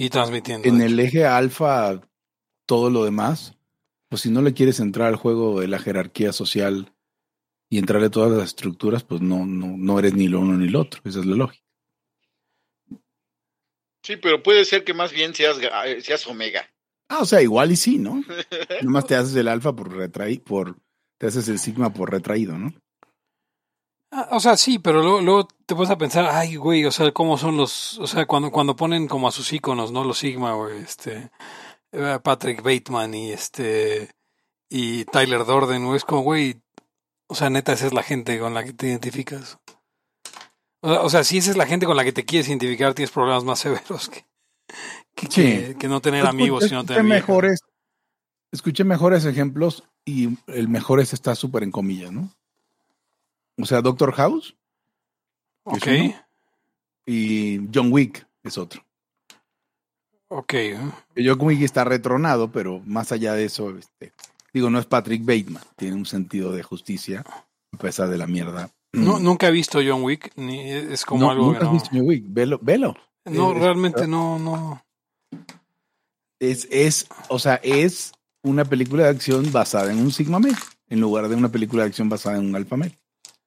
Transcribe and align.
Y 0.00 0.10
transmitiendo. 0.10 0.68
En 0.68 0.80
el 0.80 1.00
eje 1.00 1.26
alfa, 1.26 2.00
todo 2.66 2.88
lo 2.88 3.04
demás, 3.04 3.58
pues 4.08 4.22
si 4.22 4.30
no 4.30 4.42
le 4.42 4.54
quieres 4.54 4.78
entrar 4.78 5.08
al 5.08 5.16
juego 5.16 5.60
de 5.60 5.66
la 5.66 5.80
jerarquía 5.80 6.32
social 6.32 6.94
y 7.68 7.78
entrarle 7.78 8.08
todas 8.08 8.30
las 8.30 8.46
estructuras, 8.46 9.02
pues 9.02 9.22
no, 9.22 9.44
no, 9.44 9.76
no 9.76 9.98
eres 9.98 10.14
ni 10.14 10.28
lo 10.28 10.38
uno 10.38 10.56
ni 10.56 10.68
lo 10.68 10.82
otro. 10.82 11.00
Esa 11.04 11.18
es 11.18 11.26
la 11.26 11.34
lógica. 11.34 11.64
Sí, 14.04 14.16
pero 14.18 14.40
puede 14.40 14.64
ser 14.64 14.84
que 14.84 14.94
más 14.94 15.12
bien 15.12 15.34
seas, 15.34 15.58
eh, 15.60 16.00
seas 16.00 16.24
omega. 16.28 16.70
Ah, 17.08 17.22
o 17.22 17.26
sea, 17.26 17.42
igual 17.42 17.72
y 17.72 17.76
sí, 17.76 17.98
¿no? 17.98 18.22
Nomás 18.82 19.04
te 19.04 19.16
haces 19.16 19.34
el 19.34 19.48
alfa 19.48 19.74
por 19.74 19.92
retraído, 19.92 20.44
por, 20.44 20.76
te 21.18 21.26
haces 21.26 21.48
el 21.48 21.58
sigma 21.58 21.92
por 21.92 22.12
retraído, 22.12 22.56
¿no? 22.56 22.72
Ah, 24.10 24.28
o 24.32 24.40
sea, 24.40 24.56
sí, 24.56 24.78
pero 24.78 25.02
luego, 25.02 25.20
luego, 25.20 25.48
te 25.66 25.74
puedes 25.74 25.90
a 25.90 25.98
pensar, 25.98 26.26
ay, 26.30 26.56
güey, 26.56 26.84
o 26.86 26.90
sea, 26.90 27.12
cómo 27.12 27.36
son 27.36 27.56
los, 27.56 27.98
o 27.98 28.06
sea, 28.06 28.26
cuando, 28.26 28.50
cuando 28.50 28.74
ponen 28.74 29.06
como 29.06 29.28
a 29.28 29.32
sus 29.32 29.52
iconos, 29.52 29.92
¿no? 29.92 30.04
Los 30.04 30.18
Sigma, 30.18 30.54
güey, 30.54 30.78
este, 30.78 31.30
eh, 31.92 32.18
Patrick 32.22 32.62
Bateman 32.62 33.14
y 33.14 33.32
este, 33.32 34.10
y 34.70 35.04
Tyler 35.06 35.44
Dorden, 35.44 35.84
güey, 35.84 35.98
es 35.98 36.04
como, 36.04 36.22
güey, 36.22 36.62
o 37.28 37.34
sea, 37.34 37.50
neta, 37.50 37.72
esa 37.72 37.86
es 37.86 37.92
la 37.92 38.02
gente 38.02 38.38
con 38.38 38.54
la 38.54 38.64
que 38.64 38.72
te 38.72 38.88
identificas. 38.88 39.58
O 40.80 41.10
sea, 41.10 41.24
si 41.24 41.38
esa 41.38 41.50
es 41.50 41.56
la 41.56 41.66
gente 41.66 41.86
con 41.86 41.96
la 41.96 42.04
que 42.04 42.12
te 42.12 42.24
quieres 42.24 42.48
identificar, 42.48 42.94
tienes 42.94 43.10
problemas 43.10 43.44
más 43.44 43.58
severos 43.58 44.08
que, 44.08 44.24
que, 45.14 45.76
que, 45.78 45.88
no 45.88 46.00
tener 46.00 46.24
amigos, 46.24 46.64
sino 46.64 46.84
tener 46.84 47.02
mejores, 47.02 47.60
Escuché 48.50 48.84
mejores 48.84 49.26
ejemplos 49.26 49.84
y 50.06 50.38
el 50.46 50.68
mejores 50.68 51.12
está 51.12 51.34
súper 51.34 51.62
en 51.62 51.70
comillas, 51.70 52.12
¿no? 52.12 52.32
O 53.58 53.66
sea, 53.66 53.82
Doctor 53.82 54.12
House. 54.12 54.56
Ok. 55.64 55.86
y 57.04 57.60
John 57.72 57.92
Wick 57.92 58.26
es 58.42 58.56
otro. 58.56 58.82
Ok. 60.28 60.54
John 61.16 61.40
Wick 61.40 61.62
está 61.62 61.84
retronado, 61.84 62.50
pero 62.50 62.80
más 62.86 63.12
allá 63.12 63.34
de 63.34 63.44
eso, 63.44 63.76
este, 63.76 64.12
digo, 64.52 64.70
no 64.70 64.78
es 64.78 64.86
Patrick 64.86 65.24
Bateman. 65.24 65.62
Tiene 65.76 65.96
un 65.96 66.06
sentido 66.06 66.52
de 66.52 66.62
justicia, 66.62 67.24
a 67.72 67.76
pesar 67.76 68.08
de 68.08 68.18
la 68.18 68.26
mierda 68.26 68.70
no, 68.92 69.18
nunca 69.18 69.48
he 69.48 69.50
visto 69.50 69.80
John 69.86 70.02
Wick, 70.02 70.32
ni 70.36 70.70
es 70.70 71.04
como 71.04 71.30
algo 71.30 71.46
nunca 71.46 71.66
has 71.66 71.72
visto 71.72 71.90
John 71.92 72.06
Wick, 72.06 72.24
velo, 72.26 72.58
velo. 72.62 72.96
No, 73.24 73.52
realmente 73.52 74.06
no, 74.06 74.38
no. 74.38 74.82
Es, 76.40 76.66
es, 76.70 77.06
o 77.28 77.38
sea, 77.38 77.56
es 77.56 78.12
una 78.42 78.64
película 78.64 79.04
de 79.04 79.10
acción 79.10 79.50
basada 79.52 79.92
en 79.92 80.00
un 80.00 80.10
Sigma 80.10 80.38
Male, 80.38 80.56
en 80.88 81.00
lugar 81.00 81.28
de 81.28 81.36
una 81.36 81.50
película 81.50 81.82
de 81.82 81.88
acción 81.88 82.08
basada 82.08 82.38
en 82.38 82.46
un 82.46 82.56
Alpha 82.56 82.76
Male. 82.76 82.96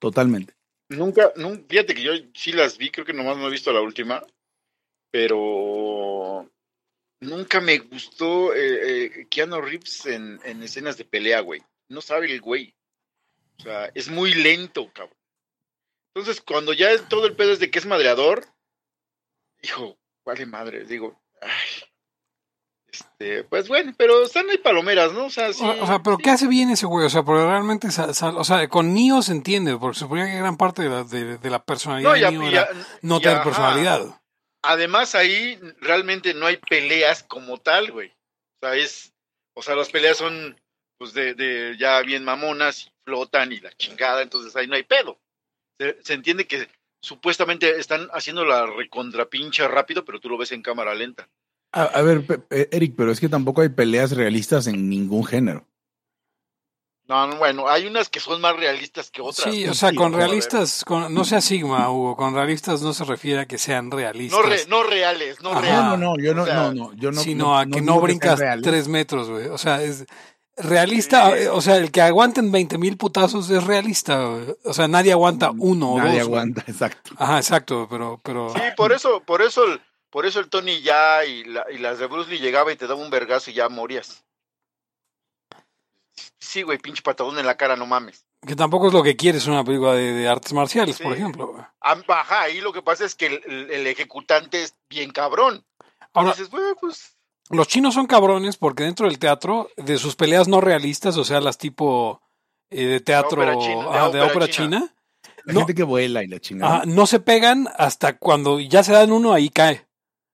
Totalmente. 0.01 0.55
Nunca, 0.89 1.31
nunca, 1.35 1.63
fíjate 1.69 1.93
que 1.93 2.01
yo 2.01 2.11
sí 2.33 2.51
las 2.51 2.79
vi, 2.79 2.89
creo 2.89 3.05
que 3.05 3.13
nomás 3.13 3.37
no 3.37 3.47
he 3.47 3.51
visto 3.51 3.71
la 3.71 3.81
última, 3.81 4.25
pero 5.11 6.49
nunca 7.19 7.61
me 7.61 7.77
gustó 7.77 8.51
eh, 8.55 9.05
eh, 9.05 9.27
Keanu 9.29 9.61
Reeves 9.61 10.07
en, 10.07 10.39
en 10.43 10.63
escenas 10.63 10.97
de 10.97 11.05
pelea, 11.05 11.41
güey. 11.41 11.61
No 11.87 12.01
sabe 12.01 12.31
el 12.31 12.41
güey. 12.41 12.73
O 13.59 13.61
sea, 13.61 13.91
es 13.93 14.09
muy 14.09 14.33
lento, 14.33 14.91
cabrón. 14.91 15.15
Entonces, 16.15 16.41
cuando 16.41 16.73
ya 16.73 17.07
todo 17.07 17.27
el 17.27 17.35
pedo 17.35 17.53
es 17.53 17.59
de 17.59 17.69
que 17.69 17.77
es 17.77 17.85
madreador, 17.85 18.47
hijo, 19.61 19.99
vale 20.25 20.47
madre, 20.47 20.83
digo, 20.85 21.21
ay, 21.41 21.83
este, 22.91 23.43
pues 23.45 23.67
bueno, 23.67 23.93
pero 23.97 24.23
están 24.23 24.49
ahí 24.49 24.57
palomeras, 24.57 25.13
¿no? 25.13 25.25
O 25.25 25.29
sea, 25.29 25.53
sí, 25.53 25.63
o, 25.63 25.87
sea 25.87 26.01
pero 26.03 26.17
¿qué 26.17 26.29
hace 26.29 26.47
bien 26.47 26.69
ese 26.69 26.85
güey? 26.85 27.05
O 27.05 27.09
sea, 27.09 27.23
porque 27.23 27.45
realmente, 27.45 27.87
o 27.87 28.43
sea, 28.43 28.67
con 28.67 28.93
Nio 28.93 29.21
se 29.21 29.31
entiende, 29.31 29.77
porque 29.77 29.95
se 29.95 30.01
suponía 30.01 30.25
que 30.25 30.37
gran 30.37 30.57
parte 30.57 30.83
de 30.83 30.89
la, 30.89 31.03
de, 31.03 31.49
la 31.49 31.63
personalidad 31.63 32.09
no, 32.09 32.15
de 32.15 32.31
Neo 32.31 32.47
era 32.49 32.69
no 33.01 33.19
tener 33.19 33.43
personalidad. 33.43 34.21
Además, 34.63 35.15
ahí 35.15 35.59
realmente 35.79 36.33
no 36.33 36.45
hay 36.45 36.57
peleas 36.57 37.23
como 37.23 37.57
tal, 37.57 37.91
güey. 37.91 38.09
O 38.09 38.67
sea, 38.67 38.75
es, 38.75 39.13
o 39.55 39.61
sea, 39.61 39.75
las 39.75 39.89
peleas 39.89 40.17
son, 40.17 40.59
pues, 40.99 41.13
de, 41.13 41.33
de 41.33 41.77
ya 41.79 42.01
bien 42.01 42.23
mamonas 42.23 42.85
y 42.85 42.91
flotan 43.05 43.51
y 43.51 43.59
la 43.59 43.71
chingada, 43.73 44.21
entonces 44.21 44.55
ahí 44.55 44.67
no 44.67 44.75
hay 44.75 44.83
pedo 44.83 45.17
se, 46.03 46.13
entiende 46.13 46.47
que 46.47 46.67
supuestamente 47.01 47.79
están 47.79 48.07
haciendo 48.13 48.45
la 48.45 48.65
recontrapincha 48.65 49.67
rápido, 49.67 50.05
pero 50.05 50.19
tú 50.19 50.29
lo 50.29 50.37
ves 50.37 50.51
en 50.51 50.61
cámara 50.61 50.93
lenta. 50.93 51.29
A, 51.73 52.01
ver, 52.01 52.25
eh, 52.49 52.67
Eric, 52.71 52.95
pero 52.97 53.11
es 53.11 53.19
que 53.19 53.29
tampoco 53.29 53.61
hay 53.61 53.69
peleas 53.69 54.11
realistas 54.11 54.67
en 54.67 54.89
ningún 54.89 55.23
género. 55.25 55.65
No, 57.07 57.35
bueno, 57.37 57.67
hay 57.67 57.87
unas 57.87 58.07
que 58.09 58.21
son 58.21 58.39
más 58.39 58.55
realistas 58.55 59.11
que 59.11 59.21
otras. 59.21 59.53
Sí, 59.53 59.67
o 59.67 59.73
sea, 59.73 59.93
con 59.93 60.13
realistas, 60.13 60.85
con, 60.85 61.13
no 61.13 61.25
sea 61.25 61.41
Sigma, 61.41 61.89
Hugo, 61.89 62.15
con 62.15 62.33
realistas 62.33 62.81
no 62.81 62.93
se 62.93 63.03
refiere 63.03 63.41
a 63.41 63.45
que 63.45 63.57
sean 63.57 63.91
realistas. 63.91 64.39
No, 64.39 64.45
reales, 64.45 64.67
no 64.69 64.83
reales. 64.83 65.41
No, 65.41 65.97
no, 65.97 66.17
yo 66.17 66.33
no, 66.33 66.45
no, 66.45 66.73
no, 66.73 66.93
yo 66.93 67.11
no. 67.11 67.21
Sino 67.21 67.57
a 67.57 67.65
que 67.65 67.81
no, 67.81 67.99
brincas 67.99 68.39
tres 68.63 68.87
metros, 68.87 69.29
güey. 69.29 69.47
O 69.47 69.57
sea, 69.57 69.81
es, 69.81 70.05
realista, 70.57 71.33
o 71.51 71.61
sea, 71.61 71.77
el 71.77 71.91
que 71.91 72.01
aguanten 72.01 72.51
20 72.51 72.77
mil 72.77 72.97
putazos 72.97 73.49
es 73.49 73.63
realista. 73.63 74.29
O 74.63 74.73
sea, 74.73 74.87
nadie 74.87 75.11
aguanta 75.11 75.51
uno 75.57 75.93
o 75.93 75.95
dos. 75.95 76.05
Nadie 76.05 76.21
aguanta, 76.21 76.63
exacto. 76.67 77.11
Ajá, 77.17 77.37
exacto, 77.37 77.87
pero, 77.89 78.19
pero. 78.23 78.53
Sí, 78.53 78.61
por 78.77 78.91
eso, 78.91 79.21
por 79.25 79.41
eso, 79.41 79.65
el, 79.65 79.81
por 80.11 80.25
eso 80.25 80.39
el 80.39 80.49
Tony 80.49 80.81
ya 80.81 81.25
y, 81.25 81.43
y 81.71 81.77
las 81.79 81.99
de 81.99 82.07
Bruce 82.07 82.29
Lee 82.29 82.39
llegaba 82.39 82.71
y 82.71 82.75
te 82.75 82.87
daba 82.87 83.01
un 83.01 83.09
vergazo 83.09 83.49
y 83.49 83.55
ya 83.55 83.69
morías. 83.69 84.23
Sí, 86.37 86.61
güey, 86.61 86.77
pinche 86.77 87.01
patadón 87.01 87.39
en 87.39 87.45
la 87.45 87.57
cara, 87.57 87.75
no 87.75 87.85
mames. 87.85 88.25
Que 88.45 88.55
tampoco 88.55 88.87
es 88.87 88.93
lo 88.93 89.03
que 89.03 89.15
quieres 89.15 89.47
una 89.47 89.63
película 89.63 89.93
de, 89.93 90.27
artes 90.27 90.53
marciales, 90.53 90.99
por 90.99 91.13
ejemplo. 91.13 91.55
Ajá, 91.79 92.41
ahí 92.41 92.59
lo 92.59 92.73
que 92.73 92.81
pasa 92.81 93.05
es 93.05 93.15
que 93.15 93.27
el, 93.27 93.87
ejecutante 93.87 94.63
es 94.63 94.75
bien 94.89 95.11
cabrón. 95.11 95.65
Ahora, 96.13 96.31
dices, 96.31 96.49
pues 96.79 97.15
los 97.51 97.67
chinos 97.67 97.93
son 97.93 98.07
cabrones 98.07 98.57
porque 98.57 98.83
dentro 98.83 99.07
del 99.07 99.19
teatro, 99.19 99.69
de 99.77 99.97
sus 99.97 100.15
peleas 100.15 100.47
no 100.47 100.61
realistas, 100.61 101.17
o 101.17 101.23
sea, 101.23 101.41
las 101.41 101.57
tipo 101.57 102.21
eh, 102.69 102.85
de 102.85 102.99
teatro 103.01 103.41
de 103.41 104.21
ópera, 104.21 104.47
china, 104.47 104.93
la 105.43 105.53
gente 105.53 105.75
que 105.75 105.83
vuela 105.83 106.23
y 106.23 106.27
la 106.27 106.39
chingada. 106.39 106.83
no 106.85 107.05
se 107.05 107.19
pegan 107.19 107.67
hasta 107.77 108.17
cuando 108.17 108.59
ya 108.59 108.83
se 108.83 108.93
dan 108.93 109.11
uno, 109.11 109.33
ahí 109.33 109.49
cae. 109.49 109.85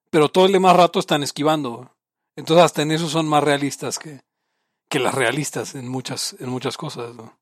Pero 0.09 0.29
todo 0.29 0.45
el 0.45 0.51
demás 0.51 0.75
rato 0.75 0.99
están 0.99 1.23
esquivando. 1.23 1.91
Entonces 2.35 2.63
hasta 2.63 2.81
en 2.81 2.91
eso 2.91 3.09
son 3.09 3.27
más 3.27 3.43
realistas 3.43 3.99
que, 3.99 4.21
que 4.89 4.99
las 4.99 5.13
realistas 5.13 5.75
en 5.75 5.87
muchas, 5.87 6.35
en 6.39 6.49
muchas 6.49 6.77
cosas. 6.77 7.13
¿no? 7.15 7.37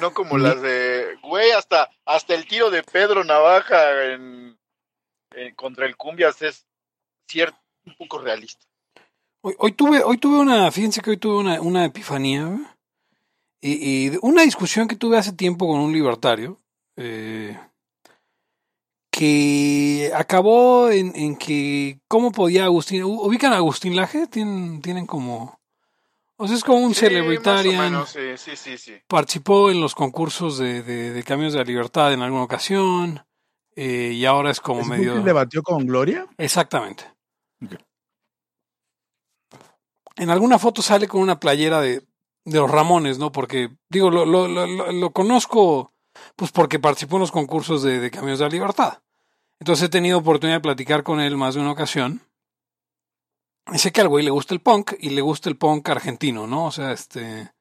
No, 0.00 0.14
como 0.14 0.38
las 0.38 0.60
de, 0.62 1.18
güey, 1.22 1.50
hasta, 1.50 1.90
hasta 2.06 2.34
el 2.34 2.46
tiro 2.46 2.70
de 2.70 2.82
Pedro 2.82 3.22
Navaja 3.24 4.04
en, 4.04 4.58
contra 5.56 5.86
el 5.86 5.96
Cumbias 5.96 6.40
es 6.40 6.66
cierto, 7.28 7.58
un 7.84 7.94
poco 7.94 8.18
realista. 8.18 8.64
Hoy, 9.42 9.72
tuve, 9.72 10.02
hoy 10.02 10.18
tuve 10.18 10.38
una, 10.38 10.70
fíjense 10.72 11.00
que 11.00 11.10
hoy 11.10 11.16
tuve 11.16 11.36
una, 11.36 11.60
una 11.60 11.84
epifanía 11.84 12.76
y, 13.60 14.16
una 14.22 14.42
discusión 14.42 14.88
que 14.88 14.96
tuve 14.96 15.16
hace 15.16 15.32
tiempo 15.32 15.66
con 15.66 15.80
un 15.80 15.92
libertario 15.92 16.58
eh, 16.96 17.58
que 19.10 20.12
acabó 20.14 20.90
en, 20.90 21.36
que 21.36 22.00
cómo 22.08 22.30
podía 22.30 22.64
Agustín, 22.64 23.02
ubican 23.04 23.52
a 23.52 23.56
Agustín 23.56 23.96
Laje, 23.96 24.26
tienen, 24.26 24.80
tienen 24.82 25.06
como, 25.06 25.58
o 26.36 26.46
sea, 26.46 26.56
es 26.56 26.62
como 26.62 26.78
un 26.78 26.94
celebritarian. 26.94 28.06
Sí, 28.06 28.36
sí, 28.36 28.76
sí, 28.78 28.92
Participó 29.08 29.70
en 29.70 29.80
los 29.80 29.94
concursos 29.94 30.56
de, 30.58 30.82
de, 30.82 31.22
Caminos 31.24 31.52
de 31.52 31.58
la 31.58 31.64
Libertad 31.64 32.12
en 32.12 32.22
alguna 32.22 32.44
ocasión. 32.44 33.24
Eh, 33.74 34.12
y 34.14 34.24
ahora 34.24 34.50
es 34.50 34.60
como 34.60 34.84
medio. 34.84 35.20
debatió 35.22 35.62
con 35.62 35.86
Gloria? 35.86 36.26
Exactamente. 36.36 37.04
En 40.16 40.30
alguna 40.30 40.58
foto 40.58 40.82
sale 40.82 41.06
con 41.06 41.20
una 41.20 41.38
playera 41.38 41.80
de, 41.80 42.04
de 42.44 42.58
los 42.58 42.70
Ramones, 42.70 43.18
¿no? 43.18 43.32
Porque, 43.32 43.70
digo, 43.88 44.10
lo, 44.10 44.24
lo, 44.24 44.48
lo, 44.48 44.92
lo, 44.92 45.10
conozco, 45.10 45.92
pues 46.36 46.50
porque 46.52 46.78
participó 46.78 47.16
en 47.16 47.22
los 47.22 47.32
concursos 47.32 47.82
de, 47.82 48.00
de 48.00 48.10
Caminos 48.10 48.38
de 48.38 48.44
la 48.44 48.50
Libertad. 48.50 48.98
Entonces 49.60 49.86
he 49.86 49.88
tenido 49.88 50.18
oportunidad 50.18 50.58
de 50.58 50.62
platicar 50.62 51.02
con 51.02 51.20
él 51.20 51.36
más 51.36 51.54
de 51.54 51.60
una 51.60 51.72
ocasión. 51.72 52.22
Y 53.72 53.78
sé 53.78 53.92
que 53.92 54.00
al 54.00 54.08
güey 54.08 54.24
le 54.24 54.30
gusta 54.30 54.54
el 54.54 54.60
punk 54.60 54.94
y 54.98 55.10
le 55.10 55.20
gusta 55.20 55.48
el 55.48 55.56
punk 55.56 55.88
argentino, 55.88 56.46
¿no? 56.46 56.66
O 56.66 56.72
sea, 56.72 56.92
este. 56.92 57.52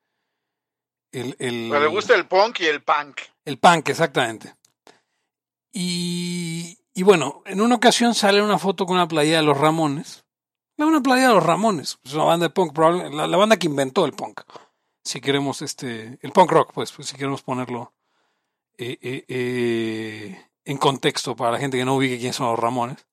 El, 1.11 1.35
el, 1.39 1.69
le 1.69 1.87
gusta 1.87 2.15
el 2.15 2.27
punk 2.27 2.59
y 2.61 2.65
el 2.65 2.83
punk. 2.83 3.21
El 3.45 3.57
punk, 3.57 3.89
exactamente. 3.89 4.55
Y, 5.71 6.77
y 6.93 7.03
bueno, 7.03 7.41
en 7.45 7.61
una 7.61 7.75
ocasión 7.75 8.13
sale 8.13 8.41
una 8.41 8.57
foto 8.57 8.85
con 8.85 8.95
una 8.95 9.07
playera 9.07 9.39
de 9.39 9.45
los 9.45 9.57
Ramones. 9.57 10.25
Una 10.77 11.01
playera 11.01 11.29
de 11.29 11.35
los 11.35 11.45
Ramones. 11.45 11.97
Es 12.03 12.13
una 12.13 12.25
banda 12.25 12.47
de 12.47 12.53
punk, 12.53 12.73
probablemente, 12.73 13.15
la, 13.15 13.37
banda 13.37 13.57
que 13.57 13.67
inventó 13.67 14.05
el 14.05 14.13
punk. 14.13 14.41
Si 15.03 15.19
queremos, 15.21 15.61
este, 15.61 16.19
el 16.21 16.31
punk 16.31 16.51
rock, 16.51 16.71
pues, 16.73 16.91
pues 16.91 17.07
si 17.07 17.15
queremos 17.15 17.41
ponerlo 17.41 17.93
eh, 18.77 18.97
eh, 19.01 19.25
eh, 19.27 20.45
en 20.65 20.77
contexto 20.77 21.35
para 21.35 21.51
la 21.51 21.59
gente 21.59 21.77
que 21.77 21.85
no 21.85 21.95
ubique 21.95 22.17
quiénes 22.17 22.35
son 22.35 22.47
los 22.47 22.59
Ramones. 22.59 23.07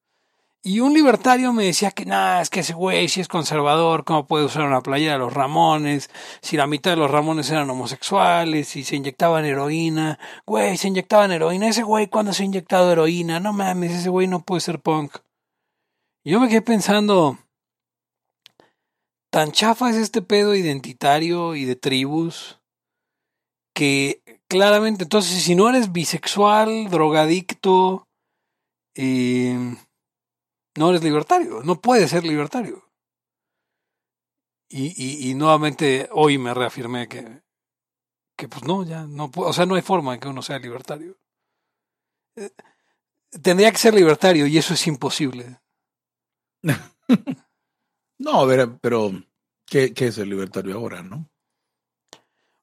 Y 0.66 0.81
un 0.81 0.94
libertario 0.94 1.52
me 1.52 1.64
decía 1.64 1.90
que 1.90 2.06
nada, 2.06 2.40
es 2.40 2.49
que 2.49 2.61
ese 2.61 2.72
güey 2.72 3.08
si 3.08 3.20
es 3.20 3.28
conservador, 3.28 4.05
¿cómo 4.05 4.26
puede 4.26 4.46
usar 4.46 4.64
una 4.64 4.81
playera 4.81 5.12
de 5.12 5.19
los 5.19 5.34
Ramones? 5.34 6.08
Si 6.40 6.56
la 6.56 6.66
mitad 6.66 6.93
de 6.93 6.96
los 6.96 7.11
Ramones 7.11 7.50
eran 7.50 7.69
homosexuales, 7.69 8.69
si 8.69 8.82
se 8.82 8.96
inyectaban 8.96 9.44
heroína. 9.44 10.19
Güey, 10.46 10.78
se 10.78 10.88
inyectaban 10.88 11.32
heroína. 11.32 11.69
Ese 11.69 11.82
güey 11.82 12.06
cuando 12.06 12.32
se 12.32 12.43
ha 12.43 12.46
inyectado 12.46 12.90
heroína, 12.90 13.40
no 13.40 13.52
mames, 13.52 13.93
ese 13.93 14.08
güey 14.08 14.26
no 14.26 14.40
puede 14.40 14.62
ser 14.62 14.81
punk. 14.81 15.19
Yo 16.25 16.40
me 16.40 16.49
quedé 16.49 16.62
pensando, 16.62 17.38
tan 19.31 19.52
chafa 19.52 19.90
es 19.90 19.96
este 19.96 20.22
pedo 20.22 20.55
identitario 20.55 21.55
y 21.55 21.66
de 21.66 21.76
tribus 21.76 22.58
que 23.75 24.22
claramente, 24.54 25.02
entonces, 25.02 25.42
si 25.42 25.56
no 25.56 25.68
eres 25.68 25.90
bisexual, 25.90 26.88
drogadicto, 26.88 28.06
eh, 28.94 29.58
no 30.76 30.90
eres 30.90 31.02
libertario, 31.02 31.64
no 31.64 31.80
puedes 31.80 32.10
ser 32.10 32.22
libertario. 32.22 32.88
Y, 34.68 34.94
y, 34.96 35.28
y 35.28 35.34
nuevamente 35.34 36.08
hoy 36.12 36.38
me 36.38 36.54
reafirmé 36.54 37.08
que, 37.08 37.42
que 38.38 38.46
pues 38.46 38.62
no, 38.62 38.84
ya 38.84 39.08
no 39.08 39.28
o 39.34 39.52
sea, 39.52 39.66
no 39.66 39.74
hay 39.74 39.82
forma 39.82 40.14
en 40.14 40.20
que 40.20 40.28
uno 40.28 40.40
sea 40.40 40.60
libertario. 40.60 41.18
Eh, 42.36 42.52
tendría 43.42 43.72
que 43.72 43.78
ser 43.78 43.92
libertario 43.92 44.46
y 44.46 44.56
eso 44.56 44.74
es 44.74 44.86
imposible. 44.86 45.58
no, 48.20 48.40
a 48.40 48.46
ver, 48.46 48.78
pero 48.80 49.10
¿qué, 49.66 49.92
qué 49.92 50.06
es 50.06 50.18
el 50.18 50.30
libertario 50.30 50.76
ahora, 50.76 51.02
no? 51.02 51.28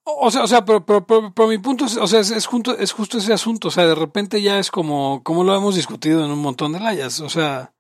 O 0.03 0.31
sea, 0.31 0.44
o 0.44 0.48
sea, 0.48 0.65
pero, 0.65 0.86
pero, 0.86 1.06
pero, 1.06 1.33
pero 1.33 1.48
mi 1.48 1.57
punto 1.59 1.86
es, 1.86 1.98
o 1.98 2.07
sea, 2.07 2.19
es, 2.19 2.31
es, 2.31 2.50
es 2.80 2.92
justo 2.92 3.18
ese 3.18 3.33
asunto. 3.33 3.68
O 3.68 3.71
sea, 3.71 3.86
de 3.86 3.95
repente 3.95 4.42
ya 4.42 4.59
es 4.59 4.71
como, 4.71 5.21
como 5.24 5.44
lo 5.44 5.56
hemos 5.56 5.75
discutido 5.75 6.25
en 6.25 6.31
un 6.31 6.39
montón 6.39 6.74
de 6.74 6.80
layas. 6.80 7.19
O 7.19 7.30
sea, 7.30 7.74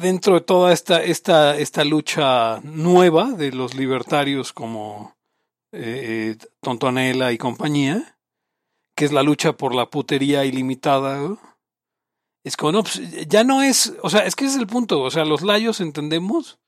dentro 0.00 0.34
de 0.34 0.40
toda 0.40 0.72
esta, 0.72 1.02
esta, 1.02 1.56
esta 1.56 1.84
lucha 1.84 2.60
nueva 2.62 3.32
de 3.32 3.52
los 3.52 3.74
libertarios 3.74 4.52
como 4.52 5.16
eh, 5.72 6.36
Tontonela 6.60 7.32
y 7.32 7.38
compañía, 7.38 8.18
que 8.96 9.04
es 9.04 9.12
la 9.12 9.22
lucha 9.22 9.52
por 9.54 9.74
la 9.74 9.90
putería 9.90 10.44
ilimitada, 10.44 11.36
es 12.44 12.56
como, 12.56 12.72
no, 12.72 12.82
pues, 12.82 13.28
ya 13.28 13.44
no 13.44 13.62
es, 13.62 13.94
o 14.02 14.10
sea, 14.10 14.20
es 14.20 14.34
que 14.34 14.44
ese 14.44 14.54
es 14.54 14.60
el 14.60 14.66
punto. 14.66 15.00
O 15.00 15.10
sea, 15.10 15.24
los 15.24 15.42
layos 15.42 15.80
entendemos 15.80 16.58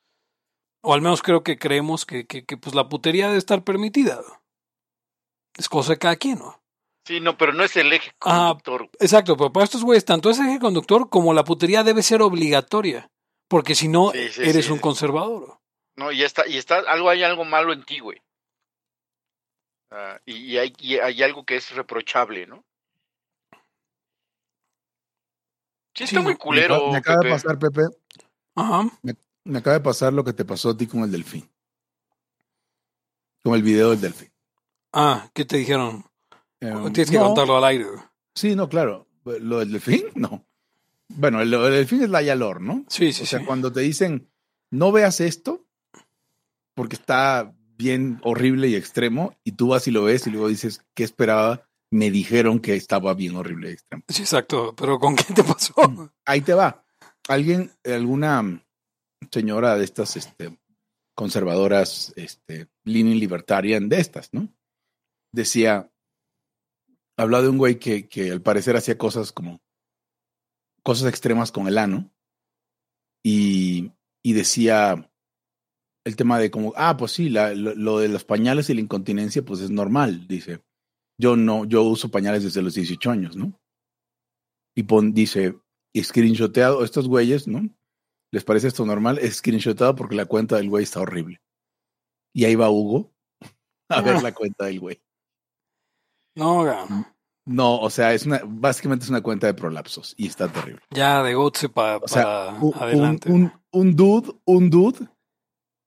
o 0.82 0.94
al 0.94 1.02
menos 1.02 1.22
creo 1.22 1.42
que 1.42 1.58
creemos 1.58 2.06
que, 2.06 2.26
que, 2.26 2.44
que, 2.44 2.56
pues 2.56 2.74
la 2.74 2.88
putería 2.88 3.26
debe 3.26 3.38
estar 3.38 3.64
permitida. 3.64 4.20
Es 5.56 5.68
cosa 5.68 5.92
de 5.92 5.98
cada 5.98 6.16
quien, 6.16 6.38
¿no? 6.38 6.60
Sí, 7.06 7.20
no, 7.20 7.36
pero 7.36 7.52
no 7.52 7.64
es 7.64 7.76
el 7.76 7.92
eje 7.92 8.12
conductor. 8.18 8.88
Ah, 8.92 8.96
exacto, 9.00 9.36
pero 9.36 9.52
para 9.52 9.64
estos 9.64 9.82
güeyes, 9.82 10.04
tanto 10.04 10.30
es 10.30 10.38
el 10.38 10.48
eje 10.48 10.60
conductor 10.60 11.08
como 11.08 11.34
la 11.34 11.44
putería 11.44 11.82
debe 11.82 12.02
ser 12.02 12.22
obligatoria. 12.22 13.10
Porque 13.48 13.74
si 13.74 13.88
no, 13.88 14.12
sí, 14.12 14.28
sí, 14.28 14.42
eres 14.42 14.66
sí, 14.66 14.72
un 14.72 14.78
conservador. 14.78 15.58
No, 15.96 16.12
y 16.12 16.22
está, 16.22 16.46
y 16.46 16.56
está, 16.56 16.78
algo, 16.78 17.10
hay 17.10 17.24
algo 17.24 17.44
malo 17.44 17.72
en 17.72 17.84
ti, 17.84 17.98
güey. 17.98 18.22
Uh, 19.90 20.18
y, 20.24 20.52
y, 20.52 20.58
hay, 20.58 20.72
y 20.78 20.98
hay 20.98 21.22
algo 21.22 21.44
que 21.44 21.56
es 21.56 21.74
reprochable, 21.74 22.46
¿no? 22.46 22.64
Sí, 25.94 26.04
está 26.04 26.20
muy 26.20 26.36
culero. 26.36 26.86
Me, 26.86 26.92
me 26.92 26.98
acaba 26.98 27.18
Pepe. 27.18 27.28
de 27.28 27.34
pasar, 27.34 27.58
Pepe. 27.58 27.82
Ajá. 28.54 28.84
Me, 29.02 29.14
me 29.44 29.58
acaba 29.58 29.74
de 29.74 29.84
pasar 29.84 30.12
lo 30.12 30.24
que 30.24 30.32
te 30.32 30.44
pasó 30.44 30.70
a 30.70 30.76
ti 30.76 30.86
con 30.86 31.02
el 31.02 31.10
delfín. 31.10 31.48
Con 33.42 33.54
el 33.54 33.62
video 33.62 33.90
del 33.90 34.00
delfín. 34.00 34.30
Ah, 34.92 35.30
¿qué 35.32 35.44
te 35.44 35.56
dijeron? 35.56 36.04
Um, 36.60 36.92
Tienes 36.92 37.10
que 37.10 37.18
no, 37.18 37.26
contarlo 37.26 37.56
al 37.56 37.64
aire. 37.64 37.86
Sí, 38.34 38.54
no, 38.54 38.68
claro. 38.68 39.06
Lo 39.24 39.60
del 39.60 39.72
delfín, 39.72 40.04
no. 40.14 40.44
Bueno, 41.08 41.44
lo 41.44 41.64
del 41.64 41.74
delfín 41.74 42.02
es 42.02 42.10
la 42.10 42.22
Yalor, 42.22 42.60
¿no? 42.60 42.84
Sí, 42.88 43.12
sí, 43.12 43.22
O 43.22 43.26
sea, 43.26 43.40
sí. 43.40 43.44
cuando 43.44 43.72
te 43.72 43.80
dicen, 43.80 44.30
no 44.70 44.92
veas 44.92 45.20
esto, 45.20 45.66
porque 46.74 46.96
está 46.96 47.54
bien 47.76 48.20
horrible 48.22 48.68
y 48.68 48.76
extremo, 48.76 49.34
y 49.42 49.52
tú 49.52 49.68
vas 49.68 49.88
y 49.88 49.90
lo 49.90 50.04
ves 50.04 50.26
y 50.26 50.30
luego 50.30 50.48
dices, 50.48 50.84
¿qué 50.94 51.02
esperaba? 51.02 51.66
Me 51.90 52.10
dijeron 52.10 52.60
que 52.60 52.76
estaba 52.76 53.14
bien 53.14 53.34
horrible 53.36 53.70
y 53.70 53.72
extremo. 53.72 54.04
Sí, 54.08 54.22
exacto. 54.22 54.74
Pero 54.76 54.98
¿con 54.98 55.16
qué 55.16 55.34
te 55.34 55.42
pasó? 55.42 55.74
Ahí 56.24 56.42
te 56.42 56.54
va. 56.54 56.84
Alguien, 57.26 57.72
alguna 57.84 58.62
señora 59.30 59.76
de 59.76 59.84
estas 59.84 60.16
este, 60.16 60.58
conservadoras, 61.14 62.12
este, 62.16 62.68
línea 62.84 63.14
libertarian 63.14 63.88
de 63.88 64.00
estas, 64.00 64.32
¿no? 64.32 64.48
Decía, 65.32 65.92
hablaba 67.16 67.42
de 67.42 67.50
un 67.50 67.58
güey 67.58 67.78
que, 67.78 68.08
que 68.08 68.30
al 68.30 68.42
parecer 68.42 68.76
hacía 68.76 68.98
cosas 68.98 69.32
como 69.32 69.60
cosas 70.82 71.08
extremas 71.08 71.52
con 71.52 71.68
el 71.68 71.78
ano 71.78 72.10
y, 73.22 73.92
y 74.22 74.32
decía 74.32 75.10
el 76.06 76.16
tema 76.16 76.38
de 76.38 76.50
como, 76.50 76.72
ah, 76.76 76.96
pues 76.96 77.12
sí, 77.12 77.28
la, 77.28 77.54
lo, 77.54 77.74
lo, 77.74 77.98
de 77.98 78.08
los 78.08 78.24
pañales 78.24 78.70
y 78.70 78.74
la 78.74 78.80
incontinencia, 78.80 79.44
pues 79.44 79.60
es 79.60 79.70
normal, 79.70 80.26
dice. 80.26 80.62
Yo 81.18 81.36
no, 81.36 81.66
yo 81.66 81.82
uso 81.82 82.10
pañales 82.10 82.42
desde 82.42 82.62
los 82.62 82.74
18 82.74 83.10
años, 83.10 83.36
¿no? 83.36 83.52
Y 84.74 84.84
pon, 84.84 85.12
dice, 85.12 85.58
screenshoteado, 85.94 86.82
estos 86.82 87.06
güeyes, 87.08 87.46
¿no? 87.46 87.68
¿Les 88.32 88.44
parece 88.44 88.68
esto 88.68 88.86
normal? 88.86 89.18
Es 89.18 89.36
screenshotado 89.36 89.94
porque 89.94 90.14
la 90.14 90.26
cuenta 90.26 90.56
del 90.56 90.68
güey 90.68 90.84
está 90.84 91.00
horrible. 91.00 91.40
Y 92.32 92.44
ahí 92.44 92.54
va 92.54 92.70
Hugo 92.70 93.12
a 93.88 93.96
ah. 93.96 94.00
ver 94.02 94.22
la 94.22 94.32
cuenta 94.32 94.66
del 94.66 94.80
güey. 94.80 95.02
No, 96.36 96.62
ga. 96.62 96.86
No, 97.46 97.80
o 97.80 97.90
sea, 97.90 98.14
es 98.14 98.26
una, 98.26 98.40
básicamente 98.44 99.04
es 99.04 99.10
una 99.10 99.22
cuenta 99.22 99.46
de 99.46 99.54
prolapsos 99.54 100.14
y 100.16 100.28
está 100.28 100.46
terrible. 100.48 100.82
Ya 100.90 101.22
de 101.22 101.34
Gotze 101.34 101.68
para 101.68 101.96
o 101.96 102.06
sea, 102.06 102.56
un, 102.60 102.72
adelante. 102.76 103.30
Un, 103.30 103.52
un, 103.72 103.96
dude, 103.96 104.32
un 104.44 104.70
dude 104.70 105.08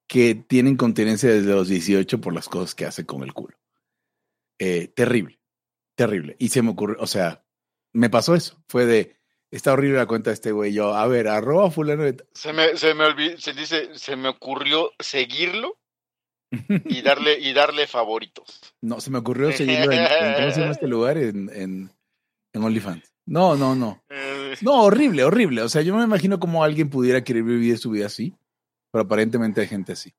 que 0.08 0.36
tiene 0.36 0.70
incontinencia 0.70 1.30
desde 1.30 1.54
los 1.54 1.70
18 1.70 2.20
por 2.20 2.34
las 2.34 2.50
cosas 2.50 2.76
que 2.76 2.86
hace 2.86 3.06
con 3.06 3.24
el 3.24 3.34
culo. 3.34 3.58
Eh, 4.60 4.90
terrible, 4.90 5.40
terrible. 5.96 6.36
Y 6.40 6.50
se 6.50 6.62
me 6.62 6.72
ocurrió, 6.72 6.98
o 7.00 7.08
sea, 7.08 7.46
me 7.94 8.10
pasó 8.10 8.36
eso. 8.36 8.62
Fue 8.68 8.86
de, 8.86 9.16
está 9.58 9.74
horrible 9.74 9.98
la 9.98 10.06
cuenta 10.06 10.30
de 10.30 10.36
este 10.36 10.52
güey. 10.52 10.74
Yo, 10.74 10.94
a 10.96 11.08
ver, 11.08 11.28
arroba 11.28 11.70
fulano. 11.72 12.04
De... 12.04 12.18
Se 12.34 12.54
me, 12.54 12.76
se 12.76 12.94
me 12.94 13.06
olvidó, 13.06 13.38
se 13.40 13.54
dice, 13.54 13.90
se 13.94 14.16
me 14.16 14.30
ocurrió 14.30 14.92
seguirlo 15.00 15.78
y 16.86 17.02
darle, 17.02 17.40
y 17.40 17.54
darle 17.54 17.88
favoritos. 17.88 18.62
No, 18.82 19.00
se 19.00 19.12
me 19.12 19.20
ocurrió 19.20 19.52
seguirlo 19.52 19.92
en, 19.92 20.00
en 20.02 20.34
¿cómo 20.36 20.52
se 20.52 20.60
llama 20.60 20.72
este 20.72 20.88
lugar? 20.90 21.18
En, 21.18 21.50
en, 21.54 21.92
en 22.54 22.64
OnlyFans. 22.64 23.14
No, 23.26 23.56
no, 23.56 23.76
no. 23.76 24.04
No, 24.62 24.84
horrible, 24.84 25.24
horrible. 25.24 25.62
O 25.62 25.70
sea, 25.70 25.82
yo 25.82 25.96
me 25.96 26.04
imagino 26.04 26.40
cómo 26.40 26.64
alguien 26.64 26.90
pudiera 26.90 27.24
querer 27.24 27.44
vivir 27.44 27.78
su 27.78 27.92
vida 27.92 28.08
así, 28.08 28.36
pero 28.92 29.04
aparentemente 29.04 29.62
hay 29.62 29.68
gente 29.68 29.94
así. 29.94 30.14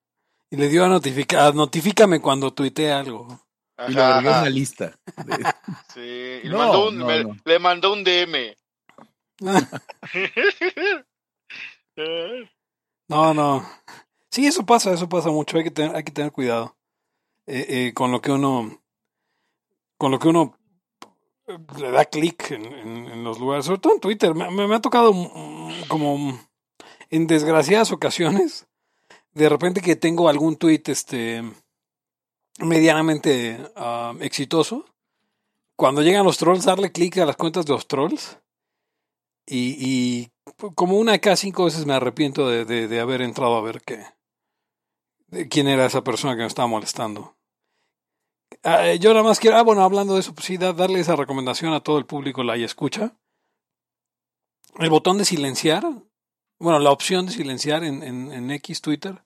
Y 0.51 0.57
le 0.57 0.69
dio 0.69 0.85
a 0.85 0.89
notificar, 0.89 1.55
notifícame 1.55 2.21
cuando 2.21 2.53
tuitee 2.53 2.93
algo. 2.93 3.41
Ajá, 3.77 3.91
y 3.91 3.95
lo 3.95 4.05
agregó 4.05 4.35
en 4.35 4.41
una 4.41 4.51
lista. 4.51 4.99
Sí, 5.93 6.41
y 6.43 6.49
no, 6.49 6.59
mandó 6.59 6.89
un, 6.89 6.99
no, 6.99 7.07
me, 7.07 7.25
no. 7.25 7.37
le 7.45 7.59
mandó 7.61 7.93
un 7.93 8.03
DM. 8.03 8.57
no, 13.09 13.35
no. 13.35 13.67
Sí, 14.31 14.47
eso 14.47 14.65
pasa, 14.67 14.93
eso 14.93 15.09
pasa 15.09 15.31
mucho. 15.31 15.57
Hay 15.57 15.65
que 15.65 15.71
tener, 15.71 15.95
hay 15.97 16.05
que 16.05 16.13
tener 16.13 16.33
cuidado 16.33 16.77
eh, 17.47 17.67
eh, 17.69 17.93
con 17.95 18.11
lo 18.13 18.21
que 18.21 18.33
uno, 18.33 18.83
con 19.97 20.11
lo 20.11 20.19
que 20.19 20.29
uno 20.29 20.59
le 21.79 21.91
da 21.91 22.05
clic 22.07 22.51
en, 22.53 22.65
en, 22.65 23.07
en, 23.07 23.25
los 23.25 23.39
lugares, 23.39 23.67
sobre 23.67 23.81
todo 23.81 23.95
en 23.95 24.01
Twitter. 24.01 24.35
Me, 24.35 24.75
ha 24.75 24.81
tocado 24.81 25.13
como 25.89 26.41
en 27.11 27.27
desgraciadas 27.27 27.93
ocasiones, 27.93 28.67
de 29.33 29.49
repente 29.49 29.81
que 29.81 29.97
tengo 29.97 30.29
algún 30.29 30.57
tweet 30.57 30.83
este, 30.87 31.43
medianamente 32.59 33.61
uh, 33.77 34.17
exitoso. 34.23 34.87
Cuando 35.77 36.03
llegan 36.03 36.25
los 36.25 36.39
trolls, 36.39 36.65
darle 36.65 36.93
clic 36.93 37.19
a 37.19 37.27
las 37.27 37.37
cuentas 37.37 37.67
de 37.67 37.73
los 37.73 37.89
trolls. 37.89 38.39
Y, 39.47 39.77
y, 39.79 40.31
como 40.75 40.97
una 40.97 41.19
cada 41.19 41.37
cinco 41.37 41.65
veces 41.65 41.87
me 41.87 41.95
arrepiento 41.95 42.49
de, 42.49 42.65
de, 42.65 43.01
haber 43.01 43.21
entrado 43.21 43.57
a 43.57 43.63
ver 43.63 43.83
qué, 43.83 44.05
de 45.27 45.49
quién 45.49 45.69
era 45.69 45.87
esa 45.87 46.03
persona 46.03 46.35
que 46.35 46.41
me 46.41 46.47
estaba 46.47 46.69
molestando. 46.69 47.37
Uh, 48.63 48.97
yo 48.99 49.11
nada 49.11 49.25
más 49.25 49.41
quiero, 49.41 49.57
ah, 49.57 49.63
bueno, 49.63 49.83
hablando 49.83 50.15
de 50.15 50.21
eso, 50.21 50.35
pues 50.35 50.47
sí, 50.47 50.57
da, 50.57 50.73
darle 50.73 51.01
esa 51.01 51.17
recomendación 51.17 51.75
a 51.75 51.81
todo 51.81 51.99
el 51.99 52.07
público 52.07 52.43
la 52.43 52.57
y 52.57 52.65
escucha. 52.65 53.17
El 54.79 54.91
botón 54.91 55.19
de 55.19 55.25
silenciar, 55.25 55.85
bueno, 56.59 56.79
la 56.79 56.91
opción 56.91 57.27
de 57.27 57.33
silenciar 57.33 57.85
en, 57.85 58.03
en, 58.03 58.33
en 58.33 58.51
X, 58.51 58.81
Twitter, 58.81 59.25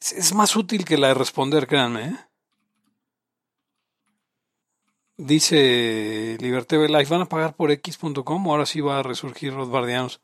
es, 0.00 0.12
es, 0.12 0.34
más 0.34 0.56
útil 0.56 0.84
que 0.84 0.96
la 0.96 1.08
de 1.08 1.14
responder, 1.14 1.66
créanme. 1.66 2.04
¿eh? 2.04 2.16
Dice 5.18 6.36
Liberté 6.40 6.76
Life, 6.88 7.10
¿van 7.10 7.22
a 7.22 7.28
pagar 7.28 7.56
por 7.56 7.70
X.com? 7.70 8.48
Ahora 8.48 8.66
sí 8.66 8.80
va 8.80 8.98
a 8.98 9.02
resurgir 9.02 9.54
Rodbardianos. 9.54 10.20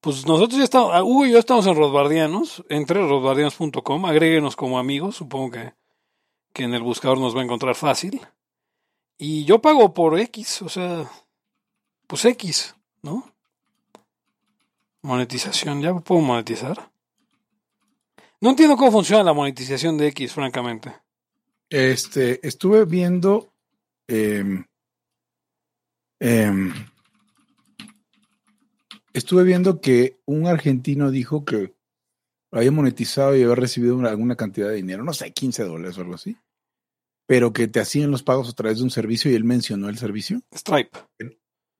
Pues 0.00 0.26
nosotros 0.26 0.58
ya 0.58 0.64
estamos, 0.64 0.92
Hugo 1.02 1.26
y 1.26 1.32
yo 1.32 1.38
estamos 1.38 1.66
en 1.66 1.74
Rodbardianos, 1.74 2.64
entre 2.68 3.00
rodbardianos.com, 3.00 4.04
agréguenos 4.06 4.54
como 4.54 4.78
amigos, 4.78 5.16
supongo 5.16 5.50
que, 5.52 5.74
que 6.52 6.62
en 6.62 6.74
el 6.74 6.82
buscador 6.82 7.18
nos 7.18 7.34
va 7.34 7.40
a 7.40 7.44
encontrar 7.44 7.74
fácil. 7.74 8.20
Y 9.16 9.44
yo 9.44 9.60
pago 9.60 9.92
por 9.92 10.16
X, 10.20 10.62
o 10.62 10.68
sea, 10.68 11.10
pues 12.06 12.24
X, 12.26 12.76
¿no? 13.02 13.32
Monetización, 15.02 15.82
¿ya 15.82 15.92
puedo 15.94 16.20
monetizar? 16.20 16.92
No 18.40 18.50
entiendo 18.50 18.76
cómo 18.76 18.92
funciona 18.92 19.24
la 19.24 19.32
monetización 19.32 19.98
de 19.98 20.06
X, 20.08 20.32
francamente. 20.32 20.94
Este, 21.70 22.46
estuve 22.46 22.84
viendo 22.84 23.52
eh, 24.08 24.64
eh, 26.20 26.50
estuve 29.12 29.44
viendo 29.44 29.80
que 29.80 30.20
un 30.26 30.46
argentino 30.46 31.10
dijo 31.10 31.44
que 31.44 31.74
había 32.52 32.72
monetizado 32.72 33.36
y 33.36 33.42
había 33.42 33.54
recibido 33.54 33.96
una- 33.96 34.10
alguna 34.10 34.36
cantidad 34.36 34.68
de 34.68 34.76
dinero, 34.76 35.04
no 35.04 35.12
sé, 35.12 35.32
15 35.32 35.64
dólares 35.64 35.98
o 35.98 36.00
algo 36.00 36.14
así, 36.14 36.36
pero 37.26 37.52
que 37.52 37.68
te 37.68 37.80
hacían 37.80 38.10
los 38.10 38.22
pagos 38.22 38.48
a 38.48 38.52
través 38.54 38.78
de 38.78 38.84
un 38.84 38.90
servicio 38.90 39.30
y 39.30 39.34
él 39.34 39.44
mencionó 39.44 39.88
el 39.88 39.98
servicio. 39.98 40.40
Stripe. 40.54 40.98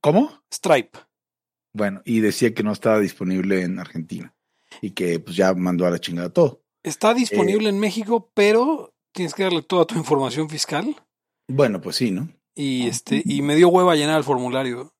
¿Cómo? 0.00 0.42
Stripe. 0.52 0.98
Bueno, 1.74 2.02
y 2.04 2.20
decía 2.20 2.52
que 2.54 2.62
no 2.62 2.72
estaba 2.72 2.98
disponible 2.98 3.62
en 3.62 3.78
Argentina 3.78 4.34
y 4.82 4.90
que 4.90 5.20
pues 5.20 5.36
ya 5.36 5.54
mandó 5.54 5.86
a 5.86 5.90
la 5.90 5.98
chingada 5.98 6.30
todo. 6.30 6.62
Está 6.82 7.12
Eh, 7.12 7.16
disponible 7.16 7.68
en 7.68 7.78
México, 7.78 8.30
pero 8.34 8.94
tienes 9.12 9.34
que 9.34 9.42
darle 9.44 9.62
toda 9.62 9.86
tu 9.86 9.96
información 9.96 10.48
fiscal. 10.48 10.96
Bueno, 11.48 11.80
pues 11.80 11.96
sí, 11.96 12.10
¿no? 12.10 12.28
Y 12.54 12.86
este, 12.88 13.22
y 13.24 13.42
me 13.42 13.56
dio 13.56 13.68
hueva 13.68 13.94
llenar 13.96 14.18
el 14.18 14.24
formulario. 14.24 14.92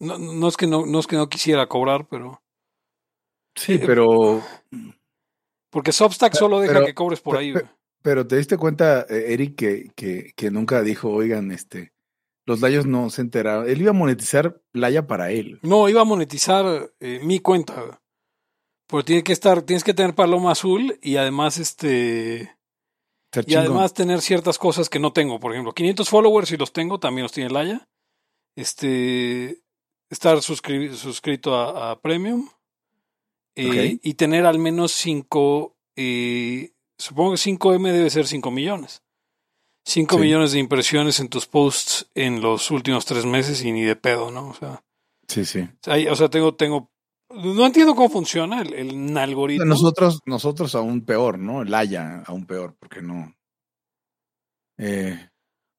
No, 0.00 0.18
no 0.18 0.48
es 0.48 0.56
que 0.56 0.66
no, 0.66 0.86
no 0.86 0.98
es 1.00 1.06
que 1.06 1.16
no 1.16 1.28
quisiera 1.28 1.66
cobrar, 1.68 2.06
pero. 2.08 2.42
Sí, 3.56 3.78
pero, 3.78 4.42
Porque 5.70 5.92
Substack 5.92 6.34
solo 6.34 6.60
deja 6.60 6.74
pero- 6.74 6.86
que 6.86 6.94
cobres 6.94 7.20
por 7.20 7.36
ahí. 7.36 7.52
pe- 7.52 7.60
güey. 7.60 7.72
pero 8.02 8.26
te 8.26 8.36
diste 8.36 8.56
cuenta, 8.56 9.02
eh, 9.08 9.32
Eric, 9.34 9.56
que, 9.56 9.90
que, 9.94 10.32
que 10.34 10.50
nunca 10.50 10.82
dijo, 10.82 11.10
oigan, 11.10 11.50
este, 11.52 11.92
los 12.46 12.60
layos 12.60 12.86
no 12.86 13.10
se 13.10 13.20
enteraron. 13.20 13.68
Él 13.68 13.80
iba 13.82 13.90
a 13.90 13.94
monetizar 13.94 14.60
Laya 14.72 15.06
para 15.06 15.30
él. 15.30 15.58
No, 15.62 15.88
iba 15.88 16.00
a 16.00 16.04
monetizar 16.04 16.92
eh, 17.00 17.20
mi 17.22 17.40
cuenta. 17.40 18.00
Pero 18.88 19.04
tiene 19.04 19.22
que 19.22 19.32
estar, 19.32 19.62
tienes 19.62 19.84
que 19.84 19.94
tener 19.94 20.14
paloma 20.14 20.52
azul 20.52 20.98
y 21.02 21.16
además 21.16 21.58
este. 21.58 22.56
Ser 23.32 23.44
Y 23.44 23.52
chingón. 23.52 23.64
además 23.66 23.94
tener 23.94 24.20
ciertas 24.20 24.58
cosas 24.58 24.88
que 24.88 24.98
no 24.98 25.12
tengo. 25.12 25.40
Por 25.40 25.52
ejemplo, 25.52 25.72
500 25.72 26.08
followers 26.08 26.48
si 26.48 26.56
los 26.56 26.72
tengo, 26.72 26.98
también 27.00 27.22
los 27.24 27.32
tiene 27.32 27.50
Laya. 27.50 27.88
Este, 28.56 29.62
estar 30.10 30.36
suscri- 30.38 30.92
suscrito 30.94 31.56
a, 31.56 31.92
a 31.92 32.00
Premium. 32.00 32.48
Eh. 33.56 33.98
Y 34.02 34.14
tener 34.14 34.46
al 34.46 34.58
menos 34.58 34.92
5, 34.92 35.76
supongo 36.98 37.32
que 37.32 37.36
5M 37.38 37.92
debe 37.92 38.10
ser 38.10 38.26
5 38.26 38.50
millones. 38.50 39.02
5 39.84 40.14
Sí. 40.16 40.20
millones 40.22 40.52
de 40.52 40.58
impresiones 40.60 41.18
en 41.20 41.28
tus 41.28 41.46
posts 41.46 42.08
en 42.14 42.40
los 42.40 42.70
últimos 42.70 43.04
tres 43.04 43.24
meses 43.26 43.62
y 43.64 43.72
ni 43.72 43.82
de 43.82 43.96
pedo, 43.96 44.30
¿no? 44.30 44.50
O 44.50 44.54
sea, 44.54 44.84
Sí, 45.26 45.44
sí. 45.44 45.68
hay- 45.86 46.06
o 46.06 46.14
sea 46.14 46.28
tengo, 46.30 46.54
tengo, 46.54 46.91
no 47.34 47.66
entiendo 47.66 47.94
cómo 47.94 48.08
funciona 48.08 48.60
el, 48.62 48.72
el 48.74 49.16
algoritmo. 49.18 49.64
Nosotros, 49.64 50.20
nosotros 50.26 50.74
aún 50.74 51.04
peor, 51.04 51.38
¿no? 51.38 51.64
Laya 51.64 52.22
aún 52.26 52.46
peor, 52.46 52.76
porque 52.78 53.02
no. 53.02 53.34
Eh, 54.78 55.28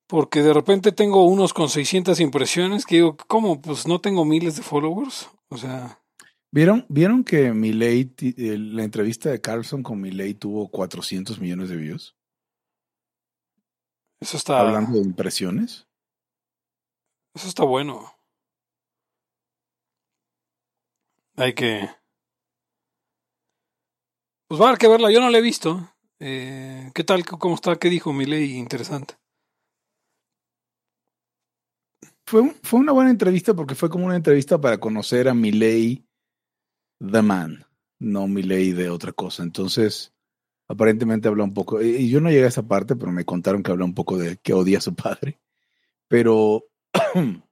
Porque 0.07 0.41
de 0.41 0.53
repente 0.53 0.91
tengo 0.91 1.25
unos 1.25 1.53
con 1.53 1.69
600 1.69 2.19
impresiones 2.19 2.85
que 2.85 2.95
digo, 2.95 3.17
¿cómo? 3.27 3.61
Pues 3.61 3.87
no 3.87 3.99
tengo 3.99 4.25
miles 4.25 4.55
de 4.55 4.63
followers. 4.63 5.29
O 5.49 5.57
sea, 5.57 5.99
¿Vieron, 6.51 6.85
¿Vieron 6.87 7.23
que 7.23 7.51
ti- 8.05 8.35
eh, 8.37 8.57
la 8.57 8.83
entrevista 8.83 9.31
de 9.31 9.41
Carlson 9.41 9.81
con 9.81 9.99
Milei 9.99 10.35
tuvo 10.35 10.69
400 10.69 11.39
millones 11.39 11.69
de 11.69 11.77
views? 11.77 12.15
eso 14.21 14.37
está, 14.37 14.59
Hablando 14.59 14.99
de 14.99 15.05
impresiones. 15.05 15.87
eso 17.35 17.47
está 17.47 17.63
bueno. 17.63 18.13
Hay 21.35 21.53
que... 21.53 21.89
Pues 24.47 24.61
va 24.61 24.65
a 24.65 24.67
haber 24.69 24.79
que 24.79 24.87
verla, 24.87 25.11
yo 25.11 25.19
no 25.19 25.29
la 25.29 25.37
he 25.39 25.41
visto. 25.41 25.89
Eh, 26.19 26.91
¿Qué 26.93 27.03
tal? 27.03 27.25
¿Cómo 27.25 27.55
está? 27.55 27.75
¿Qué 27.77 27.89
dijo 27.89 28.13
mi 28.13 28.25
ley? 28.25 28.53
Interesante. 28.53 29.15
Fue, 32.25 32.53
fue 32.61 32.79
una 32.79 32.91
buena 32.91 33.09
entrevista 33.09 33.53
porque 33.53 33.75
fue 33.75 33.89
como 33.89 34.05
una 34.05 34.15
entrevista 34.15 34.61
para 34.61 34.79
conocer 34.79 35.27
a 35.27 35.33
Milei 35.33 36.05
the 36.99 37.21
man, 37.21 37.65
no 37.99 38.27
Milei 38.27 38.71
de 38.71 38.89
otra 38.89 39.11
cosa. 39.11 39.43
Entonces, 39.43 40.13
aparentemente 40.67 41.27
habla 41.27 41.43
un 41.43 41.53
poco, 41.53 41.81
y 41.81 42.09
yo 42.09 42.21
no 42.21 42.29
llegué 42.29 42.45
a 42.45 42.49
esa 42.49 42.67
parte, 42.67 42.95
pero 42.95 43.11
me 43.11 43.25
contaron 43.25 43.63
que 43.63 43.71
habla 43.71 43.85
un 43.85 43.93
poco 43.93 44.17
de 44.17 44.37
que 44.37 44.53
odia 44.53 44.77
a 44.77 44.81
su 44.81 44.95
padre. 44.95 45.39
Pero 46.07 46.65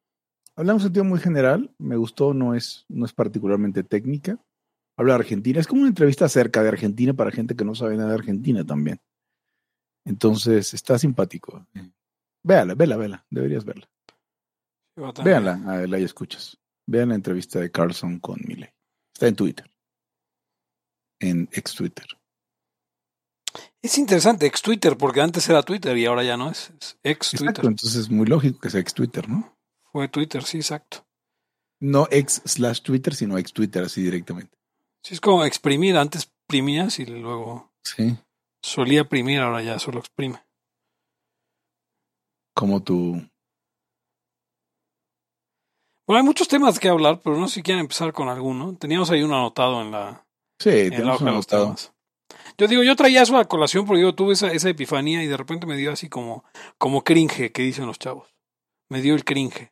habla 0.62 0.74
en 0.74 0.76
un 0.76 0.82
sentido 0.82 1.04
muy 1.04 1.20
general, 1.20 1.74
me 1.80 1.96
gustó, 1.96 2.36
no 2.36 2.54
es, 2.54 2.86
no 2.88 3.06
es 3.06 3.14
particularmente 3.14 3.84
técnica. 3.84 4.40
Habla 4.96 5.14
de 5.14 5.20
Argentina, 5.20 5.60
es 5.60 5.66
como 5.66 5.82
una 5.82 5.90
entrevista 5.90 6.26
acerca 6.26 6.62
de 6.62 6.70
Argentina 6.70 7.14
para 7.14 7.32
gente 7.32 7.56
que 7.56 7.66
no 7.66 7.74
sabe 7.74 7.98
nada 7.98 8.10
de 8.10 8.16
Argentina 8.16 8.64
también. 8.64 9.00
Entonces, 10.06 10.76
está 10.76 11.00
simpático. 11.00 11.66
Véala, 12.44 12.76
vela, 12.76 12.98
vela, 12.98 13.26
deberías 13.32 13.66
verla. 13.66 13.90
A 14.98 15.24
Véanla, 15.24 15.62
a 15.66 15.88
la 15.88 15.98
escuchas. 15.98 16.60
Vean 16.86 17.10
la 17.10 17.16
entrevista 17.16 17.60
de 17.60 17.72
Carlson 17.72 18.20
con 18.20 18.40
Miley. 18.46 18.70
Está 19.14 19.28
en 19.28 19.36
Twitter. 19.36 19.66
En 21.20 21.50
ex 21.52 21.74
Twitter. 21.74 22.06
Es 23.82 23.98
interesante, 23.98 24.46
ex 24.46 24.62
Twitter, 24.62 24.96
porque 24.96 25.22
antes 25.22 25.50
era 25.50 25.64
Twitter 25.64 25.98
y 25.98 26.06
ahora 26.06 26.24
ya 26.24 26.38
no 26.38 26.52
es. 26.52 26.72
es 26.80 26.98
ex 27.04 27.34
Exacto, 27.34 27.62
Twitter. 27.62 27.66
entonces 27.66 27.96
es 27.96 28.10
muy 28.12 28.28
lógico 28.28 28.60
que 28.60 28.70
sea 28.70 28.82
ex 28.82 28.94
Twitter, 28.94 29.28
¿no? 29.28 29.51
Fue 29.92 30.08
Twitter, 30.08 30.44
sí, 30.44 30.58
exacto. 30.58 31.06
No 31.80 32.08
ex 32.12 32.42
slash 32.46 32.82
Twitter, 32.82 33.14
sino 33.16 33.38
ex 33.38 33.52
Twitter 33.54 33.84
así 33.84 34.02
directamente. 34.04 34.58
Sí, 35.04 35.16
es 35.16 35.22
como 35.22 35.44
exprimir. 35.46 35.98
Antes 35.98 36.32
primías 36.48 37.00
y 37.00 37.06
luego 37.06 37.72
Sí. 37.84 38.16
solía 38.62 39.10
primir, 39.10 39.40
ahora 39.40 39.62
ya 39.64 39.80
solo 39.80 40.00
exprime. 40.00 40.42
Como 42.54 42.84
tu. 42.84 43.14
Bueno, 46.08 46.20
hay 46.20 46.24
muchos 46.26 46.48
temas 46.48 46.80
que 46.80 46.90
hablar, 46.90 47.22
pero 47.24 47.38
no 47.38 47.48
sé 47.48 47.56
si 47.56 47.64
quieren 47.64 47.82
empezar 47.82 48.12
con 48.14 48.28
alguno. 48.30 48.76
Teníamos 48.76 49.10
ahí 49.12 49.24
uno 49.24 49.36
anotado 49.38 49.82
en 49.82 49.92
la, 49.92 50.26
Sí, 50.60 50.70
en 50.70 50.90
la 50.90 50.96
tenemos 50.98 51.16
hoja 51.16 51.24
un 51.24 51.30
de 51.32 51.36
los 51.38 51.46
anotado. 51.48 51.64
temas. 51.66 51.94
Yo 52.58 52.68
digo, 52.68 52.84
yo 52.84 52.96
traía 52.96 53.22
eso 53.24 53.38
a 53.38 53.46
colación 53.46 53.86
porque 53.86 54.02
yo 54.02 54.14
tuve 54.14 54.34
esa, 54.34 54.52
esa 54.52 54.70
epifanía 54.70 55.24
y 55.24 55.28
de 55.28 55.38
repente 55.38 55.66
me 55.66 55.78
dio 55.78 55.92
así 55.92 56.10
como, 56.10 56.44
como 56.78 57.04
cringe, 57.04 57.52
que 57.52 57.62
dicen 57.64 57.88
los 57.88 57.98
chavos. 58.00 58.34
Me 58.90 59.02
dio 59.02 59.16
el 59.16 59.24
cringe. 59.24 59.72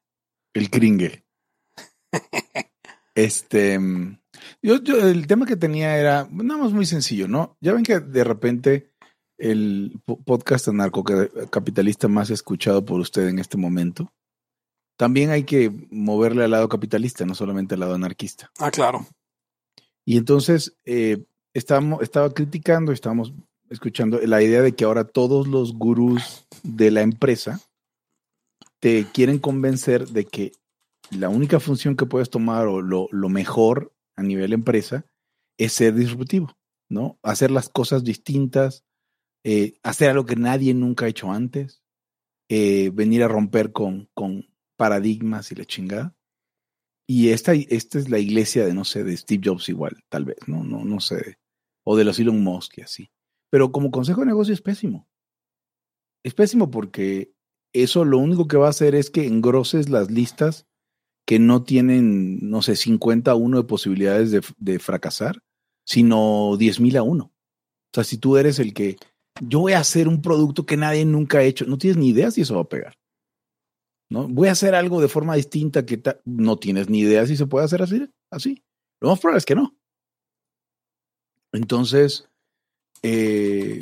El 0.53 0.69
cringe. 0.69 1.23
este. 3.15 3.79
Yo, 4.61 4.81
yo, 4.81 4.97
el 5.07 5.27
tema 5.27 5.45
que 5.45 5.55
tenía 5.55 5.97
era 5.97 6.27
nada 6.31 6.61
más 6.63 6.71
muy 6.73 6.85
sencillo, 6.85 7.27
¿no? 7.27 7.57
Ya 7.61 7.73
ven 7.73 7.83
que 7.83 7.99
de 7.99 8.23
repente 8.23 8.91
el 9.37 9.99
po- 10.05 10.21
podcast 10.21 10.67
anarcocapitalista 10.67 12.07
más 12.07 12.29
escuchado 12.29 12.83
por 12.83 12.99
usted 12.99 13.27
en 13.27 13.39
este 13.39 13.57
momento, 13.57 14.13
también 14.97 15.29
hay 15.29 15.43
que 15.43 15.71
moverle 15.91 16.43
al 16.43 16.51
lado 16.51 16.67
capitalista, 16.67 17.25
no 17.25 17.35
solamente 17.35 17.75
al 17.75 17.79
lado 17.81 17.95
anarquista. 17.95 18.51
Ah, 18.59 18.71
claro. 18.71 19.05
Y 20.05 20.17
entonces 20.17 20.75
eh, 20.85 21.23
estábamos, 21.53 22.01
estaba 22.01 22.33
criticando, 22.33 22.91
estábamos 22.91 23.33
escuchando 23.69 24.19
la 24.21 24.41
idea 24.41 24.61
de 24.61 24.73
que 24.73 24.83
ahora 24.83 25.05
todos 25.05 25.47
los 25.47 25.73
gurús 25.73 26.47
de 26.63 26.91
la 26.91 27.01
empresa 27.01 27.61
te 28.79 29.05
quieren 29.05 29.39
convencer 29.39 30.07
de 30.07 30.25
que 30.25 30.53
la 31.12 31.29
única 31.29 31.59
función 31.59 31.95
que 31.95 32.05
puedes 32.05 32.29
tomar 32.29 32.67
o 32.67 32.81
lo, 32.81 33.07
lo 33.12 33.29
mejor 33.29 33.93
a 34.15 34.24
nivel 34.24 34.53
empresa 34.53 35.05
es 35.57 35.74
ser 35.74 35.93
disruptivo, 35.95 36.57
¿no? 36.89 37.19
Hacer 37.24 37.51
las 37.51 37.69
cosas 37.69 38.03
distintas, 38.03 38.86
eh, 39.43 39.74
hacer 39.83 40.09
algo 40.09 40.25
que 40.25 40.36
nadie 40.36 40.74
nunca 40.74 41.05
ha 41.05 41.09
hecho 41.09 41.31
antes, 41.31 41.81
eh, 42.50 42.91
venir 42.93 43.24
a 43.24 43.27
romper 43.27 43.71
con, 43.71 44.09
con 44.13 44.48
paradigmas 44.77 45.51
y 45.51 45.55
la 45.55 45.65
chingada. 45.65 46.15
Y 47.07 47.29
esta, 47.29 47.53
esta 47.53 47.98
es 47.98 48.09
la 48.09 48.19
iglesia 48.19 48.65
de, 48.65 48.74
no 48.74 48.86
sé, 48.86 49.03
de 49.03 49.17
Steve 49.17 49.41
Jobs 49.43 49.67
igual, 49.69 50.03
tal 50.09 50.25
vez, 50.25 50.38
no, 50.48 50.63
no, 50.63 50.86
no 50.86 51.00
sé, 51.00 51.39
o 51.83 51.98
de 51.98 52.03
los 52.03 52.19
Elon 52.19 52.43
Musk 52.43 52.77
y 52.77 52.81
así. 52.81 53.12
Pero 53.50 53.71
como 53.71 53.91
consejo 53.91 54.21
de 54.21 54.27
negocio 54.27 54.53
es 54.53 54.62
pésimo. 54.62 55.07
Es 56.24 56.33
pésimo 56.33 56.69
porque 56.69 57.33
eso 57.73 58.05
lo 58.05 58.17
único 58.17 58.47
que 58.47 58.57
va 58.57 58.67
a 58.67 58.71
hacer 58.71 58.95
es 58.95 59.09
que 59.09 59.25
engroses 59.25 59.89
las 59.89 60.09
listas 60.09 60.65
que 61.25 61.39
no 61.39 61.63
tienen, 61.63 62.49
no 62.49 62.61
sé, 62.61 62.75
50 62.75 63.29
a 63.29 63.35
1 63.35 63.57
de 63.57 63.63
posibilidades 63.63 64.31
de, 64.57 64.79
fracasar, 64.79 65.43
sino 65.85 66.57
10 66.57 66.79
mil 66.79 66.97
a 66.97 67.03
1. 67.03 67.23
O 67.23 67.31
sea, 67.93 68.03
si 68.03 68.17
tú 68.17 68.38
eres 68.38 68.57
el 68.59 68.73
que 68.73 68.97
yo 69.41 69.59
voy 69.59 69.73
a 69.73 69.79
hacer 69.79 70.07
un 70.07 70.21
producto 70.21 70.65
que 70.65 70.77
nadie 70.77 71.05
nunca 71.05 71.39
ha 71.39 71.43
hecho, 71.43 71.65
no 71.65 71.77
tienes 71.77 71.97
ni 71.97 72.09
idea 72.09 72.31
si 72.31 72.41
eso 72.41 72.55
va 72.55 72.61
a 72.61 72.69
pegar. 72.69 72.97
¿no? 74.09 74.27
Voy 74.27 74.47
a 74.47 74.53
hacer 74.53 74.73
algo 74.73 75.01
de 75.01 75.07
forma 75.07 75.35
distinta 75.35 75.85
que 75.85 76.01
no 76.25 76.57
tienes 76.57 76.89
ni 76.89 77.01
idea 77.01 77.27
si 77.27 77.38
se 77.38 77.45
puede 77.45 77.65
hacer 77.65 77.83
así. 77.83 78.09
así. 78.31 78.63
Lo 78.99 79.09
más 79.09 79.19
probable 79.19 79.38
es 79.38 79.45
que 79.45 79.55
no. 79.55 79.77
Entonces, 81.51 82.27
eh, 83.03 83.81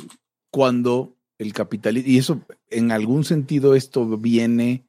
cuando 0.50 1.17
el 1.38 1.52
capitalismo, 1.52 2.10
y 2.10 2.18
eso 2.18 2.42
en 2.70 2.90
algún 2.92 3.24
sentido 3.24 3.74
esto 3.74 4.06
viene, 4.18 4.84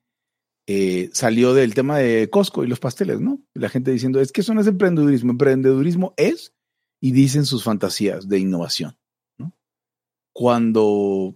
eh, 0.68 1.10
salió 1.13 1.53
del 1.53 1.74
tema 1.74 1.98
de 2.00 2.29
Costco 2.29 2.63
y 2.63 2.68
los 2.68 2.79
pasteles, 2.79 3.20
¿no? 3.20 3.39
La 3.53 3.70
gente 3.70 3.91
diciendo, 3.91 4.20
es 4.20 4.32
que 4.32 4.41
eso 4.41 4.53
no 4.53 4.62
es 4.62 4.68
emprendedurismo, 4.68 5.32
emprendedurismo 5.32 6.13
es, 6.18 6.53
y 7.01 7.12
dicen 7.12 7.46
sus 7.46 7.63
fantasías 7.63 8.27
de 8.27 8.39
innovación, 8.39 8.98
¿no? 9.38 9.53
Cuando, 10.34 11.36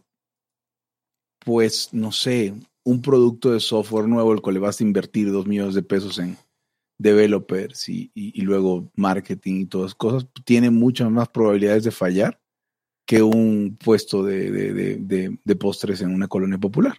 pues, 1.46 1.90
no 1.94 2.12
sé, 2.12 2.54
un 2.84 3.02
producto 3.02 3.52
de 3.52 3.60
software 3.60 4.08
nuevo, 4.08 4.34
el 4.34 4.42
cual 4.42 4.56
le 4.56 4.60
vas 4.60 4.80
a 4.80 4.84
invertir 4.84 5.32
dos 5.32 5.48
millones 5.48 5.74
de 5.76 5.84
pesos 5.84 6.20
en 6.20 6.38
developers 7.00 7.90
y, 7.90 8.12
y- 8.14 8.40
y 8.40 8.42
luego 8.44 8.92
marketing 8.96 9.62
y 9.62 9.66
todas 9.66 9.96
cosas, 9.96 10.28
tiene 10.46 10.70
muchas 10.70 11.10
más 11.10 11.30
probabilidades 11.30 11.84
de 11.84 11.92
fallar 11.92 12.40
que 13.06 13.22
un 13.22 13.78
puesto 13.84 14.24
de, 14.24 14.52
de- 14.52 15.56
postres 15.56 16.02
en 16.02 16.14
una 16.14 16.28
colonia 16.28 16.58
popular. 16.58 16.98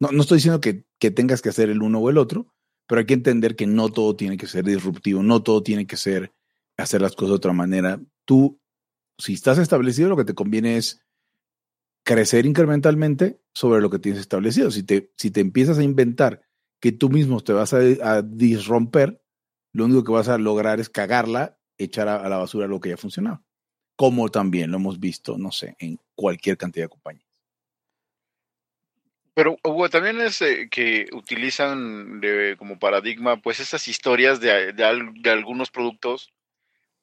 No, 0.00 0.10
no 0.10 0.22
estoy 0.22 0.36
diciendo 0.38 0.60
que, 0.60 0.84
que 0.98 1.10
tengas 1.10 1.42
que 1.42 1.48
hacer 1.50 1.70
el 1.70 1.82
uno 1.82 1.98
o 1.98 2.10
el 2.10 2.18
otro, 2.18 2.52
pero 2.88 3.00
hay 3.00 3.06
que 3.06 3.14
entender 3.14 3.56
que 3.56 3.66
no 3.66 3.88
todo 3.90 4.16
tiene 4.16 4.36
que 4.36 4.46
ser 4.46 4.64
disruptivo, 4.64 5.22
no 5.22 5.42
todo 5.42 5.62
tiene 5.62 5.86
que 5.86 5.96
ser 5.96 6.32
hacer 6.76 7.00
las 7.00 7.14
cosas 7.14 7.30
de 7.30 7.36
otra 7.36 7.52
manera. 7.52 8.00
Tú, 8.24 8.60
si 9.18 9.34
estás 9.34 9.58
establecido, 9.58 10.08
lo 10.08 10.16
que 10.16 10.24
te 10.24 10.34
conviene 10.34 10.76
es 10.76 11.04
crecer 12.04 12.46
incrementalmente 12.46 13.40
sobre 13.54 13.80
lo 13.80 13.90
que 13.90 13.98
tienes 13.98 14.20
establecido. 14.20 14.70
Si 14.70 14.82
te, 14.82 15.12
si 15.16 15.30
te 15.30 15.40
empiezas 15.40 15.78
a 15.78 15.84
inventar 15.84 16.42
que 16.80 16.92
tú 16.92 17.08
mismo 17.08 17.40
te 17.40 17.52
vas 17.52 17.72
a, 17.74 17.78
a 18.02 18.22
disromper, 18.22 19.22
lo 19.72 19.84
único 19.84 20.02
que 20.04 20.12
vas 20.12 20.28
a 20.28 20.38
lograr 20.38 20.80
es 20.80 20.90
cagarla, 20.90 21.58
echar 21.78 22.08
a, 22.08 22.16
a 22.16 22.28
la 22.28 22.38
basura 22.38 22.66
lo 22.66 22.80
que 22.80 22.90
ya 22.90 22.96
funcionaba. 22.96 23.42
Como 24.02 24.28
también 24.30 24.72
lo 24.72 24.78
hemos 24.78 24.98
visto, 24.98 25.38
no 25.38 25.52
sé, 25.52 25.76
en 25.78 25.96
cualquier 26.16 26.56
cantidad 26.56 26.86
de 26.86 26.88
compañías. 26.88 27.24
Pero 29.32 29.56
Hugo, 29.62 29.88
también 29.90 30.20
es 30.20 30.42
eh, 30.42 30.66
que 30.68 31.06
utilizan 31.12 32.20
de- 32.20 32.56
como 32.58 32.80
paradigma 32.80 33.36
pues 33.40 33.60
esas 33.60 33.86
historias 33.86 34.40
de, 34.40 34.72
de 34.72 34.82
al- 34.84 35.14
de 35.14 35.30
algunos 35.30 35.70
productos 35.70 36.32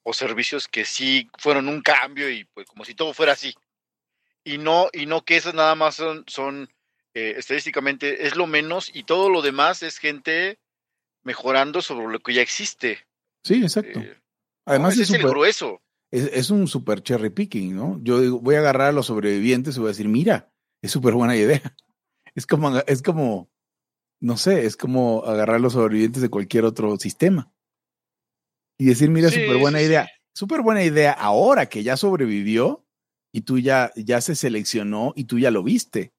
o 0.02 0.12
servicios 0.12 0.68
que 0.68 0.84
sí 0.84 1.30
fueron 1.38 1.68
un 1.68 1.80
cambio 1.80 2.28
y 2.28 2.44
pues 2.44 2.66
como 2.66 2.84
si 2.84 2.94
todo 2.94 3.14
fuera 3.14 3.32
así. 3.32 3.54
Y 4.44 4.58
no, 4.58 4.90
y 4.92 5.06
no 5.06 5.24
que 5.24 5.36
esas 5.36 5.54
nada 5.54 5.74
más 5.76 5.94
son, 5.94 6.24
son 6.26 6.68
eh, 7.14 7.32
estadísticamente 7.38 8.26
es 8.26 8.36
lo 8.36 8.46
menos 8.46 8.90
y 8.94 9.04
todo 9.04 9.30
lo 9.30 9.40
demás 9.40 9.82
es 9.82 9.96
gente 9.96 10.58
mejorando 11.22 11.80
sobre 11.80 12.12
lo 12.12 12.18
que 12.20 12.34
ya 12.34 12.42
existe. 12.42 12.98
Sí, 13.42 13.62
exacto. 13.62 14.00
Eh, 14.00 14.20
Además, 14.66 14.92
ese 14.92 15.04
es, 15.04 15.08
es 15.08 15.16
el 15.16 15.26
grueso. 15.26 15.80
Es, 16.10 16.30
es 16.32 16.50
un 16.50 16.66
super 16.66 17.02
cherry 17.02 17.30
picking, 17.30 17.74
¿no? 17.74 18.00
Yo 18.02 18.20
digo, 18.20 18.40
voy 18.40 18.56
a 18.56 18.60
agarrar 18.60 18.88
a 18.88 18.92
los 18.92 19.06
sobrevivientes 19.06 19.76
y 19.76 19.80
voy 19.80 19.88
a 19.88 19.90
decir, 19.90 20.08
mira, 20.08 20.52
es 20.82 20.90
súper 20.90 21.14
buena 21.14 21.36
idea. 21.36 21.62
Es 22.36 22.46
como, 22.46 22.78
es 22.78 23.02
como, 23.02 23.50
no 24.20 24.36
sé, 24.36 24.64
es 24.64 24.76
como 24.76 25.24
agarrar 25.24 25.56
a 25.56 25.58
los 25.58 25.72
sobrevivientes 25.72 26.22
de 26.22 26.28
cualquier 26.28 26.64
otro 26.64 26.96
sistema. 26.96 27.52
Y 28.78 28.84
decir, 28.84 29.10
mira, 29.10 29.30
Sí, 29.30 29.40
súper 29.40 29.56
buena 29.56 29.80
sí, 29.80 29.86
idea. 29.86 30.08
Súper 30.32 30.62
buena 30.62 30.84
idea 30.84 31.10
ahora 31.10 31.66
que 31.66 31.82
ya 31.82 31.96
sobrevivió 31.96 32.86
y 33.34 33.40
tú 33.40 33.58
ya, 33.58 33.90
ya 33.96 34.20
se 34.20 34.36
seleccionó 34.36 35.12
y 35.16 35.24
tú 35.24 35.40
ya 35.40 35.50
lo 35.50 35.64
viste. 35.64 36.12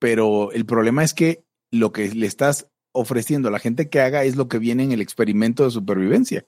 Pero 0.00 0.52
el 0.52 0.64
problema 0.64 1.04
es 1.04 1.12
que 1.12 1.44
lo 1.70 1.92
que 1.92 2.08
le 2.08 2.26
estás 2.26 2.68
ofreciendo 2.92 3.48
a 3.48 3.52
la 3.52 3.58
gente 3.58 3.90
que 3.90 4.00
haga 4.00 4.24
es 4.24 4.36
lo 4.36 4.48
que 4.48 4.58
viene 4.58 4.84
en 4.84 4.92
el 4.92 5.02
experimento 5.02 5.64
de 5.64 5.70
supervivencia. 5.70 6.46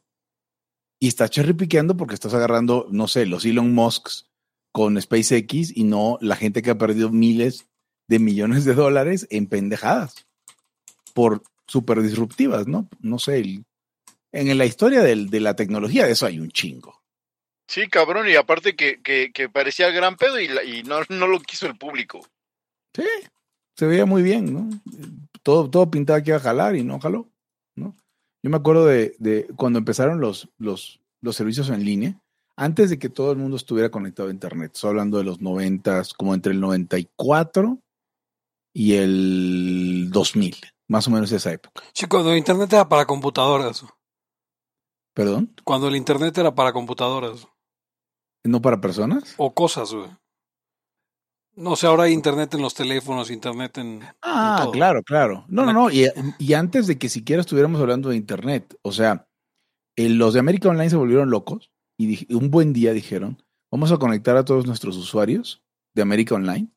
Y 1.00 1.08
estás 1.08 1.30
cherry 1.30 1.52
piqueando 1.52 1.96
porque 1.96 2.14
estás 2.14 2.34
agarrando, 2.34 2.86
no 2.90 3.08
sé, 3.08 3.26
los 3.26 3.44
Elon 3.44 3.72
Musks 3.74 4.26
con 4.72 5.00
SpaceX 5.00 5.76
y 5.76 5.84
no 5.84 6.18
la 6.20 6.36
gente 6.36 6.62
que 6.62 6.70
ha 6.70 6.78
perdido 6.78 7.10
miles 7.10 7.66
de 8.08 8.18
millones 8.18 8.64
de 8.64 8.74
dólares 8.74 9.26
en 9.30 9.46
pendejadas 9.46 10.26
por 11.14 11.42
súper 11.66 12.02
disruptivas, 12.02 12.66
¿no? 12.66 12.88
No 13.00 13.18
sé, 13.18 13.38
el- 13.38 13.64
en 14.32 14.58
la 14.58 14.66
historia 14.66 15.02
del- 15.02 15.30
de 15.30 15.40
la 15.40 15.54
tecnología 15.56 16.06
de 16.06 16.12
eso 16.12 16.26
hay 16.26 16.40
un 16.40 16.50
chingo. 16.50 17.00
Sí, 17.68 17.88
cabrón, 17.88 18.28
y 18.28 18.34
aparte 18.34 18.76
que, 18.76 19.00
que, 19.02 19.30
que 19.32 19.48
parecía 19.48 19.90
gran 19.90 20.16
pedo 20.16 20.38
y, 20.40 20.48
la- 20.48 20.64
y 20.64 20.82
no, 20.82 20.96
no 21.08 21.26
lo 21.26 21.40
quiso 21.40 21.66
el 21.66 21.76
público. 21.78 22.26
Sí, 22.94 23.04
se 23.76 23.86
veía 23.86 24.04
muy 24.06 24.22
bien, 24.22 24.52
¿no? 24.52 24.68
Todo, 25.42 25.70
todo 25.70 25.90
pintaba 25.90 26.22
que 26.22 26.30
iba 26.30 26.36
a 26.38 26.40
jalar 26.40 26.76
y 26.76 26.82
no 26.84 26.98
jaló. 27.00 27.28
Yo 28.44 28.50
me 28.50 28.58
acuerdo 28.58 28.84
de, 28.84 29.16
de 29.18 29.48
cuando 29.56 29.78
empezaron 29.78 30.20
los, 30.20 30.50
los, 30.58 31.00
los 31.22 31.34
servicios 31.34 31.70
en 31.70 31.82
línea, 31.82 32.20
antes 32.56 32.90
de 32.90 32.98
que 32.98 33.08
todo 33.08 33.32
el 33.32 33.38
mundo 33.38 33.56
estuviera 33.56 33.90
conectado 33.90 34.28
a 34.28 34.32
Internet, 34.32 34.72
estoy 34.74 34.90
hablando 34.90 35.16
de 35.16 35.24
los 35.24 35.40
noventas, 35.40 36.12
como 36.12 36.34
entre 36.34 36.52
el 36.52 36.60
94 36.60 37.78
y 38.74 38.96
el 38.96 40.10
2000, 40.10 40.56
más 40.88 41.08
o 41.08 41.10
menos 41.10 41.32
esa 41.32 41.54
época. 41.54 41.82
Sí, 41.94 42.04
cuando 42.04 42.32
el 42.32 42.36
internet 42.36 42.70
era 42.70 42.86
para 42.86 43.06
computadoras. 43.06 43.86
¿Perdón? 45.14 45.54
Cuando 45.64 45.88
el 45.88 45.96
internet 45.96 46.36
era 46.36 46.54
para 46.54 46.74
computadoras. 46.74 47.48
¿No 48.44 48.60
para 48.60 48.78
personas? 48.78 49.34
O 49.38 49.54
cosas, 49.54 49.90
güey. 49.94 50.10
No 51.56 51.76
sé, 51.76 51.86
ahora 51.86 52.04
hay 52.04 52.12
internet 52.12 52.52
en 52.54 52.62
los 52.62 52.74
teléfonos, 52.74 53.30
internet 53.30 53.78
en... 53.78 54.00
Ah, 54.22 54.60
todo. 54.62 54.72
claro, 54.72 55.02
claro. 55.02 55.44
No, 55.48 55.64
no, 55.64 55.72
no. 55.72 55.90
Y, 55.90 56.06
y 56.38 56.54
antes 56.54 56.86
de 56.86 56.98
que 56.98 57.08
siquiera 57.08 57.40
estuviéramos 57.40 57.80
hablando 57.80 58.08
de 58.08 58.16
Internet, 58.16 58.76
o 58.82 58.90
sea, 58.90 59.28
eh, 59.96 60.08
los 60.08 60.34
de 60.34 60.40
América 60.40 60.68
Online 60.68 60.90
se 60.90 60.96
volvieron 60.96 61.30
locos 61.30 61.70
y 61.96 62.32
un 62.34 62.50
buen 62.50 62.72
día 62.72 62.92
dijeron, 62.92 63.42
vamos 63.70 63.92
a 63.92 63.98
conectar 63.98 64.36
a 64.36 64.44
todos 64.44 64.66
nuestros 64.66 64.96
usuarios 64.96 65.62
de 65.94 66.02
América 66.02 66.34
Online 66.34 66.68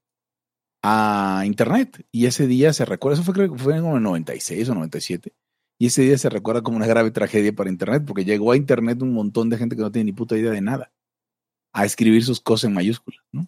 a 0.84 1.44
Internet. 1.46 2.06
Y 2.12 2.28
ese 2.28 2.46
día 2.46 2.72
se 2.74 2.86
recuerda, 2.86 3.16
eso 3.16 3.24
fue 3.24 3.34
creo 3.34 3.52
que 3.52 3.60
fue 3.60 3.76
en 3.76 3.86
el 3.86 4.04
96 4.04 4.70
o 4.70 4.76
97. 4.76 5.34
Y 5.80 5.88
ese 5.88 6.04
día 6.04 6.18
se 6.18 6.30
recuerda 6.30 6.62
como 6.62 6.78
una 6.78 6.88
grave 6.88 7.12
tragedia 7.12 7.54
para 7.54 7.70
Internet, 7.70 8.04
porque 8.06 8.26
llegó 8.26 8.52
a 8.52 8.58
Internet 8.58 9.02
un 9.02 9.14
montón 9.14 9.50
de 9.50 9.58
gente 9.58 9.76
que 9.76 9.82
no 9.82 9.92
tiene 9.92 10.06
ni 10.06 10.14
puta 10.14 10.38
idea 10.38 10.52
de 10.52 10.62
nada, 10.62 10.92
a 11.74 11.86
escribir 11.86 12.24
sus 12.24 12.42
cosas 12.42 12.70
en 12.70 12.74
mayúsculas, 12.74 13.24
¿no? 13.32 13.48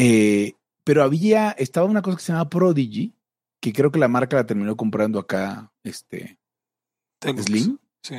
Eh, 0.00 0.54
pero 0.84 1.02
había, 1.02 1.50
estaba 1.50 1.86
una 1.86 2.02
cosa 2.02 2.16
que 2.16 2.22
se 2.22 2.32
llama 2.32 2.48
Prodigy, 2.48 3.12
que 3.60 3.72
creo 3.72 3.90
que 3.90 3.98
la 3.98 4.06
marca 4.06 4.36
la 4.36 4.46
terminó 4.46 4.76
comprando 4.76 5.18
acá, 5.18 5.72
este, 5.82 6.38
Telmex. 7.18 7.46
Slim, 7.46 7.78
Sí. 8.00 8.14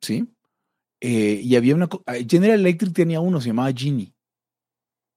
¿sí? 0.00 0.28
Eh, 1.02 1.42
y 1.44 1.56
había 1.56 1.74
una, 1.74 1.90
ah, 2.06 2.14
General 2.26 2.58
Electric 2.58 2.94
tenía 2.94 3.20
uno, 3.20 3.38
se 3.38 3.48
llamaba 3.48 3.70
Genie. 3.70 4.14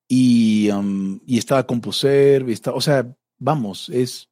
Y, 0.09 0.69
um, 0.71 1.21
y 1.25 1.37
estaba 1.37 1.65
y 1.65 2.51
estaba, 2.51 2.75
o 2.75 2.81
sea, 2.81 3.15
vamos, 3.39 3.87
es, 3.87 4.29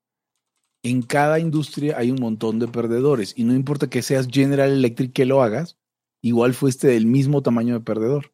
en 0.84 1.04
cada 1.04 1.40
industria 1.40 1.98
hay 1.98 2.12
un 2.12 2.20
montón 2.20 2.60
de 2.60 2.68
perdedores 2.68 3.34
y 3.38 3.46
no 3.46 3.54
importa 3.56 3.90
que 3.90 4.02
seas 4.02 4.28
General 4.30 4.70
Electric 4.70 5.14
que 5.14 5.26
lo 5.26 5.42
hagas, 5.42 5.78
igual 6.22 6.54
fuiste 6.54 6.88
del 6.88 7.06
mismo 7.06 7.42
tamaño 7.42 7.76
de 7.76 7.86
perdedor. 7.86 8.34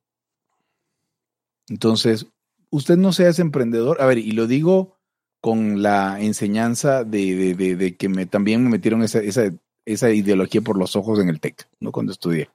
Entonces, 1.69 2.25
usted 2.71 2.97
no 2.97 3.11
seas 3.13 3.39
emprendedor, 3.39 4.01
a 4.01 4.05
ver, 4.05 4.17
y 4.17 4.31
lo 4.31 4.47
digo 4.47 4.95
con 5.41 5.81
la 5.81 6.19
enseñanza 6.21 7.03
de, 7.03 7.35
de- 7.35 7.53
de- 7.53 7.75
de 7.75 7.95
que 7.95 8.09
me, 8.09 8.25
también 8.25 8.63
me 8.63 8.69
metieron 8.69 9.03
esa, 9.03 9.19
esa, 9.19 9.53
esa 9.85 10.11
ideología 10.11 10.61
por 10.61 10.77
los 10.77 10.95
ojos 10.95 11.19
en 11.19 11.29
el 11.29 11.39
TEC, 11.39 11.69
¿no? 11.79 11.91
Cuando 11.91 12.11
estudié. 12.11 12.49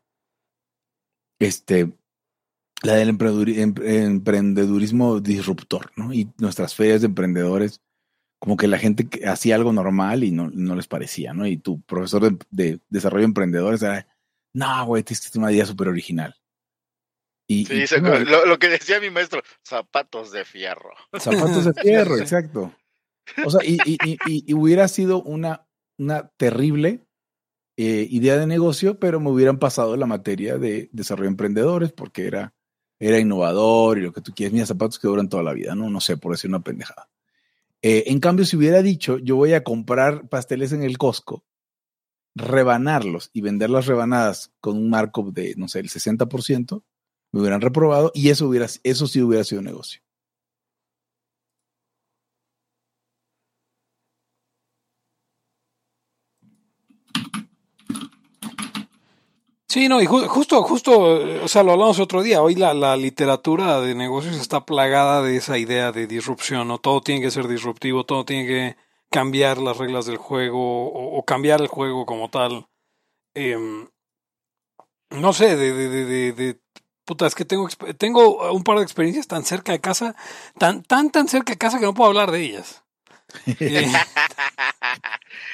Este, 1.41 1.93
la 2.83 2.95
del 2.95 3.09
em- 3.11 3.75
emprendedurismo 3.83 5.21
disruptor, 5.21 5.91
¿no? 5.97 6.13
Y 6.13 6.31
nuestras 6.39 6.75
ferias 6.75 7.01
de 7.01 7.07
emprendedores, 7.09 7.81
como 8.41 8.57
que 8.57 8.67
la 8.69 8.79
gente 8.79 9.09
que 9.09 9.27
hacía 9.27 9.55
algo 9.55 9.73
normal 9.73 10.25
y 10.25 10.33
no, 10.33 10.51
no 10.51 10.75
les 10.75 10.89
parecía, 10.89 11.33
¿no? 11.33 11.47
Y 11.47 11.57
tu 11.57 11.81
profesor 11.83 12.23
de, 12.33 12.39
de 12.51 12.81
desarrollo 12.91 13.23
de 13.23 13.27
emprendedores 13.27 13.83
era, 13.83 14.07
no, 14.53 14.87
güey, 14.87 15.05
es 15.09 15.37
una 15.37 15.53
idea 15.53 15.67
súper 15.67 15.89
original. 15.89 16.35
Y, 17.53 17.65
Sí, 17.67 17.75
y 17.83 17.87
se- 17.87 17.97
tú 18.01 18.03
no- 18.03 18.19
lo, 18.21 18.47
lo 18.47 18.59
que 18.59 18.69
decía 18.69 19.01
mi 19.01 19.11
maestro, 19.11 19.43
zapatos 19.65 20.33
de 20.33 20.45
fierro. 20.45 20.91
Zapatos 21.19 21.65
de 21.67 21.73
fierro, 21.83 22.17
exacto. 22.19 22.75
O 23.45 23.51
sea, 23.51 23.61
y- 23.65 23.79
y- 23.85 24.19
y 24.27 24.55
hubiera 24.55 24.89
sido 24.89 25.23
una, 25.23 25.67
una 25.99 26.29
terrible 26.37 27.07
eh, 27.79 28.07
idea 28.11 28.37
de 28.37 28.47
negocio, 28.47 28.99
pero 28.99 29.19
me 29.19 29.31
hubieran 29.31 29.59
pasado 29.59 29.97
la 29.97 30.05
materia 30.07 30.59
de 30.59 30.91
desarrollo 30.93 31.25
de 31.25 31.31
emprendedores 31.33 31.91
porque 31.93 32.27
era, 32.27 32.53
era 33.01 33.19
innovador 33.19 33.97
y 33.99 34.03
lo 34.03 34.13
que 34.13 34.21
tú 34.21 34.33
quieres. 34.35 34.53
Mira, 34.53 34.67
zapatos 34.67 34.99
que 34.99 35.09
duran 35.09 35.29
toda 35.31 35.43
la 35.43 35.55
vida, 35.55 35.75
¿no? 35.75 35.89
No 35.89 36.01
sé, 36.01 36.17
por 36.19 36.33
decir 36.33 36.51
una 36.51 36.61
pendejada. 36.61 37.09
Eh, 37.81 38.05
en 38.09 38.21
cambio, 38.21 38.45
si 38.45 38.57
hubiera 38.57 38.83
dicho, 38.83 39.19
yo 39.19 39.37
voy 39.37 39.55
a 39.55 39.65
comprar 39.65 40.29
pasteles 40.29 40.73
en 40.73 40.83
el 40.83 40.99
Costco, 40.99 41.45
rebanarlos 42.35 43.31
y 43.33 43.41
vender 43.41 43.71
las 43.71 43.87
rebanadas 43.87 44.53
con 44.61 44.77
un 44.77 44.91
markup 44.91 45.33
de, 45.33 45.55
no 45.57 45.67
sé, 45.69 45.81
el 45.81 45.89
60%, 45.89 46.85
me 47.33 47.41
hubieran 47.41 47.61
reprobado 47.61 48.13
y 48.15 48.31
eso, 48.31 48.49
hubiera, 48.49 48.67
eso 48.85 49.07
sí 49.07 49.23
hubiera 49.23 49.45
sido 49.45 49.63
negocio. 49.63 50.01
Sí, 59.69 59.89
no, 59.89 60.03
y 60.03 60.07
ju- 60.07 60.27
justo, 60.29 60.63
justo, 60.63 60.93
o 61.45 61.49
sea, 61.49 61.63
lo 61.63 61.73
hablamos 61.73 61.99
otro 61.99 62.23
día. 62.23 62.43
Hoy 62.43 62.55
la, 62.57 62.75
la 62.75 62.97
literatura 62.97 63.81
de 63.81 63.95
negocios 63.95 64.37
está 64.37 64.67
plagada 64.67 65.23
de 65.23 65.37
esa 65.37 65.57
idea 65.57 65.93
de 65.93 66.07
disrupción, 66.07 66.69
¿no? 66.69 66.79
Todo 66.79 67.01
tiene 67.01 67.23
que 67.23 67.31
ser 67.31 67.49
disruptivo, 67.49 68.05
todo 68.05 68.25
tiene 68.27 68.47
que 68.47 68.77
cambiar 69.11 69.59
las 69.59 69.79
reglas 69.79 70.05
del 70.07 70.19
juego 70.19 70.89
o, 70.93 71.25
cambiar 71.25 71.61
el 71.63 71.69
juego 71.69 72.05
como 72.05 72.29
tal. 72.29 72.67
Em, 73.35 73.89
no 75.11 75.33
sé, 75.33 75.57
de, 75.57 75.73
de, 75.73 76.33
de- 76.33 76.62
puta, 77.05 77.27
es 77.27 77.35
que 77.35 77.45
tengo, 77.45 77.69
tengo 77.99 78.53
un 78.53 78.63
par 78.65 78.79
de 78.79 78.85
experiencias 78.85 79.27
tan 79.27 79.45
cerca 79.45 79.73
de 79.73 79.81
casa, 79.81 80.15
tan, 80.59 80.83
tan, 80.83 81.11
tan 81.11 81.29
cerca 81.29 81.53
de 81.53 81.59
casa 81.59 81.79
que 81.79 81.85
no 81.87 81.95
puedo 81.95 82.09
hablar 82.09 82.31
de 82.31 82.41
ellas. 82.43 82.83
Eh, 83.61 83.91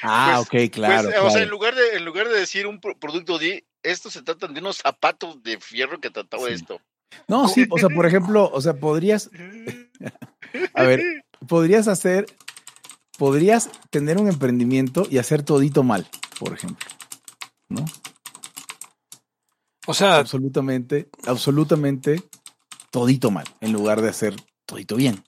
Ah, 0.03 0.43
Pues- 0.49 0.65
ok, 0.67 0.71
claro. 0.73 1.09
Pues, 1.09 1.17
O 1.17 1.21
sea, 1.21 1.29
claro. 1.29 1.43
en 1.43 1.49
lugar 1.49 1.75
de, 1.75 1.95
en 1.97 2.05
lugar 2.05 2.27
de 2.29 2.39
decir 2.39 2.67
un 2.67 2.79
pro- 2.79 2.97
producto 2.97 3.37
de 3.37 3.65
estos 3.83 4.13
se 4.13 4.21
tratan 4.21 4.53
de 4.53 4.59
unos 4.59 4.77
zapatos 4.77 5.41
de 5.43 5.59
fierro 5.59 5.99
que 5.99 6.09
trataba 6.09 6.47
Sí. 6.47 6.53
esto. 6.53 6.81
No, 7.27 7.47
sí, 7.47 7.65
o 7.69 7.77
sea, 7.77 7.89
por 7.89 8.05
ejemplo, 8.05 8.49
o 8.53 8.61
sea, 8.61 8.73
podrías, 8.73 9.29
a 10.73 10.83
ver, 10.83 11.01
podrías 11.47 11.87
hacer, 11.87 12.25
podrías 13.17 13.69
tener 13.89 14.17
un 14.17 14.27
emprendimiento 14.27 15.07
y 15.09 15.17
hacer 15.17 15.43
todito 15.43 15.81
mal, 15.83 16.07
por 16.39 16.53
ejemplo, 16.53 16.87
¿no? 17.69 17.85
O 19.89 19.93
sea, 19.95 20.17
Absolutamente, 20.17 21.09
absolutamente 21.25 22.21
todito 22.91 23.31
mal, 23.31 23.45
en 23.59 23.73
lugar 23.73 24.03
de 24.03 24.09
hacer 24.09 24.35
todito 24.67 24.95
bien. 24.95 25.23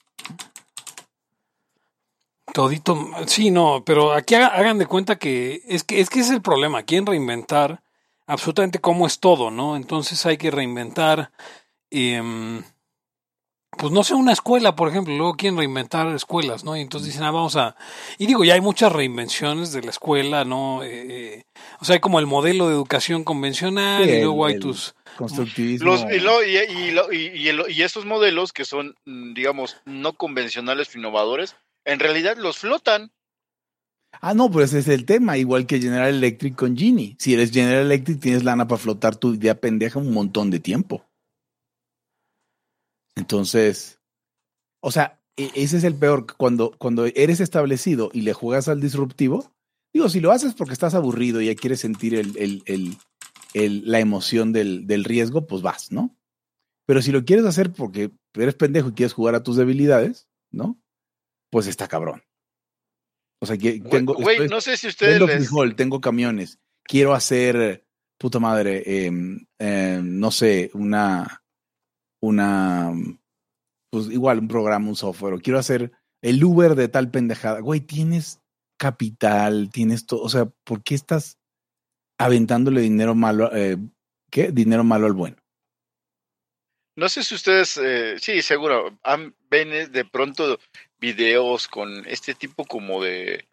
todito, 2.53 2.95
sí, 3.25 3.49
no, 3.49 3.83
pero 3.83 4.13
aquí 4.13 4.35
haga- 4.35 4.49
hagan 4.49 4.77
de 4.77 4.85
cuenta 4.85 5.17
que 5.17 5.63
es 5.67 5.83
que 5.83 5.99
es 5.99 6.11
que 6.11 6.19
es 6.19 6.29
el 6.29 6.43
problema, 6.43 6.83
quieren 6.83 7.07
reinventar 7.07 7.81
absolutamente 8.27 8.79
cómo 8.79 9.07
es 9.07 9.19
todo, 9.19 9.49
¿no? 9.49 9.75
Entonces 9.75 10.23
hay 10.27 10.37
que 10.37 10.51
reinventar, 10.51 11.31
em, 11.89 12.61
pues 13.77 13.91
no 13.91 14.03
sé, 14.03 14.13
una 14.13 14.33
escuela, 14.33 14.75
por 14.75 14.89
ejemplo, 14.89 15.15
luego 15.15 15.33
quieren 15.35 15.57
reinventar 15.57 16.07
escuelas, 16.13 16.63
¿no? 16.63 16.75
Y 16.75 16.81
entonces 16.81 17.07
dicen, 17.07 17.23
ah, 17.23 17.31
vamos 17.31 17.55
a, 17.55 17.75
y 18.17 18.27
digo, 18.27 18.43
ya 18.43 18.53
hay 18.55 18.61
muchas 18.61 18.91
reinvenciones 18.91 19.71
de 19.71 19.81
la 19.81 19.89
escuela, 19.91 20.43
¿no? 20.43 20.83
Eh, 20.83 20.89
eh, 21.37 21.43
o 21.79 21.85
sea, 21.85 21.95
hay 21.95 21.99
como 22.01 22.19
el 22.19 22.27
modelo 22.27 22.67
de 22.67 22.73
educación 22.73 23.23
convencional 23.23 24.03
Sí, 24.03 24.09
y 24.09 24.13
el- 24.15 24.21
luego 24.21 24.45
hay 24.45 24.59
tus, 24.59 24.93
Constructivismo. 25.17 25.91
Los, 25.91 26.01
y, 26.13 26.19
lo- 26.19 26.43
y, 26.43 26.57
y 26.57 26.91
lo- 26.91 27.11
y- 27.11 27.27
y 27.35 27.47
el- 27.49 27.65
y 27.69 27.81
estos 27.83 28.05
modelos 28.05 28.53
que 28.53 28.65
son, 28.65 28.95
mm, 29.05 29.33
digamos, 29.33 29.77
no 29.85 30.13
convencionales 30.13 30.93
o 30.93 30.97
innovadores, 30.97 31.55
en 31.85 31.99
realidad 31.99 32.37
los 32.37 32.57
flotan. 32.57 33.11
Ah, 34.21 34.33
no, 34.33 34.51
pero 34.51 34.65
ese 34.65 34.79
es 34.79 34.87
el 34.87 35.05
tema, 35.05 35.37
igual 35.37 35.65
que 35.65 35.79
General 35.79 36.09
Electric 36.09 36.55
con 36.55 36.77
Genie. 36.77 37.15
Si 37.19 37.33
eres 37.33 37.51
General 37.51 37.85
Electric, 37.85 38.19
tienes 38.19 38.43
lana 38.43 38.67
para 38.67 38.77
flotar 38.79 39.15
tu 39.15 39.33
idea 39.33 39.55
pendeja 39.55 39.99
un 39.99 40.13
montón 40.13 40.49
de 40.51 40.59
tiempo. 40.59 41.03
Entonces, 43.15 43.99
o 44.81 44.91
sea, 44.91 45.21
e- 45.37 45.51
ese 45.55 45.77
es 45.77 45.83
el 45.83 45.95
peor, 45.95 46.25
cuando, 46.37 46.71
cuando 46.77 47.05
eres 47.05 47.39
establecido 47.39 48.09
y 48.13 48.21
le 48.21 48.33
juegas 48.33 48.67
al 48.67 48.81
disruptivo, 48.81 49.53
digo, 49.93 50.09
si 50.09 50.19
lo 50.19 50.31
haces 50.31 50.53
porque 50.53 50.73
estás 50.73 50.93
aburrido 50.95 51.41
y 51.41 51.47
ya 51.47 51.55
quieres 51.55 51.79
sentir 51.79 52.15
el, 52.15 52.37
el- 52.37 52.97
el- 53.53 53.89
la 53.89 53.99
emoción 53.99 54.53
del, 54.53 54.87
del 54.87 55.03
riesgo, 55.03 55.45
pues 55.45 55.61
vas, 55.61 55.91
¿no? 55.91 56.15
Pero 56.85 57.01
si 57.01 57.11
lo 57.11 57.25
quieres 57.25 57.45
hacer 57.45 57.71
porque 57.71 58.11
eres 58.33 58.55
pendejo 58.55 58.89
y 58.89 58.93
quieres 58.93 59.13
jugar 59.13 59.35
a 59.35 59.43
tus 59.43 59.55
debilidades, 59.57 60.27
¿no? 60.51 60.81
Pues 61.49 61.67
está 61.67 61.87
cabrón. 61.87 62.23
O 63.41 63.45
sea, 63.45 63.57
que 63.57 63.79
tengo, 63.81 64.13
güey, 64.13 64.35
estoy- 64.37 64.49
no 64.49 64.61
sé 64.61 64.77
si 64.77 64.87
ustedes 64.87 65.15
les... 65.27 65.35
frijol, 65.37 65.75
tengo 65.75 65.99
camiones. 65.99 66.59
Quiero 66.83 67.13
hacer, 67.13 67.85
puta 68.17 68.39
madre, 68.39 69.05
em, 69.05 69.45
em, 69.59 70.19
no 70.19 70.31
sé, 70.31 70.69
una, 70.73 71.40
una, 72.21 72.93
pues 73.89 74.07
igual 74.07 74.39
un 74.39 74.47
programa, 74.47 74.87
un 74.87 74.95
software. 74.95 75.33
O 75.33 75.39
quiero 75.39 75.59
hacer 75.59 75.91
el 76.21 76.43
Uber 76.43 76.75
de 76.75 76.87
tal 76.87 77.11
pendejada. 77.11 77.59
Güey, 77.59 77.81
tienes 77.81 78.39
capital, 78.77 79.69
tienes 79.71 80.05
todo. 80.05 80.21
O 80.21 80.29
sea, 80.29 80.45
¿por 80.63 80.83
qué 80.83 80.95
estás 80.95 81.37
aventándole 82.17 82.81
dinero 82.81 83.15
malo? 83.15 83.53
eh, 83.53 83.77
¿Qué? 84.31 84.51
Dinero 84.51 84.83
malo 84.83 85.07
al 85.07 85.13
bueno. 85.13 85.37
No 86.95 87.09
sé 87.09 87.23
si 87.23 87.35
ustedes, 87.35 87.77
eh, 87.77 88.17
sí, 88.19 88.41
seguro, 88.41 88.97
ven 89.49 89.73
eh, 89.73 89.87
de 89.87 90.05
pronto 90.05 90.59
videos 90.99 91.67
con 91.67 92.05
este 92.05 92.33
tipo 92.33 92.65
como 92.65 93.01
de, 93.01 93.47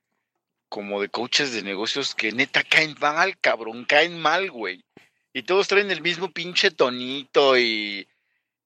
como 0.68 1.00
de 1.00 1.09
coaches 1.09 1.52
de 1.52 1.62
negocios 1.62 2.14
que 2.14 2.33
neta 2.33 2.62
caen 2.62 2.94
mal, 3.00 3.38
cabrón, 3.38 3.85
caen 3.85 4.18
mal, 4.18 4.50
güey. 4.50 4.85
Y 5.33 5.42
todos 5.42 5.68
traen 5.68 5.90
el 5.90 6.02
mismo 6.02 6.31
pinche 6.33 6.70
tonito 6.70 7.59
y, 7.59 8.09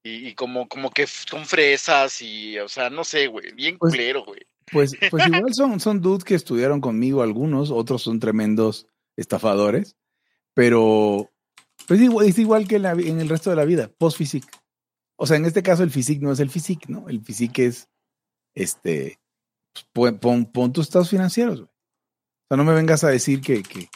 y, 0.03 0.29
y 0.29 0.35
como, 0.35 0.69
como 0.69 0.91
que 0.91 1.07
son 1.07 1.45
fresas 1.47 2.21
y, 2.23 2.59
o 2.59 2.69
sea, 2.69 2.91
no 2.91 3.05
sé, 3.05 3.27
güey, 3.29 3.53
bien 3.53 3.79
Pues- 3.79 3.93
culero, 3.95 4.25
güey. 4.25 4.41
Pues, 4.71 4.93
pues 5.11 5.27
igual 5.27 5.53
son, 5.55 5.81
son 5.81 6.01
dudes 6.01 6.25
que 6.25 6.35
estudiaron 6.35 6.81
conmigo 6.81 7.23
algunos, 7.23 7.71
otros 7.71 8.03
son 8.03 8.21
tremendos 8.21 8.87
estafadores, 9.17 9.97
pero 10.55 11.31
pues 11.87 12.01
igual, 12.01 12.27
es 12.27 12.39
igual 12.39 12.69
que 12.69 12.77
en, 12.77 12.83
la 12.83 12.93
en 12.93 13.21
el 13.21 13.29
resto 13.29 13.51
de 13.51 13.57
la 13.57 13.65
vida, 13.65 13.91
post-physique. 13.99 14.49
O 15.17 15.27
sea, 15.27 15.37
en 15.37 15.45
este 15.45 15.63
caso 15.63 15.83
el 15.83 15.91
physique 15.91 16.23
no 16.25 16.33
es 16.33 16.41
el 16.41 16.49
physique, 16.51 16.87
¿no? 16.89 17.09
El 17.09 17.23
physique 17.23 17.67
es, 17.67 17.89
este, 18.55 19.19
pues, 19.93 20.13
pon, 20.15 20.19
pon- 20.21 20.47
pon 20.53 20.73
tus 20.73 20.87
estados 20.87 21.11
financieros, 21.11 21.61
güey. 21.61 21.69
O 21.69 22.47
sea, 22.49 22.57
no 22.57 22.65
me 22.65 22.73
vengas 22.75 23.05
a 23.05 23.09
decir 23.09 23.41
que, 23.41 23.63
que... 23.63 23.89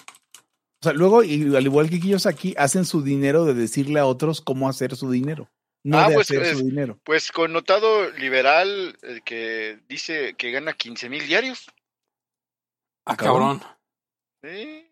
O 0.81 0.83
sea, 0.83 0.93
luego, 0.93 1.23
y 1.23 1.55
al 1.57 1.65
igual 1.65 1.89
que 1.89 1.97
ellos 1.97 2.27
aquí, 2.27 2.55
hacen 2.59 2.85
su 2.85 3.03
dinero 3.03 3.45
de 3.45 3.55
decirle 3.55 3.99
a 4.01 4.07
otros 4.07 4.41
cómo 4.41 4.69
hacer 4.69 4.95
su 4.97 5.11
dinero, 5.11 5.49
no 5.87 5.99
Ah, 5.99 6.09
de 6.09 6.15
pues, 6.15 6.31
hacer 6.31 6.43
es- 6.43 6.59
su 6.59 6.65
dinero. 6.65 6.99
Pues 7.05 7.31
connotado 7.31 8.11
liberal 8.13 8.99
eh, 9.03 9.21
que 9.25 9.79
dice 9.89 10.35
que 10.35 10.51
gana 10.51 10.73
15 10.73 11.09
mil 11.09 11.27
diarios. 11.27 11.67
ah, 13.05 13.17
cabrón. 13.17 13.63
¿sí? 14.43 14.91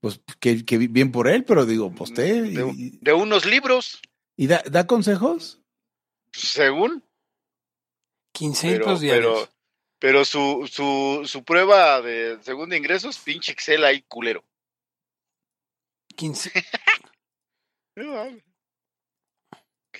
Pues 0.00 0.20
que, 0.40 0.64
que 0.64 0.78
bien 0.78 1.10
por 1.12 1.28
él, 1.28 1.44
pero 1.44 1.64
digo, 1.66 1.92
posté 1.94 2.28
y, 2.36 2.54
De, 2.54 2.90
de 3.00 3.12
unos 3.12 3.44
libros, 3.44 4.00
¿Y 4.36 4.46
da, 4.46 4.62
da 4.70 4.86
consejos? 4.86 5.60
según. 6.32 7.04
1500 8.34 8.84
pero, 8.86 8.98
diarios. 8.98 9.48
pero, 9.48 9.52
pero 9.98 10.24
su, 10.24 10.68
su, 10.70 11.22
su 11.26 11.44
prueba 11.44 12.00
de 12.00 12.38
segundo 12.42 12.74
ingresos, 12.74 13.18
pinche 13.18 13.52
Excel 13.52 13.84
ahí 13.84 14.02
culero. 14.02 14.44
15, 16.16 16.50
Qué 16.52 16.62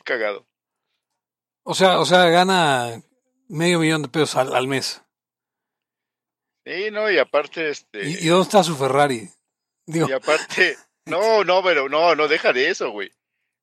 cagado. 0.03 0.47
o 1.65 1.75
sea, 1.75 2.01
o 2.01 2.05
sea, 2.05 2.27
gana 2.27 3.03
medio 3.49 3.79
millón 3.81 4.03
de 4.03 4.09
pesos 4.09 4.37
al, 4.37 4.55
al 4.55 4.67
mes. 4.67 5.03
Sí, 6.65 6.91
no, 6.93 7.11
y 7.11 7.19
aparte, 7.19 7.69
este, 7.71 8.09
¿Y, 8.09 8.25
y 8.25 8.29
dónde 8.29 8.45
está 8.45 8.63
su 8.63 8.77
Ferrari? 8.77 9.29
Digo, 9.87 10.09
y 10.09 10.13
aparte, 10.13 10.77
no, 11.07 11.43
no, 11.45 11.63
pero 11.63 11.89
no, 11.89 12.15
no 12.15 12.29
deja 12.29 12.53
de 12.53 12.69
eso, 12.71 12.91
güey. 12.91 13.11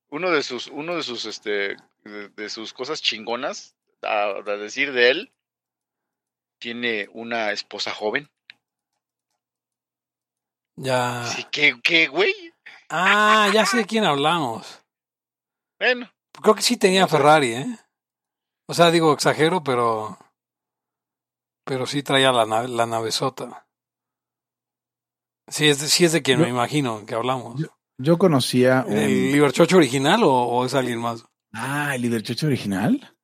Uno 0.10 0.32
de 0.32 0.44
sus, 0.44 0.68
uno 0.68 0.96
de 0.96 1.04
sus, 1.04 1.26
este, 1.26 1.78
de, 2.04 2.30
de 2.30 2.50
sus 2.50 2.74
cosas 2.74 3.02
chingonas, 3.02 3.76
a, 4.02 4.24
a 4.46 4.58
decir 4.58 4.92
de 4.92 5.10
él, 5.12 5.32
tiene 6.60 7.08
una 7.14 7.52
esposa 7.52 7.92
joven. 7.92 8.30
ya. 10.76 11.26
Sí, 11.28 11.46
¿qué, 11.52 11.80
qué, 11.84 12.08
güey? 12.08 12.34
Ah, 12.90 13.50
ya 13.54 13.66
sé 13.66 13.78
de 13.78 13.86
quién 13.86 14.04
hablamos. 14.04 14.82
Bueno, 15.80 16.12
Creo 16.42 16.56
que 16.56 16.62
sí 16.62 16.78
tenía 16.78 17.02
No 17.02 17.08
sé. 17.08 17.18
Ferrari, 17.18 17.54
¿eh? 17.54 17.78
O 18.68 18.74
sea, 18.74 18.92
digo, 18.92 19.14
exagero, 19.14 19.64
pero. 19.64 20.18
Pero 21.66 21.86
sí 21.86 22.02
traía 22.04 22.32
la, 22.32 22.46
nave, 22.46 22.68
la 22.68 22.86
navezota. 22.86 23.68
Sí 25.48 25.68
es, 25.68 25.80
de, 25.82 25.88
sí 25.88 26.06
es 26.06 26.12
de 26.12 26.22
quien 26.22 26.40
Yo- 26.40 26.46
me 26.46 26.50
imagino 26.50 27.06
que 27.06 27.16
hablamos. 27.16 27.60
yo- 27.60 27.76
Yo 27.98 28.18
conocía 28.18 28.86
un... 28.88 28.98
¿El 28.98 29.32
Liberchocho 29.34 29.78
original 29.78 30.24
o, 30.24 30.32
o 30.32 30.66
es 30.66 30.74
alguien 30.74 31.00
más? 31.00 31.26
Ah, 31.52 31.96
el 31.96 32.02
Liberchocho 32.04 32.48
original. 32.48 33.16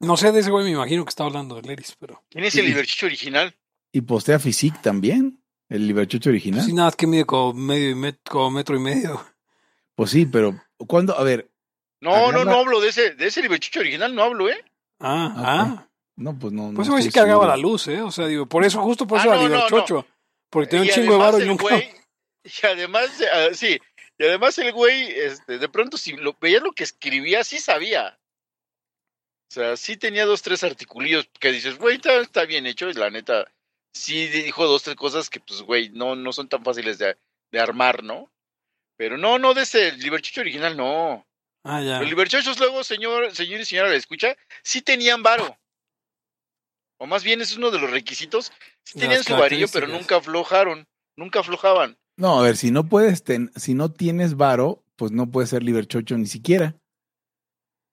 No 0.00 0.16
sé, 0.16 0.32
de 0.32 0.40
ese 0.40 0.50
güey 0.50 0.64
me 0.64 0.70
imagino 0.70 1.04
que 1.04 1.10
está 1.10 1.24
hablando 1.24 1.56
de 1.56 1.62
Leris, 1.62 1.96
pero. 1.98 2.24
¿quién 2.30 2.44
es 2.44 2.54
el 2.54 2.62
Sí. 2.62 2.66
Liberchicho 2.68 3.06
original? 3.06 3.54
Y 3.92 4.00
postea 4.02 4.38
Physique 4.38 4.78
también. 4.80 5.44
El 5.68 5.86
Liberchocho 5.86 6.30
original. 6.30 6.64
Sí, 6.64 6.72
nada 6.72 6.88
más 6.88 6.96
que 6.96 7.06
mide 7.06 7.24
como 7.26 7.52
medio 7.52 7.90
y 7.90 7.94
met- 7.94 8.20
como 8.28 8.50
metro 8.50 8.74
y 8.76 8.80
medio. 8.80 9.24
Pues 9.94 10.10
sí, 10.10 10.24
pero 10.24 10.58
cuando, 10.88 11.16
a 11.18 11.22
ver, 11.22 11.49
No, 12.00 12.32
no, 12.32 12.38
Agarra- 12.40 12.44
no 12.44 12.58
hablo 12.60 12.80
de 12.80 12.88
ese, 12.88 13.10
de 13.14 13.26
ese 13.26 13.42
Liberchicho 13.42 13.80
original, 13.80 14.14
no 14.14 14.22
hablo, 14.22 14.48
¿eh? 14.48 14.64
Ah, 15.00 15.34
Ok. 15.36 15.42
ah. 15.46 15.88
no, 16.16 16.38
pues 16.38 16.52
no. 16.52 16.72
Pues 16.74 16.76
no 16.76 16.82
ese 16.82 16.90
güey 16.92 17.02
sí 17.04 17.10
cargaba 17.10 17.46
la 17.46 17.56
luz, 17.56 17.88
¿eh? 17.88 18.00
O 18.02 18.10
sea, 18.10 18.26
digo, 18.26 18.46
por 18.46 18.64
eso, 18.64 18.80
justo 18.82 19.06
por 19.06 19.18
Ah, 19.18 19.22
eso 19.22 19.30
era 19.32 19.36
no, 19.42 19.48
no, 19.48 19.54
Liberchocho. 19.56 20.06
Porque 20.50 20.68
tenía 20.68 20.84
un 20.90 20.94
chingo 20.94 21.12
de 21.12 21.18
varo 21.18 21.40
y 21.40 21.46
nunca. 21.46 21.64
güey- 21.64 21.94
y 22.44 22.66
además, 22.66 23.10
ah, 23.32 23.48
sí, 23.52 23.78
y 24.18 24.24
además 24.24 24.56
el 24.58 24.72
güey, 24.72 25.10
este, 25.12 25.58
de 25.58 25.68
pronto 25.68 25.96
si 25.98 26.12
lo, 26.16 26.34
veías 26.40 26.62
lo 26.62 26.72
que 26.72 26.84
escribía, 26.84 27.44
sí 27.44 27.58
sabía. 27.58 28.18
O 29.50 29.52
sea, 29.52 29.76
sí 29.76 29.96
tenía 29.96 30.26
dos, 30.26 30.42
tres 30.42 30.62
articulillos 30.64 31.28
que 31.40 31.50
dices, 31.52 31.76
güey, 31.78 31.96
está, 31.96 32.16
está 32.20 32.44
bien 32.44 32.66
hecho, 32.66 32.88
y 32.88 32.94
la 32.94 33.10
neta, 33.10 33.50
sí 33.92 34.28
dijo 34.28 34.66
dos, 34.66 34.82
tres 34.84 34.96
cosas 34.96 35.28
que, 35.28 35.40
pues, 35.40 35.62
güey, 35.62 35.90
no, 35.90 36.14
no 36.16 36.32
son 36.32 36.48
tan 36.48 36.62
fáciles 36.64 36.98
de, 36.98 37.16
de 37.50 37.60
armar, 37.60 38.02
¿no? 38.04 38.30
Pero 38.96 39.18
no, 39.18 39.38
no 39.38 39.52
de 39.54 39.62
ese 39.62 39.92
Liberchicho 39.92 40.40
original, 40.40 40.76
no. 40.76 41.26
Ah, 41.64 41.80
ya. 41.82 42.00
Los 42.00 42.08
Liberchochos 42.08 42.58
luego, 42.58 42.82
señor, 42.84 43.34
señor 43.34 43.60
y 43.60 43.64
señora, 43.64 43.90
¿le 43.90 43.96
escucha? 43.96 44.34
Sí 44.62 44.80
tenían 44.82 45.22
varo. 45.22 45.56
O 46.98 47.06
más 47.06 47.22
bien 47.24 47.40
es 47.40 47.56
uno 47.56 47.70
de 47.70 47.78
los 47.78 47.90
requisitos. 47.90 48.52
Sí 48.84 48.98
tenían 48.98 49.18
las 49.18 49.26
su 49.26 49.36
varillo, 49.36 49.66
pero 49.72 49.86
nunca 49.86 50.16
aflojaron. 50.16 50.86
Nunca 51.16 51.40
aflojaban. 51.40 51.98
No, 52.16 52.38
a 52.38 52.42
ver, 52.42 52.56
si 52.56 52.70
no 52.70 52.84
puedes, 52.88 53.24
ten- 53.24 53.50
si 53.56 53.74
no 53.74 53.90
tienes 53.90 54.36
varo, 54.36 54.84
pues 54.96 55.12
no 55.12 55.30
puedes 55.30 55.50
ser 55.50 55.62
Liberchocho 55.62 56.16
ni 56.18 56.26
siquiera. 56.26 56.76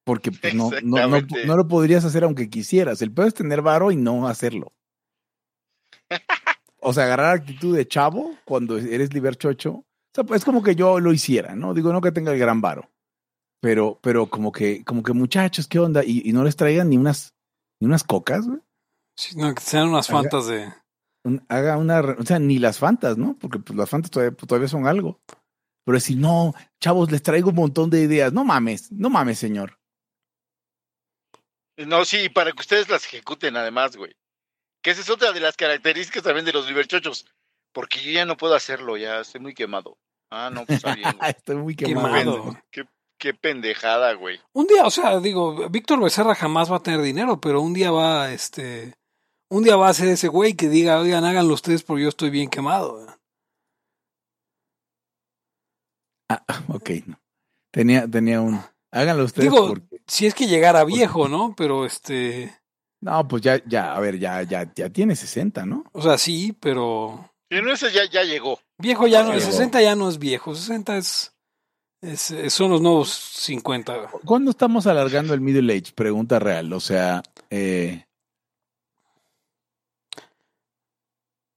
Porque 0.06 0.32
pues, 0.32 0.54
no, 0.56 0.70
no, 0.84 1.08
no 1.46 1.58
lo 1.58 1.68
podrías 1.68 2.06
hacer 2.06 2.24
aunque 2.24 2.50
quisieras. 2.50 3.02
El 3.02 3.14
peor 3.14 3.28
es 3.28 3.34
tener 3.34 3.62
varo 3.62 3.92
y 3.92 3.96
no 3.98 4.28
hacerlo. 4.28 4.72
O 6.80 6.94
sea, 6.94 7.04
agarrar 7.06 7.36
actitud 7.36 7.76
de 7.76 7.88
chavo 7.88 8.38
cuando 8.46 8.78
eres 8.78 9.14
liberchocho. 9.14 9.72
O 9.72 9.86
sea, 10.14 10.24
pues, 10.24 10.40
es 10.42 10.46
como 10.46 10.64
que 10.64 10.76
yo 10.76 11.00
lo 11.02 11.12
hiciera, 11.12 11.54
¿no? 11.56 11.74
Digo, 11.74 11.92
no 11.92 12.00
que 12.00 12.12
tenga 12.14 12.32
el 12.32 12.40
gran 12.40 12.62
varo. 12.62 12.90
Pero, 13.62 14.00
pero 14.02 14.28
como 14.28 14.52
que, 14.52 14.84
como 14.86 15.02
que 15.04 15.14
muchachos, 15.14 15.68
¿qué 15.68 15.80
onda? 15.80 16.04
Y, 16.04 16.28
y 16.30 16.34
no 16.34 16.44
les 16.44 16.56
traigan 16.56 16.90
ni 16.90 16.98
unas, 16.98 17.34
ni 17.82 17.88
unas 17.88 18.04
cocas, 18.04 18.48
güey. 18.48 18.60
Sí, 19.18 19.36
no, 19.36 19.54
que 19.56 19.62
sean 19.62 19.90
unas 19.90 20.10
Haga- 20.10 20.22
fantas 20.22 20.48
de. 20.48 20.72
Un- 21.24 21.44
haga 21.50 21.78
una, 21.78 22.00
o 22.02 22.24
sea, 22.24 22.40
ni 22.40 22.60
las 22.60 22.78
fantas, 22.80 23.18
¿no? 23.18 23.36
Porque 23.40 23.60
pues, 23.60 23.78
las 23.78 23.90
fantas 23.90 24.12
todavía, 24.12 24.36
todavía 24.38 24.68
son 24.68 24.88
algo. 24.88 25.20
Pero 25.86 25.98
decir, 25.98 26.18
no, 26.18 26.54
chavos, 26.82 27.12
les 27.12 27.24
traigo 27.24 27.50
un 27.50 27.56
montón 27.56 27.90
de 27.90 28.02
ideas. 28.02 28.32
No 28.34 28.44
mames, 28.44 28.92
no 28.92 29.10
mames, 29.10 29.40
señor. 29.40 29.80
No, 31.78 32.06
sí, 32.06 32.30
para 32.30 32.52
que 32.52 32.62
ustedes 32.62 32.90
las 32.90 33.06
ejecuten 33.06 33.56
además, 33.56 33.96
güey. 33.96 34.16
Que 34.82 34.92
esa 34.92 35.02
es 35.02 35.10
otra 35.10 35.32
de 35.32 35.40
las 35.40 35.56
características 35.56 36.24
también 36.24 36.46
de 36.46 36.54
los 36.54 36.68
liberchochos. 36.68 37.26
Porque 37.74 38.00
yo 38.02 38.12
ya 38.12 38.26
no 38.26 38.38
puedo 38.38 38.56
hacerlo, 38.56 38.98
ya 38.98 39.20
estoy 39.22 39.42
muy 39.42 39.54
quemado. 39.54 39.98
Ah, 40.32 40.50
no, 40.52 40.66
pues 40.66 40.78
está 40.78 40.96
bien, 40.96 41.10
güey. 41.18 41.30
Estoy 41.38 41.56
muy 41.56 41.76
quemado. 41.76 42.08
Quemado. 42.14 42.60
Qué, 42.72 42.84
qué 43.18 43.34
pendejada, 43.34 44.14
güey. 44.14 44.40
Un 44.54 44.68
día, 44.68 44.86
o 44.86 44.92
sea, 44.92 45.20
digo, 45.20 45.70
Víctor 45.70 46.02
Becerra 46.02 46.36
jamás 46.36 46.72
va 46.72 46.78
a 46.78 46.84
tener 46.84 47.02
dinero, 47.02 47.40
pero 47.42 47.62
un 47.62 47.74
día 47.74 47.92
va, 47.92 48.32
este. 48.32 48.96
Un 49.50 49.64
día 49.64 49.76
va 49.76 49.90
a 49.90 49.94
ser 49.94 50.10
ese 50.10 50.28
güey 50.28 50.54
que 50.56 50.68
diga, 50.70 51.00
oigan, 51.00 51.24
háganlo 51.24 51.54
ustedes 51.54 51.84
porque 51.84 52.04
yo 52.04 52.10
estoy 52.10 52.30
bien 52.30 52.50
quemado. 52.50 53.00
¿verdad? 53.00 53.18
Ah, 56.30 56.44
ok, 56.68 56.90
no. 57.06 57.20
Tenía, 57.72 58.08
tenía 58.08 58.42
un. 58.42 58.62
Háganlo 58.92 59.26
ustedes 59.26 59.50
Digo, 59.50 59.68
porque. 59.68 60.02
si 60.08 60.26
es 60.26 60.34
que 60.34 60.48
llegara 60.48 60.84
viejo, 60.84 61.28
¿no? 61.28 61.54
Pero 61.56 61.86
este. 61.86 62.58
No, 63.02 63.28
pues 63.28 63.44
ya, 63.44 63.64
ya, 63.66 63.96
a 63.96 64.00
ver, 64.00 64.18
ya, 64.18 64.42
ya, 64.44 64.72
ya 64.74 64.90
tiene 64.90 65.16
60, 65.16 65.66
¿no? 65.66 65.86
O 65.94 66.02
sea, 66.02 66.18
sí, 66.18 66.56
pero. 66.60 67.32
Si 67.50 67.62
no, 67.62 67.72
ese 67.72 67.92
ya, 67.92 68.06
ya 68.10 68.24
llegó. 68.24 68.60
Viejo 68.78 69.08
ya 69.08 69.24
no, 69.24 69.30
Ya 69.30 69.36
el 69.36 69.40
llegó. 69.40 69.52
60 69.52 69.82
ya 69.82 69.96
no 69.96 70.10
es 70.10 70.20
viejo, 70.20 70.56
60 70.56 70.98
es, 70.98 71.37
es, 72.02 72.32
es- 72.32 72.54
son 72.54 72.72
los 72.72 72.82
nuevos 72.82 73.10
50. 73.10 74.10
¿Cuándo 74.26 74.52
estamos 74.52 74.88
alargando 74.88 75.34
el 75.34 75.42
middle 75.42 75.74
age? 75.74 75.94
Pregunta 75.94 76.40
real. 76.40 76.72
O 76.74 76.80
sea, 76.80 77.22
eh, 77.50 78.04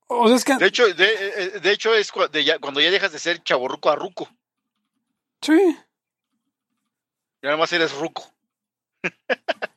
O 0.07 0.27
sea, 0.27 0.35
es 0.35 0.43
que 0.43 0.55
De 0.57 0.65
hecho, 0.67 0.93
de, 0.93 1.05
eh, 1.05 1.59
de 1.61 1.71
hecho 1.71 1.95
es 1.95 2.11
cua- 2.11 2.29
de 2.29 2.43
ya- 2.43 2.59
cuando 2.59 2.81
ya 2.81 2.91
dejas 2.91 3.11
de 3.13 3.19
ser 3.19 3.41
chaborruco 3.43 3.89
a 3.89 3.95
ruco. 3.95 4.27
sí, 5.41 5.77
Ya 7.41 7.47
nada 7.49 7.57
más 7.57 7.71
eres 7.73 7.95
ruco. 7.97 8.23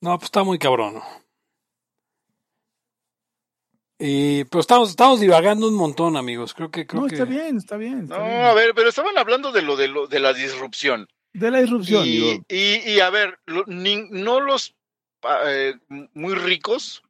no, 0.00 0.16
pues 0.18 0.26
está 0.26 0.44
muy 0.44 0.58
cabrón. 0.58 0.94
¿no? 0.94 1.21
Y, 4.04 4.42
pero 4.46 4.60
estamos, 4.60 4.90
estamos 4.90 5.20
divagando 5.20 5.68
un 5.68 5.74
montón, 5.74 6.16
amigos. 6.16 6.54
Creo 6.54 6.72
que, 6.72 6.88
creo 6.88 7.02
no, 7.02 7.06
que 7.06 7.14
está 7.14 7.24
bien, 7.24 7.56
está 7.56 7.76
bien. 7.76 8.02
está 8.02 8.18
No, 8.18 8.24
bien. 8.24 8.40
a 8.40 8.52
ver, 8.52 8.74
pero 8.74 8.88
estaban 8.88 9.16
hablando 9.16 9.52
de 9.52 9.62
lo 9.62 9.76
de, 9.76 9.86
lo, 9.86 10.08
de 10.08 10.18
la 10.18 10.32
disrupción. 10.32 11.06
De 11.32 11.52
la 11.52 11.60
disrupción, 11.60 12.04
Y, 12.04 12.10
digo. 12.10 12.44
y, 12.48 12.90
y, 12.94 13.00
a 13.00 13.10
ver, 13.10 13.38
lo- 13.46 13.64
ni- 13.68 14.08
no 14.10 14.40
los 14.40 14.74
eh, 15.46 15.74
muy 16.14 16.34
ricos, 16.34 17.04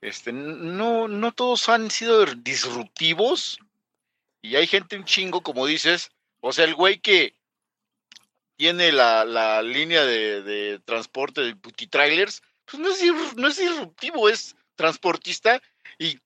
este, 0.00 0.32
no, 0.32 1.06
no 1.06 1.30
todos 1.30 1.68
han 1.68 1.88
sido 1.90 2.24
disruptivos. 2.26 3.60
Y 4.42 4.56
hay 4.56 4.66
gente 4.66 4.96
un 4.96 5.04
chingo, 5.04 5.42
como 5.44 5.66
dices. 5.66 6.10
O 6.40 6.52
sea, 6.52 6.64
el 6.64 6.74
güey 6.74 6.98
que 6.98 7.36
tiene 8.56 8.90
la, 8.90 9.24
la 9.24 9.62
línea 9.62 10.04
de, 10.04 10.42
de 10.42 10.80
transporte 10.80 11.42
de 11.42 11.54
puti 11.54 11.86
trailers, 11.86 12.42
pues 12.64 12.80
no 12.82 12.88
es, 12.90 13.36
no 13.36 13.46
es 13.46 13.56
disruptivo, 13.56 14.28
es 14.28 14.56
transportista 14.74 15.62
y, 16.02 16.20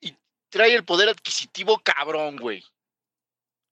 y 0.00 0.16
trae 0.50 0.74
el 0.74 0.84
poder 0.84 1.08
adquisitivo 1.08 1.80
cabrón, 1.84 2.36
güey. 2.36 2.62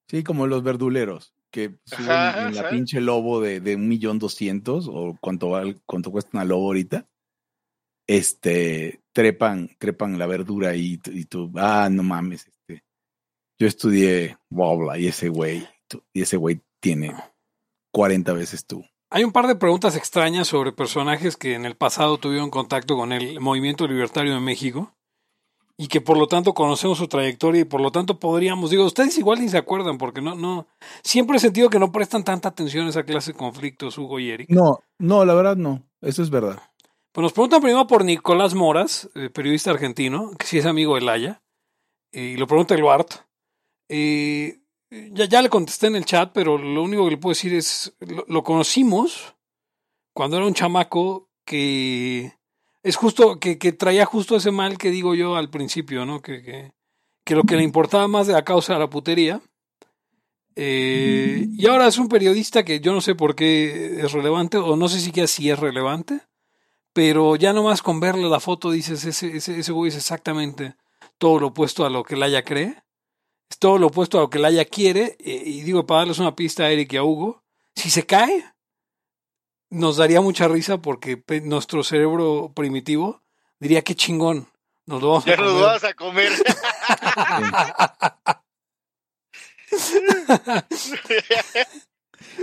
Sí, 0.09 0.25
como 0.25 0.47
los 0.47 0.63
verduleros, 0.63 1.33
que 1.51 1.77
suben 1.85 2.11
Ajá, 2.11 2.39
en 2.49 2.55
la 2.55 2.63
¿sabes? 2.63 2.71
pinche 2.73 3.01
lobo 3.01 3.41
de, 3.41 3.61
de 3.61 3.77
un 3.77 3.89
millón 3.89 4.19
doscientos 4.19 4.89
o 4.91 5.17
cuánto, 5.21 5.51
val- 5.51 5.81
cuánto 5.87 6.11
cuesta 6.11 6.31
una 6.35 6.45
lobo 6.45 6.67
ahorita. 6.67 7.07
Este, 8.07 9.01
trepan, 9.13 9.71
trepan 9.79 10.19
la 10.19 10.27
verdura 10.27 10.75
y, 10.75 10.97
tú- 10.99 11.13
y 11.13 11.25
tú, 11.27 11.53
ah, 11.57 11.89
no 11.91 12.03
mames, 12.03 12.47
este, 12.49 12.83
yo 13.59 13.67
estudié 13.69 14.37
Wobla 14.51 14.99
y 14.99 15.07
ese 15.07 15.29
güey, 15.29 15.67
y 16.13 16.23
ese 16.23 16.37
güey 16.37 16.61
tiene 16.81 17.15
40 17.93 18.33
veces 18.33 18.67
tú. 18.67 18.85
hay 19.11 19.23
un 19.23 19.31
par 19.33 19.47
de 19.47 19.55
preguntas 19.55 19.97
extrañas 19.97 20.49
sobre 20.49 20.73
personajes 20.73 21.37
que 21.37 21.55
en 21.55 21.65
el 21.67 21.77
pasado 21.77 22.19
tuvieron 22.19 22.51
contacto 22.51 22.97
con 22.97 23.13
el 23.13 23.39
movimiento 23.41 23.87
libertario 23.87 24.35
de 24.35 24.41
México 24.41 24.93
y 25.81 25.89
que 25.89 26.03
por 26.03 26.19
lo 26.19 26.27
tanto 26.27 26.53
conocemos 26.53 26.99
su 26.99 27.09
trayectoria 27.09 27.63
y 27.63 27.65
por 27.65 27.81
lo 27.81 27.91
tanto 27.91 28.19
podríamos, 28.19 28.69
digo, 28.69 28.85
ustedes 28.85 29.17
igual 29.17 29.41
ni 29.41 29.49
se 29.49 29.57
acuerdan 29.57 29.97
porque 29.97 30.21
no, 30.21 30.35
no, 30.35 30.67
siempre 31.03 31.39
he 31.39 31.41
sentido 31.41 31.71
que 31.71 31.79
no 31.79 31.91
prestan 31.91 32.23
tanta 32.23 32.51
atención 32.51 32.85
a 32.85 32.91
esa 32.91 33.05
clase 33.05 33.33
de 33.33 33.39
conflictos, 33.39 33.97
Hugo 33.97 34.19
y 34.19 34.31
Eric. 34.31 34.51
No, 34.51 34.81
no, 34.99 35.25
la 35.25 35.33
verdad 35.33 35.57
no, 35.57 35.83
eso 36.03 36.23
es 36.23 36.29
verdad. 36.29 36.61
Pues 37.13 37.23
nos 37.23 37.33
preguntan 37.33 37.63
primero 37.63 37.87
por 37.87 38.05
Nicolás 38.05 38.55
Moras, 38.55 39.09
eh, 39.15 39.31
periodista 39.31 39.71
argentino, 39.71 40.33
que 40.39 40.47
sí 40.47 40.59
es 40.59 40.67
amigo 40.67 40.97
de 40.97 41.01
Laya, 41.01 41.43
y 42.13 42.37
lo 42.37 42.47
pregunta 42.47 42.75
el 42.75 42.83
Bart. 42.83 43.13
Eh, 43.89 44.61
ya, 44.91 45.25
ya 45.25 45.41
le 45.41 45.49
contesté 45.49 45.87
en 45.87 45.97
el 45.97 46.05
chat, 46.05 46.31
pero 46.35 46.59
lo 46.59 46.83
único 46.83 47.07
que 47.07 47.13
le 47.13 47.17
puedo 47.17 47.31
decir 47.31 47.55
es, 47.55 47.97
lo, 48.01 48.27
lo 48.29 48.43
conocimos 48.43 49.35
cuando 50.15 50.37
era 50.37 50.45
un 50.45 50.53
chamaco 50.53 51.31
que 51.47 52.35
es 52.83 52.97
justo, 52.97 53.39
que, 53.39 53.59
que 53.59 53.73
traía 53.73 54.07
justo 54.07 54.37
ese 54.37 54.51
mal 54.51 54.79
que 54.79 54.91
digo 54.91 55.15
yo 55.15 55.37
al 55.37 55.51
principio, 55.51 56.07
¿no? 56.07 56.23
Que, 56.23 56.43
que, 56.43 56.73
que 57.25 57.35
lo 57.35 57.45
que 57.45 57.57
le 57.57 57.63
importaba 57.63 58.09
más 58.09 58.27
de 58.27 58.33
la 58.33 58.45
causa 58.45 58.73
era 58.73 58.81
la 58.81 58.91
putería. 58.91 59.41
Eh, 60.57 61.47
y 61.49 61.67
ahora 61.67 61.87
es 61.87 61.99
un 61.99 62.09
periodista 62.09 62.65
que 62.65 62.81
yo 62.81 62.93
no 62.93 63.01
sé 63.01 63.15
por 63.15 63.35
qué 63.35 64.01
es 64.01 64.13
relevante, 64.13 64.57
o 64.57 64.77
no 64.77 64.89
sé 64.89 65.01
siquiera 65.01 65.27
si 65.27 65.51
es 65.51 65.59
relevante, 65.59 66.21
pero 66.93 67.37
ya 67.37 67.53
nomás 67.53 67.83
con 67.83 68.01
verle 68.01 68.29
la 68.29 68.41
foto 68.41 68.71
dices, 68.71 69.05
ese, 69.05 69.37
ese, 69.37 69.61
ese 69.61 69.73
güey 69.73 69.91
es 69.91 69.97
exactamente 69.97 70.75
todo 71.19 71.39
lo 71.39 71.47
opuesto 71.49 71.85
a 71.87 71.91
lo 71.91 72.03
que 72.03 72.17
Laia 72.17 72.43
cree, 72.43 72.83
es 73.49 73.59
todo 73.59 73.79
lo 73.79 73.89
opuesto 73.89 74.19
a 74.19 74.23
lo 74.23 74.31
que 74.31 74.39
Laia 74.39 74.65
quiere, 74.65 75.17
eh, 75.21 75.43
y 75.47 75.63
digo, 75.63 75.87
para 75.87 76.01
darles 76.01 76.19
una 76.19 76.35
pista 76.35 76.65
a 76.65 76.71
Eric 76.71 76.93
y 76.93 76.97
a 76.97 77.05
Hugo, 77.05 77.43
si 77.77 77.91
se 77.91 78.05
cae, 78.05 78.45
nos 79.71 79.97
daría 79.97 80.21
mucha 80.21 80.49
risa 80.49 80.79
porque 80.83 81.23
nuestro 81.45 81.83
cerebro 81.85 82.53
primitivo 82.55 83.23
diría 83.59 83.83
que 83.83 83.95
chingón, 83.95 84.49
nos 84.87 85.01
lo 85.03 85.09
vamos 85.11 85.25
Ya 85.25 85.35
a 85.35 85.37
nos 85.37 85.53
comer". 85.53 85.63
vas 85.63 85.85
a 85.85 85.95
comer. 85.95 86.33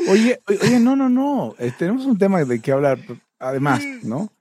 Oye, 0.10 0.40
oye, 0.48 0.80
no, 0.80 0.96
no, 0.96 1.10
no. 1.10 1.56
eh, 1.60 1.72
tenemos 1.78 2.06
un 2.06 2.18
tema 2.18 2.44
de 2.44 2.62
que 2.62 2.72
hablar. 2.72 3.00
Además, 3.40 3.82
¿no? 4.04 4.32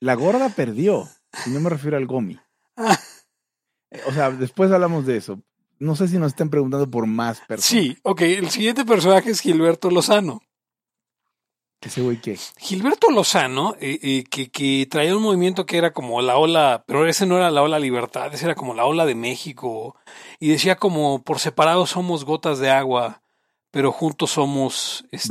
La 0.00 0.14
gorda 0.14 0.48
perdió. 0.50 1.08
Y 1.46 1.50
no 1.50 1.60
me 1.60 1.70
refiero 1.70 1.96
al 1.96 2.06
gomi. 2.06 2.38
Eh, 2.76 4.00
O 4.06 4.12
sea, 4.12 4.30
después 4.30 4.70
hablamos 4.70 5.06
de 5.06 5.16
eso. 5.16 5.40
No 5.78 5.96
sé 5.96 6.08
si 6.08 6.18
nos 6.18 6.32
estén 6.32 6.50
preguntando 6.50 6.90
por 6.90 7.06
más 7.06 7.40
personas. 7.40 7.64
Sí, 7.64 7.96
ok, 8.02 8.20
el 8.20 8.50
siguiente 8.50 8.84
personaje 8.84 9.30
es 9.30 9.40
Gilberto 9.40 9.90
Lozano. 9.90 10.42
Ese 11.80 12.00
güey. 12.00 12.18
Gilberto 12.58 13.10
Lozano, 13.10 13.74
eh, 13.80 13.98
eh, 14.02 14.24
que, 14.28 14.50
que 14.50 14.86
traía 14.90 15.16
un 15.16 15.22
movimiento 15.22 15.64
que 15.64 15.78
era 15.78 15.92
como 15.92 16.20
la 16.22 16.36
ola, 16.36 16.82
pero 16.86 17.06
ese 17.06 17.24
no 17.24 17.36
era 17.36 17.50
la 17.52 17.62
ola 17.62 17.78
libertad, 17.78 18.34
ese 18.34 18.46
era 18.46 18.54
como 18.56 18.74
la 18.74 18.84
ola 18.84 19.06
de 19.06 19.14
México, 19.14 19.96
y 20.40 20.48
decía 20.48 20.74
como 20.76 21.22
por 21.22 21.38
separado 21.38 21.86
somos 21.86 22.24
gotas 22.24 22.58
de 22.58 22.70
agua, 22.70 23.22
pero 23.70 23.92
juntos 23.92 24.30
somos 24.32 25.04
este, 25.12 25.28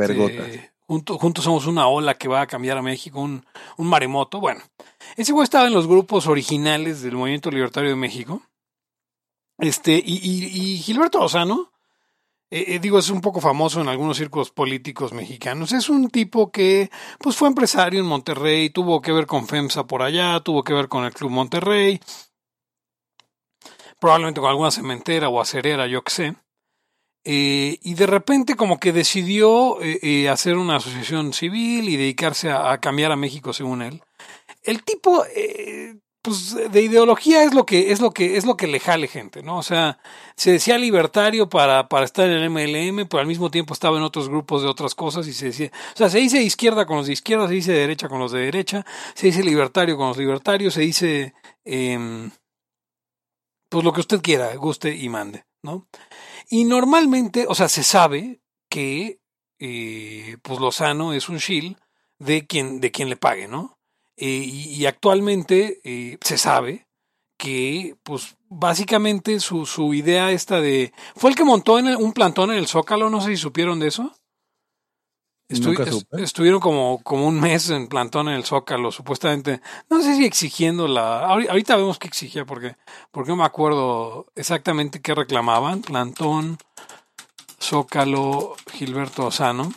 junto- 0.87 1.17
juntos 1.17 1.43
somos 1.43 1.65
una 1.67 1.87
ola 1.89 2.13
que 2.13 2.29
va 2.29 2.39
a 2.41 2.47
cambiar 2.47 2.77
a 2.77 2.81
México, 2.81 3.19
un, 3.19 3.45
un 3.75 3.87
maremoto. 3.87 4.39
Bueno, 4.39 4.61
ese 5.17 5.33
güey 5.33 5.43
estaba 5.43 5.67
en 5.67 5.73
los 5.73 5.85
grupos 5.85 6.27
originales 6.27 7.01
del 7.01 7.15
movimiento 7.17 7.51
libertario 7.51 7.89
de 7.89 7.95
México. 7.97 8.41
Este, 9.59 9.93
y, 10.03 10.19
y- 10.21 10.45
y 10.73 10.77
Gilberto 10.77 11.19
Lozano, 11.19 11.71
eh, 12.49 12.75
eh, 12.75 12.79
digo, 12.79 12.97
es 12.97 13.09
un 13.09 13.19
poco 13.19 13.41
famoso 13.41 13.81
en 13.81 13.89
algunos 13.89 14.17
círculos 14.17 14.51
políticos 14.51 15.11
mexicanos. 15.11 15.73
Es 15.73 15.89
un 15.89 16.09
tipo 16.09 16.49
que, 16.49 16.89
pues, 17.19 17.35
fue 17.35 17.49
empresario 17.49 17.99
en 17.99 18.05
Monterrey, 18.05 18.69
tuvo 18.69 19.01
que 19.01 19.11
ver 19.11 19.25
con 19.25 19.47
FEMSA 19.47 19.85
por 19.85 20.01
allá, 20.01 20.39
tuvo 20.39 20.63
que 20.63 20.73
ver 20.73 20.87
con 20.87 21.03
el 21.03 21.13
Club 21.13 21.31
Monterrey, 21.31 21.99
probablemente 23.99 24.39
con 24.39 24.49
alguna 24.49 24.71
cementera 24.71 25.27
o 25.27 25.41
acerera, 25.41 25.87
yo 25.87 26.03
qué 26.03 26.11
sé. 26.11 26.35
Eh, 27.25 27.79
y 27.81 27.93
de 27.95 28.07
repente 28.07 28.55
como 28.55 28.79
que 28.79 28.93
decidió 28.93 29.79
hacer 30.31 30.55
una 30.55 30.77
asociación 30.77 31.33
civil 31.33 31.89
y 31.89 31.97
dedicarse 31.97 32.49
a, 32.51 32.77
cambiar 32.77 33.11
a 33.11 33.17
México 33.17 33.51
según 33.51 33.81
él. 33.81 34.01
El 34.63 34.83
tipo, 34.83 35.25
pues 36.27 36.57
de 36.73 36.81
ideología 36.81 37.45
es 37.45 37.53
lo 37.53 37.65
que 37.65 37.93
es 37.93 38.01
lo 38.01 38.11
que 38.11 38.35
es 38.35 38.45
lo 38.45 38.57
que 38.57 38.67
le 38.67 38.81
jale 38.81 39.07
gente, 39.07 39.43
¿no? 39.43 39.59
O 39.59 39.63
sea, 39.63 39.97
se 40.35 40.51
decía 40.51 40.77
libertario 40.77 41.47
para, 41.47 41.87
para 41.87 42.03
estar 42.03 42.27
en 42.27 42.33
el 42.33 42.49
MLM, 42.49 43.07
pero 43.07 43.21
al 43.21 43.27
mismo 43.27 43.49
tiempo 43.49 43.73
estaba 43.73 43.95
en 43.95 44.03
otros 44.03 44.27
grupos 44.27 44.61
de 44.61 44.67
otras 44.67 44.93
cosas 44.93 45.25
y 45.27 45.31
se 45.31 45.45
decía, 45.45 45.71
o 45.93 45.97
sea, 45.97 46.09
se 46.09 46.17
dice 46.17 46.43
izquierda 46.43 46.85
con 46.85 46.97
los 46.97 47.07
de 47.07 47.13
izquierda, 47.13 47.47
se 47.47 47.53
dice 47.53 47.71
derecha 47.71 48.09
con 48.09 48.19
los 48.19 48.33
de 48.33 48.41
derecha, 48.41 48.85
se 49.13 49.27
dice 49.27 49.41
libertario 49.41 49.95
con 49.95 50.09
los 50.09 50.17
libertarios, 50.17 50.73
se 50.73 50.81
dice 50.81 51.33
em, 51.63 52.29
pues 53.69 53.85
lo 53.85 53.93
que 53.93 54.01
usted 54.01 54.21
quiera, 54.21 54.53
guste 54.57 54.93
y 54.93 55.07
mande, 55.07 55.45
¿no? 55.63 55.87
Y 56.49 56.65
normalmente, 56.65 57.45
o 57.47 57.55
sea, 57.55 57.69
se 57.69 57.83
sabe 57.83 58.41
que 58.69 59.21
eh, 59.59 60.35
pues 60.41 60.59
Lozano 60.59 61.13
es 61.13 61.29
un 61.29 61.37
shield 61.37 61.77
de 62.19 62.45
quien, 62.45 62.81
de 62.81 62.91
quien 62.91 63.07
le 63.07 63.15
pague, 63.15 63.47
¿no? 63.47 63.76
Eh, 64.17 64.25
y, 64.43 64.73
y, 64.73 64.85
actualmente 64.87 65.79
eh, 65.83 66.17
se 66.21 66.37
sabe 66.39 66.87
que, 67.37 67.95
pues, 68.03 68.35
básicamente 68.49 69.39
su, 69.39 69.65
su 69.67 69.93
idea 69.93 70.31
esta 70.31 70.59
de... 70.59 70.91
¿Fue 71.15 71.29
el 71.29 71.35
que 71.35 71.43
montó 71.43 71.77
en 71.77 71.87
el, 71.87 71.97
un 71.97 72.13
plantón 72.13 72.51
en 72.51 72.57
el 72.57 72.67
Zócalo? 72.67 73.11
No 73.11 73.21
sé 73.21 73.29
si 73.29 73.37
supieron 73.37 73.79
de 73.79 73.89
eso. 73.89 74.11
Estu 75.49 75.71
est 75.71 76.13
estuvieron 76.19 76.59
como, 76.59 77.01
como 77.03 77.25
un 77.27 77.39
mes 77.39 77.69
en 77.69 77.87
plantón 77.87 78.27
en 78.27 78.33
el 78.33 78.43
Zócalo, 78.43 78.91
supuestamente. 78.91 79.61
No 79.89 80.01
sé 80.01 80.15
si 80.15 80.25
exigiendo 80.25 80.89
la. 80.89 81.25
ahori- 81.25 81.47
Ahorita 81.49 81.77
vemos 81.77 81.97
qué 81.99 82.07
exigía, 82.07 82.43
porque, 82.43 82.75
porque 83.11 83.29
no 83.29 83.37
me 83.37 83.45
acuerdo 83.45 84.25
exactamente 84.35 84.99
qué 84.99 85.15
reclamaban. 85.15 85.83
Plantón, 85.83 86.57
Zócalo, 87.61 88.55
Gilberto 88.73 89.27
Osano. 89.27 89.71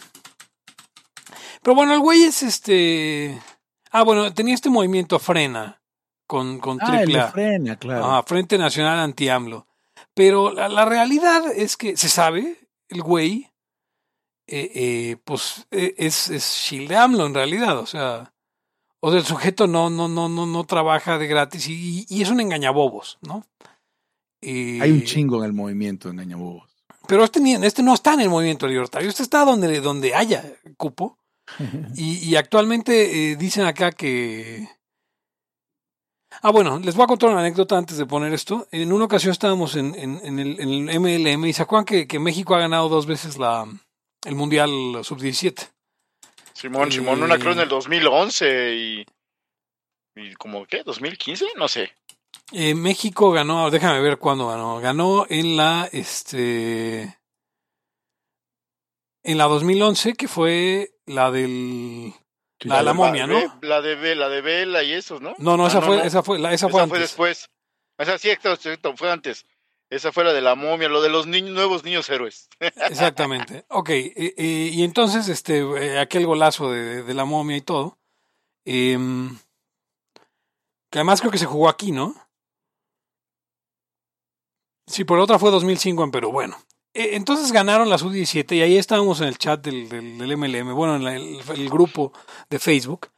Pero 1.63 1.77
bueno, 1.77 1.95
el 1.95 2.01
güey 2.01 2.25
es 2.25 2.43
este. 2.43 3.41
Ah, 3.91 4.03
bueno, 4.03 4.33
tenía 4.33 4.55
este 4.55 4.71
movimiento 4.71 5.19
Frena 5.19 5.83
con, 6.27 6.59
con 6.61 6.79
Ah, 6.81 6.85
el 6.87 6.97
triple 7.05 7.15
de 7.19 7.25
A. 7.25 7.29
frena, 7.33 7.77
claro. 7.77 8.05
Ah, 8.05 8.23
Frente 8.27 8.57
Nacional 8.59 8.99
Anti-AMLO. 9.01 9.67
Pero 10.15 10.53
la, 10.53 10.69
la 10.69 10.85
realidad 10.85 11.43
es 11.55 11.77
que 11.77 11.97
se 11.97 12.09
sabe, 12.09 12.57
el 12.89 13.03
güey, 13.03 13.51
eh, 14.47 14.71
eh, 14.75 15.17
pues 15.25 15.67
eh, 15.71 15.95
es, 15.99 16.29
es 16.31 16.45
shield 16.69 16.89
de 16.89 16.97
AMLO 16.97 17.27
en 17.27 17.35
realidad. 17.35 17.79
O 17.79 17.87
sea, 17.87 18.33
o 19.01 19.11
sea, 19.11 19.19
el 19.21 19.27
sujeto 19.27 19.67
no, 19.67 19.91
no, 19.91 20.09
no, 20.09 20.29
no, 20.29 20.47
no 20.47 20.65
trabaja 20.65 21.19
de 21.19 21.27
gratis 21.27 21.69
y, 21.69 22.07
y 22.09 22.23
es 22.23 22.31
un 22.31 22.41
engañabobos, 22.41 23.19
¿no? 23.23 23.45
Hay 24.43 24.91
un 24.91 25.03
chingo 25.05 25.39
en 25.39 25.45
el 25.45 25.53
movimiento 25.53 26.09
en 26.09 26.15
Engañabobos. 26.19 26.69
Pero 27.07 27.25
este, 27.25 27.41
ni- 27.41 27.55
este 27.55 27.83
no 27.83 27.93
está 27.93 28.15
en 28.15 28.21
el 28.21 28.31
movimiento 28.31 28.67
libertario, 28.67 29.09
este 29.09 29.23
está 29.23 29.45
donde, 29.45 29.81
donde 29.81 30.15
haya 30.15 30.45
cupo. 30.77 31.19
Y, 31.95 32.19
y 32.29 32.37
actualmente 32.37 33.33
eh, 33.33 33.37
dicen 33.37 33.65
acá 33.67 33.93
que... 33.93 34.69
Ah, 36.43 36.51
bueno, 36.53 36.79
les 36.79 36.95
voy 36.95 37.05
a 37.05 37.09
contar 37.09 37.31
una 37.31 37.41
anécdota 37.41 37.77
antes 37.77 37.99
de 37.99 38.07
poner 38.07 38.33
esto. 38.33 38.67
En 38.71 38.93
una 38.93 39.05
ocasión 39.07 39.33
estábamos 39.33 39.75
en, 39.77 39.95
en- 39.97 40.21
en 40.25 40.39
el, 40.39 40.61
en 40.61 40.89
el 40.89 41.01
MLM 41.01 41.45
y 41.47 41.53
se 41.53 41.63
acuerdan 41.63 41.85
que, 41.85 42.07
que 42.07 42.19
México 42.19 42.55
ha 42.55 42.61
ganado 42.61 42.89
dos 42.89 43.05
veces 43.07 43.37
la, 43.37 43.67
el 44.25 44.35
Mundial 44.37 44.71
Sub-17. 45.03 45.69
Simón, 46.55 46.89
Eh, 46.89 46.93
Simón, 46.93 47.23
una 47.23 47.39
creo 47.39 47.53
en 47.53 47.61
el 47.61 47.69
2011 47.69 48.75
y. 48.75 49.07
¿Y 50.17 50.35
como 50.35 50.65
qué? 50.67 50.85
¿2015? 50.85 51.45
No 51.57 51.67
sé. 51.69 51.93
Eh, 52.53 52.75
México 52.75 53.31
ganó, 53.33 53.71
déjame 53.71 54.01
ver 54.01 54.19
cuándo 54.19 54.49
ganó. 54.49 54.79
Ganó 54.81 55.27
en 55.29 55.57
la, 55.57 55.89
este... 55.93 57.19
En 59.23 59.37
la 59.39 59.45
2011, 59.45 60.15
que 60.15 60.29
fue 60.29 60.95
la 61.15 61.31
del... 61.31 62.13
La 62.61 62.79
de 62.79 62.83
la 62.85 62.93
momia, 62.93 63.27
¿no? 63.27 63.59
La 63.63 63.81
de, 63.81 63.95
Ve- 63.95 64.15
la 64.15 64.29
de 64.29 64.43
Vela 64.43 64.83
y 64.83 64.93
esos, 64.93 65.21
¿no? 65.23 65.35
No, 65.39 65.57
no, 65.57 65.65
Ah, 65.65 65.69
esa 65.69 65.81
fue, 65.81 65.97
no. 65.97 66.03
esa 66.03 66.23
fue, 66.23 66.39
la, 66.39 66.53
esa 66.53 66.67
Esa 66.69 66.87
fue 66.87 66.99
después. 66.99 67.49
O 67.97 68.05
sea, 68.05 68.19
sí, 68.19 68.29
exacto, 68.31 68.95
fue 68.97 69.11
antes. 69.11 69.47
Esa 69.89 70.13
fue 70.13 70.25
la 70.25 70.33
de 70.35 70.43
la 70.43 70.55
momia, 70.55 70.89
lo 70.89 71.01
de 71.01 71.09
los 71.09 71.27
niños, 71.27 71.51
nuevos 71.53 71.85
niños 71.85 72.09
héroes. 72.11 72.49
Exactamente. 72.61 73.65
Ok, 73.69 73.89
eh, 73.91 74.13
eh, 74.17 74.71
y 74.73 74.85
entonces 74.85 75.29
este 75.29 75.59
eh, 75.61 75.99
aquel 75.99 76.27
golazo 76.27 76.71
de, 76.71 77.03
de 77.03 77.15
la 77.15 77.25
momia 77.25 77.57
y 77.57 77.61
todo, 77.63 77.99
em, 78.67 79.37
que 80.91 80.99
además 80.99 81.21
creo 81.21 81.33
que 81.33 81.39
se 81.39 81.47
jugó 81.47 81.69
aquí, 81.71 81.93
¿no? 81.93 82.15
Sí, 84.87 85.05
por 85.05 85.19
otra 85.19 85.39
fue 85.39 85.51
2005 85.51 86.05
en 86.05 86.11
Perú. 86.11 86.31
Bueno, 86.33 86.57
eh, 86.59 86.70
entonces 86.95 87.53
ganaron 87.53 87.89
la 87.89 87.99
sub-17 87.99 88.57
y 88.57 88.63
ahí 88.63 88.77
estábamos 88.77 89.21
en 89.21 89.29
el 89.29 89.39
chat 89.39 89.63
del, 89.65 89.89
del, 89.89 90.19
del 90.19 90.33
MLM, 90.37 90.73
bueno, 90.75 90.97
en 90.97 91.05
la- 91.05 91.15
el, 91.17 91.41
el 91.55 91.69
grupo 91.71 92.13
de 92.49 92.59
Facebook. 92.59 93.09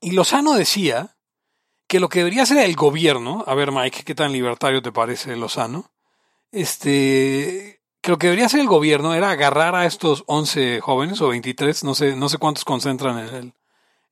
Y 0.00 0.10
Lozano 0.12 0.54
decía 0.54 1.16
que 1.88 2.00
lo 2.00 2.08
que 2.08 2.18
debería 2.20 2.42
hacer 2.42 2.58
el 2.58 2.76
gobierno, 2.76 3.44
a 3.46 3.54
ver 3.54 3.72
Mike, 3.72 4.02
¿qué 4.04 4.14
tan 4.14 4.32
libertario 4.32 4.82
te 4.82 4.92
parece 4.92 5.36
Lozano? 5.36 5.90
Este, 6.52 7.80
que 8.00 8.10
lo 8.10 8.18
que 8.18 8.26
debería 8.28 8.46
hacer 8.46 8.60
el 8.60 8.66
gobierno 8.68 9.14
era 9.14 9.30
agarrar 9.30 9.74
a 9.74 9.86
estos 9.86 10.24
11 10.26 10.80
jóvenes 10.80 11.20
o 11.20 11.28
23, 11.28 11.84
no 11.84 11.94
sé, 11.94 12.16
no 12.16 12.28
sé 12.28 12.38
cuántos 12.38 12.64
concentran 12.64 13.18
en 13.18 13.34
el, 13.34 13.52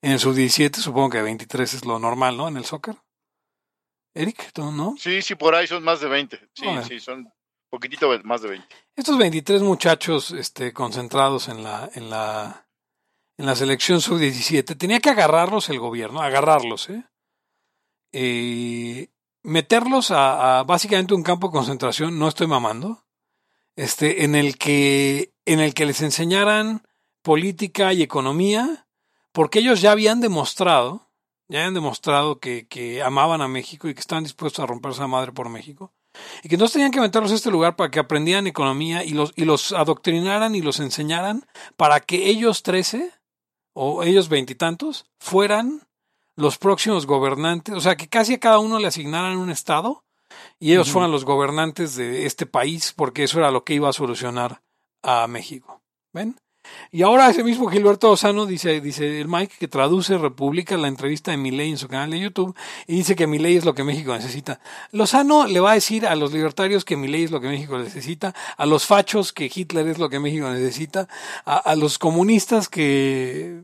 en 0.01 0.11
el 0.11 0.19
sub-17, 0.19 0.75
supongo 0.77 1.09
que 1.11 1.21
23 1.21 1.73
es 1.73 1.85
lo 1.85 1.99
normal, 1.99 2.37
¿no? 2.37 2.47
En 2.47 2.57
el 2.57 2.65
soccer. 2.65 2.95
Eric, 4.15 4.51
¿tú 4.53 4.71
no? 4.71 4.95
Sí, 4.97 5.21
sí, 5.21 5.35
por 5.35 5.55
ahí 5.55 5.65
son 5.67 5.83
más 5.83 5.99
de 5.99 6.07
20. 6.07 6.39
Sí, 6.53 6.65
sí, 6.87 6.99
son 6.99 7.31
poquitito 7.73 8.07
más 8.23 8.43
de 8.43 8.49
20. 8.49 8.67
Estos 8.95 9.17
23 9.17 9.63
muchachos 9.63 10.29
este, 10.29 10.73
concentrados 10.73 11.47
en 11.47 11.63
la, 11.63 11.89
en 11.95 12.07
la, 12.07 12.67
en 13.35 13.47
la 13.47 13.55
selección 13.55 13.99
sub-17, 13.99 14.77
tenía 14.77 14.99
que 14.99 15.09
agarrarlos 15.09 15.69
el 15.69 15.79
gobierno, 15.79 16.21
agarrarlos, 16.21 16.91
¿eh? 16.91 19.09
Meterlos 19.41 20.11
a, 20.11 20.59
a 20.59 20.63
básicamente 20.63 21.15
un 21.15 21.23
campo 21.23 21.47
de 21.47 21.53
concentración, 21.53 22.19
no 22.19 22.27
estoy 22.27 22.45
mamando, 22.45 23.07
este, 23.75 24.23
en 24.23 24.35
el 24.35 24.59
que, 24.59 25.33
en 25.45 25.59
el 25.59 25.73
que 25.73 25.87
les 25.87 26.03
enseñaran 26.03 26.87
política 27.23 27.91
y 27.91 28.03
economía, 28.03 28.87
porque 29.31 29.57
ellos 29.57 29.81
ya 29.81 29.93
habían 29.93 30.21
demostrado, 30.21 31.09
ya 31.47 31.61
habían 31.61 31.73
demostrado 31.73 32.39
que, 32.39 32.67
que 32.67 33.01
amaban 33.01 33.41
a 33.41 33.47
México 33.47 33.89
y 33.89 33.95
que 33.95 33.99
estaban 33.99 34.25
dispuestos 34.25 34.63
a 34.63 34.67
romperse 34.67 35.01
la 35.01 35.07
madre 35.07 35.31
por 35.31 35.49
México. 35.49 35.91
Y 36.43 36.49
que 36.49 36.55
entonces 36.55 36.73
tenían 36.73 36.91
que 36.91 37.01
meterlos 37.01 37.31
a 37.31 37.35
este 37.35 37.51
lugar 37.51 37.75
para 37.75 37.91
que 37.91 37.99
aprendieran 37.99 38.47
economía 38.47 39.03
y 39.03 39.11
los, 39.11 39.33
y 39.35 39.45
los 39.45 39.71
adoctrinaran 39.71 40.55
y 40.55 40.61
los 40.61 40.79
enseñaran 40.79 41.45
para 41.77 41.99
que 41.99 42.29
ellos 42.29 42.63
trece 42.63 43.11
o 43.73 44.03
ellos 44.03 44.29
veintitantos 44.29 45.05
fueran 45.19 45.81
los 46.35 46.57
próximos 46.57 47.05
gobernantes, 47.05 47.75
o 47.75 47.81
sea, 47.81 47.95
que 47.95 48.09
casi 48.09 48.33
a 48.33 48.39
cada 48.39 48.59
uno 48.59 48.79
le 48.79 48.87
asignaran 48.87 49.37
un 49.37 49.49
estado 49.49 50.03
y 50.59 50.71
ellos 50.71 50.91
fueran 50.91 51.11
los 51.11 51.25
gobernantes 51.25 51.95
de 51.95 52.25
este 52.25 52.45
país 52.45 52.93
porque 52.95 53.23
eso 53.23 53.39
era 53.39 53.51
lo 53.51 53.63
que 53.63 53.75
iba 53.75 53.89
a 53.89 53.93
solucionar 53.93 54.61
a 55.03 55.27
México. 55.27 55.81
¿Ven? 56.11 56.37
Y 56.91 57.01
ahora 57.01 57.29
ese 57.29 57.43
mismo 57.43 57.67
Gilberto 57.67 58.07
Lozano 58.09 58.45
dice, 58.45 58.81
dice 58.81 59.19
el 59.21 59.27
Mike 59.27 59.55
que 59.59 59.67
traduce, 59.67 60.17
republica 60.17 60.77
la 60.77 60.87
entrevista 60.87 61.31
de 61.31 61.37
Milei 61.37 61.69
en 61.71 61.77
su 61.77 61.87
canal 61.87 62.11
de 62.11 62.19
YouTube 62.19 62.55
y 62.87 62.95
dice 62.95 63.15
que 63.15 63.27
Milei 63.27 63.55
es 63.57 63.65
lo 63.65 63.73
que 63.73 63.83
México 63.83 64.13
necesita. 64.13 64.59
Lozano 64.91 65.47
le 65.47 65.59
va 65.59 65.71
a 65.71 65.75
decir 65.75 66.05
a 66.05 66.15
los 66.15 66.31
libertarios 66.33 66.85
que 66.85 66.97
Milei 66.97 67.23
es 67.23 67.31
lo 67.31 67.41
que 67.41 67.47
México 67.47 67.77
necesita, 67.77 68.33
a 68.57 68.65
los 68.65 68.85
fachos 68.85 69.33
que 69.33 69.51
Hitler 69.53 69.87
es 69.87 69.97
lo 69.97 70.09
que 70.09 70.19
México 70.19 70.49
necesita, 70.49 71.07
a, 71.45 71.57
a 71.57 71.75
los 71.75 71.97
comunistas 71.99 72.69
que 72.69 73.63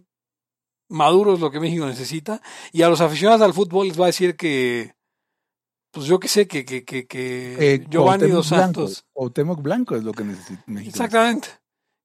Maduro 0.89 1.35
es 1.35 1.39
lo 1.39 1.51
que 1.51 1.59
México 1.59 1.85
necesita 1.85 2.41
y 2.71 2.81
a 2.81 2.89
los 2.89 2.99
aficionados 3.01 3.41
al 3.41 3.53
fútbol 3.53 3.88
les 3.88 3.99
va 3.99 4.05
a 4.05 4.07
decir 4.07 4.35
que 4.35 4.93
pues 5.91 6.05
yo 6.07 6.19
que 6.19 6.27
sé 6.27 6.47
que 6.47 6.65
que 6.65 6.83
que, 6.83 7.05
que 7.07 7.75
Eh, 7.75 7.85
Giovanni 7.89 8.27
Cuauhtémoc 8.27 8.31
dos 8.31 8.49
Blanco. 8.49 8.88
Santos 8.88 9.05
Cuauhtémoc 9.13 9.62
Blanco 9.62 9.95
es 9.95 10.03
lo 10.03 10.13
que 10.13 10.23
necesita 10.23 10.63
México. 10.67 10.89
exactamente 10.89 11.59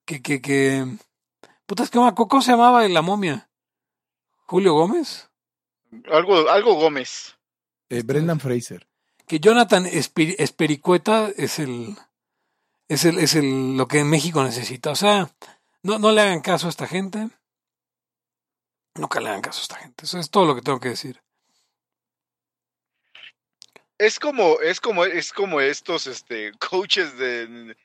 que 0.05 0.23
que 0.23 0.41
que 0.41 0.85
putas 1.67 1.91
que 1.91 1.99
¿cómo 1.99 2.43
se 2.43 2.51
llamaba 2.53 2.87
la 2.89 3.03
momia? 3.03 3.49
Julio 4.47 4.75
Gómez 4.75 5.31
Algo, 6.11 6.49
algo 6.51 6.75
Gómez. 6.75 7.37
Eh, 7.89 8.03
Brendan 8.05 8.41
Fraser. 8.41 8.87
que 9.27 9.41
Jonathan 9.41 9.85
Espi- 9.87 10.35
Espericueta 10.39 11.31
es 11.37 11.59
el 11.59 11.97
es 12.89 13.05
el 13.05 13.19
es 13.19 13.35
el 13.35 13.77
lo 13.77 13.89
que 13.89 14.05
México 14.05 14.43
necesita, 14.45 14.91
o 14.91 14.97
sea, 14.97 15.31
no 15.83 15.99
no 15.99 16.13
le 16.13 16.21
hagan 16.21 16.41
caso 16.41 16.67
a 16.67 16.71
esta 16.71 16.87
gente. 16.87 17.31
Nunca 18.97 19.21
le 19.21 19.29
hagan 19.29 19.41
caso 19.41 19.61
a 19.61 19.63
esta 19.63 19.77
gente. 19.77 20.05
Eso 20.05 20.19
es 20.19 20.31
todo 20.31 20.45
lo 20.47 20.55
que 20.55 20.63
tengo 20.63 20.79
que 20.79 20.91
decir. 20.91 21.21
Es 23.99 24.19
como, 24.19 24.61
es 24.61 24.81
como, 24.81 25.05
es 25.05 25.33
como 25.33 25.61
estos 25.61 26.07
este, 26.07 26.53
coaches 26.71 27.17
de, 27.17 27.77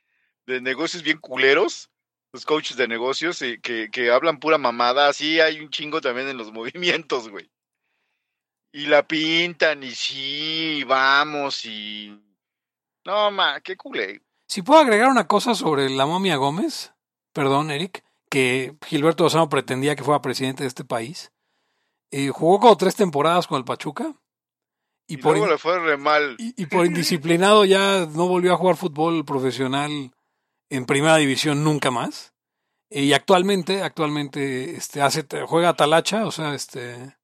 de 0.47 0.61
negocios 0.61 1.03
bien 1.03 1.19
culeros, 1.19 1.89
los 2.33 2.45
coaches 2.45 2.77
de 2.77 2.87
negocios 2.87 3.41
y 3.41 3.59
que, 3.59 3.89
que 3.91 4.11
hablan 4.11 4.39
pura 4.39 4.57
mamada, 4.57 5.07
así 5.07 5.39
hay 5.39 5.59
un 5.59 5.69
chingo 5.69 6.01
también 6.01 6.27
en 6.29 6.37
los 6.37 6.51
movimientos, 6.53 7.29
güey. 7.29 7.49
Y 8.71 8.85
la 8.85 9.07
pintan 9.07 9.81
y 9.83 9.91
sí, 9.91 10.83
vamos 10.87 11.65
y... 11.65 12.15
No, 13.05 13.31
ma, 13.31 13.59
qué 13.61 13.75
culé. 13.75 14.21
Si 14.47 14.61
puedo 14.61 14.79
agregar 14.79 15.09
una 15.09 15.27
cosa 15.27 15.55
sobre 15.55 15.89
la 15.89 16.05
momia 16.05 16.35
Gómez, 16.35 16.93
perdón, 17.33 17.71
Eric, 17.71 18.03
que 18.29 18.75
Gilberto 18.85 19.23
Lozano 19.23 19.49
pretendía 19.49 19.95
que 19.95 20.03
fuera 20.03 20.21
presidente 20.21 20.63
de 20.63 20.67
este 20.67 20.83
país. 20.83 21.31
Eh, 22.11 22.29
jugó 22.29 22.59
como 22.59 22.77
tres 22.77 22.95
temporadas 22.95 23.47
con 23.47 23.57
el 23.57 23.65
Pachuca. 23.65 24.13
Y, 25.07 25.15
Y, 25.15 25.17
por, 25.17 25.31
luego 25.31 25.45
in- 25.47 25.51
le 25.53 25.57
fue 25.57 25.79
re 25.79 25.97
mal. 25.97 26.35
y, 26.37 26.61
y 26.61 26.65
por 26.67 26.85
indisciplinado 26.85 27.65
ya 27.65 28.05
no 28.05 28.27
volvió 28.27 28.53
a 28.53 28.57
jugar 28.57 28.75
fútbol 28.75 29.25
profesional 29.25 30.11
en 30.69 30.85
primera 30.85 31.17
división 31.17 31.63
nunca 31.63 31.91
más. 31.91 32.33
Eh, 32.89 33.03
Y 33.03 33.13
actualmente, 33.13 33.81
actualmente 33.83 34.75
este, 34.75 35.01
hace, 35.01 35.25
juega 35.47 35.75
talacha, 35.75 36.25
o 36.25 36.31
sea, 36.31 36.53
este, 36.55 37.17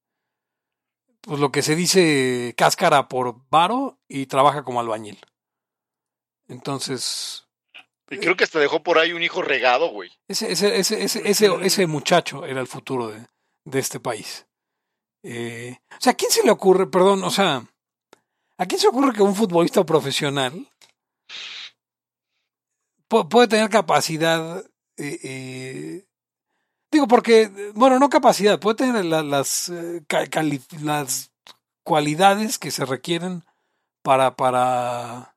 pues 1.21 1.39
lo 1.39 1.51
que 1.51 1.61
se 1.61 1.75
dice 1.75 2.53
cáscara 2.57 3.07
por 3.07 3.35
varo 3.49 3.97
y 4.07 4.25
trabaja 4.27 4.63
como 4.63 4.79
albañil. 4.79 5.19
Entonces, 6.47 7.47
Y 8.09 8.17
creo 8.17 8.35
que 8.35 8.43
hasta 8.43 8.59
dejó 8.59 8.83
por 8.83 8.99
ahí 8.99 9.13
un 9.13 9.23
hijo 9.23 9.41
regado, 9.41 9.89
güey. 9.89 10.11
ese, 10.27 10.51
ese, 10.51 10.77
ese, 10.77 11.03
ese, 11.03 11.27
ese, 11.27 11.49
ese 11.61 11.87
muchacho 11.87 12.45
era 12.45 12.61
el 12.61 12.67
futuro 12.67 13.07
de, 13.07 13.25
de 13.65 13.79
este 13.79 13.99
país. 13.99 14.45
Eh, 15.23 15.79
o 15.91 16.01
sea, 16.01 16.11
¿a 16.11 16.15
quién 16.15 16.29
se 16.29 16.43
le 16.43 16.51
ocurre, 16.51 16.85
perdón, 16.85 17.23
o 17.23 17.31
sea, 17.31 17.65
¿a 18.59 18.65
quién 18.67 18.79
se 18.79 18.87
ocurre 18.87 19.11
que 19.13 19.23
un 19.23 19.33
futbolista 19.35 19.83
profesional 19.83 20.69
puede 23.07 23.47
tener 23.47 23.69
capacidad? 23.69 24.63
eh, 24.97 25.19
eh, 25.23 26.05
digo, 26.91 27.07
porque, 27.07 27.51
bueno, 27.75 27.99
no 27.99 28.09
capacidad, 28.09 28.59
puede 28.59 28.77
tener 28.77 29.05
la- 29.05 29.23
las, 29.23 29.69
eh, 29.69 30.03
las 30.81 31.31
cualidades 31.83 32.57
que 32.59 32.71
se 32.71 32.85
requieren 32.85 33.43
para, 34.03 34.35
para, 34.35 35.35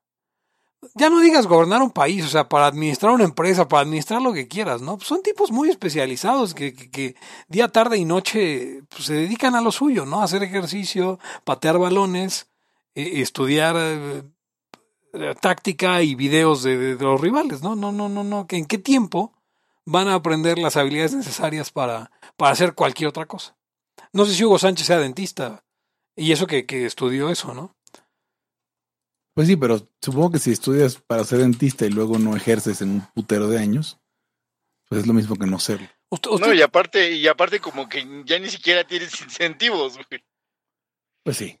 ya 0.95 1.09
no 1.09 1.19
digas 1.19 1.47
gobernar 1.47 1.81
un 1.81 1.91
país, 1.91 2.25
o 2.25 2.29
sea, 2.29 2.47
para 2.49 2.67
administrar 2.67 3.11
una 3.13 3.25
empresa, 3.25 3.67
para 3.67 3.81
administrar 3.83 4.21
lo 4.21 4.33
que 4.33 4.47
quieras, 4.47 4.81
¿no? 4.81 4.99
Son 5.01 5.21
tipos 5.21 5.51
muy 5.51 5.69
especializados 5.69 6.53
que, 6.53 6.73
que, 6.73 7.15
día, 7.47 7.67
tarde 7.67 7.97
y 7.97 8.05
noche 8.05 8.83
pues, 8.89 9.05
se 9.05 9.13
dedican 9.13 9.55
a 9.55 9.61
lo 9.61 9.71
suyo, 9.71 10.05
¿no? 10.05 10.21
Hacer 10.21 10.43
ejercicio, 10.43 11.19
patear 11.43 11.77
balones, 11.77 12.47
eh, 12.95 13.21
estudiar 13.21 13.75
táctica 15.41 16.01
y 16.03 16.15
videos 16.15 16.63
de, 16.63 16.77
de- 16.77 16.95
de 16.95 17.03
los 17.03 17.19
rivales, 17.19 17.61
¿no? 17.61 17.75
No, 17.75 17.91
no, 17.91 18.09
no, 18.09 18.23
no. 18.23 18.47
que 18.47 18.57
¿En 18.57 18.65
qué 18.65 18.77
tiempo 18.77 19.33
van 19.85 20.07
a 20.07 20.15
aprender 20.15 20.57
las 20.59 20.77
habilidades 20.77 21.13
necesarias 21.15 21.71
para, 21.71 22.11
para 22.37 22.51
hacer 22.51 22.73
cualquier 22.75 23.09
otra 23.09 23.25
cosa? 23.25 23.57
No 24.13 24.25
sé 24.25 24.33
si 24.35 24.43
Hugo 24.45 24.59
Sánchez 24.59 24.87
sea 24.87 24.99
dentista 24.99 25.63
y 26.15 26.31
eso 26.31 26.47
que, 26.47 26.65
que 26.65 26.85
estudió 26.85 27.29
eso, 27.29 27.53
¿no? 27.53 27.75
Pues 29.33 29.47
sí, 29.47 29.55
pero 29.55 29.87
supongo 30.01 30.31
que 30.31 30.39
si 30.39 30.51
estudias 30.51 30.95
para 30.97 31.23
ser 31.23 31.39
dentista 31.39 31.85
y 31.85 31.89
luego 31.89 32.17
no 32.19 32.35
ejerces 32.35 32.81
en 32.81 32.89
un 32.91 33.01
putero 33.13 33.47
de 33.47 33.59
años, 33.59 33.99
pues 34.89 35.01
es 35.01 35.07
lo 35.07 35.13
mismo 35.13 35.35
que 35.35 35.45
no 35.47 35.59
serlo. 35.59 35.87
Usted, 36.09 36.31
No, 36.39 36.53
y 36.53 36.61
aparte, 36.61 37.11
y 37.13 37.27
aparte 37.27 37.59
como 37.59 37.87
que 37.87 38.23
ya 38.25 38.39
ni 38.39 38.49
siquiera 38.49 38.83
tienes 38.85 39.21
incentivos, 39.21 39.95
güey. 39.95 40.23
Pues 41.23 41.37
sí. 41.37 41.59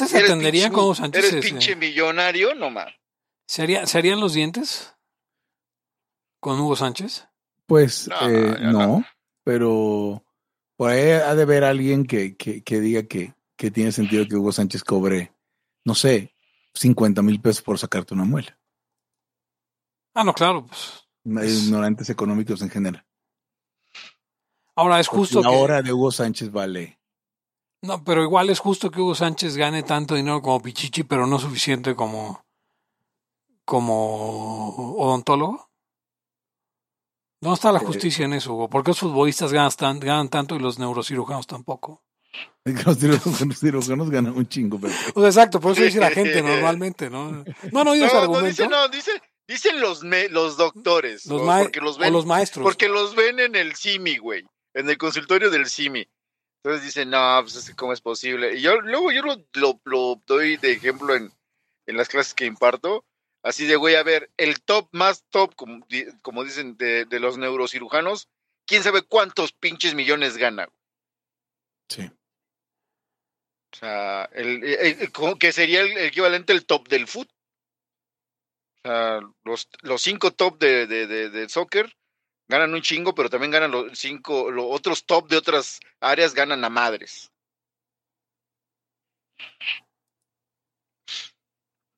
¿Usted 0.00 0.06
se 0.06 0.18
Eres 0.18 0.30
atendería 0.30 0.68
Hugo 0.68 0.94
Sánchez? 0.94 1.24
Eres 1.32 1.44
pinche 1.44 1.74
millonario, 1.76 2.54
no 2.54 2.70
más. 2.70 2.88
¿se, 3.46 3.62
haría- 3.62 3.86
¿Se 3.86 3.98
harían 3.98 4.20
los 4.20 4.32
dientes 4.34 4.94
con 6.40 6.60
Hugo 6.60 6.76
Sánchez? 6.76 7.26
Pues 7.66 8.06
No, 8.08 8.28
eh, 8.28 8.56
no, 8.60 8.72
no. 8.72 9.04
pero 9.44 10.24
por 10.76 10.90
ahí 10.90 11.10
ha 11.10 11.34
de 11.34 11.42
haber 11.42 11.64
alguien 11.64 12.06
que, 12.06 12.36
que, 12.36 12.62
que 12.62 12.80
diga 12.80 13.02
que, 13.04 13.34
que 13.56 13.70
tiene 13.70 13.90
sentido 13.92 14.26
que 14.28 14.36
Hugo 14.36 14.52
Sánchez 14.52 14.84
cobre, 14.84 15.32
no 15.84 15.94
sé, 15.94 16.32
50 16.74 17.20
mil 17.22 17.40
pesos 17.40 17.62
por 17.62 17.78
sacarte 17.78 18.14
una 18.14 18.24
muela. 18.24 18.56
Ah, 20.14 20.22
no, 20.24 20.32
claro. 20.32 20.64
Pues. 20.66 21.04
Es- 21.44 21.64
ignorantes 21.64 22.08
económicos 22.10 22.62
en 22.62 22.70
general. 22.70 23.04
Ahora 24.76 25.00
es 25.00 25.08
Porque 25.08 25.18
justo 25.18 25.42
la 25.42 25.50
que... 25.50 25.56
hora 25.56 25.82
de 25.82 25.92
Hugo 25.92 26.12
Sánchez 26.12 26.52
vale. 26.52 26.98
No, 27.82 28.02
pero 28.02 28.22
igual 28.22 28.50
es 28.50 28.58
justo 28.58 28.90
que 28.90 29.00
Hugo 29.00 29.14
Sánchez 29.14 29.56
gane 29.56 29.82
tanto 29.82 30.14
dinero 30.16 30.42
como 30.42 30.60
Pichichi, 30.60 31.04
pero 31.04 31.26
no 31.26 31.38
suficiente 31.38 31.94
como, 31.94 32.44
como 33.64 34.94
odontólogo. 34.96 35.68
¿Dónde 37.40 37.54
está 37.54 37.70
la 37.70 37.78
Eh, 37.78 37.84
justicia 37.86 38.24
en 38.24 38.32
eso, 38.32 38.54
Hugo? 38.54 38.68
¿Por 38.68 38.82
qué 38.82 38.90
los 38.90 38.98
futbolistas 38.98 39.52
ganan, 39.52 39.70
tan- 39.70 40.00
ganan 40.00 40.28
tanto 40.28 40.56
y 40.56 40.58
los 40.58 40.78
neurocirujanos 40.80 41.46
tampoco? 41.46 42.02
Los 42.64 42.98
cirujanos, 43.58 44.10
ganan 44.10 44.36
un 44.36 44.48
chingo, 44.48 44.78
pero 44.80 44.92
Pues 45.14 45.26
exacto, 45.36 45.60
por 45.60 45.72
eso 45.72 45.82
dice 45.82 46.00
la 46.00 46.10
gente 46.10 46.42
normalmente, 46.42 47.08
¿no? 47.08 47.30
No, 47.72 47.84
no, 47.84 47.94
ese 47.94 48.06
No, 48.06 48.12
no, 48.12 48.18
argumento. 48.20 48.48
dice, 48.48 48.68
no, 48.68 48.88
dice, 48.88 49.22
dicen 49.46 49.80
los, 49.80 50.02
me- 50.02 50.28
los 50.28 50.56
doctores. 50.56 51.26
los 51.26 51.42
o 51.42 51.44
ma- 51.44 51.60
porque 51.62 51.80
los 51.80 51.96
o 51.96 52.00
ven, 52.00 52.12
los 52.12 52.26
maestros. 52.26 52.64
porque 52.64 52.88
los 52.88 53.14
ven 53.14 53.38
en 53.38 53.54
el 53.54 53.76
CIMI, 53.76 54.18
güey. 54.18 54.44
En 54.74 54.90
el 54.90 54.98
consultorio 54.98 55.48
del 55.50 55.68
CIMI. 55.68 56.06
Entonces 56.68 56.84
dicen, 56.84 57.08
no, 57.08 57.40
pues 57.42 57.74
cómo 57.76 57.94
es 57.94 58.02
posible. 58.02 58.54
Y 58.58 58.60
yo 58.60 58.78
luego 58.82 59.10
yo 59.10 59.22
lo, 59.22 59.42
lo, 59.54 59.80
lo 59.84 60.22
doy 60.26 60.58
de 60.58 60.72
ejemplo 60.72 61.14
en, 61.16 61.32
en 61.86 61.96
las 61.96 62.10
clases 62.10 62.34
que 62.34 62.44
imparto. 62.44 63.06
Así 63.42 63.66
de, 63.66 63.76
güey, 63.76 63.94
a 63.94 64.02
ver, 64.02 64.30
el 64.36 64.60
top 64.60 64.86
más 64.92 65.24
top, 65.30 65.54
como, 65.54 65.86
como 66.20 66.44
dicen, 66.44 66.76
de, 66.76 67.06
de 67.06 67.20
los 67.20 67.38
neurocirujanos, 67.38 68.28
quién 68.66 68.82
sabe 68.82 69.00
cuántos 69.00 69.52
pinches 69.52 69.94
millones 69.94 70.36
gana. 70.36 70.68
sí. 71.88 72.02
O 73.72 73.76
sea, 73.78 74.24
el, 74.34 74.62
el- 74.62 75.00
el- 75.00 75.12
como 75.12 75.38
que 75.38 75.52
sería 75.52 75.80
el 75.80 75.96
equivalente 75.96 76.52
al 76.52 76.66
top 76.66 76.86
del 76.88 77.06
fútbol. 77.06 77.34
O 78.84 78.88
sea, 78.88 79.20
los, 79.44 79.70
los 79.80 80.02
cinco 80.02 80.32
top 80.32 80.58
de, 80.58 80.86
de, 80.86 81.06
de 81.30 81.48
soccer 81.48 81.96
ganan 82.48 82.74
un 82.74 82.82
chingo, 82.82 83.14
pero 83.14 83.30
también 83.30 83.50
ganan 83.50 83.70
los 83.70 83.98
cinco, 83.98 84.50
los 84.50 84.66
otros 84.68 85.04
top 85.04 85.28
de 85.28 85.36
otras 85.36 85.80
áreas 86.00 86.34
ganan 86.34 86.64
a 86.64 86.70
madres. 86.70 87.30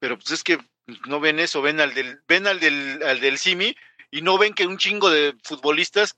Pero 0.01 0.19
pues 0.19 0.31
es 0.33 0.43
que 0.43 0.59
no 1.07 1.21
ven 1.21 1.39
eso, 1.39 1.63
ven 1.63 1.81
al 1.81 1.95
del, 1.95 2.21
ven 2.27 2.47
al 2.47 2.59
del, 2.59 3.03
al 3.03 3.21
del 3.21 3.39
Simi 3.39 3.77
y 4.11 4.23
no 4.23 4.39
ven 4.39 4.55
que 4.55 4.67
un 4.67 4.79
chingo 4.79 5.09
de 5.11 5.37
futbolistas 5.45 6.17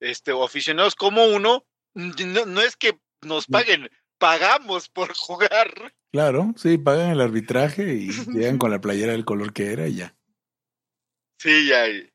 este, 0.00 0.32
o 0.32 0.44
aficionados 0.44 0.94
como 0.94 1.24
uno, 1.24 1.66
no, 1.94 2.46
no 2.46 2.60
es 2.60 2.76
que 2.76 2.98
nos 3.22 3.46
paguen, 3.46 3.90
pagamos 4.18 4.88
por 4.88 5.14
jugar. 5.14 5.94
Claro, 6.12 6.52
sí, 6.56 6.78
pagan 6.78 7.10
el 7.10 7.20
arbitraje 7.20 7.94
y 7.94 8.08
llegan 8.32 8.58
con 8.58 8.70
la 8.70 8.80
playera 8.80 9.12
del 9.12 9.24
color 9.24 9.52
que 9.52 9.72
era 9.72 9.88
y 9.88 9.96
ya. 9.96 10.14
Sí, 11.38 11.66
ya. 11.66 11.88
y- 11.88 12.13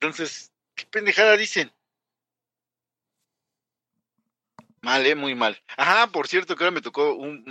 Entonces, 0.00 0.52
¿qué 0.74 0.86
pendejada 0.86 1.36
dicen? 1.36 1.72
Mal, 4.82 5.04
eh, 5.06 5.14
muy 5.14 5.34
mal. 5.34 5.60
Ajá, 5.76 6.06
por 6.08 6.28
cierto, 6.28 6.54
que 6.54 6.62
ahora 6.64 6.74
me 6.74 6.82
tocó 6.82 7.14
un, 7.14 7.42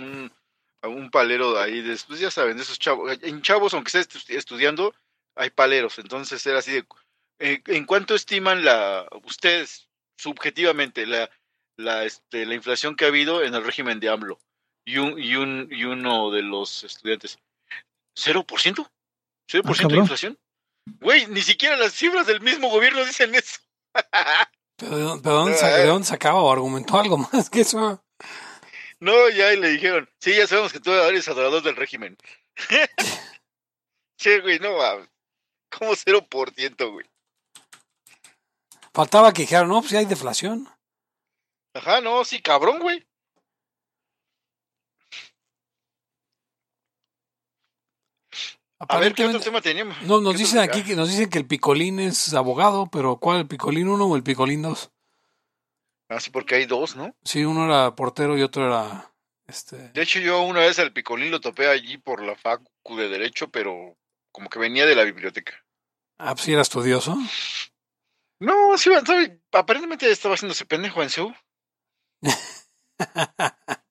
un, 0.82 0.90
un 0.90 1.10
palero 1.10 1.58
ahí, 1.58 1.82
después 1.82 2.18
ya 2.20 2.30
saben, 2.30 2.56
de 2.56 2.62
esos 2.62 2.78
chavos. 2.78 3.18
En 3.22 3.42
chavos, 3.42 3.74
aunque 3.74 3.88
estés 3.88 4.08
estu- 4.26 4.36
estudiando, 4.36 4.94
hay 5.34 5.50
paleros. 5.50 5.98
Entonces 5.98 6.44
era 6.46 6.60
así 6.60 6.72
de. 6.72 6.86
eh, 7.40 7.62
¿En 7.66 7.84
cuánto 7.84 8.14
estiman 8.14 8.64
la 8.64 9.06
ustedes 9.24 9.88
subjetivamente 10.16 11.04
la, 11.04 11.28
la, 11.76 12.04
este, 12.04 12.46
la 12.46 12.54
inflación 12.54 12.96
que 12.96 13.04
ha 13.04 13.08
habido 13.08 13.42
en 13.42 13.54
el 13.54 13.64
régimen 13.64 14.00
de 14.00 14.08
AMLO? 14.08 14.38
Y, 14.86 14.98
un, 14.98 15.18
y, 15.18 15.34
un, 15.34 15.68
y 15.70 15.84
uno 15.84 16.30
de 16.30 16.42
los 16.42 16.84
estudiantes. 16.84 17.38
¿Cero 18.14 18.44
por 18.46 18.60
ciento? 18.60 18.90
¿Cero 19.48 19.64
por 19.64 19.76
ciento 19.76 19.94
de 19.94 20.00
inflación? 20.04 20.38
Güey, 21.00 21.26
ni 21.26 21.42
siquiera 21.42 21.76
las 21.76 21.92
cifras 21.92 22.26
del 22.26 22.40
mismo 22.40 22.68
gobierno 22.70 23.04
dicen 23.04 23.34
eso. 23.34 23.58
¿Pero 24.76 24.96
de 24.96 25.02
dónde, 25.02 25.22
pero 25.22 25.34
de 25.36 25.40
dónde 25.40 25.58
sa- 25.58 25.76
de 25.76 25.86
dónde 25.86 26.06
sacaba 26.08 26.40
o 26.42 26.52
argumentó 26.52 26.98
algo 26.98 27.16
más 27.18 27.48
que 27.50 27.60
eso? 27.62 28.02
No, 29.00 29.28
ya 29.30 29.50
le 29.50 29.68
dijeron, 29.70 30.08
sí, 30.20 30.34
ya 30.36 30.46
sabemos 30.46 30.72
que 30.72 30.80
tú 30.80 30.90
eres 30.92 31.28
adorador 31.28 31.62
del 31.62 31.76
régimen. 31.76 32.16
che, 34.18 34.40
güey, 34.40 34.58
no 34.58 34.76
mames. 34.76 35.08
¿Cómo 35.70 35.94
cero 35.96 36.26
por 36.28 36.52
ciento, 36.54 36.92
güey? 36.92 37.06
Faltaba 38.94 39.32
que 39.32 39.42
dijeran, 39.42 39.68
no, 39.68 39.80
pues 39.80 39.90
ya 39.92 39.98
hay 39.98 40.06
deflación. 40.06 40.68
Ajá, 41.74 42.00
no, 42.00 42.24
sí, 42.24 42.40
cabrón, 42.40 42.78
güey. 42.78 43.06
A 48.78 48.98
ver, 48.98 49.14
¿qué 49.14 49.24
otro 49.24 49.40
tema 49.40 49.60
tenemos? 49.60 50.00
no, 50.02 50.20
nos 50.20 50.34
¿Qué 50.34 50.40
dicen 50.40 50.58
aquí 50.60 50.82
que 50.82 50.96
nos 50.96 51.08
dicen 51.08 51.30
que 51.30 51.38
el 51.38 51.46
picolín 51.46 51.98
es 51.98 52.34
abogado, 52.34 52.88
pero 52.90 53.16
¿cuál? 53.16 53.40
¿El 53.40 53.46
picolín 53.46 53.88
1 53.88 54.04
o 54.04 54.16
el 54.16 54.22
picolín 54.22 54.62
2? 54.62 54.90
Ah, 56.08 56.20
sí, 56.20 56.30
porque 56.30 56.56
hay 56.56 56.66
dos, 56.66 56.94
¿no? 56.94 57.16
Sí, 57.24 57.44
uno 57.44 57.64
era 57.64 57.94
portero 57.96 58.36
y 58.38 58.42
otro 58.42 58.66
era 58.66 59.12
este 59.46 59.88
De 59.90 60.02
hecho, 60.02 60.20
yo 60.20 60.42
una 60.42 60.60
vez 60.60 60.78
al 60.78 60.92
picolín 60.92 61.30
lo 61.30 61.40
topé 61.40 61.68
allí 61.68 61.98
por 61.98 62.22
la 62.22 62.36
facu 62.36 62.96
de 62.96 63.08
Derecho, 63.08 63.50
pero 63.50 63.96
como 64.30 64.48
que 64.50 64.58
venía 64.58 64.86
de 64.86 64.94
la 64.94 65.04
biblioteca. 65.04 65.64
Ah, 66.18 66.34
pues 66.34 66.44
sí 66.44 66.52
era 66.52 66.62
estudioso. 66.62 67.16
No, 68.38 68.76
sí, 68.76 68.90
sabe, 69.04 69.40
aparentemente 69.52 70.10
estaba 70.10 70.34
haciéndose 70.34 70.66
pendejo 70.66 71.02
en 71.02 71.10
su. 71.10 71.34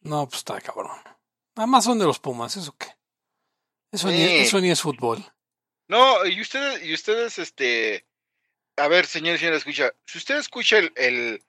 No, 0.00 0.26
pues 0.26 0.38
está 0.38 0.58
cabrón. 0.60 0.96
Nada 1.58 1.66
más 1.66 1.82
son 1.82 1.98
de 1.98 2.04
los 2.04 2.20
Pumas, 2.20 2.56
¿eso 2.56 2.72
qué? 2.78 2.86
Eso, 3.90 4.06
ni, 4.06 4.16
Sí. 4.16 4.36
eso 4.36 4.60
ni 4.60 4.70
es 4.70 4.80
fútbol. 4.80 5.18
No, 5.88 6.24
y 6.24 6.40
ustedes, 6.40 6.84
y 6.84 6.94
ustedes, 6.94 7.40
este, 7.40 8.06
a 8.76 8.86
ver, 8.86 9.06
señor 9.06 9.34
y 9.34 9.38
señora, 9.38 9.56
escucha, 9.56 9.92
si 10.06 10.18
usted 10.18 10.36
escucha 10.36 10.78
el, 10.78 10.92
el, 10.94 11.42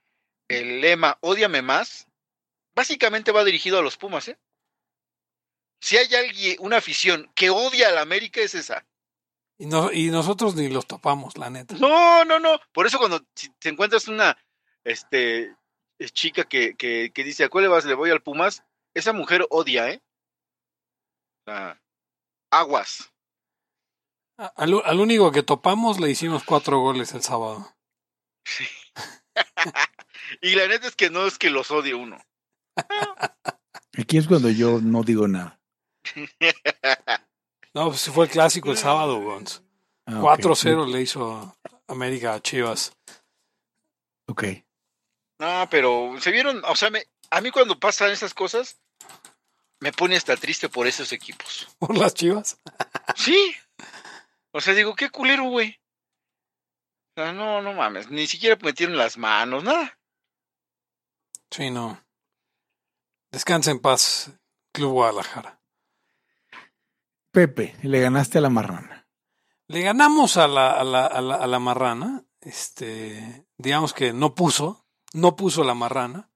el 0.48 0.82
lema 0.82 1.20
Ódiame 1.22 1.62
más, 1.62 2.08
básicamente 2.74 3.32
va 3.32 3.44
dirigido 3.44 3.78
a 3.78 3.84
los 3.84 3.98
Pumas, 3.98 4.30
¿eh? 4.30 4.40
Si 5.80 5.96
hay 5.96 6.12
alguien, 6.16 6.56
una 6.60 6.78
afición 6.78 7.32
que 7.36 7.52
odia 7.52 7.90
a 7.90 7.92
la 7.92 8.02
América, 8.02 8.42
es 8.42 8.56
esa. 8.56 8.88
Y, 9.60 9.68
no, 9.68 9.92
y 9.92 10.10
nosotros 10.10 10.56
ni 10.56 10.70
los 10.70 10.88
topamos, 10.88 11.38
la 11.38 11.52
neta. 11.52 11.76
No, 11.76 12.26
no, 12.26 12.40
no. 12.40 12.60
Por 12.72 12.88
eso 12.88 12.98
cuando 12.98 13.24
te 13.60 13.70
encuentras 13.70 14.08
una 14.08 14.36
este, 14.84 15.56
chica 16.14 16.46
que, 16.46 16.76
que, 16.76 17.12
que 17.14 17.24
dice, 17.24 17.44
¿a 17.44 17.50
cuál 17.50 17.66
le 17.66 17.68
vas? 17.68 17.86
Le 17.86 17.94
voy 17.94 18.10
al 18.10 18.24
Pumas. 18.24 18.64
Esa 19.00 19.14
mujer 19.14 19.48
odia, 19.50 19.90
¿eh? 19.90 20.02
Sea, 21.46 21.82
aguas. 22.52 23.12
A- 24.38 24.54
Al, 24.58 24.82
al 24.86 25.00
único 25.00 25.32
que 25.32 25.42
topamos 25.44 26.00
le 26.00 26.10
hicimos 26.10 26.44
cuatro 26.44 26.80
goles 26.80 27.14
el 27.14 27.24
sábado. 27.24 27.76
Y 30.42 30.54
la 30.56 30.68
neta 30.68 30.86
es 30.88 30.96
que 30.96 31.10
no 31.10 31.26
es 31.26 31.38
que 31.40 31.50
los 31.50 31.72
odie 31.72 31.96
uno. 31.96 32.20
Aquí 33.98 34.18
es 34.18 34.28
cuando 34.28 34.50
yo 34.50 34.80
no 34.82 35.04
digo 35.04 35.28
nada. 35.28 35.60
No, 37.74 37.90
pues 37.90 38.02
sí 38.02 38.10
fue 38.12 38.26
el 38.26 38.32
clásico 38.32 38.72
el 38.72 38.78
sábado, 38.78 39.22
Gons. 39.22 39.64
Ah, 40.08 40.20
ok. 40.24 40.40
4-0 40.40 40.88
le 40.92 41.02
hizo 41.02 41.56
América 41.88 42.34
a 42.34 42.42
Chivas. 42.42 42.94
Ok. 44.28 44.44
No, 45.40 45.68
pero 45.70 46.16
se 46.20 46.32
vieron, 46.32 46.64
o 46.66 46.76
sea, 46.76 46.90
me- 46.90 47.06
a 47.30 47.42
mí 47.42 47.52
cuando 47.52 47.80
pasan 47.80 48.10
esas 48.12 48.34
cosas, 48.34 48.80
me 49.80 49.92
pone 49.92 50.16
hasta 50.16 50.36
triste 50.36 50.70
por 50.70 50.88
esos 50.88 51.12
equipos. 51.14 51.68
¿Por 51.80 51.98
las 51.98 52.14
Chivas? 52.14 52.58
Sí. 53.16 53.56
O 54.52 54.62
sea, 54.62 54.74
digo, 54.74 54.96
qué 54.96 55.10
culero, 55.10 55.44
güey. 55.46 55.80
O 57.16 57.22
sea, 57.22 57.34
no, 57.34 57.62
no 57.62 57.74
mames, 57.74 58.10
ni 58.10 58.28
siquiera 58.28 58.58
metieron 58.62 58.98
las 58.98 59.18
manos, 59.18 59.64
nada. 59.64 60.00
Sí, 61.52 61.70
no. 61.72 62.04
Descansa 63.32 63.72
en 63.72 63.80
paz, 63.80 64.32
Club 64.72 64.94
Guadalajara. 64.94 65.62
Pepe, 67.32 67.76
le 67.84 68.00
ganaste 68.00 68.38
a 68.38 68.42
la 68.42 68.50
marrana. 68.50 69.08
Le 69.68 69.82
ganamos 69.82 70.38
a 70.38 70.48
la, 70.48 70.72
a 70.72 70.84
la, 70.84 71.06
a 71.06 71.22
la, 71.22 71.36
a 71.36 71.48
la 71.48 71.60
marrana. 71.60 72.26
Este, 72.42 73.46
digamos 73.58 73.94
que 73.94 74.14
no 74.14 74.34
puso, 74.34 74.88
no 75.14 75.36
puso 75.36 75.64
la 75.64 75.76
marrana. 75.76 76.32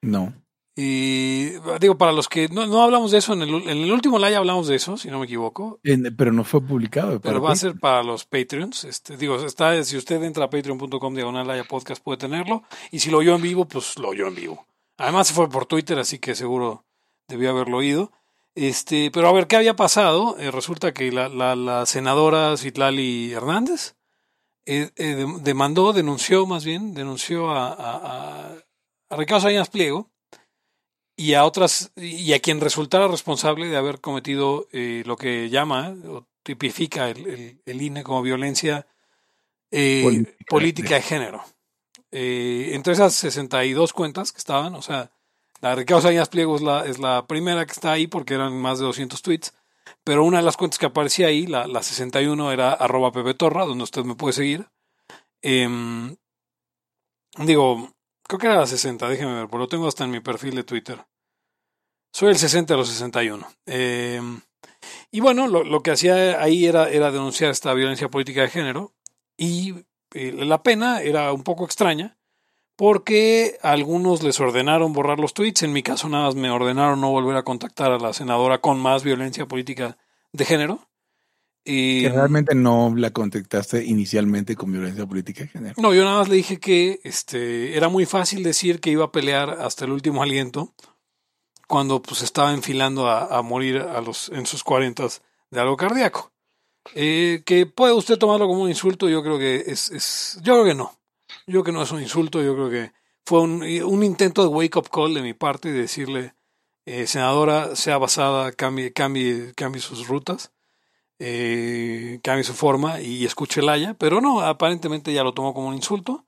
No. 0.00 0.32
Y 0.80 1.54
digo, 1.80 1.98
para 1.98 2.12
los 2.12 2.28
que 2.28 2.48
no, 2.50 2.64
no 2.68 2.82
hablamos 2.84 3.10
de 3.10 3.18
eso, 3.18 3.32
en 3.32 3.42
el, 3.42 3.48
en 3.68 3.78
el 3.78 3.90
último 3.90 4.16
live 4.20 4.36
hablamos 4.36 4.68
de 4.68 4.76
eso, 4.76 4.96
si 4.96 5.10
no 5.10 5.18
me 5.18 5.24
equivoco. 5.24 5.80
En- 5.82 6.14
pero 6.16 6.30
no 6.32 6.44
fue 6.44 6.60
publicado. 6.60 7.20
Pero 7.20 7.42
va 7.42 7.50
a 7.50 7.56
ser 7.56 7.80
para 7.80 8.04
los 8.04 8.24
Patreons. 8.24 8.84
Este, 8.84 9.16
digo, 9.16 9.44
está, 9.44 9.82
si 9.82 9.96
usted 9.96 10.22
entra 10.22 10.44
a 10.44 10.50
patreon.com 10.50 11.14
diagonal 11.14 11.66
podcast 11.66 12.00
puede 12.00 12.18
tenerlo. 12.18 12.62
Y 12.92 13.00
si 13.00 13.10
lo 13.10 13.18
oyó 13.18 13.34
en 13.34 13.42
vivo, 13.42 13.64
pues 13.64 13.98
lo 13.98 14.10
oyó 14.10 14.28
en 14.28 14.36
vivo. 14.36 14.66
Además 14.98 15.32
fue 15.32 15.48
por 15.48 15.66
Twitter, 15.66 15.98
así 15.98 16.20
que 16.20 16.36
seguro 16.36 16.84
debió 17.26 17.50
haberlo 17.50 17.78
oído. 17.78 18.12
Este, 18.54 19.10
pero 19.10 19.26
a 19.26 19.32
ver, 19.32 19.48
¿qué 19.48 19.56
había 19.56 19.74
pasado? 19.74 20.36
Eh, 20.38 20.52
resulta 20.52 20.94
que 20.94 21.10
la, 21.10 21.28
la, 21.28 21.56
la 21.56 21.86
senadora 21.86 22.56
Citlali 22.56 23.32
Hernández 23.32 23.96
eh, 24.64 24.90
eh, 24.94 25.16
dem- 25.26 25.40
demandó, 25.40 25.92
denunció 25.92 26.46
más 26.46 26.64
bien, 26.64 26.94
denunció 26.94 27.50
a, 27.50 27.66
a, 27.68 27.96
a, 27.96 28.52
a 29.10 29.16
Ricardo 29.16 29.40
Salinas 29.42 29.70
Pliego 29.70 30.10
y 31.18 31.34
a 31.34 31.44
otras, 31.44 31.90
y 31.96 32.32
a 32.32 32.38
quien 32.38 32.60
resultara 32.60 33.08
responsable 33.08 33.66
de 33.66 33.76
haber 33.76 34.00
cometido 34.00 34.68
eh, 34.70 35.02
lo 35.04 35.16
que 35.16 35.50
llama 35.50 35.96
o 36.06 36.24
tipifica 36.44 37.10
el, 37.10 37.26
el, 37.26 37.62
el 37.66 37.82
INE 37.82 38.04
como 38.04 38.22
violencia 38.22 38.86
eh, 39.72 40.02
Política. 40.04 40.44
política 40.48 40.94
de 40.94 41.02
género. 41.02 41.44
Eh, 42.12 42.70
entre 42.72 42.92
esas 42.92 43.16
62 43.16 43.92
cuentas 43.92 44.30
que 44.30 44.38
estaban, 44.38 44.76
o 44.76 44.80
sea, 44.80 45.10
la 45.60 45.70
de 45.70 45.74
Ricardo 45.74 46.02
Salinas 46.02 46.28
Pliego 46.28 46.54
es 46.54 46.62
la, 46.62 46.86
es 46.86 47.00
la 47.00 47.26
primera 47.26 47.66
que 47.66 47.72
está 47.72 47.90
ahí 47.90 48.06
porque 48.06 48.34
eran 48.34 48.56
más 48.56 48.78
de 48.78 48.84
200 48.84 49.20
tweets, 49.20 49.54
pero 50.04 50.24
una 50.24 50.38
de 50.38 50.44
las 50.44 50.56
cuentas 50.56 50.78
que 50.78 50.86
aparecía 50.86 51.26
ahí, 51.26 51.48
la, 51.48 51.66
la 51.66 51.82
61, 51.82 52.52
era 52.52 52.74
arroba 52.74 53.10
Pepe 53.10 53.34
Torra, 53.34 53.64
donde 53.64 53.82
usted 53.82 54.04
me 54.04 54.14
puede 54.14 54.34
seguir. 54.34 54.68
Em, 55.42 56.14
digo, 57.38 57.92
creo 58.28 58.38
que 58.38 58.46
era 58.46 58.56
la 58.56 58.66
60, 58.66 59.08
déjeme 59.08 59.34
ver, 59.34 59.48
porque 59.48 59.62
lo 59.62 59.68
tengo 59.68 59.88
hasta 59.88 60.04
en 60.04 60.12
mi 60.12 60.20
perfil 60.20 60.54
de 60.54 60.62
Twitter. 60.62 61.04
Soy 62.12 62.28
el 62.28 62.38
60 62.38 62.74
de 62.74 62.78
los 62.78 62.88
61. 62.88 63.46
Em, 63.66 64.40
y 65.10 65.20
bueno, 65.20 65.48
lo, 65.48 65.82
que 65.82 65.90
hacía 65.90 66.40
ahí 66.40 66.66
era, 66.66 66.88
era 66.90 67.10
denunciar 67.10 67.50
esta 67.50 67.74
violencia 67.74 68.08
política 68.08 68.42
de 68.42 68.48
género 68.48 68.94
y 69.36 69.74
eh, 70.14 70.32
la 70.32 70.62
pena 70.62 71.00
era 71.00 71.32
un 71.32 71.42
poco 71.42 71.64
extraña 71.64 72.18
porque 72.76 73.58
a 73.62 73.72
algunos 73.72 74.22
les 74.22 74.38
ordenaron 74.38 74.92
borrar 74.92 75.18
los 75.18 75.34
tweets, 75.34 75.64
en 75.64 75.72
mi 75.72 75.82
caso 75.82 76.08
nada 76.08 76.26
más 76.26 76.36
me 76.36 76.50
ordenaron 76.50 77.00
no 77.00 77.10
volver 77.10 77.36
a 77.36 77.42
contactar 77.42 77.90
a 77.90 77.98
la 77.98 78.12
senadora 78.12 78.58
con 78.58 78.78
más 78.78 79.02
violencia 79.02 79.46
política 79.46 79.98
de 80.32 80.44
género. 80.44 80.87
Y, 81.70 82.02
Que 82.02 82.08
realmente 82.08 82.54
no 82.54 82.94
la 82.96 83.10
contactaste 83.10 83.84
inicialmente 83.84 84.56
con 84.56 84.72
violencia 84.72 85.04
política 85.06 85.42
de 85.42 85.48
género. 85.48 85.74
no, 85.76 85.92
yo 85.92 86.02
nada 86.02 86.20
más 86.20 86.28
le 86.28 86.36
dije 86.36 86.58
que 86.58 87.00
este, 87.04 87.76
era 87.76 87.90
muy 87.90 88.06
fácil 88.06 88.42
decir 88.42 88.80
que 88.80 88.90
iba 88.90 89.04
a 89.04 89.12
pelear 89.12 89.50
hasta 89.50 89.84
el 89.84 89.92
último 89.92 90.22
aliento 90.22 90.72
cuando 91.66 92.00
pues 92.00 92.22
estaba 92.22 92.54
enfilando 92.54 93.06
a, 93.06 93.36
a 93.36 93.42
morir 93.42 93.76
a 93.78 94.00
los, 94.00 94.30
en 94.30 94.46
sus 94.46 94.64
cuarentas 94.64 95.20
de 95.50 95.60
algo 95.60 95.76
cardíaco. 95.76 96.32
Eh, 96.94 97.42
que 97.44 97.66
puede 97.66 97.92
usted 97.92 98.16
tomarlo 98.16 98.46
como 98.46 98.62
un 98.62 98.70
insulto, 98.70 99.08
yo 99.10 99.22
creo 99.22 99.38
que 99.38 99.64
es, 99.66 99.90
es 99.90 100.38
yo 100.42 100.54
creo 100.54 100.64
que 100.64 100.74
no. 100.74 100.98
Yo 101.46 101.52
creo 101.52 101.64
que 101.64 101.72
no 101.72 101.82
es 101.82 101.92
un 101.92 102.00
insulto, 102.00 102.42
yo 102.42 102.54
creo 102.54 102.70
que 102.70 102.92
fue 103.26 103.42
un, 103.42 103.62
un 103.62 104.02
intento 104.02 104.42
de 104.42 104.48
wake 104.48 104.76
up 104.76 104.88
call 104.90 105.12
de 105.12 105.20
mi 105.20 105.34
parte 105.34 105.70
de 105.70 105.80
decirle, 105.80 106.34
eh, 106.86 107.06
senadora, 107.06 107.76
sea 107.76 107.98
basada, 107.98 108.52
cambie, 108.52 108.94
cambie, 108.94 109.52
cambie 109.54 109.82
sus 109.82 110.08
rutas, 110.08 110.52
eh, 111.18 112.20
cambie 112.22 112.44
su 112.44 112.54
forma 112.54 113.00
y 113.00 113.24
escuche 113.24 113.60
el 113.60 113.68
haya, 113.68 113.94
pero 113.94 114.20
no, 114.20 114.40
aparentemente 114.40 115.12
ya 115.12 115.24
lo 115.24 115.34
tomó 115.34 115.52
como 115.54 115.68
un 115.68 115.74
insulto, 115.74 116.26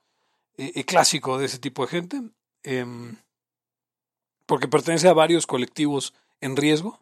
eh, 0.57 0.73
eh, 0.75 0.85
clásico 0.85 1.39
de 1.39 1.47
ese 1.47 1.59
tipo 1.59 1.83
de 1.83 1.89
gente, 1.91 2.23
em, 2.65 3.17
porque 4.47 4.69
pertenece 4.69 5.09
a 5.09 5.13
varios 5.13 5.47
colectivos 5.47 6.13
en 6.41 6.57
riesgo, 6.57 7.01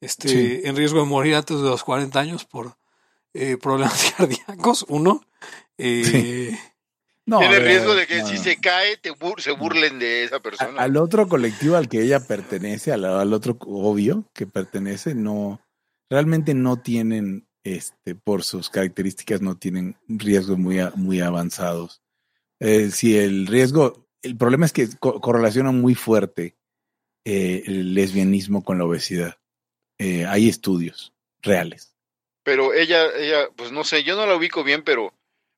este, 0.00 0.28
Sí. 0.28 0.60
en 0.64 0.74
riesgo 0.76 1.00
de 1.00 1.06
morir 1.06 1.34
antes 1.34 1.56
de 1.58 1.68
los 1.68 1.84
40 1.84 2.18
años 2.20 2.44
por 2.44 2.76
eh, 3.34 3.56
problemas 3.56 4.12
cardíacos, 4.16 4.84
uno. 4.88 5.22
eh, 5.78 6.58
No, 7.24 7.38
Tiene 7.38 7.60
riesgo 7.60 7.94
de 7.94 8.06
que 8.06 8.18
no, 8.18 8.26
si 8.26 8.34
no. 8.34 8.42
se 8.42 8.56
cae, 8.56 8.96
te 8.96 9.12
bur- 9.12 9.40
se 9.40 9.52
burlen 9.52 9.98
de 10.00 10.24
esa 10.24 10.36
A- 10.36 10.40
persona. 10.40 10.82
al 10.82 10.96
otro 10.96 11.28
colectivo 11.28 11.76
al 11.76 11.88
que 11.88 12.02
ella 12.02 12.20
pertenece, 12.26 12.92
al, 12.92 13.04
al 13.04 13.32
otro 13.32 13.56
obvio 13.60 14.24
que 14.34 14.46
pertenece, 14.46 15.14
no, 15.14 15.60
realmente 16.12 16.52
no 16.54 16.76
tienen, 16.76 17.48
este, 17.64 18.14
por 18.14 18.42
sus 18.42 18.68
características, 18.68 19.40
no 19.40 19.56
tienen 19.56 19.96
riesgos 20.08 20.58
muy, 20.58 20.78
a- 20.78 20.92
muy 20.94 21.20
avanzados. 21.20 22.02
Eh, 22.60 22.90
si 22.90 23.16
el 23.16 23.46
riesgo, 23.46 24.06
el 24.22 24.36
problema 24.36 24.66
es 24.66 24.72
que 24.72 24.88
co- 25.00 25.20
correlaciona 25.20 25.72
muy 25.72 25.94
fuerte 25.94 26.56
eh, 27.24 27.62
el 27.66 27.94
lesbianismo 27.94 28.62
con 28.62 28.78
la 28.78 28.84
obesidad. 28.84 29.38
Eh, 29.98 30.26
hay 30.26 30.48
estudios 30.48 31.14
reales. 31.40 31.96
Pero 32.44 32.74
ella, 32.74 33.06
ella, 33.16 33.48
pues 33.56 33.72
no 33.72 33.84
sé, 33.84 34.02
yo 34.04 34.16
no 34.16 34.26
la 34.26 34.36
ubico 34.36 34.64
bien, 34.64 34.82
pero 34.84 35.14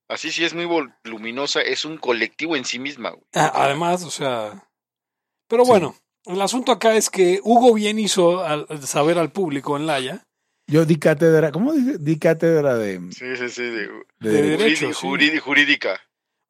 así 0.09 0.31
sí 0.31 0.45
es 0.45 0.55
muy 0.55 0.67
voluminosa, 0.67 1.63
es 1.63 1.85
un 1.85 1.97
colectivo 1.99 2.55
en 2.55 2.65
sí 2.65 2.79
misma. 2.79 3.11
güey. 3.11 3.25
Ah, 3.35 3.51
Además, 3.55 4.05
o 4.05 4.11
sea. 4.11 4.69
Pero 5.49 5.65
Sí. 5.65 5.71
bueno, 5.71 5.97
el 6.27 6.41
asunto 6.43 6.71
acá 6.73 6.95
es 6.97 7.11
que 7.11 7.41
Hugo 7.43 7.75
bien 7.75 7.99
hizo 7.99 8.45
al, 8.45 8.67
saber 8.87 9.19
al 9.19 9.33
público 9.33 9.77
en 9.77 9.87
Laya. 9.87 10.23
Yo 10.67 10.85
di 10.87 10.97
cátedra, 10.97 11.53
¿cómo 11.53 11.73
dice? 11.73 11.99
Di 11.99 12.19
cátedra 12.19 12.77
de, 12.77 13.01
Sí, 13.13 13.37
sí, 13.37 13.49
sí, 13.49 13.63
de, 13.63 13.89
de 14.21 14.31
De 14.31 14.43
derecho. 14.43 14.93
sí. 14.93 15.39
jurídica. 15.41 16.01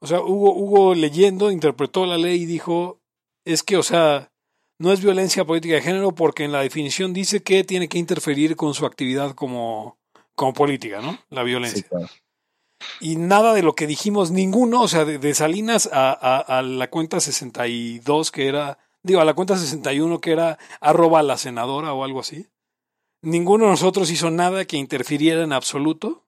O 0.01 0.07
sea, 0.07 0.21
Hugo, 0.21 0.55
Hugo 0.55 0.95
leyendo, 0.95 1.51
interpretó 1.51 2.07
la 2.07 2.19
ley 2.19 2.43
y 2.43 2.47
dijo: 2.47 3.01
es 3.45 3.62
que, 3.62 3.77
o 3.77 3.83
sea, 3.83 4.31
no 4.79 4.93
es 4.93 5.01
violencia 5.03 5.45
política 5.45 5.75
de 5.77 5.83
género 5.83 6.12
porque 6.12 6.45
en 6.45 6.53
la 6.53 6.61
definición 6.61 7.12
dice 7.12 7.43
que 7.43 7.65
tiene 7.65 7.89
que 7.89 7.99
interferir 7.99 8.55
con 8.57 8.75
su 8.75 8.87
actividad 8.87 9.35
como, 9.35 9.99
como 10.35 10.53
política, 10.53 11.01
¿no? 11.01 11.19
La 11.31 11.43
violencia. 11.43 11.83
Sí, 11.83 11.89
claro. 11.89 12.09
Y 13.01 13.17
nada 13.17 13.55
de 13.55 13.62
lo 13.62 13.75
que 13.75 13.87
dijimos, 13.87 14.31
ninguno, 14.31 14.83
o 14.83 14.89
sea, 14.89 15.05
de, 15.05 15.19
de 15.19 15.35
Salinas 15.35 15.89
a, 15.93 16.11
a, 16.12 16.39
a 16.59 16.62
la 16.62 16.91
cuenta 16.91 17.19
62, 17.19 18.31
que 18.31 18.47
era, 18.47 18.79
digo, 19.03 19.21
a 19.21 19.25
la 19.25 19.33
cuenta 19.35 19.57
61, 19.57 20.21
que 20.21 20.33
era 20.33 20.59
arroba 20.81 21.23
la 21.23 21.39
senadora 21.39 21.95
o 21.95 22.05
algo 22.05 22.21
así. 22.21 22.47
Ninguno 23.25 23.64
de 23.64 23.70
nosotros 23.72 24.11
hizo 24.11 24.31
nada 24.31 24.64
que 24.64 24.77
interfiriera 24.77 25.43
en 25.43 25.53
absoluto 25.53 26.27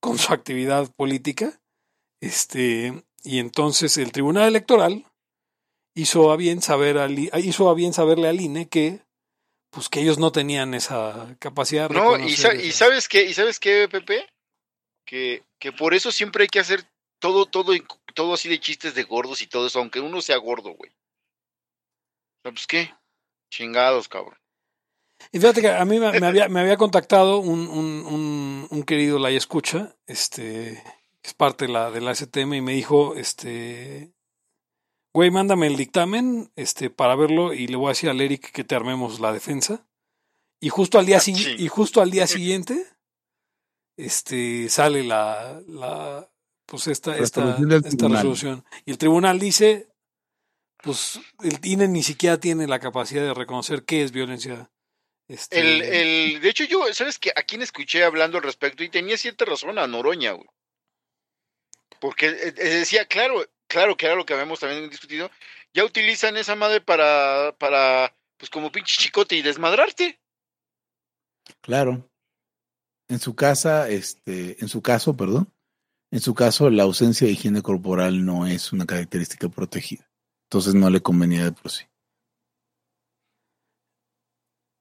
con 0.00 0.18
su 0.18 0.32
actividad 0.32 0.90
política. 0.94 1.60
Este, 2.20 3.02
y 3.24 3.38
entonces 3.38 3.96
el 3.98 4.12
Tribunal 4.12 4.48
Electoral 4.48 5.04
hizo 5.94 6.30
a 6.32 6.36
bien 6.36 6.62
saber 6.62 6.98
al, 6.98 7.18
hizo 7.18 7.68
a 7.68 7.74
bien 7.74 7.92
saberle 7.92 8.28
al 8.28 8.40
INE 8.40 8.68
que 8.68 9.02
pues 9.70 9.88
que 9.88 10.00
ellos 10.00 10.18
no 10.18 10.32
tenían 10.32 10.74
esa 10.74 11.34
capacidad 11.38 11.88
de 11.88 11.94
No, 11.94 12.10
y, 12.10 12.12
reconocer 12.12 12.36
sa- 12.38 12.52
eso. 12.52 12.66
y 12.66 12.72
sabes 12.72 13.08
qué, 13.08 13.22
y 13.24 13.32
sabes 13.32 13.58
qué, 13.58 13.88
Pepe, 13.88 14.26
que, 15.06 15.44
que 15.58 15.72
por 15.72 15.94
eso 15.94 16.12
siempre 16.12 16.42
hay 16.42 16.48
que 16.48 16.60
hacer 16.60 16.84
todo, 17.18 17.46
todo, 17.46 17.72
todo 18.14 18.34
así 18.34 18.50
de 18.50 18.60
chistes 18.60 18.94
de 18.94 19.04
gordos 19.04 19.40
y 19.40 19.46
todo 19.46 19.66
eso, 19.66 19.78
aunque 19.78 20.00
uno 20.00 20.20
sea 20.20 20.36
gordo, 20.36 20.74
güey. 20.74 20.92
Pues 22.42 22.66
qué, 22.66 22.94
chingados, 23.50 24.08
cabrón. 24.08 24.36
Y 25.30 25.38
fíjate 25.38 25.60
que 25.60 25.70
a 25.70 25.84
mí 25.84 25.98
me, 25.98 26.18
me 26.20 26.26
había, 26.26 26.48
me 26.48 26.60
había 26.60 26.76
contactado 26.76 27.38
un, 27.38 27.68
un, 27.68 28.04
un, 28.06 28.66
un 28.70 28.82
querido 28.82 29.18
la 29.18 29.30
escucha, 29.30 29.94
este, 30.06 30.82
que 31.22 31.28
es 31.28 31.34
parte 31.34 31.66
de 31.66 31.72
la, 31.72 31.90
de 31.90 32.00
la 32.00 32.14
STM, 32.14 32.54
y 32.54 32.60
me 32.60 32.72
dijo, 32.72 33.14
este, 33.14 34.12
güey, 35.14 35.30
mándame 35.30 35.66
el 35.68 35.76
dictamen, 35.76 36.50
este, 36.56 36.90
para 36.90 37.14
verlo, 37.16 37.54
y 37.54 37.66
le 37.66 37.76
voy 37.76 37.86
a 37.86 37.88
decir 37.90 38.10
al 38.10 38.20
Eric 38.20 38.50
que 38.52 38.64
te 38.64 38.74
armemos 38.74 39.20
la 39.20 39.32
defensa. 39.32 39.86
Y 40.60 40.68
justo 40.68 40.98
al 40.98 41.06
día, 41.06 41.16
Ah, 41.18 41.20
si- 41.20 41.32
y 41.58 41.68
justo 41.68 42.00
al 42.00 42.10
día 42.10 42.26
siguiente, 42.26 42.86
este, 43.96 44.68
sale 44.68 45.04
la, 45.04 45.60
la 45.66 46.28
pues 46.66 46.86
esta, 46.86 47.16
esta, 47.18 47.56
esta 47.58 47.80
tribunal. 47.88 48.12
resolución. 48.12 48.64
Y 48.86 48.92
el 48.92 48.98
tribunal 48.98 49.38
dice, 49.38 49.88
pues 50.82 51.20
el 51.42 51.58
INE 51.64 51.88
ni 51.88 52.02
siquiera 52.02 52.38
tiene 52.38 52.66
la 52.66 52.78
capacidad 52.80 53.22
de 53.22 53.34
reconocer 53.34 53.84
qué 53.84 54.02
es 54.02 54.12
violencia. 54.12 54.70
Este, 55.32 55.60
El, 55.60 55.82
el, 55.82 56.40
de 56.42 56.48
hecho, 56.50 56.64
yo, 56.64 56.92
¿sabes 56.92 57.18
qué? 57.18 57.32
A 57.34 57.42
quien 57.42 57.62
escuché 57.62 58.04
hablando 58.04 58.36
al 58.36 58.44
respecto 58.44 58.84
y 58.84 58.90
tenía 58.90 59.16
cierta 59.16 59.46
razón 59.46 59.78
a 59.78 59.86
Noroña, 59.86 60.32
güey. 60.32 60.46
Porque 62.02 62.26
eh, 62.26 62.54
eh, 62.54 62.68
decía, 62.68 63.06
claro, 63.06 63.42
claro 63.66 63.96
que 63.96 64.04
era 64.04 64.14
lo 64.14 64.26
que 64.26 64.34
habíamos 64.34 64.60
también 64.60 64.90
discutido, 64.90 65.30
ya 65.72 65.86
utilizan 65.86 66.36
esa 66.36 66.54
madre 66.54 66.82
para, 66.82 67.56
para, 67.58 68.14
pues 68.36 68.50
como 68.50 68.70
pinche 68.70 69.00
chicote 69.00 69.34
y 69.34 69.40
desmadrarte. 69.40 70.20
Claro. 71.62 72.10
En 73.08 73.18
su 73.18 73.34
casa, 73.34 73.88
este, 73.88 74.60
en 74.60 74.68
su 74.68 74.82
caso, 74.82 75.16
perdón, 75.16 75.50
en 76.10 76.20
su 76.20 76.34
caso, 76.34 76.68
la 76.68 76.82
ausencia 76.82 77.26
de 77.26 77.32
higiene 77.32 77.62
corporal 77.62 78.26
no 78.26 78.46
es 78.46 78.70
una 78.70 78.84
característica 78.84 79.48
protegida. 79.48 80.06
Entonces 80.50 80.74
no 80.74 80.90
le 80.90 81.00
convenía 81.00 81.44
de 81.44 81.52
por 81.52 81.70
sí. 81.70 81.84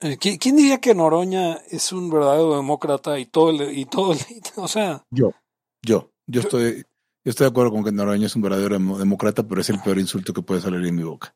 Eh, 0.01 0.17
¿qui- 0.19 0.37
¿Quién 0.39 0.55
diría 0.55 0.79
que 0.81 0.95
Noroña 0.95 1.53
es 1.69 1.91
un 1.91 2.09
verdadero 2.09 2.55
demócrata 2.55 3.19
y 3.19 3.25
todo 3.27 3.51
el, 3.51 3.77
y 3.77 3.85
todo 3.85 4.13
el, 4.13 4.19
o 4.55 4.67
sea, 4.67 5.05
Yo, 5.11 5.31
yo, 5.83 6.11
yo 6.27 6.41
estoy, 6.41 6.83
yo 7.23 7.29
estoy 7.29 7.45
de 7.45 7.51
acuerdo 7.51 7.71
con 7.71 7.83
que 7.83 7.91
Noroña 7.91 8.25
es 8.25 8.35
un 8.35 8.41
verdadero 8.41 8.77
demócrata, 8.97 9.43
pero 9.47 9.61
es 9.61 9.69
el 9.69 9.79
peor 9.81 9.99
insulto 9.99 10.33
que 10.33 10.41
puede 10.41 10.61
salir 10.61 10.81
de 10.81 10.91
mi 10.91 11.03
boca. 11.03 11.35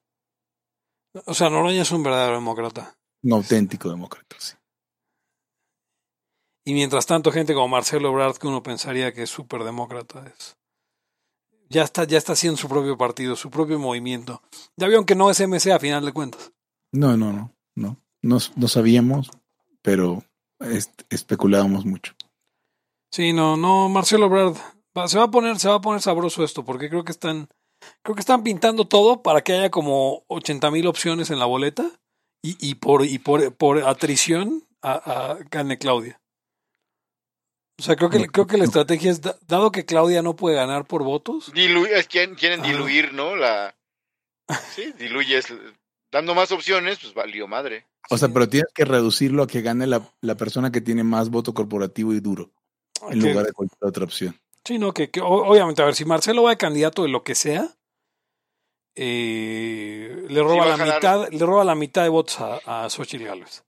o 1.26 1.34
sea, 1.34 1.50
Noroña 1.50 1.84
es 1.84 1.92
un 1.92 2.04
verdadero 2.04 2.36
demócrata. 2.36 2.96
Un 3.24 3.34
auténtico 3.34 3.90
demócrata, 3.90 4.36
sí. 4.40 4.56
Y 6.68 6.74
mientras 6.74 7.06
tanto, 7.06 7.32
gente 7.32 7.54
como 7.54 7.68
Marcelo 7.68 8.10
Ebrard, 8.10 8.38
que 8.38 8.48
uno 8.48 8.64
pensaría 8.64 9.14
que 9.14 9.24
es 9.24 9.30
súper 9.30 9.64
demócrata, 9.64 10.26
es, 10.26 10.58
ya 11.70 11.84
está, 11.84 12.06
ya 12.06 12.18
está 12.18 12.34
haciendo 12.34 12.58
su 12.58 12.68
propio 12.68 12.98
partido, 12.98 13.36
su 13.36 13.52
propio 13.52 13.78
movimiento. 13.78 14.42
Ya 14.76 14.88
vieron 14.88 15.06
que 15.06 15.14
no 15.16 15.30
es 15.30 15.40
MC 15.40 15.72
a 15.72 15.80
final 15.80 16.04
de 16.06 16.14
cuentas. 16.14 16.52
No, 16.92 17.16
no, 17.18 17.32
no, 17.32 17.56
no. 17.76 17.98
No, 18.26 18.38
no 18.56 18.68
sabíamos, 18.68 19.30
pero 19.82 20.24
especulábamos 21.10 21.86
mucho. 21.86 22.14
Sí, 23.12 23.34
no, 23.34 23.56
no, 23.56 23.88
Marcelo 23.90 24.26
Ebrard, 24.26 24.56
va- 24.98 25.08
se 25.08 25.18
va 25.18 25.26
a 25.26 25.32
poner, 25.32 25.60
se 25.60 25.70
va 25.70 25.76
a 25.76 25.82
poner 25.82 26.02
sabroso 26.02 26.44
esto, 26.44 26.66
porque 26.66 26.90
creo 26.90 27.04
que 27.04 27.12
están, 27.12 27.48
creo 28.04 28.16
que 28.16 28.20
están 28.22 28.44
pintando 28.44 28.88
todo 28.88 29.22
para 29.22 29.42
que 29.44 29.54
haya 29.54 29.70
como 29.70 30.24
80 30.28 30.72
mil 30.72 30.88
opciones 30.88 31.30
en 31.30 31.40
la 31.40 31.46
boleta 31.46 31.90
y, 32.44 32.58
y 32.60 32.76
por, 32.76 33.06
y 33.06 33.20
por, 33.20 33.54
por 33.56 33.84
atrición 33.88 34.64
a, 34.82 34.94
a 34.94 35.38
gane 35.52 35.78
Claudia. 35.78 36.20
O 37.80 37.84
sea, 37.84 37.96
creo 37.96 38.10
que, 38.10 38.20
No, 38.20 38.26
creo 38.28 38.48
que 38.48 38.58
la 38.58 38.64
no. 38.64 38.70
estrategia 38.70 39.12
es, 39.12 39.22
da- 39.22 39.38
dado 39.48 39.72
que 39.72 39.86
Claudia 39.86 40.22
no 40.22 40.36
puede 40.36 40.56
ganar 40.56 40.86
por 40.86 41.04
votos, 41.04 41.52
Dilu 41.54 41.86
es 41.86 42.08
que 42.08 42.34
quieren 42.36 42.62
Ah. 42.62 42.68
diluir, 42.68 43.14
¿no? 43.14 43.36
La, 43.36 43.76
sí, 44.76 44.92
diluyes, 44.98 45.48
dando 46.16 46.34
más 46.34 46.50
opciones, 46.54 46.98
pues 47.02 47.14
valió 47.14 47.46
madre. 47.46 47.86
O 48.10 48.18
sea, 48.18 48.30
pero 48.30 48.48
tienes 48.48 48.72
que 48.74 48.86
reducirlo 48.86 49.44
a 49.44 49.48
que 49.48 49.62
gane 49.62 49.86
la, 49.86 50.02
la 50.22 50.36
persona 50.38 50.72
que 50.72 50.80
tiene 50.80 51.04
más 51.04 51.30
voto 51.30 51.54
corporativo 51.54 52.14
y 52.14 52.22
duro, 52.22 52.52
en 53.10 53.20
que- 53.20 53.28
lugar 53.30 53.46
de 53.46 53.52
cualquier 53.52 53.84
otra 53.90 54.06
opción. 54.06 54.40
Sí, 54.64 54.80
no, 54.80 54.94
que, 54.94 55.12
que 55.12 55.20
obviamente, 55.22 55.82
a 55.82 55.86
ver, 55.86 55.94
si 55.96 56.06
Marcelo 56.06 56.44
va 56.44 56.52
de 56.52 56.58
candidato 56.58 57.04
de 57.04 57.10
lo 57.10 57.24
que 57.24 57.36
sea, 57.36 57.68
eh, 58.96 60.26
le 60.30 60.42
roba 60.42 60.66
la 60.68 60.78
jalar. 60.78 60.96
mitad, 60.96 61.30
le 61.30 61.46
roba 61.46 61.64
la 61.66 61.76
mitad 61.76 62.04
de 62.04 62.10
votos 62.10 62.40
a, 62.40 62.86
a 62.86 62.90
Xochitl 62.90 63.26
Gálvez. 63.26 63.64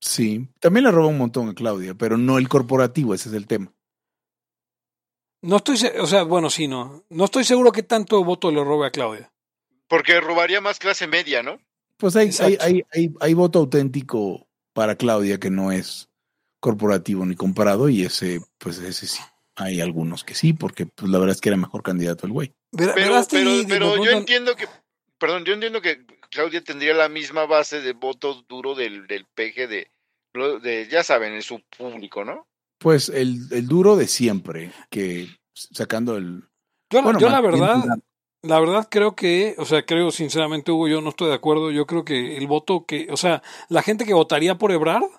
Sí, 0.00 0.48
también 0.60 0.84
le 0.84 0.90
roba 0.92 1.08
un 1.08 1.18
montón 1.18 1.48
a 1.50 1.54
Claudia, 1.54 1.94
pero 1.94 2.16
no 2.16 2.38
el 2.38 2.48
corporativo, 2.48 3.12
ese 3.14 3.28
es 3.28 3.34
el 3.34 3.46
tema. 3.46 3.72
No 5.42 5.56
estoy, 5.56 5.76
o 6.00 6.06
sea, 6.06 6.22
bueno, 6.22 6.48
sí, 6.48 6.68
no. 6.68 7.04
No 7.10 7.24
estoy 7.26 7.44
seguro 7.44 7.70
que 7.70 7.82
tanto 7.82 8.24
voto 8.24 8.50
le 8.50 8.64
robe 8.64 8.86
a 8.86 8.90
Claudia. 8.90 9.30
Porque 9.94 10.20
robaría 10.20 10.60
más 10.60 10.80
clase 10.80 11.06
media, 11.06 11.44
¿no? 11.44 11.60
Pues 11.98 12.16
hay, 12.16 12.30
hay, 12.40 12.58
hay, 12.60 12.82
hay, 12.92 13.14
hay 13.20 13.34
voto 13.34 13.60
auténtico 13.60 14.48
para 14.72 14.96
Claudia 14.96 15.38
que 15.38 15.50
no 15.50 15.70
es 15.70 16.08
corporativo 16.58 17.24
ni 17.24 17.36
comprado, 17.36 17.88
y 17.88 18.02
ese, 18.02 18.40
pues 18.58 18.78
ese 18.78 19.06
sí. 19.06 19.22
Hay 19.54 19.80
algunos 19.80 20.24
que 20.24 20.34
sí, 20.34 20.52
porque 20.52 20.86
pues, 20.86 21.08
la 21.12 21.18
verdad 21.18 21.36
es 21.36 21.40
que 21.40 21.48
era 21.48 21.56
mejor 21.56 21.84
candidato 21.84 22.26
el 22.26 22.32
güey. 22.32 22.52
Pero, 22.76 23.22
yo 24.04 24.10
entiendo 24.10 24.56
que, 24.56 24.66
perdón, 25.16 25.44
yo 25.44 25.54
entiendo 25.54 25.80
que 25.80 26.04
Claudia 26.28 26.60
tendría 26.60 26.92
la 26.94 27.08
misma 27.08 27.46
base 27.46 27.80
de 27.80 27.92
votos 27.92 28.46
duro 28.48 28.74
del, 28.74 29.06
del 29.06 29.26
peje 29.32 29.68
de, 29.68 30.88
ya 30.90 31.04
saben, 31.04 31.34
en 31.34 31.42
su 31.42 31.62
público, 31.78 32.24
¿no? 32.24 32.48
Pues 32.80 33.10
el, 33.10 33.46
el 33.52 33.68
duro 33.68 33.94
de 33.94 34.08
siempre, 34.08 34.72
que 34.90 35.28
sacando 35.54 36.16
el. 36.16 36.42
Yo, 36.90 36.98
la- 36.98 37.02
bueno, 37.02 37.20
yo 37.20 37.28
la 37.28 37.40
verdad, 37.40 37.84
la 38.44 38.60
verdad 38.60 38.88
creo 38.90 39.14
que, 39.14 39.54
o 39.58 39.64
sea, 39.64 39.84
creo 39.84 40.10
sinceramente, 40.10 40.70
Hugo, 40.70 40.88
yo 40.88 41.00
no 41.00 41.10
estoy 41.10 41.28
de 41.28 41.34
acuerdo. 41.34 41.70
Yo 41.70 41.86
creo 41.86 42.04
que 42.04 42.36
el 42.36 42.46
voto 42.46 42.84
que, 42.86 43.08
o 43.10 43.16
sea, 43.16 43.42
la 43.68 43.82
gente 43.82 44.04
que 44.04 44.14
votaría 44.14 44.56
por 44.56 44.72
Ebrard 44.72 45.10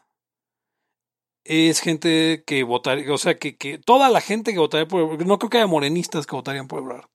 es 1.43 1.81
gente 1.81 2.43
que 2.45 2.63
votaría, 2.63 3.11
o 3.13 3.17
sea, 3.17 3.37
que, 3.37 3.57
que 3.57 3.77
toda 3.77 4.09
la 4.09 4.21
gente 4.21 4.53
que 4.53 4.59
votaría 4.59 4.87
por 4.87 5.01
Ebrard, 5.01 5.27
no 5.27 5.39
creo 5.39 5.49
que 5.49 5.57
haya 5.57 5.67
morenistas 5.67 6.25
que 6.25 6.35
votarían 6.35 6.67
por 6.67 6.79
Ebrard. 6.79 7.05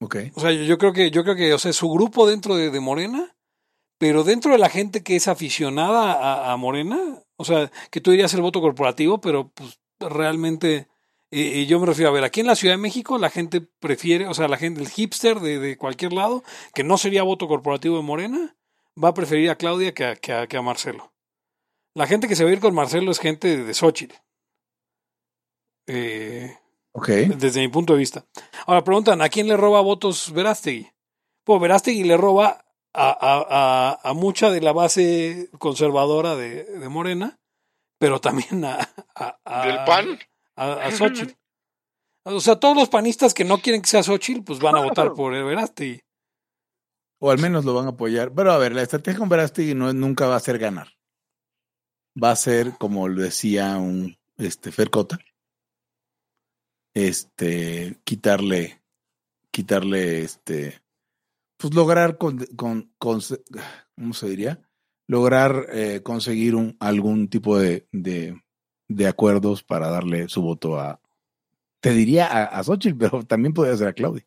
Ok. 0.00 0.16
O 0.34 0.40
sea, 0.40 0.52
yo, 0.52 0.62
yo 0.64 0.78
creo 0.78 0.92
que, 0.92 1.10
yo 1.10 1.24
creo 1.24 1.36
que, 1.36 1.54
o 1.54 1.58
sea, 1.58 1.72
su 1.72 1.90
grupo 1.90 2.26
dentro 2.26 2.56
de, 2.56 2.70
de 2.70 2.80
Morena, 2.80 3.34
pero 3.98 4.24
dentro 4.24 4.52
de 4.52 4.58
la 4.58 4.68
gente 4.68 5.02
que 5.02 5.16
es 5.16 5.28
aficionada 5.28 6.12
a, 6.12 6.52
a 6.52 6.56
Morena, 6.56 7.22
o 7.36 7.44
sea, 7.44 7.70
que 7.90 8.00
tú 8.00 8.10
dirías 8.10 8.34
el 8.34 8.42
voto 8.42 8.60
corporativo, 8.60 9.20
pero 9.20 9.50
pues 9.50 9.78
realmente, 9.98 10.88
eh, 11.34 11.60
eh, 11.62 11.66
yo 11.66 11.78
me 11.80 11.86
refiero 11.86 12.10
a 12.10 12.12
ver, 12.12 12.24
aquí 12.24 12.40
en 12.40 12.46
la 12.46 12.56
Ciudad 12.56 12.74
de 12.74 12.78
México 12.82 13.18
la 13.18 13.30
gente 13.30 13.60
prefiere, 13.60 14.26
o 14.28 14.34
sea, 14.34 14.48
la 14.48 14.56
gente, 14.56 14.80
el 14.80 14.88
hipster 14.88 15.40
de, 15.40 15.58
de 15.58 15.76
cualquier 15.76 16.12
lado, 16.12 16.42
que 16.74 16.84
no 16.84 16.96
sería 16.98 17.22
voto 17.22 17.48
corporativo 17.48 17.96
de 17.96 18.02
Morena, 18.02 18.56
va 19.02 19.08
a 19.08 19.14
preferir 19.14 19.50
a 19.50 19.56
Claudia 19.56 19.92
que 19.94 20.04
a, 20.04 20.16
que 20.16 20.32
a, 20.32 20.46
que 20.46 20.56
a 20.56 20.62
Marcelo. 20.62 21.12
La 21.94 22.06
gente 22.06 22.26
que 22.28 22.36
se 22.36 22.44
va 22.44 22.50
a 22.50 22.52
ir 22.52 22.60
con 22.60 22.74
Marcelo 22.74 23.10
es 23.10 23.18
gente 23.18 23.62
de 23.64 23.74
Xochitl. 23.74 24.14
Eh, 25.86 26.56
Ok. 26.92 27.08
desde 27.08 27.60
mi 27.60 27.68
punto 27.68 27.92
de 27.94 27.98
vista. 27.98 28.24
Ahora 28.66 28.84
preguntan, 28.84 29.20
¿a 29.20 29.28
quién 29.28 29.48
le 29.48 29.56
roba 29.56 29.80
votos 29.80 30.32
Verástegui? 30.32 30.88
Pues 31.44 31.60
Verástegui 31.60 32.04
le 32.04 32.16
roba 32.16 32.64
a, 32.92 33.08
a, 33.10 33.46
a, 34.00 34.10
a 34.10 34.12
mucha 34.14 34.50
de 34.50 34.60
la 34.60 34.72
base 34.72 35.50
conservadora 35.58 36.36
de, 36.36 36.64
de 36.64 36.88
Morena, 36.88 37.38
pero 37.98 38.20
también 38.20 38.64
a, 38.64 38.78
a, 39.16 39.38
a- 39.44 39.66
Del 39.66 39.84
PAN. 39.84 40.18
A, 40.56 40.72
a 40.86 40.90
Xochitl. 40.90 41.34
O 42.26 42.40
sea, 42.40 42.56
todos 42.56 42.76
los 42.76 42.88
panistas 42.88 43.34
que 43.34 43.44
no 43.44 43.58
quieren 43.58 43.82
que 43.82 43.88
sea 43.88 44.02
Xochitl, 44.02 44.42
pues 44.42 44.58
van 44.58 44.76
a 44.76 44.82
votar 44.82 45.12
por 45.12 45.32
Verástegui. 45.32 46.00
O 47.20 47.30
al 47.30 47.38
menos 47.38 47.64
lo 47.64 47.74
van 47.74 47.86
a 47.86 47.90
apoyar. 47.90 48.32
Pero 48.34 48.52
a 48.52 48.58
ver, 48.58 48.74
la 48.74 48.82
estrategia 48.82 49.18
con 49.18 49.28
Verástegui 49.28 49.74
no, 49.74 49.92
nunca 49.92 50.26
va 50.26 50.36
a 50.36 50.40
ser 50.40 50.58
ganar. 50.58 50.88
Va 52.22 52.30
a 52.30 52.36
ser, 52.36 52.76
como 52.78 53.08
lo 53.08 53.22
decía 53.22 53.76
un 53.76 54.16
este, 54.38 54.72
Fercota, 54.72 55.18
este, 56.94 58.00
quitarle, 58.04 58.82
quitarle, 59.50 60.20
este, 60.22 60.82
pues 61.56 61.74
lograr 61.74 62.18
con, 62.18 62.38
con, 62.56 62.94
con 62.98 63.20
¿cómo 63.96 64.14
se 64.14 64.28
diría? 64.28 64.68
Lograr 65.06 65.66
eh, 65.72 66.02
conseguir 66.02 66.54
un, 66.54 66.76
algún 66.80 67.28
tipo 67.28 67.58
de, 67.58 67.86
de, 67.92 68.42
de 68.88 69.06
acuerdos 69.06 69.62
para 69.62 69.88
darle 69.88 70.28
su 70.28 70.42
voto 70.42 70.78
a, 70.78 71.00
te 71.80 71.90
diría 71.92 72.26
a, 72.26 72.44
a 72.44 72.62
Xochitl, 72.64 72.98
pero 72.98 73.22
también 73.24 73.54
podría 73.54 73.76
ser 73.76 73.88
a 73.88 73.92
Claudia. 73.92 74.26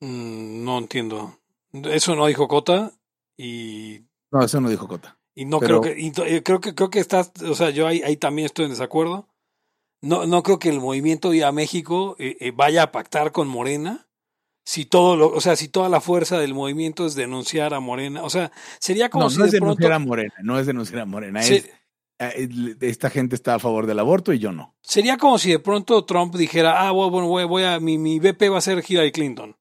Mm, 0.00 0.64
no 0.64 0.78
entiendo. 0.78 1.38
Eso 1.72 2.14
no 2.16 2.26
dijo 2.26 2.48
Cota 2.48 2.92
y 3.36 4.02
No, 4.30 4.42
eso 4.44 4.60
no 4.60 4.68
dijo 4.70 4.88
Cota. 4.88 5.18
Y 5.34 5.44
no 5.44 5.60
Pero- 5.60 5.80
creo 5.80 5.94
que, 5.94 6.00
y 6.00 6.12
eh, 6.24 6.42
creo 6.42 6.60
que, 6.60 6.74
creo 6.74 6.88
que 6.90 6.98
estás, 6.98 7.30
o 7.42 7.54
sea, 7.54 7.70
yo 7.70 7.86
ahí, 7.86 8.00
ahí 8.02 8.16
también 8.16 8.46
estoy 8.46 8.64
en 8.64 8.70
desacuerdo. 8.70 9.28
No, 10.02 10.26
no 10.26 10.42
creo 10.42 10.58
que 10.58 10.68
el 10.70 10.80
movimiento 10.80 11.30
Vía 11.30 11.52
México 11.52 12.16
eh, 12.18 12.36
eh, 12.40 12.52
vaya 12.54 12.84
a 12.84 12.92
pactar 12.92 13.32
con 13.32 13.48
Morena. 13.48 14.06
Si 14.64 14.84
todo 14.84 15.16
lo, 15.16 15.28
o 15.28 15.40
sea, 15.40 15.54
si 15.54 15.68
toda 15.68 15.88
la 15.88 16.00
fuerza 16.00 16.38
del 16.38 16.54
movimiento 16.54 17.06
es 17.06 17.14
denunciar 17.14 17.72
a 17.72 17.80
Morena, 17.80 18.24
o 18.24 18.30
sea, 18.30 18.50
sería 18.80 19.10
como 19.10 19.24
No, 19.24 19.30
si 19.30 19.38
no 19.38 19.44
es 19.44 19.50
pronto, 19.52 19.66
denunciar 19.66 19.92
a 19.92 19.98
Morena, 20.00 20.34
no 20.42 20.58
es 20.58 20.66
denunciar 20.66 21.00
a 21.02 21.06
Morena, 21.06 21.40
es 21.40 21.70
esta 22.18 23.10
gente 23.10 23.34
está 23.34 23.56
a 23.56 23.58
favor 23.58 23.86
del 23.86 23.98
aborto 23.98 24.32
y 24.32 24.38
yo 24.38 24.52
no. 24.52 24.74
Sería 24.82 25.16
como 25.16 25.38
si 25.38 25.50
de 25.50 25.58
pronto 25.58 26.04
Trump 26.04 26.34
dijera, 26.34 26.86
ah, 26.86 26.90
bueno, 26.90 27.28
voy, 27.28 27.44
voy 27.44 27.62
a, 27.64 27.78
mi, 27.80 27.98
mi 27.98 28.18
BP 28.18 28.50
va 28.50 28.58
a 28.58 28.62
ser 28.62 28.82
Hillary 28.86 29.12
Clinton. 29.12 29.56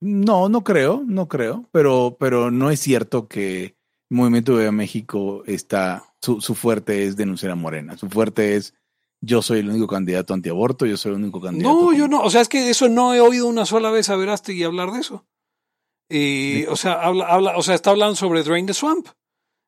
No, 0.00 0.48
no 0.48 0.62
creo, 0.62 1.02
no 1.06 1.26
creo, 1.26 1.68
pero, 1.72 2.16
pero 2.20 2.50
no 2.50 2.70
es 2.70 2.80
cierto 2.80 3.28
que 3.28 3.64
el 3.64 4.16
Movimiento 4.16 4.56
de 4.56 4.70
México 4.70 5.42
está, 5.46 6.14
su, 6.20 6.40
su 6.40 6.54
fuerte 6.54 7.04
es 7.04 7.16
denunciar 7.16 7.52
a 7.52 7.56
Morena, 7.56 7.96
su 7.96 8.08
fuerte 8.08 8.56
es 8.56 8.74
yo 9.20 9.42
soy 9.42 9.60
el 9.60 9.70
único 9.70 9.86
candidato 9.86 10.34
antiaborto, 10.34 10.86
yo 10.86 10.96
soy 10.96 11.12
el 11.12 11.18
único 11.18 11.40
candidato. 11.40 11.74
No, 11.74 11.92
yo 11.92 12.06
no, 12.06 12.20
o 12.22 12.30
sea, 12.30 12.42
es 12.42 12.48
que 12.48 12.68
eso 12.70 12.88
no 12.88 13.14
he 13.14 13.20
oído 13.20 13.46
una 13.46 13.64
sola 13.64 13.90
vez 13.90 14.10
a 14.10 14.16
Verástegui 14.16 14.62
hablar 14.64 14.92
de 14.92 15.00
eso. 15.00 15.26
Y, 16.08 16.64
o 16.66 16.76
sea, 16.76 16.92
habla, 16.92 17.26
habla, 17.26 17.56
o 17.56 17.62
sea, 17.62 17.74
está 17.74 17.90
hablando 17.90 18.14
sobre 18.14 18.42
Drain 18.42 18.66
the 18.66 18.74
Swamp. 18.74 19.08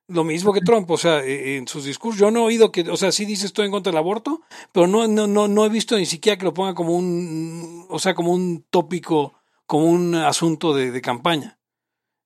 Lo 0.09 0.25
mismo 0.25 0.55
que 0.55 0.63
Trump, 0.63 0.91
o 0.91 0.97
sea, 0.97 1.23
e, 1.23 1.57
en 1.57 1.69
sus 1.69 1.85
discursos, 1.85 2.19
yo 2.19 2.31
no 2.31 2.41
he 2.41 2.45
oído 2.45 2.73
que, 2.73 2.81
o 2.83 2.97
sea, 2.97 3.13
sí 3.13 3.27
dice 3.27 3.47
estoy 3.47 3.67
en 3.67 3.73
contra 3.73 3.93
del 3.93 3.99
aborto, 3.99 4.41
pero 4.73 4.87
no, 4.87 5.07
no, 5.07 5.27
no, 5.27 5.49
no 5.49 5.65
he 5.67 5.69
visto 5.69 5.99
ni 5.99 6.07
siquiera 6.07 6.39
que 6.39 6.45
lo 6.45 6.55
ponga 6.55 6.75
como 6.75 6.97
un, 6.97 7.85
o 7.91 7.99
sea, 7.99 8.15
como 8.15 8.33
un 8.33 8.65
tópico, 8.71 9.35
como 9.67 9.85
un 9.85 10.15
asunto 10.15 10.75
de, 10.75 10.91
de 10.91 11.01
campaña. 11.03 11.59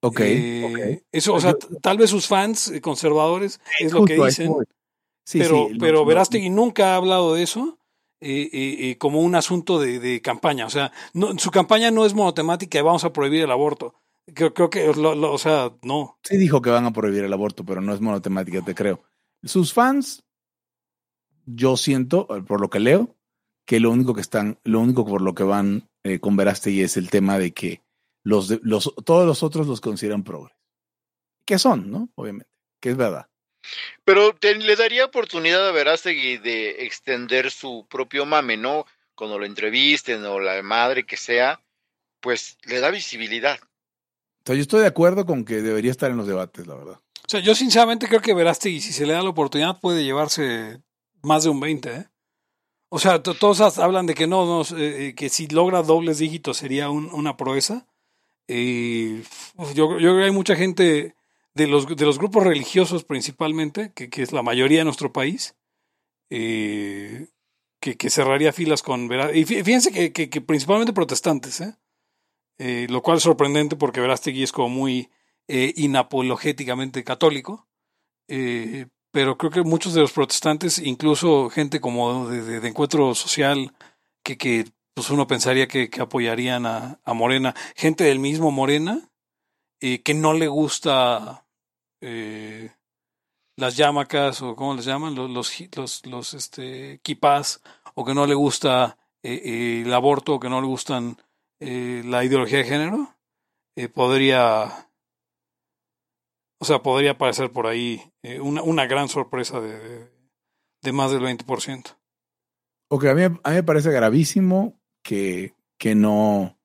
Ok. 0.00 0.20
Eh, 0.20 1.02
Eso, 1.10 1.34
o 1.34 1.40
sea, 1.40 1.54
tal 1.80 1.98
vez 1.98 2.10
sus 2.10 2.26
fans 2.26 2.68
eh, 2.68 2.80
conservadores 2.80 3.60
es 3.80 3.92
lo 3.92 4.04
que 4.04 4.14
dicen, 4.14 4.54
sí, 5.24 5.38
pero, 5.40 5.68
sí, 5.68 5.76
pero 5.78 6.04
Verástegui 6.04 6.50
nunca 6.50 6.92
ha 6.92 6.96
hablado 6.96 7.34
de 7.34 7.42
eso. 7.42 7.78
Eh, 8.24 8.48
eh, 8.52 8.98
como 8.98 9.20
un 9.20 9.34
asunto 9.34 9.80
de, 9.80 9.98
de 9.98 10.22
campaña. 10.22 10.66
O 10.66 10.70
sea, 10.70 10.92
no, 11.12 11.36
su 11.40 11.50
campaña 11.50 11.90
no 11.90 12.06
es 12.06 12.14
monotemática 12.14 12.78
y 12.78 12.82
vamos 12.82 13.02
a 13.02 13.12
prohibir 13.12 13.42
el 13.42 13.50
aborto. 13.50 13.96
Creo, 14.34 14.54
creo 14.54 14.70
que, 14.70 14.92
lo, 14.94 15.14
lo, 15.14 15.32
o 15.32 15.38
sea, 15.38 15.72
no. 15.82 16.18
Sí 16.22 16.36
dijo 16.36 16.62
que 16.62 16.70
van 16.70 16.84
a 16.84 16.92
prohibir 16.92 17.24
el 17.24 17.32
aborto, 17.32 17.64
pero 17.64 17.80
no 17.80 17.92
es 17.92 18.00
monotemática, 18.00 18.62
te 18.62 18.74
creo. 18.74 19.02
Sus 19.42 19.72
fans, 19.72 20.24
yo 21.44 21.76
siento, 21.76 22.28
por 22.46 22.60
lo 22.60 22.70
que 22.70 22.80
leo, 22.80 23.16
que 23.66 23.80
lo 23.80 23.90
único 23.90 24.14
que 24.14 24.20
están, 24.20 24.58
lo 24.64 24.80
único 24.80 25.04
por 25.04 25.22
lo 25.22 25.34
que 25.34 25.42
van 25.42 25.88
eh, 26.04 26.20
con 26.20 26.36
Verástegui 26.36 26.82
es 26.82 26.96
el 26.96 27.10
tema 27.10 27.38
de 27.38 27.52
que 27.52 27.82
los, 28.22 28.48
de, 28.48 28.60
los 28.62 28.94
todos 29.04 29.26
los 29.26 29.42
otros 29.42 29.66
los 29.66 29.80
consideran 29.80 30.24
progres. 30.24 30.56
Que 31.44 31.58
son, 31.58 31.90
¿no? 31.90 32.08
Obviamente, 32.14 32.50
que 32.80 32.90
es 32.90 32.96
verdad. 32.96 33.28
Pero 34.04 34.34
te, 34.34 34.54
le 34.54 34.76
daría 34.76 35.04
oportunidad 35.04 35.68
a 35.68 35.72
Verástegui 35.72 36.38
de 36.38 36.84
extender 36.84 37.50
su 37.50 37.86
propio 37.88 38.26
mame, 38.26 38.56
¿no? 38.56 38.86
Cuando 39.14 39.38
lo 39.38 39.46
entrevisten 39.46 40.24
o 40.24 40.40
la 40.40 40.62
madre 40.62 41.04
que 41.04 41.16
sea, 41.16 41.62
pues 42.20 42.58
le 42.64 42.80
da 42.80 42.90
visibilidad. 42.90 43.58
O 44.48 44.54
yo 44.54 44.60
estoy 44.60 44.80
de 44.80 44.86
acuerdo 44.86 45.24
con 45.26 45.44
que 45.44 45.62
debería 45.62 45.90
estar 45.90 46.10
en 46.10 46.16
los 46.16 46.26
debates, 46.26 46.66
la 46.66 46.74
verdad. 46.74 47.00
O 47.26 47.28
sea, 47.28 47.40
yo 47.40 47.54
sinceramente 47.54 48.08
creo 48.08 48.20
que 48.20 48.34
Verástegui, 48.34 48.80
si 48.80 48.92
se 48.92 49.06
le 49.06 49.12
da 49.12 49.22
la 49.22 49.30
oportunidad, 49.30 49.80
puede 49.80 50.04
llevarse 50.04 50.82
más 51.22 51.44
de 51.44 51.50
un 51.50 51.60
20, 51.60 51.90
¿eh? 51.90 52.06
O 52.94 52.98
sea, 52.98 53.22
todos 53.22 53.78
hablan 53.78 54.04
de 54.04 54.14
que 54.14 54.26
no, 54.26 54.44
no 54.44 54.76
eh, 54.76 55.14
que 55.16 55.30
si 55.30 55.48
logra 55.48 55.82
dobles 55.82 56.18
dígitos 56.18 56.58
sería 56.58 56.90
un, 56.90 57.06
una 57.14 57.38
proeza. 57.38 57.86
Eh, 58.48 59.22
yo, 59.74 59.98
yo 59.98 59.98
creo 59.98 60.16
que 60.18 60.24
hay 60.24 60.30
mucha 60.30 60.56
gente 60.56 61.14
de 61.54 61.66
los, 61.68 61.86
de 61.86 62.04
los 62.04 62.18
grupos 62.18 62.44
religiosos 62.44 63.04
principalmente, 63.04 63.92
que, 63.94 64.10
es 64.22 64.32
la 64.32 64.42
mayoría 64.42 64.80
de 64.80 64.84
nuestro 64.84 65.10
país, 65.10 65.56
eh, 66.28 67.28
que, 67.80 67.96
que, 67.96 68.10
cerraría 68.10 68.52
filas 68.52 68.82
con 68.82 69.08
Verástegui. 69.08 69.40
Y 69.40 69.64
fíjense 69.64 70.12
que 70.12 70.40
principalmente 70.42 70.92
protestantes, 70.92 71.62
¿eh? 71.62 71.74
Eh, 72.58 72.86
lo 72.88 73.02
cual 73.02 73.16
es 73.16 73.22
sorprendente 73.22 73.76
porque 73.76 74.00
Verástegui 74.00 74.42
es 74.42 74.52
como 74.52 74.68
muy 74.68 75.10
eh, 75.48 75.72
inapologéticamente 75.76 77.02
católico, 77.04 77.66
eh, 78.28 78.86
pero 79.10 79.36
creo 79.36 79.50
que 79.50 79.62
muchos 79.62 79.94
de 79.94 80.00
los 80.00 80.12
protestantes, 80.12 80.78
incluso 80.78 81.50
gente 81.50 81.80
como 81.80 82.28
de, 82.28 82.60
de, 82.60 82.68
encuentro 82.68 83.14
social, 83.14 83.74
que, 84.22 84.38
que 84.38 84.66
pues 84.94 85.10
uno 85.10 85.26
pensaría 85.26 85.66
que, 85.66 85.90
que 85.90 86.00
apoyarían 86.00 86.66
a, 86.66 87.00
a, 87.04 87.14
Morena, 87.14 87.54
gente 87.74 88.04
del 88.04 88.18
mismo 88.18 88.50
Morena, 88.50 89.10
que 89.80 90.14
no 90.14 90.32
le 90.32 90.46
gusta 90.46 91.44
las 93.56 93.76
yamacas 93.76 94.40
o 94.40 94.54
cómo 94.54 94.74
les 94.74 94.84
llaman, 94.84 95.16
los, 95.16 95.28
los, 95.28 96.06
los, 96.06 96.34
este, 96.34 97.00
o 97.94 98.04
que 98.04 98.14
no 98.14 98.26
le 98.26 98.34
gusta 98.34 98.96
el 99.22 99.92
aborto, 99.92 100.34
o 100.34 100.40
que 100.40 100.48
no 100.48 100.60
le 100.60 100.68
gustan 100.68 101.16
eh, 101.64 102.02
la 102.04 102.24
ideología 102.24 102.58
de 102.58 102.64
género, 102.64 103.16
eh, 103.76 103.88
podría, 103.88 104.88
o 106.58 106.64
sea, 106.64 106.82
podría 106.82 107.12
aparecer 107.12 107.52
por 107.52 107.68
ahí 107.68 108.02
eh, 108.24 108.40
una, 108.40 108.62
una, 108.62 108.86
gran 108.86 109.08
sorpresa 109.08 109.60
de, 109.60 109.78
de, 109.78 110.10
de, 110.82 110.92
más 110.92 111.12
del 111.12 111.22
20%. 111.22 111.96
Ok, 112.88 113.04
a 113.04 113.14
mí, 113.14 113.22
a 113.22 113.28
mí 113.28 113.54
me 113.54 113.62
parece 113.62 113.92
gravísimo 113.92 114.80
que, 115.04 115.54
que, 115.78 115.94
no, 115.94 116.58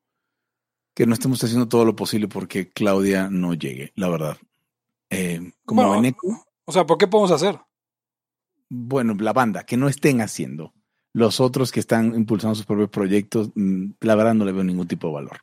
que 0.96 1.06
no 1.06 1.14
estemos 1.14 1.44
haciendo 1.44 1.68
todo 1.68 1.86
lo 1.86 1.96
posible 1.96 2.28
porque 2.28 2.72
Claudia 2.72 3.30
no 3.30 3.54
llegue, 3.54 3.92
la 3.94 4.10
verdad. 4.10 4.38
Como 5.64 5.84
bueno, 5.84 6.02
Beneco, 6.02 6.44
o 6.66 6.72
sea, 6.72 6.88
¿por 6.88 6.98
qué 6.98 7.08
podemos 7.08 7.30
hacer? 7.30 7.60
Bueno, 8.68 9.16
la 9.20 9.32
banda, 9.32 9.64
que 9.64 9.78
no 9.78 9.90
estén 9.90 10.22
haciendo 10.22 10.74
los 11.18 11.40
otros 11.40 11.72
que 11.72 11.80
están 11.80 12.14
impulsando 12.14 12.54
sus 12.54 12.68
propios 12.68 12.90
proyectos, 12.90 13.50
mm, 13.56 13.94
la 14.02 14.14
verdad 14.14 14.36
no 14.36 14.46
le 14.46 14.52
veo 14.52 14.64
ningún 14.64 14.88
tipo 14.88 15.08
de 15.08 15.14
valor. 15.16 15.42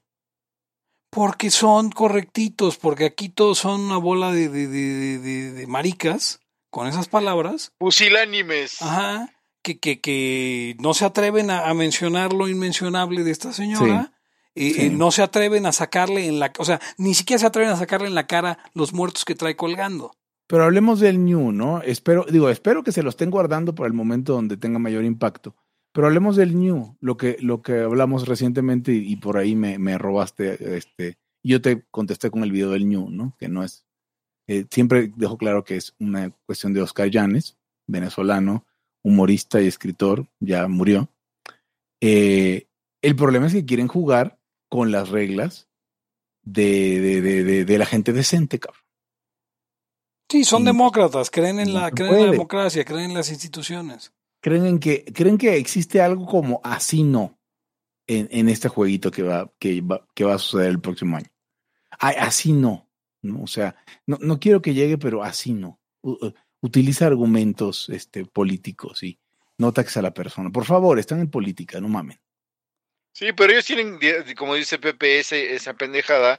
Porque 1.10 1.50
son 1.50 1.90
correctitos, 1.90 2.76
porque 2.76 3.06
aquí 3.06 3.28
todos 3.28 3.58
son 3.58 3.80
una 3.80 3.96
bola 3.96 4.30
de, 4.30 4.48
de, 4.48 4.68
de, 4.68 5.18
de, 5.18 5.52
de 5.52 5.66
maricas, 5.66 6.38
con 6.70 6.86
esas 6.86 7.08
palabras. 7.08 7.72
Pusilánimes. 7.78 8.80
Ajá. 8.82 9.30
Que, 9.62 9.80
que, 9.80 10.00
que 10.00 10.76
no 10.78 10.94
se 10.94 11.06
atreven 11.06 11.50
a, 11.50 11.68
a, 11.68 11.74
mencionar 11.74 12.32
lo 12.32 12.46
inmencionable 12.48 13.24
de 13.24 13.32
esta 13.32 13.52
señora. 13.52 14.12
Sí. 14.54 14.66
Eh, 14.66 14.72
sí. 14.74 14.90
no 14.90 15.10
se 15.10 15.22
atreven 15.22 15.66
a 15.66 15.72
sacarle 15.72 16.28
en 16.28 16.38
la, 16.38 16.52
o 16.58 16.64
sea, 16.64 16.80
ni 16.98 17.14
siquiera 17.14 17.40
se 17.40 17.46
atreven 17.46 17.70
a 17.70 17.76
sacarle 17.76 18.06
en 18.06 18.14
la 18.14 18.28
cara 18.28 18.58
los 18.74 18.92
muertos 18.92 19.24
que 19.24 19.34
trae 19.34 19.56
colgando. 19.56 20.12
Pero 20.46 20.64
hablemos 20.64 21.00
del 21.00 21.24
New, 21.24 21.50
¿no? 21.50 21.82
Espero, 21.82 22.26
digo, 22.28 22.50
espero 22.50 22.84
que 22.84 22.92
se 22.92 23.02
lo 23.02 23.10
estén 23.10 23.30
guardando 23.30 23.74
por 23.74 23.86
el 23.88 23.92
momento 23.92 24.34
donde 24.34 24.56
tenga 24.56 24.78
mayor 24.78 25.04
impacto. 25.04 25.56
Pero 25.94 26.08
hablemos 26.08 26.34
del 26.34 26.58
New, 26.58 26.96
lo 27.00 27.16
que, 27.16 27.36
lo 27.40 27.62
que 27.62 27.82
hablamos 27.82 28.26
recientemente 28.26 28.92
y, 28.92 29.12
y 29.12 29.16
por 29.16 29.36
ahí 29.36 29.54
me, 29.54 29.78
me, 29.78 29.96
robaste, 29.96 30.76
este, 30.76 31.18
yo 31.40 31.62
te 31.62 31.84
contesté 31.92 32.32
con 32.32 32.42
el 32.42 32.50
video 32.50 32.72
del 32.72 32.88
New, 32.88 33.10
¿no? 33.10 33.36
Que 33.38 33.48
no 33.48 33.62
es, 33.62 33.86
eh, 34.48 34.66
siempre 34.72 35.12
dejo 35.14 35.38
claro 35.38 35.62
que 35.62 35.76
es 35.76 35.94
una 36.00 36.30
cuestión 36.46 36.72
de 36.72 36.82
Oscar 36.82 37.10
Llanes, 37.10 37.56
venezolano, 37.86 38.66
humorista 39.04 39.60
y 39.60 39.68
escritor, 39.68 40.26
ya 40.40 40.66
murió. 40.66 41.10
Eh, 42.00 42.66
el 43.00 43.14
problema 43.14 43.46
es 43.46 43.52
que 43.52 43.64
quieren 43.64 43.86
jugar 43.86 44.40
con 44.68 44.90
las 44.90 45.10
reglas 45.10 45.68
de, 46.42 46.98
de, 46.98 47.20
de, 47.22 47.44
de, 47.44 47.64
de 47.64 47.78
la 47.78 47.86
gente 47.86 48.12
decente, 48.12 48.58
cabrón. 48.58 48.82
Sí, 50.28 50.42
son 50.42 50.62
y, 50.62 50.64
demócratas, 50.64 51.30
creen 51.30 51.60
en 51.60 51.72
la, 51.72 51.92
creen 51.92 52.14
en 52.14 52.20
la 52.26 52.30
democracia, 52.32 52.84
creen 52.84 53.10
en 53.10 53.14
las 53.14 53.30
instituciones 53.30 54.12
creen 54.44 54.66
en 54.66 54.78
que 54.78 55.06
creen 55.06 55.38
que 55.38 55.56
existe 55.56 56.02
algo 56.02 56.26
como 56.26 56.60
así 56.62 57.02
no 57.02 57.40
en, 58.06 58.28
en 58.30 58.50
este 58.50 58.68
jueguito 58.68 59.10
que 59.10 59.22
va, 59.22 59.50
que 59.58 59.80
va 59.80 60.06
que 60.14 60.24
va 60.24 60.34
a 60.34 60.38
suceder 60.38 60.68
el 60.68 60.82
próximo 60.82 61.16
año. 61.16 61.30
Así 61.98 62.52
no, 62.52 62.90
no, 63.22 63.42
o 63.42 63.46
sea, 63.46 63.74
no, 64.06 64.18
no 64.20 64.38
quiero 64.38 64.60
que 64.60 64.74
llegue, 64.74 64.98
pero 64.98 65.22
así 65.22 65.54
no. 65.54 65.80
Utiliza 66.60 67.06
argumentos 67.06 67.88
este, 67.88 68.26
políticos 68.26 69.02
y 69.02 69.18
no 69.56 69.68
ataques 69.68 69.96
a 69.96 70.02
la 70.02 70.12
persona. 70.12 70.50
Por 70.50 70.66
favor, 70.66 70.98
están 70.98 71.20
en 71.20 71.30
política, 71.30 71.80
no 71.80 71.88
mamen. 71.88 72.20
Sí, 73.12 73.32
pero 73.32 73.52
ellos 73.52 73.64
tienen, 73.64 73.98
como 74.36 74.56
dice 74.56 74.78
Pepe, 74.78 75.20
esa 75.20 75.72
pendejada, 75.74 76.38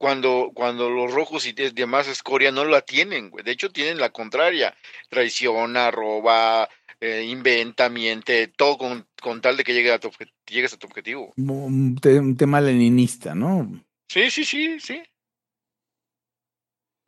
cuando, 0.00 0.52
cuando 0.54 0.88
los 0.88 1.12
rojos 1.12 1.46
y 1.46 1.52
demás 1.52 2.08
escoria 2.08 2.50
no 2.50 2.64
la 2.64 2.80
tienen, 2.80 3.28
güey. 3.28 3.44
De 3.44 3.50
hecho, 3.50 3.70
tienen 3.70 3.98
la 3.98 4.08
contraria. 4.08 4.74
Traiciona, 5.10 5.90
roba, 5.90 6.70
eh, 7.00 7.24
inventa, 7.24 7.88
miente, 7.88 8.48
todo 8.48 8.76
con, 8.76 9.08
con, 9.22 9.40
tal 9.40 9.56
de 9.56 9.64
que 9.64 9.72
llegue 9.72 9.92
a 9.92 9.98
tu, 9.98 10.10
llegues 10.46 10.74
a 10.74 10.76
tu 10.76 10.86
objetivo. 10.86 11.32
Un, 11.36 11.98
un 12.04 12.36
tema 12.36 12.60
leninista, 12.60 13.34
¿no? 13.34 13.82
Sí, 14.08 14.30
sí, 14.30 14.44
sí, 14.44 14.78
sí. 14.80 15.02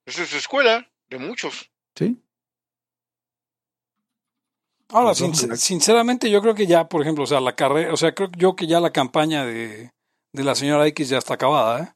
Esa 0.07 0.23
es 0.23 0.29
su 0.31 0.39
escuela, 0.39 0.91
de 1.11 1.19
muchos. 1.19 1.71
Sí. 1.97 2.17
Ahora, 4.89 5.15
sin, 5.15 5.35
sinceramente, 5.35 6.31
yo 6.31 6.43
creo 6.43 6.55
que 6.55 6.67
ya, 6.67 6.89
por 6.89 7.03
ejemplo, 7.03 7.25
o 7.25 7.27
sea, 7.27 7.41
la 7.41 7.55
carrera, 7.55 7.93
o 7.93 7.97
sea, 7.97 8.15
creo 8.15 8.31
yo 8.37 8.57
que 8.57 8.67
ya 8.67 8.81
la 8.81 8.93
campaña 8.93 9.45
de, 9.45 9.91
de 10.33 10.45
la 10.45 10.55
señora 10.55 10.87
X 10.89 11.09
ya 11.09 11.19
está 11.19 11.35
acabada, 11.35 11.83
¿eh? 11.83 11.93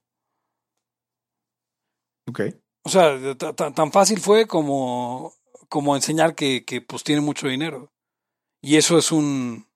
Ok. 2.28 2.40
O 2.84 2.88
sea, 2.88 3.18
tan 3.36 3.92
fácil 3.92 4.20
fue 4.20 4.46
como 4.46 5.35
como 5.68 5.96
enseñar 5.96 6.34
que, 6.34 6.64
que 6.64 6.80
pues 6.80 7.04
tiene 7.04 7.20
mucho 7.20 7.48
dinero. 7.48 7.92
Y 8.62 8.76
eso 8.76 8.98
es 8.98 9.12
un... 9.12 9.66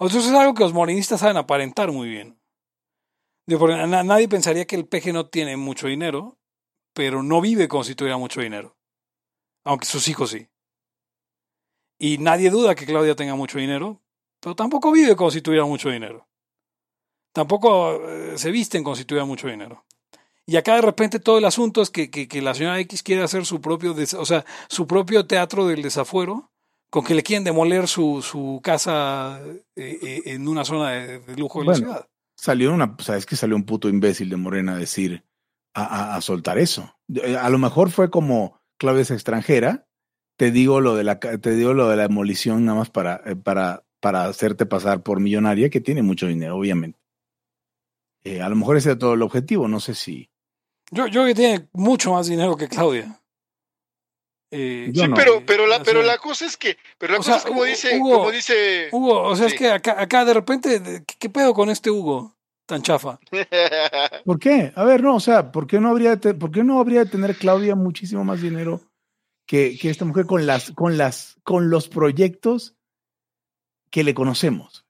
Eso 0.00 0.18
es 0.18 0.28
algo 0.28 0.54
que 0.54 0.62
los 0.62 0.72
morenistas 0.72 1.20
saben 1.20 1.36
aparentar 1.36 1.92
muy 1.92 2.08
bien. 2.08 2.40
Nadie 3.46 4.28
pensaría 4.28 4.66
que 4.66 4.76
el 4.76 4.86
peje 4.86 5.12
no 5.12 5.28
tiene 5.28 5.56
mucho 5.56 5.88
dinero, 5.88 6.38
pero 6.94 7.22
no 7.22 7.40
vive 7.40 7.68
como 7.68 7.84
si 7.84 7.94
tuviera 7.94 8.16
mucho 8.16 8.40
dinero. 8.40 8.76
aunque 9.64 9.86
sus 9.86 10.08
hijos 10.08 10.30
sí. 10.30 10.48
Y 11.98 12.18
nadie 12.18 12.50
duda 12.50 12.74
que 12.74 12.86
Claudia 12.86 13.14
tenga 13.14 13.34
mucho 13.34 13.58
dinero, 13.58 14.00
pero 14.40 14.54
tampoco 14.56 14.90
vive 14.92 15.16
como 15.16 15.30
si 15.30 15.42
tuviera 15.42 15.66
mucho 15.66 15.90
dinero. 15.90 16.28
Tampoco 17.32 17.94
eh, 18.08 18.38
se 18.38 18.50
visten 18.50 18.82
como 18.82 18.96
si 18.96 19.04
tuviera 19.04 19.26
mucho 19.26 19.48
dinero. 19.48 19.84
Y 20.46 20.56
acá 20.56 20.74
de 20.74 20.82
repente 20.82 21.20
todo 21.20 21.38
el 21.38 21.44
asunto 21.44 21.80
es 21.82 21.90
que, 21.90 22.10
que, 22.10 22.26
que 22.26 22.42
la 22.42 22.54
señora 22.54 22.80
X 22.80 23.02
quiere 23.02 23.22
hacer 23.22 23.46
su 23.46 23.60
propio, 23.60 23.94
des- 23.94 24.14
o 24.14 24.24
sea, 24.24 24.44
su 24.68 24.86
propio 24.86 25.26
teatro 25.26 25.66
del 25.66 25.82
desafuero, 25.82 26.50
con 26.90 27.04
que 27.04 27.14
le 27.14 27.22
quieren 27.22 27.44
demoler 27.44 27.86
su, 27.86 28.20
su 28.20 28.60
casa 28.62 29.40
eh, 29.76 29.98
eh, 30.02 30.22
en 30.26 30.48
una 30.48 30.64
zona 30.64 30.90
de, 30.90 31.18
de 31.20 31.36
lujo 31.36 31.60
de 31.60 31.66
la 31.66 31.72
ciudad. 31.78 32.06
Salió 32.36 32.72
una, 32.72 32.96
o 32.98 33.02
sea, 33.02 33.16
es 33.16 33.26
que 33.26 33.36
salió 33.36 33.54
un 33.54 33.64
puto 33.64 33.88
imbécil 33.88 34.28
de 34.28 34.36
Morena 34.36 34.72
a 34.74 34.78
decir, 34.78 35.24
a, 35.74 35.84
a- 35.84 36.16
a 36.16 36.20
soltar 36.20 36.58
eso. 36.58 36.96
Eh, 37.14 37.36
A 37.36 37.48
lo 37.50 37.58
mejor 37.58 37.90
fue 37.90 38.10
como 38.10 38.60
Claudia 38.78 39.02
es 39.02 39.10
extranjera, 39.10 39.86
te 40.38 40.50
digo 40.50 40.80
lo 40.80 40.96
de 40.96 41.04
la, 41.04 41.20
te 41.20 41.54
digo 41.54 41.74
lo 41.74 41.88
de 41.90 41.96
la 41.96 42.04
demolición 42.04 42.64
nada 42.64 42.78
más 42.78 42.90
para, 42.90 43.22
para, 43.44 43.84
para 44.00 44.24
hacerte 44.24 44.64
pasar 44.66 45.02
por 45.02 45.20
millonaria, 45.20 45.68
que 45.70 45.80
tiene 45.82 46.02
mucho 46.02 46.26
dinero, 46.26 46.56
obviamente. 46.56 46.98
Eh, 48.24 48.40
a 48.42 48.48
lo 48.48 48.56
mejor 48.56 48.76
ese 48.76 48.90
era 48.90 48.98
todo 48.98 49.14
el 49.14 49.22
objetivo, 49.22 49.66
no 49.68 49.80
sé 49.80 49.94
si. 49.94 50.30
Yo, 50.90 51.06
yo 51.06 51.24
que 51.24 51.34
tiene 51.34 51.68
mucho 51.72 52.12
más 52.12 52.26
dinero 52.26 52.56
que 52.56 52.68
Claudia. 52.68 53.20
Eh, 54.52 54.90
Sí, 54.94 55.06
no. 55.06 55.14
pero, 55.14 55.44
pero, 55.46 55.66
la, 55.66 55.80
pero 55.82 56.02
la 56.02 56.18
cosa 56.18 56.44
es 56.44 56.56
que, 56.56 56.76
pero 56.98 57.12
la 57.12 57.18
o 57.20 57.22
cosa 57.22 57.32
sea, 57.34 57.38
es 57.38 57.44
como 57.46 57.60
Hugo- 57.60 57.66
dice, 57.66 57.96
Hugo- 57.98 58.14
como 58.18 58.30
dice, 58.32 58.88
Hugo, 58.90 59.22
o 59.22 59.36
sea, 59.36 59.46
es 59.46 59.54
que 59.54 59.70
acá, 59.70 60.00
acá 60.00 60.24
de 60.24 60.34
repente, 60.34 61.04
¿qué, 61.06 61.14
qué 61.18 61.28
pedo 61.30 61.54
con 61.54 61.70
este 61.70 61.90
Hugo 61.90 62.36
tan 62.66 62.82
chafa? 62.82 63.20
¿Por 64.24 64.38
qué? 64.40 64.72
A 64.74 64.84
ver, 64.84 65.02
no, 65.02 65.14
o 65.14 65.20
sea, 65.20 65.52
¿por 65.52 65.66
qué 65.68 65.80
no 65.80 65.88
habría 65.90 66.16
de, 66.16 66.34
por 66.34 66.50
qué 66.50 66.64
no 66.64 66.80
habría 66.80 67.04
de 67.04 67.10
tener 67.10 67.36
Claudia 67.36 67.76
muchísimo 67.76 68.24
más 68.24 68.42
dinero 68.42 68.80
que, 69.46 69.78
que 69.78 69.88
esta 69.88 70.04
mujer 70.04 70.26
con 70.26 70.44
las, 70.46 70.72
con 70.72 70.98
las, 70.98 71.36
con 71.44 71.70
los 71.70 71.88
proyectos 71.88 72.74
que 73.90 74.02
le 74.02 74.14
conocemos? 74.14 74.84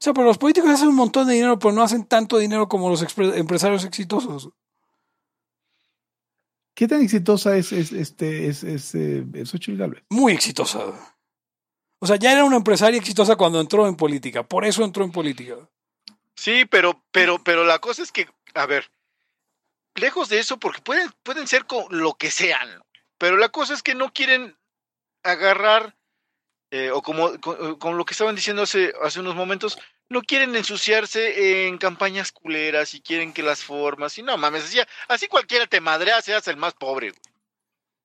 O 0.00 0.02
sea, 0.02 0.14
pero 0.14 0.26
los 0.26 0.38
políticos 0.38 0.70
hacen 0.70 0.88
un 0.88 0.94
montón 0.94 1.28
de 1.28 1.34
dinero, 1.34 1.58
pero 1.58 1.72
no 1.72 1.82
hacen 1.82 2.06
tanto 2.06 2.38
dinero 2.38 2.68
como 2.68 2.88
los 2.88 3.02
empresarios 3.18 3.84
exitosos. 3.84 4.48
¿Qué 6.74 6.88
tan 6.88 7.02
exitosa 7.02 7.54
es, 7.58 7.70
es 7.72 7.92
este 7.92 8.48
es, 8.48 8.64
es, 8.64 8.94
eh, 8.94 9.26
es 9.34 9.50
Xochitl 9.50 9.76
Gálvez? 9.76 10.02
Muy 10.08 10.32
exitosa. 10.32 10.86
O 11.98 12.06
sea, 12.06 12.16
ya 12.16 12.32
era 12.32 12.44
una 12.44 12.56
empresaria 12.56 12.98
exitosa 12.98 13.36
cuando 13.36 13.60
entró 13.60 13.86
en 13.86 13.96
política. 13.96 14.42
Por 14.42 14.64
eso 14.64 14.82
entró 14.84 15.04
en 15.04 15.12
política. 15.12 15.56
Sí, 16.34 16.64
pero, 16.64 17.04
pero, 17.12 17.44
pero 17.44 17.66
la 17.66 17.78
cosa 17.78 18.02
es 18.02 18.10
que, 18.10 18.26
a 18.54 18.64
ver, 18.64 18.90
lejos 19.96 20.30
de 20.30 20.38
eso, 20.38 20.58
porque 20.58 20.80
pueden, 20.80 21.12
pueden 21.22 21.46
ser 21.46 21.66
con 21.66 21.84
lo 21.90 22.14
que 22.14 22.30
sean, 22.30 22.82
pero 23.18 23.36
la 23.36 23.50
cosa 23.50 23.74
es 23.74 23.82
que 23.82 23.94
no 23.94 24.14
quieren 24.14 24.56
agarrar, 25.22 25.98
eh, 26.70 26.90
o 26.92 27.02
como 27.02 27.38
con, 27.40 27.76
con 27.76 27.96
lo 27.96 28.04
que 28.04 28.12
estaban 28.12 28.34
diciendo 28.36 28.62
hace, 28.62 28.92
hace 29.02 29.20
unos 29.20 29.34
momentos, 29.34 29.78
no 30.08 30.22
quieren 30.22 30.54
ensuciarse 30.56 31.66
en 31.66 31.78
campañas 31.78 32.32
culeras 32.32 32.94
y 32.94 33.00
quieren 33.00 33.32
que 33.32 33.42
las 33.42 33.62
formas, 33.64 34.16
y 34.18 34.22
no 34.22 34.36
mames, 34.36 34.64
así, 34.64 34.78
así 35.08 35.28
cualquiera 35.28 35.66
te 35.66 35.80
madrea, 35.80 36.20
seas 36.22 36.46
el 36.48 36.56
más 36.56 36.74
pobre. 36.74 37.12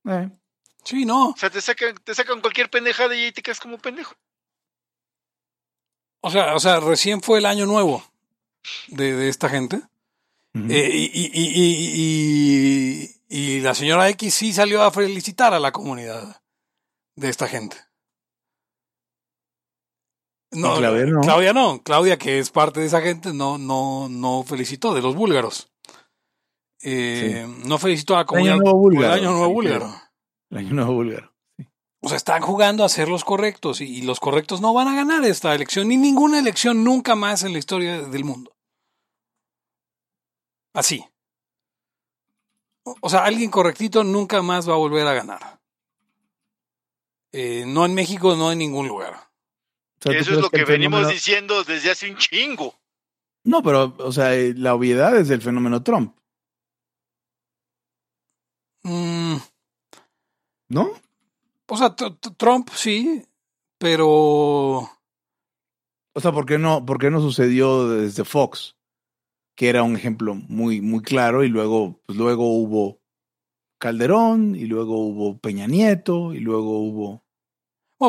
güey. 0.04 0.24
Eh, 0.26 0.30
Sí, 0.84 1.04
no. 1.04 1.30
O 1.30 1.36
sea, 1.38 1.50
te 1.50 1.62
sacan, 1.62 1.96
te 2.04 2.14
sacan 2.14 2.42
cualquier 2.42 2.70
pendejada 2.70 3.16
y 3.16 3.24
ahí 3.24 3.32
te 3.32 3.42
quedas 3.42 3.60
como 3.60 3.80
pendejo. 3.80 4.14
O 6.22 6.30
sea, 6.32 6.56
o 6.56 6.60
sea, 6.60 6.80
recién 6.80 7.22
fue 7.22 7.40
el 7.40 7.46
año 7.46 7.66
nuevo 7.66 8.04
de, 8.88 9.14
de 9.14 9.30
esta 9.30 9.50
gente. 9.50 9.78
ujú. 10.54 10.68
Eh, 10.70 10.90
y, 10.94 11.06
y- 11.06 11.32
y- 11.34 11.52
y- 11.56 13.16
y- 13.30 13.58
y 13.58 13.60
la 13.62 13.74
señora 13.74 14.08
X 14.10 14.34
sí 14.34 14.54
salió 14.54 14.84
a 14.84 14.92
felicitar 14.92 15.54
a 15.56 15.60
la 15.60 15.72
comunidad 15.72 16.42
de 17.16 17.30
esta 17.30 17.48
gente. 17.48 17.78
No, 20.52 20.78
Claudia 20.78 21.06
no. 21.06 21.22
Claudia 21.22 21.54
no. 21.54 21.82
Claudia, 21.84 22.18
que 22.18 22.40
es 22.40 22.50
parte 22.50 22.80
de 22.80 22.86
esa 22.86 23.02
gente, 23.02 23.34
no, 23.34 23.58
no, 23.58 24.08
no 24.10 24.44
felicitó, 24.44 24.94
de 24.94 25.02
los 25.02 25.16
búlgaros. 25.16 25.72
Eh, 26.82 27.48
No 27.66 27.78
felicitó 27.78 28.16
a 28.16 28.20
la 28.20 28.26
comunidad 28.26 28.58
Nuevo 28.58 28.72
por 28.82 28.94
el 28.94 28.98
búlgaro, 29.00 29.14
año 29.14 29.32
nuevo 29.32 29.54
búlgaro. 29.54 29.96
El 30.52 30.58
año 30.60 30.74
nuevo 30.74 30.94
búlgaro. 30.94 31.34
O 32.02 32.08
sea, 32.08 32.18
están 32.18 32.42
jugando 32.44 32.84
a 32.84 32.90
ser 32.90 33.10
los 33.10 33.24
correctos 33.26 33.82
y, 33.82 33.86
y 33.86 34.02
los 34.04 34.20
correctos 34.20 34.62
no 34.62 34.74
van 34.74 34.88
a 34.88 34.96
ganar 34.96 35.26
esta 35.26 35.56
elección, 35.56 35.88
ni 35.88 35.98
ninguna 35.98 36.38
elección 36.38 36.84
nunca 36.84 37.16
más 37.16 37.44
en 37.44 37.54
la 37.54 37.60
historia 37.60 38.04
del 38.04 38.24
mundo. 38.24 38.56
Así. 40.74 41.04
O, 42.84 42.96
o 43.02 43.10
sea, 43.10 43.24
alguien 43.26 43.50
correctito 43.50 44.04
nunca 44.04 44.44
más 44.44 44.70
va 44.70 44.74
a 44.74 44.78
volver 44.78 45.08
a 45.08 45.14
ganar. 45.14 45.60
Eh, 47.32 47.64
no 47.66 47.86
en 47.86 47.96
México, 47.96 48.36
no 48.36 48.52
en 48.52 48.60
ningún 48.60 48.88
lugar. 48.88 49.25
O 50.08 50.12
sea, 50.12 50.14
¿tú 50.14 50.18
Eso 50.24 50.32
es 50.34 50.42
lo 50.42 50.50
que, 50.50 50.60
el 50.60 50.66
venimos 50.66 51.00
fenómeno- 51.00 51.14
diciendo 51.14 51.64
desde 51.64 51.92
hace 51.92 52.10
un 52.12 52.18
chingo. 52.18 52.76
No, 53.44 53.62
pero, 53.64 53.96
o 54.00 54.12
sea, 54.12 54.36
eh, 54.36 54.54
la 54.56 54.74
obviedad 54.76 55.16
es 55.18 55.28
del 55.28 55.42
fenómeno 55.42 55.82
Trump, 55.84 56.16
Mm, 58.84 59.38
¿no? 60.70 60.92
o 61.68 61.78
sea, 61.78 61.96
Trump 61.96 62.70
sí, 62.74 63.24
pero... 63.80 64.08
O 66.18 66.22
sea, 66.22 66.32
¿por 66.32 66.46
qué 66.46 66.58
no, 66.60 66.86
por 66.86 67.00
qué 67.00 67.10
no 67.10 67.20
sucedió 67.20 67.90
desde 67.90 68.24
Fox? 68.24 68.78
Que 69.58 69.70
era 69.70 69.82
un 69.84 69.96
ejemplo 69.96 70.36
muy, 70.36 70.82
muy 70.82 71.02
claro, 71.02 71.44
y 71.44 71.50
luego, 71.50 72.00
pues 72.06 72.18
luego 72.18 72.48
hubo 72.58 73.02
Calderón, 73.80 74.56
y 74.56 74.66
luego 74.66 75.00
hubo 75.00 75.40
Peña 75.40 75.66
Nieto, 75.68 76.34
y 76.34 76.40
luego 76.40 76.80
hubo. 76.80 77.25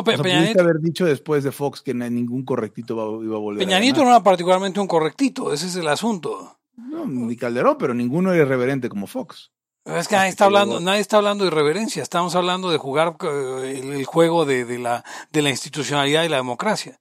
Bueno, 0.03 0.19
O 0.19 0.23
Pe- 0.23 0.23
sea, 0.23 0.23
Peña, 0.23 0.35
pudiste 0.39 0.53
Nieto, 0.55 0.61
haber 0.69 0.81
dicho 0.81 1.05
después 1.05 1.43
de 1.43 1.51
Fox 1.51 1.81
que 1.81 1.93
ningún 1.93 2.43
correctito 2.45 3.21
iba 3.23 3.35
a 3.35 3.39
volver 3.39 3.59
Peña 3.65 3.77
a 3.77 3.79
Nieto 3.79 3.99
no 3.99 4.05
ganar. 4.05 4.17
era 4.17 4.23
particularmente 4.23 4.79
un 4.79 4.87
correctito, 4.87 5.53
ese 5.53 5.67
es 5.67 5.75
el 5.75 5.87
asunto. 5.87 6.57
No, 6.75 7.05
ni 7.07 7.35
Calderón, 7.35 7.77
pero 7.79 7.93
ninguno 7.93 8.31
era 8.33 8.43
irreverente 8.43 8.89
como 8.89 9.07
Fox. 9.07 9.51
Es 9.85 10.07
que 10.09 10.15
nadie 10.17 10.29
está 10.29 10.45
hablando, 10.45 10.79
nadie 10.81 10.99
está 10.99 11.17
hablando 11.17 11.45
de 11.45 11.47
irreverencia, 11.49 12.03
estamos 12.03 12.35
hablando 12.35 12.69
de 12.69 12.77
jugar 12.77 13.15
eh, 13.23 13.81
el, 13.93 14.05
juego 14.05 14.45
de, 14.45 14.65
de 14.65 14.79
la, 14.79 15.05
de 15.31 15.41
la 15.41 15.49
institucionalidad 15.49 16.23
y 16.23 16.29
la 16.29 16.35
democracia. 16.37 16.99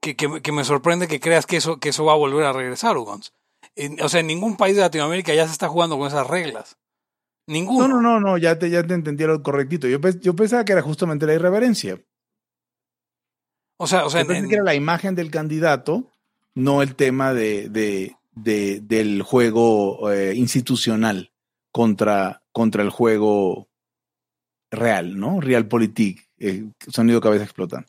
Que, 0.00 0.14
que, 0.16 0.42
que 0.42 0.52
me 0.52 0.62
sorprende 0.62 1.08
que 1.08 1.18
creas 1.18 1.46
que 1.46 1.56
eso, 1.56 1.78
que 1.80 1.88
eso 1.88 2.04
va 2.04 2.12
a 2.12 2.16
volver 2.16 2.44
a 2.44 2.52
regresar, 2.52 2.96
Ugons. 2.98 3.32
O 4.02 4.08
sea, 4.10 4.20
en 4.20 4.26
ningún 4.26 4.56
país 4.58 4.76
de 4.76 4.82
Latinoamérica 4.82 5.34
ya 5.34 5.46
se 5.46 5.52
está 5.52 5.68
jugando 5.68 5.98
con 5.98 6.06
esas 6.06 6.26
reglas. 6.26 6.76
Ninguno. 7.48 7.88
No, 7.88 8.00
no, 8.00 8.02
no, 8.02 8.20
no, 8.20 8.38
ya 8.38 8.58
te, 8.58 8.68
ya 8.70 8.82
te 8.86 8.94
entendí 8.94 9.24
lo 9.24 9.42
correctito. 9.42 9.88
Yo, 9.88 9.98
yo 10.20 10.36
pensaba 10.36 10.64
que 10.64 10.72
era 10.72 10.82
justamente 10.82 11.26
la 11.26 11.34
irreverencia. 11.34 11.98
O 13.78 13.86
sea, 13.86 14.06
o 14.06 14.10
sea, 14.10 14.22
en- 14.22 14.48
que 14.48 14.54
era 14.54 14.64
la 14.64 14.74
imagen 14.74 15.14
del 15.14 15.30
candidato, 15.30 16.10
no 16.54 16.82
el 16.82 16.94
tema 16.94 17.32
de, 17.34 17.68
de, 17.68 18.16
de- 18.32 18.80
del 18.80 19.22
juego 19.22 20.10
eh, 20.10 20.34
institucional 20.34 21.32
contra, 21.72 22.42
contra 22.52 22.82
el 22.82 22.90
juego 22.90 23.68
real, 24.70 25.18
¿no? 25.18 25.40
Realpolitik, 25.40 26.28
eh, 26.38 26.64
sonido 26.88 27.20
cabeza 27.20 27.44
explotando. 27.44 27.86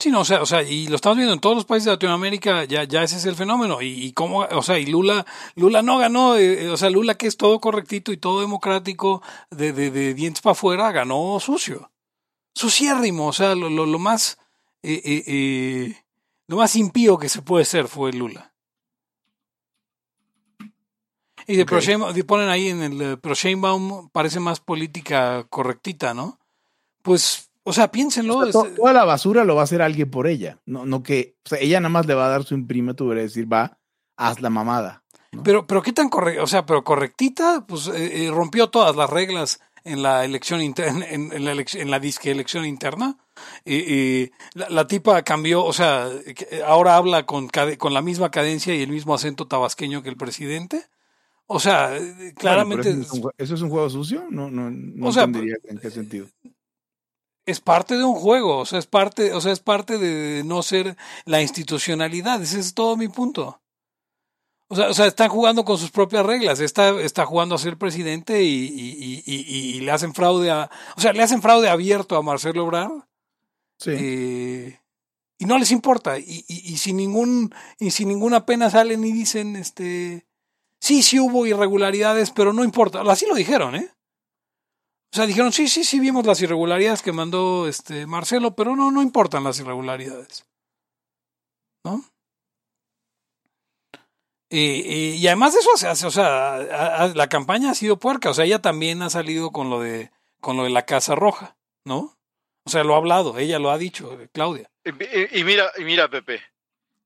Sí, 0.00 0.10
no, 0.10 0.20
o 0.20 0.24
sea, 0.24 0.42
o 0.42 0.46
sea, 0.46 0.62
y 0.62 0.88
lo 0.88 0.96
estamos 0.96 1.16
viendo 1.16 1.32
en 1.32 1.40
todos 1.40 1.54
los 1.54 1.64
países 1.64 1.86
de 1.86 1.92
Latinoamérica, 1.92 2.64
ya, 2.64 2.84
ya 2.84 3.02
ese 3.04 3.16
es 3.16 3.24
el 3.26 3.36
fenómeno. 3.36 3.80
Y, 3.80 3.86
y 4.04 4.12
cómo, 4.12 4.40
o 4.40 4.62
sea, 4.62 4.78
y 4.78 4.86
Lula, 4.86 5.24
Lula 5.54 5.82
no 5.82 5.98
ganó, 5.98 6.36
eh, 6.36 6.68
o 6.68 6.76
sea, 6.76 6.90
Lula 6.90 7.14
que 7.14 7.26
es 7.28 7.36
todo 7.36 7.60
correctito 7.60 8.12
y 8.12 8.16
todo 8.16 8.40
democrático, 8.40 9.22
de, 9.50 9.72
de, 9.72 9.90
de 9.90 10.12
dientes 10.14 10.42
para 10.42 10.52
afuera, 10.52 10.90
ganó 10.92 11.38
sucio. 11.40 11.90
Suciérrimo, 12.54 13.28
o 13.28 13.32
sea, 13.32 13.54
lo, 13.54 13.70
lo, 13.70 13.86
lo 13.86 13.98
más, 13.98 14.38
eh, 14.84 15.02
eh, 15.04 15.24
eh, 15.26 15.96
lo 16.48 16.56
más 16.58 16.76
impío 16.76 17.18
que 17.18 17.28
se 17.28 17.42
puede 17.42 17.64
ser 17.64 17.88
fue 17.88 18.12
Lula. 18.12 18.52
Y 21.46 21.56
de 21.56 21.62
Ok. 21.62 21.68
Pro 21.68 21.80
Sheinbaum- 21.80 22.12
de- 22.12 22.24
ponen 22.24 22.48
ahí 22.48 22.68
en 22.68 22.82
el 22.82 23.18
Pro 23.18 23.34
Sheinbaum 23.34 24.08
parece 24.10 24.40
más 24.40 24.60
política 24.60 25.44
correctita, 25.50 26.14
¿no? 26.14 26.38
Pues, 27.02 27.50
o 27.64 27.72
sea, 27.72 27.90
piénsenlo. 27.90 28.38
O 28.38 28.40
sea, 28.40 28.48
es- 28.48 28.52
to- 28.52 28.74
toda 28.80 28.92
la 28.94 29.04
basura 29.04 29.44
lo 29.44 29.54
va 29.54 29.60
a 29.62 29.64
hacer 29.64 29.82
alguien 29.82 30.10
por 30.10 30.26
ella, 30.26 30.58
no, 30.64 30.86
no 30.86 31.02
que, 31.02 31.36
o 31.44 31.48
sea, 31.50 31.58
ella 31.58 31.80
nada 31.80 31.90
más 31.90 32.06
le 32.06 32.14
va 32.14 32.26
a 32.26 32.30
dar 32.30 32.44
su 32.44 32.54
imprimatur 32.54 33.16
y 33.18 33.22
decir, 33.22 33.52
va, 33.52 33.78
haz 34.16 34.40
la 34.40 34.48
mamada. 34.50 35.02
Pero, 35.42 35.66
pero 35.66 35.82
qué 35.82 35.92
tan 35.92 36.08
correcta, 36.08 36.42
o 36.42 36.46
sea, 36.46 36.64
pero 36.64 36.84
correctita, 36.84 37.66
pues 37.66 37.88
eh, 37.88 38.26
eh, 38.26 38.30
rompió 38.30 38.70
todas 38.70 38.94
las 38.96 39.10
reglas 39.10 39.60
en 39.82 40.00
la 40.02 40.24
elección 40.24 40.62
interna, 40.62 41.04
en, 41.06 41.30
en 41.32 41.44
la, 41.44 41.52
elec- 41.54 41.78
en 41.78 41.90
la 41.90 41.98
disque 41.98 42.30
elección 42.30 42.64
interna. 42.64 43.18
Y, 43.64 43.74
y 43.94 44.32
la, 44.54 44.68
la 44.70 44.86
tipa 44.86 45.22
cambió, 45.22 45.64
o 45.64 45.72
sea, 45.72 46.08
ahora 46.66 46.96
habla 46.96 47.26
con, 47.26 47.48
con 47.78 47.94
la 47.94 48.02
misma 48.02 48.30
cadencia 48.30 48.74
y 48.74 48.82
el 48.82 48.90
mismo 48.90 49.14
acento 49.14 49.46
tabasqueño 49.46 50.02
que 50.02 50.08
el 50.10 50.16
presidente. 50.16 50.86
O 51.46 51.60
sea, 51.60 51.96
eh, 51.96 52.00
Bueno, 52.14 52.32
claramente 52.36 52.90
eso, 52.90 53.00
es 53.00 53.10
un, 53.12 53.22
jue- 53.22 53.32
¿eso 53.38 53.54
es 53.54 53.60
un 53.62 53.70
juego 53.70 53.90
sucio? 53.90 54.24
No, 54.30 54.50
no, 54.50 54.70
no 54.70 55.06
O 55.08 55.12
sea, 55.12 55.24
entendería 55.24 55.56
en 55.64 55.78
qué 55.78 55.90
sentido. 55.90 56.26
es 57.46 57.60
parte 57.60 57.96
de 57.98 58.04
un 58.04 58.14
juego, 58.14 58.58
o 58.58 58.64
sea, 58.66 58.78
es 58.78 58.86
parte, 58.86 59.34
o 59.34 59.40
sea, 59.42 59.52
es 59.52 59.60
parte 59.60 59.98
de 59.98 60.42
no 60.44 60.62
ser 60.62 60.96
la 61.26 61.42
institucionalidad, 61.42 62.40
ese 62.42 62.58
es 62.60 62.72
todo 62.72 62.96
mi 62.96 63.08
punto. 63.08 63.60
O 64.68 64.76
sea, 64.76 64.88
o 64.88 64.94
sea, 64.94 65.06
están 65.06 65.28
jugando 65.28 65.62
con 65.66 65.76
sus 65.76 65.90
propias 65.90 66.24
reglas. 66.24 66.58
Está, 66.60 66.98
está 67.02 67.26
jugando 67.26 67.54
a 67.54 67.58
ser 67.58 67.76
presidente 67.76 68.42
y, 68.42 68.64
y, 68.64 69.22
y, 69.26 69.76
y, 69.76 69.80
le 69.80 69.90
hacen 69.92 70.14
fraude 70.14 70.50
a. 70.50 70.70
O 70.96 71.00
sea, 71.02 71.12
le 71.12 71.22
hacen 71.22 71.42
fraude 71.42 71.68
abierto 71.68 72.16
a 72.16 72.22
Marcelo 72.22 72.62
Ebrard. 72.62 73.02
Sí. 73.78 73.90
Eh, 73.92 74.80
y 75.38 75.46
no 75.46 75.58
les 75.58 75.70
importa. 75.70 76.18
Y, 76.18 76.44
y, 76.48 76.76
sin 76.78 76.96
ningún, 76.96 77.54
y 77.78 77.90
sin 77.90 78.08
ninguna 78.08 78.46
pena 78.46 78.70
salen 78.70 79.04
y 79.04 79.12
dicen, 79.12 79.56
este. 79.56 80.26
Sí, 80.80 81.02
sí 81.02 81.18
hubo 81.18 81.46
irregularidades, 81.46 82.30
pero 82.30 82.52
no 82.52 82.62
importa. 82.62 83.02
Así 83.02 83.26
lo 83.26 83.34
dijeron, 83.34 83.74
¿eh? 83.74 83.90
O 85.12 85.16
sea, 85.16 85.26
dijeron, 85.26 85.52
sí, 85.52 85.68
sí, 85.68 85.84
sí 85.84 86.00
vimos 86.00 86.26
las 86.26 86.42
irregularidades 86.42 87.00
que 87.00 87.12
mandó 87.12 87.68
este 87.68 88.04
Marcelo, 88.06 88.54
pero 88.54 88.74
no, 88.74 88.90
no 88.90 89.00
importan 89.00 89.44
las 89.44 89.60
irregularidades. 89.60 90.44
¿No? 91.84 92.04
Y, 94.50 95.16
y, 95.16 95.26
además 95.26 95.52
de 95.52 95.60
eso 95.60 95.70
se 95.76 95.88
hace, 95.88 96.06
o 96.06 96.10
sea, 96.10 97.12
la 97.14 97.28
campaña 97.28 97.70
ha 97.70 97.74
sido 97.74 97.98
puerca, 97.98 98.30
o 98.30 98.34
sea, 98.34 98.44
ella 98.44 98.62
también 98.62 99.02
ha 99.02 99.10
salido 99.10 99.50
con 99.50 99.68
lo 99.70 99.80
de, 99.80 100.12
con 100.40 100.56
lo 100.56 100.64
de 100.64 100.70
la 100.70 100.84
Casa 100.84 101.14
Roja, 101.14 101.56
¿no? 101.84 102.16
O 102.64 102.70
sea, 102.70 102.82
lo 102.84 102.94
ha 102.94 102.98
hablado, 102.98 103.38
ella 103.38 103.58
lo 103.58 103.70
ha 103.70 103.78
dicho, 103.78 104.18
eh, 104.20 104.28
Claudia. 104.32 104.70
Y, 104.84 105.40
y 105.40 105.44
mira, 105.44 105.70
y 105.76 105.84
mira, 105.84 106.08
Pepe, 106.08 106.42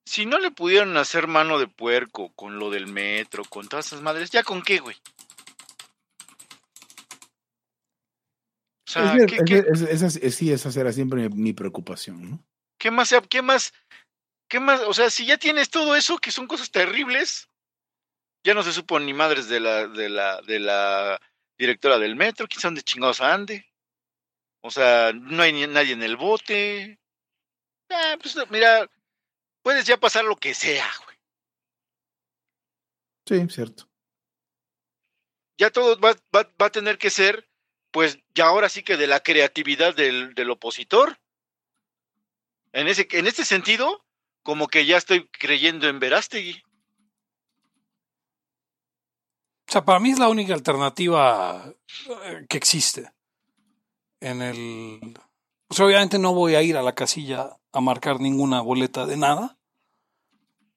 si 0.04 0.24
no 0.24 0.38
le 0.38 0.50
pudieron 0.50 0.96
hacer 0.96 1.26
mano 1.26 1.58
de 1.58 1.66
puerco 1.66 2.32
con 2.34 2.58
lo 2.58 2.70
del 2.70 2.86
metro, 2.86 3.44
con 3.44 3.68
todas 3.68 3.86
esas 3.86 4.00
madres, 4.00 4.30
¿ya 4.30 4.42
con 4.42 4.62
qué, 4.62 4.78
güey? 4.78 4.96
O 8.86 8.90
sea, 8.90 9.14
es, 9.14 9.26
¿qué, 9.26 9.38
qué? 9.44 9.64
Es, 9.68 10.34
sí, 10.34 10.50
esa 10.50 10.72
será 10.72 10.92
siempre 10.92 11.28
mi, 11.28 11.36
mi 11.36 11.52
preocupación, 11.52 12.30
¿no? 12.30 12.44
¿Qué 12.78 12.90
más, 12.90 13.12
qué 13.28 13.42
más 13.42 13.72
¿Qué 14.48 14.60
más? 14.60 14.80
O 14.80 14.94
sea, 14.94 15.10
si 15.10 15.26
ya 15.26 15.36
tienes 15.36 15.68
todo 15.68 15.94
eso, 15.94 16.18
que 16.18 16.30
son 16.30 16.46
cosas 16.46 16.70
terribles, 16.70 17.48
ya 18.44 18.54
no 18.54 18.62
se 18.62 18.72
supo 18.72 18.98
ni 18.98 19.12
madres 19.12 19.48
de 19.48 19.60
la, 19.60 19.86
de 19.86 20.08
la, 20.08 20.40
de 20.40 20.58
la 20.58 21.20
directora 21.58 21.98
del 21.98 22.16
metro, 22.16 22.48
quién 22.48 22.60
sabe 22.60 22.70
dónde 22.70 22.82
chingados 22.82 23.20
ande. 23.20 23.66
O 24.60 24.70
sea, 24.70 25.12
no 25.12 25.42
hay 25.42 25.52
ni 25.52 25.66
nadie 25.66 25.92
en 25.92 26.02
el 26.02 26.16
bote. 26.16 26.98
Ah, 27.90 28.16
pues 28.20 28.36
mira, 28.50 28.90
puedes 29.62 29.86
ya 29.86 29.96
pasar 29.98 30.24
lo 30.24 30.36
que 30.36 30.54
sea, 30.54 30.86
güey. 31.04 31.16
Sí, 33.26 33.54
cierto. 33.54 33.88
Ya 35.58 35.70
todo 35.70 35.98
va, 36.00 36.14
va, 36.34 36.50
va, 36.60 36.66
a 36.66 36.72
tener 36.72 36.98
que 36.98 37.10
ser, 37.10 37.48
pues, 37.90 38.18
ya 38.34 38.46
ahora 38.46 38.68
sí 38.68 38.82
que 38.82 38.96
de 38.96 39.06
la 39.06 39.20
creatividad 39.20 39.94
del, 39.94 40.34
del 40.34 40.50
opositor. 40.50 41.18
En, 42.72 42.86
ese, 42.86 43.08
en 43.10 43.26
este 43.26 43.44
sentido, 43.44 44.04
como 44.42 44.68
que 44.68 44.86
ya 44.86 44.96
estoy 44.96 45.28
creyendo 45.28 45.88
en 45.88 45.98
Verástegui. 45.98 46.62
O 49.68 49.72
sea, 49.72 49.84
para 49.84 50.00
mí 50.00 50.10
es 50.10 50.18
la 50.18 50.28
única 50.28 50.54
alternativa 50.54 51.74
eh, 52.24 52.46
que 52.48 52.56
existe. 52.56 53.10
En 54.20 54.42
el. 54.42 55.18
Obviamente 55.70 56.18
no 56.18 56.34
voy 56.34 56.54
a 56.54 56.62
ir 56.62 56.76
a 56.76 56.82
la 56.82 56.94
casilla 56.94 57.58
a 57.72 57.80
marcar 57.80 58.20
ninguna 58.20 58.60
boleta 58.60 59.06
de 59.06 59.16
nada. 59.16 59.58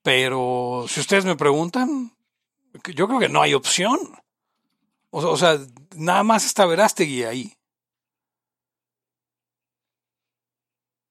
Pero 0.03 0.85
si 0.87 0.99
ustedes 0.99 1.25
me 1.25 1.35
preguntan, 1.35 2.15
yo 2.93 3.07
creo 3.07 3.19
que 3.19 3.29
no 3.29 3.41
hay 3.41 3.53
opción. 3.53 3.99
O, 5.11 5.37
sea, 5.37 5.59
nada 5.95 6.23
más 6.23 6.45
está 6.45 6.65
Verástegui 6.65 7.23
ahí. 7.23 7.53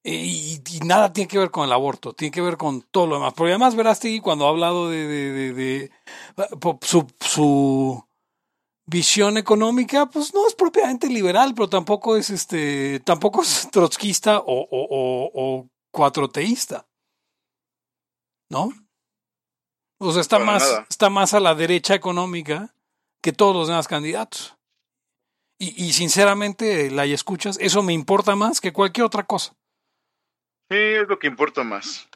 Y, 0.02 0.62
y, 0.66 0.80
nada 0.80 1.12
tiene 1.12 1.28
que 1.28 1.38
ver 1.38 1.50
con 1.50 1.66
el 1.66 1.72
aborto, 1.72 2.14
tiene 2.14 2.32
que 2.32 2.40
ver 2.40 2.56
con 2.56 2.80
todo 2.80 3.06
lo 3.06 3.16
demás. 3.16 3.34
Porque 3.34 3.50
además 3.50 3.74
Verástegui 3.74 4.20
cuando 4.20 4.46
ha 4.46 4.48
hablado 4.48 4.88
de, 4.88 5.06
de, 5.06 5.52
de, 5.52 5.90
su, 6.80 8.04
visión 8.90 9.36
económica, 9.38 10.06
pues 10.06 10.34
no 10.34 10.46
es 10.46 10.54
propiamente 10.54 11.08
liberal, 11.08 11.54
pero 11.54 11.68
tampoco 11.68 12.16
es 12.16 12.30
este, 12.30 13.00
tampoco 13.00 13.42
es 13.42 13.68
trotskista 13.72 14.38
o, 14.38 14.44
o, 14.44 14.68
o, 14.70 15.30
o 15.34 15.68
cuatroteísta. 15.92 16.86
¿No? 18.50 18.70
O 20.00 20.12
sea, 20.12 20.20
está 20.22 20.38
Para 20.38 20.46
más, 20.52 20.62
nada. 20.62 20.86
está 20.90 21.10
más 21.10 21.34
a 21.34 21.40
la 21.40 21.54
derecha 21.54 21.94
económica 21.94 22.74
que 23.22 23.32
todos 23.32 23.54
los 23.54 23.68
demás 23.68 23.86
candidatos. 23.86 24.56
Y, 25.58 25.84
y 25.84 25.92
sinceramente, 25.92 26.90
la 26.90 27.06
y 27.06 27.12
escuchas, 27.12 27.58
eso 27.60 27.82
me 27.82 27.92
importa 27.92 28.34
más 28.34 28.60
que 28.60 28.72
cualquier 28.72 29.04
otra 29.06 29.24
cosa. 29.26 29.52
Sí, 30.70 30.76
es 30.78 31.06
lo 31.08 31.18
que 31.18 31.26
importa 31.26 31.62
más. 31.64 32.08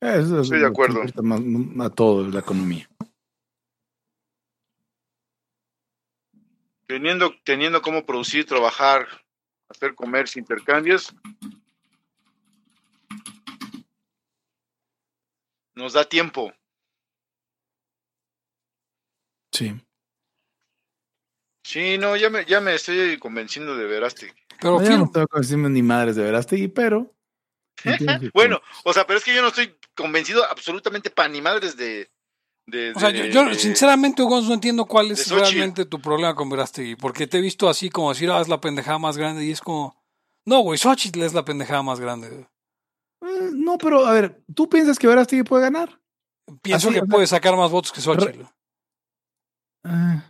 Es 0.00 0.30
Estoy 0.30 0.58
de 0.60 0.64
que 0.64 0.66
acuerdo. 0.66 1.00
importa 1.02 1.22
más 1.22 1.86
a 1.86 1.90
todo 1.94 2.26
la 2.28 2.40
economía. 2.40 2.89
Teniendo, 6.90 7.32
teniendo 7.44 7.82
cómo 7.82 8.04
producir, 8.04 8.44
trabajar, 8.46 9.06
hacer 9.68 9.94
comercio, 9.94 10.40
intercambios, 10.40 11.14
nos 15.72 15.92
da 15.92 16.04
tiempo. 16.04 16.52
Sí. 19.52 19.80
Sí, 21.62 21.96
no, 21.96 22.16
ya 22.16 22.28
me, 22.28 22.44
ya 22.44 22.60
me 22.60 22.74
estoy 22.74 23.16
convenciendo 23.20 23.76
de 23.76 23.86
Verástegui. 23.86 24.34
Pero 24.60 24.80
No, 24.80 24.98
no 24.98 25.10
tengo 25.12 25.28
que 25.28 25.38
decirme 25.38 25.70
ni 25.70 25.84
madres 25.84 26.16
de 26.16 26.24
Verástegui, 26.24 26.66
pero. 26.66 27.14
Bueno, 28.34 28.60
o 28.82 28.92
sea, 28.92 29.06
pero 29.06 29.20
es 29.20 29.24
que 29.24 29.32
yo 29.32 29.42
no 29.42 29.48
estoy 29.48 29.78
convencido 29.94 30.44
absolutamente 30.44 31.08
para 31.08 31.28
ni 31.28 31.40
madres 31.40 31.76
de. 31.76 32.10
De- 32.70 32.92
o 32.94 33.00
sea, 33.00 33.10
yo, 33.10 33.22
de- 33.24 33.32
yo 33.32 33.44
de- 33.44 33.54
sinceramente, 33.56 34.22
Gonz, 34.22 34.46
no 34.48 34.54
entiendo 34.54 34.84
cuál 34.86 35.10
es 35.10 35.28
realmente 35.30 35.84
tu 35.84 36.00
problema 36.00 36.34
con 36.34 36.48
Verástegui, 36.48 36.96
porque 36.96 37.26
te 37.26 37.38
he 37.38 37.40
visto 37.40 37.68
así 37.68 37.90
como 37.90 38.10
decir, 38.10 38.30
ah, 38.30 38.40
es 38.40 38.48
la 38.48 38.60
pendejada 38.60 38.98
más 38.98 39.16
grande, 39.16 39.44
y 39.44 39.50
es 39.50 39.60
como, 39.60 39.96
no, 40.46 40.60
güey, 40.60 40.78
Xochitl 40.78 41.22
es 41.22 41.34
la 41.34 41.44
pendejada 41.44 41.82
más 41.82 42.00
grande. 42.00 42.46
Eh, 43.22 43.50
no, 43.52 43.76
pero 43.78 44.06
a 44.06 44.12
ver, 44.12 44.42
¿tú 44.54 44.68
piensas 44.68 44.98
que 44.98 45.06
Verástegui 45.06 45.42
puede 45.42 45.64
ganar? 45.64 46.00
Pienso 46.62 46.88
Así, 46.88 46.94
que 46.94 47.00
o 47.00 47.04
sea, 47.04 47.10
puede 47.10 47.26
sacar 47.26 47.56
más 47.56 47.70
votos 47.70 47.92
que 47.92 48.00
Xochitl. 48.00 48.42
Ah. 49.84 50.29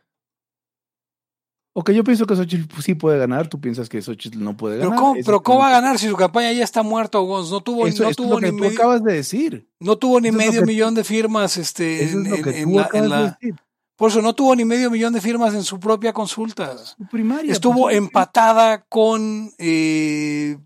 Ok, 1.73 1.91
yo 1.93 2.03
pienso 2.03 2.27
que 2.27 2.35
Xochitl 2.35 2.81
sí 2.83 2.95
puede 2.95 3.17
ganar, 3.19 3.49
tú 3.49 3.61
piensas 3.61 3.89
que 3.89 4.03
Xochitl 4.03 4.43
no 4.43 4.57
puede 4.57 4.79
Pero 4.79 4.91
ganar. 4.91 5.01
¿cómo, 5.03 5.15
Eso 5.17 5.25
pero 5.27 5.43
¿cómo 5.43 5.59
va 5.61 5.67
a 5.67 5.69
que- 5.69 5.75
ganar 5.81 5.99
si 5.99 6.09
su 6.09 6.17
campaña 6.17 6.53
ya 6.53 6.65
está 6.65 6.83
muerta, 6.83 7.19
Gonz? 7.19 7.51
No 7.51 7.61
tuvo, 7.61 7.87
Eso, 7.87 8.03
no 8.03 8.09
esto 8.11 8.25
es 8.25 8.31
lo 8.31 8.37
que 8.39 8.47
ni 8.51 8.57
tú 8.59 8.65
medio, 8.65 8.79
acabas 8.79 9.05
de 9.05 9.13
decir. 9.13 9.69
no 9.79 9.97
tuvo 9.97 10.21
ni 10.21 10.29
eso 10.29 10.37
medio 10.39 10.61
que- 10.63 10.67
millón 10.67 10.95
de 10.97 11.05
firmas 11.05 11.57
este, 11.57 12.03
Eso 12.05 12.19
en, 12.19 12.27
es 12.27 12.31
lo 12.39 12.43
que 12.45 12.51
en- 12.51 12.57
en 12.57 12.65
tú 12.65 12.71
la, 12.77 12.81
en 12.83 12.87
acabas 12.87 13.03
de 13.03 13.09
la- 13.09 13.37
decir. 13.41 13.55
Por 13.97 14.11
eso 14.11 14.23
no 14.23 14.35
tuvo 14.35 14.57
ni 14.57 14.65
medio 14.65 14.91
millón 14.91 15.13
de 15.13 15.21
firmas 15.21 15.53
en 15.55 15.63
su 15.63 15.79
propia 15.79 16.13
consulta. 16.15 16.77
Su 16.79 17.07
primaria. 17.07 17.53
Estuvo 17.53 17.83
pues, 17.83 17.97
empatada 17.99 18.83
con 18.89 19.53
eh, 19.59 20.57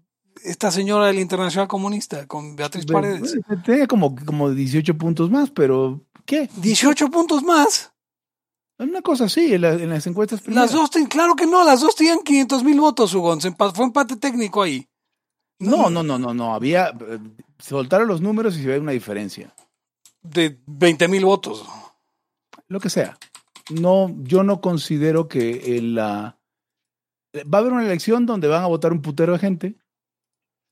esta 0.45 0.71
señora 0.71 1.09
del 1.09 1.19
Internacional 1.19 1.67
Comunista, 1.67 2.27
con 2.27 2.55
Beatriz 2.55 2.87
Paredes. 2.87 3.37
Tenía 3.67 3.87
como, 3.89 4.15
como 4.25 4.51
18 4.51 4.97
puntos 4.97 5.31
más, 5.31 5.51
pero 5.51 6.01
¿qué? 6.25 6.49
18 6.59 7.11
puntos 7.11 7.43
más. 7.43 7.91
Una 8.79 9.03
cosa 9.03 9.25
así, 9.27 9.55
en, 9.55 9.61
la- 9.61 9.75
en 9.75 9.89
las 9.91 10.07
encuestas 10.07 10.41
Las 10.41 10.45
primeras. 10.47 10.73
dos, 10.73 10.91
ten- 10.91 11.07
claro 11.07 11.35
que 11.37 11.47
no, 11.47 11.65
las 11.65 11.81
dos 11.81 11.95
tenían 11.95 12.19
500 12.25 12.65
mil 12.65 12.81
votos, 12.81 13.15
Hugo. 13.15 13.37
Fue 13.75 13.85
empate 13.85 14.17
técnico 14.17 14.63
ahí. 14.63 14.89
No, 15.61 15.89
no, 15.91 16.03
no, 16.03 16.19
no, 16.19 16.35
no. 16.35 16.55
Había. 16.55 16.89
eh, 16.89 17.19
Soltaron 17.59 18.09
los 18.09 18.21
números 18.21 18.57
y 18.59 18.63
se 18.63 18.69
ve 18.69 18.79
una 18.81 18.93
diferencia. 18.93 19.55
De 20.23 20.61
20 20.67 21.07
mil 21.09 21.25
votos. 21.25 21.65
Lo 22.69 22.81
que 22.81 22.91
sea. 22.91 23.17
No, 23.71 24.15
yo 24.23 24.43
no 24.43 24.61
considero 24.61 25.29
que 25.29 25.77
en 25.77 25.95
la. 25.95 26.39
Va 27.37 27.59
a 27.59 27.61
haber 27.61 27.73
una 27.73 27.85
elección 27.85 28.27
donde 28.27 28.49
van 28.49 28.63
a 28.65 28.67
votar 28.67 28.93
un 28.93 29.01
putero 29.03 29.33
de 29.35 29.39
gente. 29.39 29.77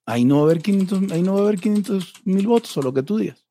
Ahí 0.07 0.24
no 0.24 0.36
va 0.36 0.40
a 0.42 0.44
haber 0.46 0.61
500, 0.62 1.12
ahí 1.12 1.22
no 1.22 1.34
va 1.34 1.40
a 1.40 1.42
haber 1.44 1.61
500 1.61 2.14
mil 2.24 2.46
votos 2.48 2.76
o 2.76 2.82
lo 2.82 2.92
que 2.92 3.03
tú 3.05 3.16
digas. 3.18 3.46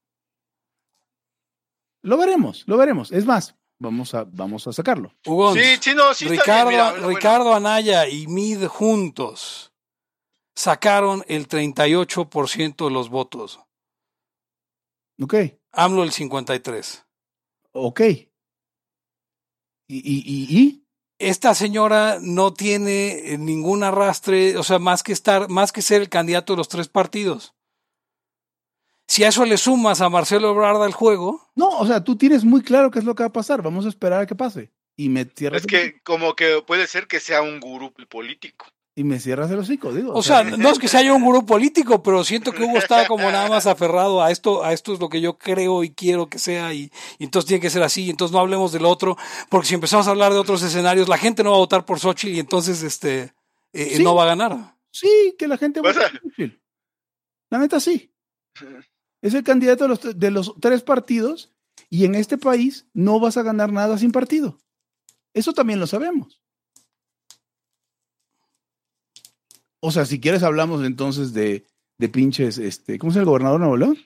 Lo 2.03 2.17
veremos, 2.17 2.63
lo 2.67 2.77
veremos. 2.77 3.11
Es 3.11 3.25
más, 3.25 3.55
vamos 3.81 4.13
a, 4.13 4.25
vamos 4.25 4.67
a 4.67 4.73
sacarlo. 4.73 5.13
Hugo, 5.25 5.53
Sí, 5.53 5.61
sí, 5.81 5.93
no, 5.95 6.13
sí. 6.13 6.25
está 6.25 6.41
Ricardo, 6.41 6.69
bien, 6.69 6.81
mira, 6.81 6.91
bueno, 6.91 7.07
Ricardo 7.09 7.53
Anaya 7.55 8.07
y 8.07 8.27
Mid 8.27 8.65
juntos 8.67 9.73
sacaron 10.55 11.23
el 11.27 11.47
38% 11.47 12.85
de 12.85 12.91
los 12.91 13.09
votos. 13.09 13.59
Ok, 15.21 15.35
AMLO 15.71 16.03
el 16.03 16.11
53%. 16.11 17.05
ok. 17.73 18.01
¿Y, 19.87 19.97
y, 19.97 20.23
y, 20.25 20.57
y? 20.59 20.85
esta 21.19 21.53
señora 21.53 22.17
no 22.21 22.53
tiene 22.53 23.37
ningún 23.37 23.83
arrastre, 23.83 24.57
o 24.57 24.63
sea, 24.63 24.79
más 24.79 25.03
que 25.03 25.11
estar, 25.11 25.49
más 25.49 25.71
que 25.71 25.81
ser 25.81 26.01
el 26.01 26.09
candidato 26.09 26.53
de 26.53 26.57
los 26.57 26.69
tres 26.69 26.87
partidos. 26.87 27.53
Si 29.11 29.25
a 29.25 29.27
eso 29.27 29.43
le 29.45 29.57
sumas 29.57 29.99
a 29.99 30.07
Marcelo 30.07 30.51
Ebrard 30.51 30.81
al 30.83 30.93
juego, 30.93 31.49
No, 31.55 31.67
o 31.67 31.85
sea, 31.85 32.01
tú 32.01 32.15
tienes 32.15 32.45
muy 32.45 32.61
claro 32.61 32.91
qué 32.91 32.99
es 32.99 33.05
lo 33.05 33.13
que 33.13 33.23
va 33.23 33.27
a 33.27 33.33
pasar. 33.33 33.61
Vamos 33.61 33.85
a 33.85 33.89
esperar 33.89 34.21
a 34.21 34.25
que 34.25 34.35
pase. 34.35 34.71
Y 34.95 35.09
me 35.09 35.25
cierras 35.25 35.61
Es 35.61 35.67
que 35.67 36.01
como 36.03 36.33
que 36.35 36.63
puede 36.65 36.87
ser 36.87 37.07
que 37.07 37.19
sea 37.19 37.41
un 37.41 37.59
gurú 37.59 37.91
político. 38.09 38.67
y 38.95 39.03
me 39.03 39.19
cierras 39.19 39.49
el 39.51 39.59
hocico, 39.59 39.91
digo. 39.93 40.13
O 40.13 40.21
sea, 40.23 40.43
no 40.43 40.69
es 40.69 40.77
que 40.79 40.87
sea 40.87 41.01
yo 41.01 41.15
un 41.15 41.23
gurú 41.23 41.45
político, 41.45 42.03
pero 42.03 42.23
siento 42.23 42.51
que 42.53 42.63
Hugo 42.63 42.77
está 42.77 43.07
como 43.07 43.29
nada 43.31 43.49
más 43.49 43.65
aferrado 43.67 44.21
a 44.21 44.31
esto, 44.31 44.63
a 44.63 44.71
esto 44.73 44.93
es 44.93 44.99
lo 44.99 45.09
que 45.09 45.19
yo 45.21 45.37
creo 45.37 45.83
y 45.83 45.89
quiero 45.91 46.29
que 46.29 46.39
sea, 46.39 46.73
y, 46.73 46.91
y 47.17 47.23
entonces 47.25 47.47
tiene 47.47 47.61
que 47.61 47.69
ser 47.69 47.83
así, 47.83 48.03
y 48.05 48.09
entonces 48.11 48.31
no 48.33 48.39
hablemos 48.39 48.71
del 48.73 48.85
otro, 48.85 49.17
porque 49.49 49.67
si 49.69 49.73
empezamos 49.75 50.07
a 50.07 50.11
hablar 50.11 50.31
de 50.33 50.39
otros 50.39 50.61
escenarios, 50.63 51.07
la 51.09 51.17
gente 51.17 51.41
no 51.43 51.51
va 51.51 51.55
a 51.57 51.59
votar 51.59 51.83
por 51.85 51.99
Xochitl 51.99 52.35
y 52.35 52.39
entonces 52.39 52.83
este 52.83 53.33
eh, 53.73 53.93
Sí. 53.97 54.03
no 54.03 54.13
va 54.15 54.23
a 54.23 54.27
ganar. 54.27 54.75
Sí, 54.91 55.35
que 55.39 55.47
la 55.47 55.57
gente 55.57 55.79
vote 55.81 55.97
a- 55.99 56.09
por 56.11 56.21
Xochitl. 56.21 56.57
La 57.49 57.57
neta 57.59 57.79
sí. 57.79 58.09
Es 59.21 59.33
el 59.33 59.43
candidato 59.43 59.83
de 59.83 59.89
los, 59.89 60.19
de 60.19 60.31
los 60.31 60.55
tres 60.59 60.81
partidos 60.83 61.53
y 61.89 62.05
en 62.05 62.15
este 62.15 62.37
país 62.37 62.87
no 62.93 63.19
vas 63.19 63.37
a 63.37 63.43
ganar 63.43 63.71
nada 63.71 63.97
sin 63.97 64.11
partido. 64.11 64.57
Eso 65.33 65.53
también 65.53 65.79
lo 65.79 65.87
sabemos. 65.87 66.41
O 69.79 69.91
sea, 69.91 70.05
si 70.05 70.19
quieres 70.19 70.43
hablamos 70.43 70.85
entonces 70.85 71.33
de, 71.33 71.65
de 71.97 72.09
pinches, 72.09 72.57
este, 72.57 72.99
¿cómo 72.99 73.11
llama 73.11 73.21
el 73.21 73.25
gobernador 73.25 73.59
de 73.59 73.67
Nuevo 73.67 73.77
León? 73.77 73.97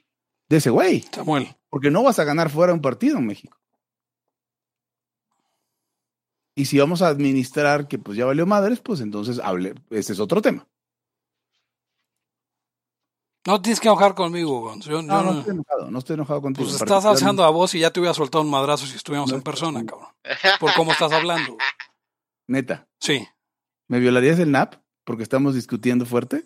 De 0.48 0.58
ese 0.58 0.70
güey, 0.70 1.02
Samuel. 1.12 1.56
porque 1.70 1.92
no 1.92 2.04
vas 2.04 2.20
a 2.20 2.24
ganar 2.24 2.50
fuera 2.50 2.74
un 2.74 2.82
partido 2.82 3.18
en 3.18 3.26
México. 3.26 3.58
Y 6.56 6.66
si 6.66 6.80
vamos 6.80 7.02
a 7.02 7.08
administrar 7.08 7.88
que 7.88 7.98
pues 8.00 8.18
ya 8.18 8.26
valió 8.26 8.46
madres, 8.46 8.80
pues 8.80 9.02
entonces 9.02 9.40
hable, 9.40 9.76
ese 9.90 10.14
es 10.14 10.20
otro 10.20 10.42
tema. 10.42 10.68
No 13.48 13.62
tienes 13.62 13.80
que 13.80 13.88
enojar 13.88 14.16
conmigo, 14.16 14.60
Gonz. 14.62 14.86
Yo, 14.86 14.94
yo 14.94 15.02
No, 15.04 15.22
no 15.24 15.40
estoy 15.40 15.54
enojado, 15.54 15.92
no 15.92 16.00
estoy 16.00 16.14
enojado 16.16 16.42
contigo. 16.42 16.68
pues 16.68 16.82
estás 16.82 17.06
alzando 17.06 17.44
a 17.44 17.50
voz 17.50 17.76
y 17.76 17.80
ya 17.80 17.92
te 17.92 18.00
hubiera 18.00 18.14
soltado 18.14 18.44
un 18.44 18.50
madrazo 18.50 18.86
si 18.88 18.96
estuviéramos 18.96 19.30
No, 19.32 19.38
en 19.38 19.44
persona, 19.44 19.82
no. 19.82 19.86
cabrón. 19.86 20.10
Por 20.60 20.74
cómo 20.74 20.92
estás 20.92 21.12
hablando. 21.12 21.58
Neta, 22.48 22.88
Sí. 23.00 23.28
¿me 23.88 24.00
violarías 24.00 24.40
el 24.40 24.52
NAP 24.52 24.76
porque 25.04 25.24
estamos 25.24 25.54
discutiendo 25.54 26.06
fuerte? 26.06 26.46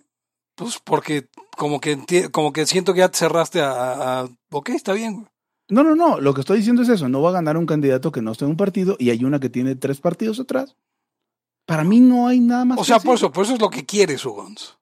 Pues 0.55 0.79
porque 0.83 1.29
como 1.57 1.79
que 1.79 2.29
como 2.31 2.51
que 2.51 2.65
siento 2.65 2.93
que 2.93 2.99
ya 2.99 3.09
te 3.09 3.17
cerraste 3.17 3.61
a, 3.61 3.71
a- 3.71 4.19
a- 4.21 4.29
ok, 4.51 4.69
está 4.69 4.91
bien, 4.93 5.13
güey. 5.15 5.27
No, 5.69 5.83
no, 5.83 5.95
no, 5.95 6.19
lo 6.19 6.33
que 6.33 6.41
estoy 6.41 6.57
diciendo 6.57 6.81
es 6.81 6.89
eso, 6.89 7.07
no 7.07 7.21
va 7.21 7.29
a 7.29 7.33
ganar 7.33 7.55
un 7.55 7.65
candidato 7.65 8.11
que 8.11 8.21
no 8.21 8.31
esté 8.31 8.43
en 8.43 8.51
un 8.51 8.57
partido 8.57 8.95
y 8.99 9.11
hay 9.11 9.23
una 9.23 9.39
que 9.39 9.49
tiene 9.49 9.75
tres 9.75 10.01
partidos 10.01 10.39
atrás. 10.39 10.75
Para 11.65 11.83
mí 11.83 11.99
no 12.01 12.27
hay 12.27 12.39
nada 12.39 12.65
más. 12.65 12.79
O 12.79 12.83
sea, 12.83 12.97
que 12.99 13.05
por 13.05 13.15
eso, 13.15 13.31
por 13.31 13.45
eso 13.45 13.53
es 13.53 13.61
lo 13.61 13.69
que 13.69 13.85
quieres, 13.85 14.25
Ugons. 14.25 14.77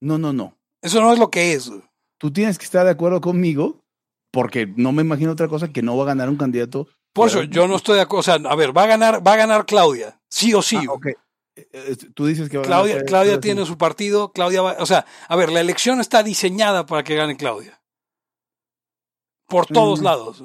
No, 0.00 0.16
no, 0.16 0.32
no. 0.32 0.56
Eso 0.82 1.00
no 1.00 1.12
es 1.12 1.18
lo 1.18 1.30
que 1.30 1.52
es. 1.52 1.70
Tú 2.18 2.32
tienes 2.32 2.58
que 2.58 2.64
estar 2.64 2.84
de 2.84 2.90
acuerdo 2.92 3.20
conmigo 3.20 3.80
porque 4.32 4.66
no 4.76 4.92
me 4.92 5.02
imagino 5.02 5.32
otra 5.32 5.48
cosa 5.48 5.68
que 5.72 5.82
no 5.82 5.96
va 5.96 6.04
a 6.04 6.06
ganar 6.08 6.28
un 6.28 6.36
candidato. 6.36 6.86
Por 7.12 7.28
eso 7.28 7.42
yo 7.44 7.66
no 7.66 7.76
estoy 7.76 7.96
de 7.96 8.02
acuerdo. 8.02 8.20
O 8.20 8.22
sea, 8.22 8.34
a 8.34 8.54
ver, 8.54 8.76
va 8.76 8.84
a 8.84 8.86
ganar, 8.86 9.26
va 9.26 9.32
a 9.32 9.36
ganar 9.36 9.66
Claudia. 9.66 10.20
Sí 10.30 10.54
o 10.54 10.62
sí. 10.62 10.76
Ah, 10.76 10.82
güey. 10.86 10.88
ok. 10.96 11.06
Eh, 11.56 11.68
eh, 11.72 11.96
Tú 12.14 12.26
dices 12.26 12.48
que 12.48 12.58
va 12.58 12.62
a 12.62 12.66
Claudia, 12.66 12.94
ganar- 12.94 13.06
Claudia 13.08 13.40
tiene 13.40 13.64
su 13.66 13.76
partido, 13.78 14.32
Claudia 14.32 14.62
va, 14.62 14.76
o 14.78 14.86
sea, 14.86 15.04
a 15.26 15.34
ver, 15.36 15.50
la 15.50 15.60
elección 15.60 16.00
está 16.00 16.22
diseñada 16.22 16.86
para 16.86 17.02
que 17.02 17.16
gane 17.16 17.36
Claudia. 17.36 17.80
Por 19.48 19.66
todos 19.66 20.00
Mm. 20.00 20.04
lados. 20.04 20.42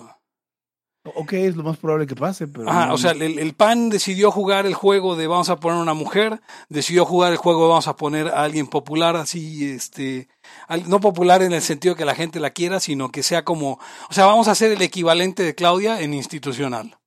Ok, 1.06 1.34
es 1.34 1.58
lo 1.58 1.64
más 1.64 1.76
probable 1.78 2.08
que 2.08 2.16
pase, 2.16 2.48
pero. 2.48 2.64
No- 2.64 2.94
o 2.94 2.98
sea, 2.98 3.12
el, 3.12 3.38
el 3.38 3.54
PAN 3.56 3.90
decidió 3.90 4.32
jugar 4.32 4.66
el 4.66 4.74
juego 4.74 5.18
de 5.18 5.28
vamos 5.28 5.50
a 5.50 5.60
poner 5.60 5.78
una 5.82 5.94
mujer, 5.94 6.40
decidió 6.70 7.04
jugar 7.06 7.32
el 7.34 7.38
juego 7.38 7.64
de 7.64 7.70
vamos 7.70 7.88
a 7.90 7.98
poner 7.98 8.30
a 8.30 8.44
alguien 8.44 8.68
popular 8.68 9.18
así, 9.18 9.70
este, 9.70 10.30
al- 10.70 10.90
no 10.90 11.02
popular 11.02 11.42
en 11.44 11.52
el 11.52 11.62
sentido 11.62 11.96
que 11.98 12.06
la 12.06 12.16
gente 12.16 12.40
la 12.40 12.52
quiera, 12.52 12.80
sino 12.80 13.12
que 13.12 13.22
sea 13.22 13.44
como, 13.44 13.80
o 14.10 14.14
sea, 14.14 14.26
vamos 14.28 14.48
a 14.48 14.52
hacer 14.52 14.72
el 14.72 14.82
equivalente 14.82 15.44
de 15.44 15.56
Claudia 15.56 16.00
en 16.00 16.14
institucional. 16.14 16.98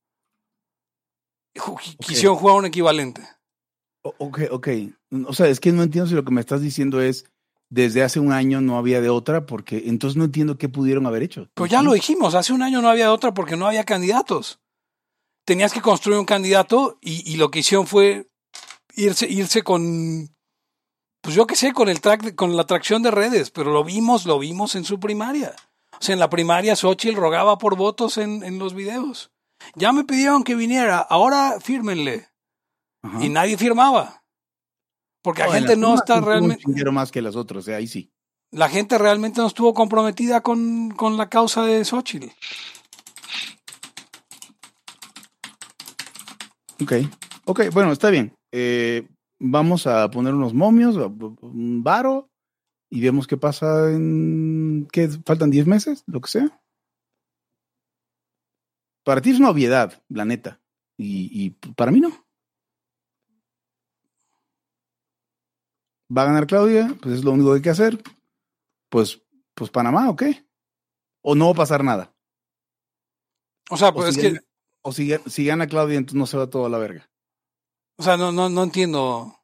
Ju- 1.57 1.97
Quisieron 1.99 2.36
jugar 2.36 2.57
un 2.57 2.66
equivalente. 2.66 3.22
O- 4.05 4.14
Ok, 4.18 4.40
ok. 4.51 4.68
O 5.26 5.32
sea, 5.32 5.47
es 5.49 5.59
que 5.59 5.72
no 5.72 5.82
entiendo 5.82 6.07
si 6.09 6.14
lo 6.14 6.24
que 6.24 6.32
me 6.32 6.40
estás 6.42 6.61
diciendo 6.61 7.01
es 7.01 7.24
desde 7.68 8.02
hace 8.02 8.20
un 8.20 8.32
año 8.32 8.60
no 8.60 8.78
había 8.78 9.00
de 9.00 9.08
otra, 9.08 9.46
porque 9.46 9.84
entonces 9.86 10.16
no 10.16 10.24
entiendo 10.24 10.56
qué 10.58 10.68
pudieron 10.68 11.06
haber 11.06 11.22
hecho. 11.22 11.48
Pues 11.54 11.70
ya 11.70 11.82
lo 11.82 11.92
dijimos, 11.92 12.34
hace 12.34 12.52
un 12.52 12.62
año 12.62 12.80
no 12.82 12.88
había 12.88 13.12
otra 13.12 13.34
porque 13.34 13.56
no 13.56 13.66
había 13.66 13.84
candidatos. 13.84 14.60
Tenías 15.44 15.72
que 15.72 15.80
construir 15.80 16.18
un 16.18 16.26
candidato 16.26 16.98
y, 17.00 17.30
y 17.30 17.36
lo 17.36 17.50
que 17.50 17.60
hicieron 17.60 17.86
fue 17.86 18.28
irse, 18.94 19.28
irse 19.28 19.62
con, 19.62 20.34
pues 21.20 21.34
yo 21.34 21.46
qué 21.46 21.56
sé, 21.56 21.72
con 21.72 21.88
el 21.88 22.00
track, 22.00 22.22
de- 22.22 22.34
con 22.36 22.56
la 22.56 22.62
atracción 22.62 23.02
de 23.02 23.10
redes, 23.10 23.50
pero 23.50 23.72
lo 23.72 23.84
vimos, 23.84 24.26
lo 24.26 24.38
vimos 24.38 24.74
en 24.74 24.84
su 24.84 24.98
primaria. 25.00 25.54
O 25.92 26.02
sea, 26.02 26.12
en 26.12 26.18
la 26.20 26.28
primaria 26.30 26.76
Xochitl 26.76 27.16
rogaba 27.16 27.58
por 27.58 27.76
votos 27.76 28.18
en, 28.18 28.42
en 28.44 28.58
los 28.58 28.74
videos. 28.74 29.30
Ya 29.74 29.92
me 29.92 30.04
pidieron 30.04 30.44
que 30.44 30.54
viniera, 30.54 30.98
ahora 30.98 31.58
fírmenle. 31.60 32.28
Ajá. 33.02 33.24
Y 33.24 33.28
nadie 33.28 33.56
firmaba. 33.56 34.24
Porque 35.26 35.42
la 35.42 35.48
No, 35.48 35.52
gente 35.54 35.76
no 35.76 35.94
está 35.96 36.20
realmente, 36.20 36.62
más 36.92 37.10
que 37.10 37.20
las 37.20 37.34
otras, 37.34 37.64
sea, 37.64 37.78
ahí 37.78 37.88
sí. 37.88 38.12
la 38.52 38.68
gente 38.68 38.96
realmente 38.96 39.40
no 39.40 39.48
estuvo 39.48 39.74
comprometida 39.74 40.40
con, 40.40 40.92
con 40.92 41.16
la 41.16 41.28
causa 41.28 41.64
de 41.64 41.84
Xochitl. 41.84 42.28
Ok, 46.80 46.92
ok, 47.46 47.60
bueno, 47.72 47.90
está 47.90 48.10
bien. 48.10 48.36
Eh, 48.52 49.08
vamos 49.40 49.88
a 49.88 50.08
poner 50.12 50.32
unos 50.32 50.54
momios, 50.54 50.94
un 50.96 51.82
varo, 51.82 52.28
y 52.88 53.00
vemos 53.00 53.26
qué 53.26 53.36
pasa 53.36 53.90
en. 53.90 54.86
¿Qué? 54.92 55.08
¿Faltan 55.26 55.50
10 55.50 55.66
meses? 55.66 56.04
Lo 56.06 56.20
que 56.20 56.28
sea. 56.30 56.62
Para 59.04 59.20
ti 59.20 59.30
es 59.30 59.40
una 59.40 59.50
obviedad, 59.50 60.00
la 60.08 60.24
neta. 60.24 60.60
Y, 60.96 61.28
y 61.32 61.50
para 61.74 61.90
mí 61.90 61.98
no. 61.98 62.25
Va 66.14 66.22
a 66.22 66.26
ganar 66.26 66.46
Claudia, 66.46 66.94
pues 67.02 67.16
es 67.16 67.24
lo 67.24 67.32
único 67.32 67.50
que 67.50 67.57
hay 67.57 67.62
que 67.62 67.70
hacer. 67.70 68.02
Pues, 68.88 69.20
pues 69.54 69.70
Panamá, 69.70 70.09
¿o 70.11 70.16
qué? 70.16 70.46
O 71.22 71.34
no 71.34 71.46
va 71.46 71.50
a 71.52 71.54
pasar 71.54 71.82
nada. 71.82 72.12
O 73.70 73.76
sea, 73.76 73.88
O 73.88 73.94
pues 73.94 74.11
es 74.11 74.14
si 74.14 74.20
que, 74.20 74.28
gana- 74.30 74.42
o 74.82 74.92
si, 74.92 75.12
si 75.26 75.44
gana 75.46 75.66
Claudia, 75.66 75.96
entonces 75.98 76.18
no 76.18 76.26
se 76.26 76.36
va 76.36 76.48
todo 76.48 76.66
a 76.66 76.68
la 76.68 76.78
verga. 76.78 77.09
o 77.98 78.02
sea, 78.02 78.16
no, 78.16 78.30
no, 78.30 78.48
no 78.48 78.62
entiendo. 78.62 79.34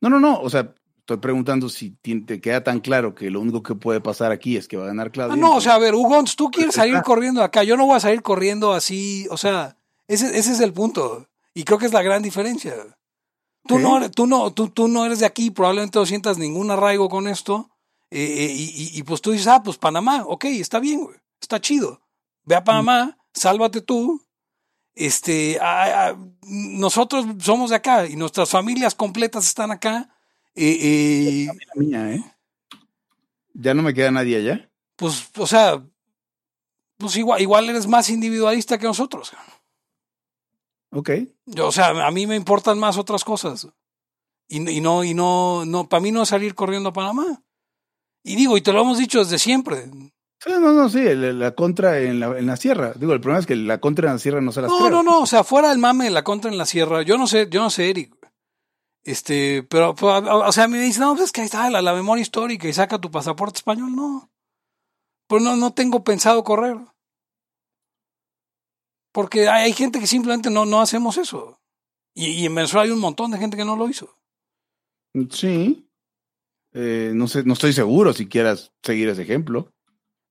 No, 0.00 0.08
no, 0.08 0.18
no. 0.18 0.40
O 0.40 0.48
sea, 0.48 0.74
estoy 0.98 1.18
preguntando 1.18 1.68
si 1.68 1.90
te 1.90 2.40
queda 2.40 2.64
tan 2.64 2.80
claro 2.80 3.14
que 3.14 3.30
lo 3.30 3.40
único 3.40 3.62
que 3.62 3.74
puede 3.74 4.00
pasar 4.00 4.32
aquí 4.32 4.56
es 4.56 4.68
que 4.68 4.76
va 4.78 4.84
a 4.84 4.88
ganar 4.88 5.12
Claudia. 5.12 5.34
Ah, 5.34 5.36
no, 5.36 5.56
o 5.56 5.60
sea, 5.60 5.74
a 5.74 5.78
ver, 5.78 5.94
Hugo, 5.94 6.24
tú 6.36 6.50
quieres 6.50 6.74
salir 6.74 7.02
corriendo 7.02 7.40
de 7.40 7.46
acá. 7.46 7.62
Yo 7.64 7.76
no 7.76 7.84
voy 7.86 7.96
a 7.96 8.00
salir 8.00 8.22
corriendo 8.22 8.72
así. 8.72 9.26
O 9.30 9.36
sea, 9.36 9.76
ese, 10.08 10.38
ese 10.38 10.52
es 10.52 10.60
el 10.60 10.72
punto. 10.72 11.28
Y 11.54 11.64
creo 11.64 11.78
que 11.78 11.86
es 11.86 11.92
la 11.92 12.02
gran 12.02 12.22
diferencia. 12.22 12.74
Tú, 13.66 13.78
no, 13.78 13.96
eres- 13.98 14.10
tú, 14.10 14.26
no, 14.26 14.52
tú, 14.52 14.68
tú 14.68 14.88
no 14.88 15.04
eres 15.06 15.20
de 15.20 15.26
aquí, 15.26 15.50
probablemente 15.50 15.98
no 15.98 16.06
sientas 16.06 16.36
ningún 16.38 16.70
arraigo 16.70 17.08
con 17.08 17.28
esto. 17.28 17.70
eh, 18.10 18.20
eh, 18.44 18.54
y, 18.94 19.02
pues 19.04 19.20
tú 19.22 19.30
dices, 19.30 19.46
ah, 19.46 19.62
pues 19.62 19.78
Panamá, 19.78 20.24
ok, 20.26 20.44
está 20.46 20.80
bien, 20.80 21.00
güey, 21.04 21.16
está 21.40 21.60
chido. 21.60 22.00
Ve 22.44 22.56
a 22.56 22.64
Panamá, 22.64 23.16
sálvate 23.32 23.80
tú. 23.80 24.20
Este, 24.94 25.58
ah, 25.62 26.08
ah, 26.10 26.16
nosotros 26.42 27.24
somos 27.40 27.70
de 27.70 27.76
acá 27.76 28.06
y 28.06 28.16
nuestras 28.16 28.50
familias 28.50 28.94
completas 28.94 29.46
están 29.46 29.70
acá. 29.70 30.10
eh, 30.54 31.46
eh, 31.46 31.48
mía, 31.76 32.12
¿eh? 32.12 32.22
Ya 33.54 33.72
no 33.74 33.82
me 33.82 33.94
queda 33.94 34.10
nadie 34.10 34.36
allá. 34.36 34.70
pues, 34.96 35.30
o 35.38 35.46
sea, 35.46 35.82
pues 36.98 37.16
igual, 37.16 37.40
igual 37.40 37.68
eres 37.70 37.86
más 37.86 38.10
individualista 38.10 38.76
que 38.78 38.86
nosotros. 38.86 39.32
Ok. 40.92 41.10
Yo, 41.46 41.68
o 41.68 41.72
sea, 41.72 41.88
a 42.06 42.10
mí 42.10 42.26
me 42.26 42.36
importan 42.36 42.78
más 42.78 42.98
otras 42.98 43.24
cosas. 43.24 43.66
Y, 44.48 44.68
y 44.70 44.80
no, 44.80 45.02
y 45.04 45.14
no, 45.14 45.64
no, 45.64 45.88
para 45.88 46.00
mí 46.02 46.12
no 46.12 46.22
es 46.22 46.28
salir 46.28 46.54
corriendo 46.54 46.90
a 46.90 46.92
Panamá. 46.92 47.42
Y 48.22 48.36
digo, 48.36 48.56
y 48.56 48.60
te 48.60 48.72
lo 48.72 48.82
hemos 48.82 48.98
dicho 48.98 49.18
desde 49.20 49.38
siempre. 49.38 49.86
Sí, 50.44 50.50
no, 50.50 50.72
no, 50.72 50.88
sí, 50.88 51.02
la, 51.02 51.32
la 51.32 51.54
contra 51.54 51.98
en 52.00 52.20
la, 52.20 52.38
en 52.38 52.46
la 52.46 52.56
sierra. 52.56 52.92
Digo, 52.96 53.12
el 53.14 53.20
problema 53.20 53.40
es 53.40 53.46
que 53.46 53.56
la 53.56 53.78
contra 53.80 54.08
en 54.08 54.14
la 54.14 54.18
sierra 54.18 54.40
no 54.40 54.52
se 54.52 54.60
las 54.60 54.70
No, 54.70 54.78
creo. 54.78 54.90
no, 54.90 55.02
no, 55.02 55.20
o 55.20 55.26
sea, 55.26 55.44
fuera 55.44 55.70
del 55.70 55.78
mame 55.78 56.04
de 56.04 56.10
la 56.10 56.24
contra 56.24 56.50
en 56.50 56.58
la 56.58 56.66
sierra, 56.66 57.02
yo 57.02 57.16
no 57.16 57.26
sé, 57.26 57.48
yo 57.50 57.62
no 57.62 57.70
sé, 57.70 57.90
Eric. 57.90 58.14
Este, 59.04 59.62
pero, 59.64 59.94
pero, 59.94 60.46
o 60.46 60.52
sea, 60.52 60.68
me 60.68 60.78
dicen, 60.78 61.02
no, 61.02 61.12
pues 61.12 61.24
es 61.26 61.32
que 61.32 61.40
ahí 61.40 61.46
está 61.46 61.68
la, 61.70 61.82
la 61.82 61.94
memoria 61.94 62.22
histórica 62.22 62.68
y 62.68 62.72
saca 62.72 63.00
tu 63.00 63.10
pasaporte 63.10 63.58
español, 63.58 63.94
no. 63.96 64.30
Pues 65.26 65.42
no, 65.42 65.56
no 65.56 65.72
tengo 65.72 66.04
pensado 66.04 66.44
correr. 66.44 66.76
Porque 69.12 69.48
hay, 69.48 69.72
gente 69.72 70.00
que 70.00 70.06
simplemente 70.06 70.50
no, 70.50 70.64
no 70.64 70.80
hacemos 70.80 71.18
eso. 71.18 71.60
Y, 72.14 72.26
y 72.26 72.46
en 72.46 72.54
Venezuela 72.54 72.84
hay 72.84 72.90
un 72.90 73.00
montón 73.00 73.30
de 73.30 73.38
gente 73.38 73.56
que 73.56 73.64
no 73.64 73.76
lo 73.76 73.88
hizo. 73.88 74.16
Sí. 75.30 75.88
Eh, 76.74 77.12
no 77.14 77.28
sé, 77.28 77.44
no 77.44 77.52
estoy 77.52 77.72
seguro 77.72 78.12
si 78.12 78.26
quieras 78.26 78.72
seguir 78.82 79.08
ese 79.08 79.22
ejemplo. 79.22 79.72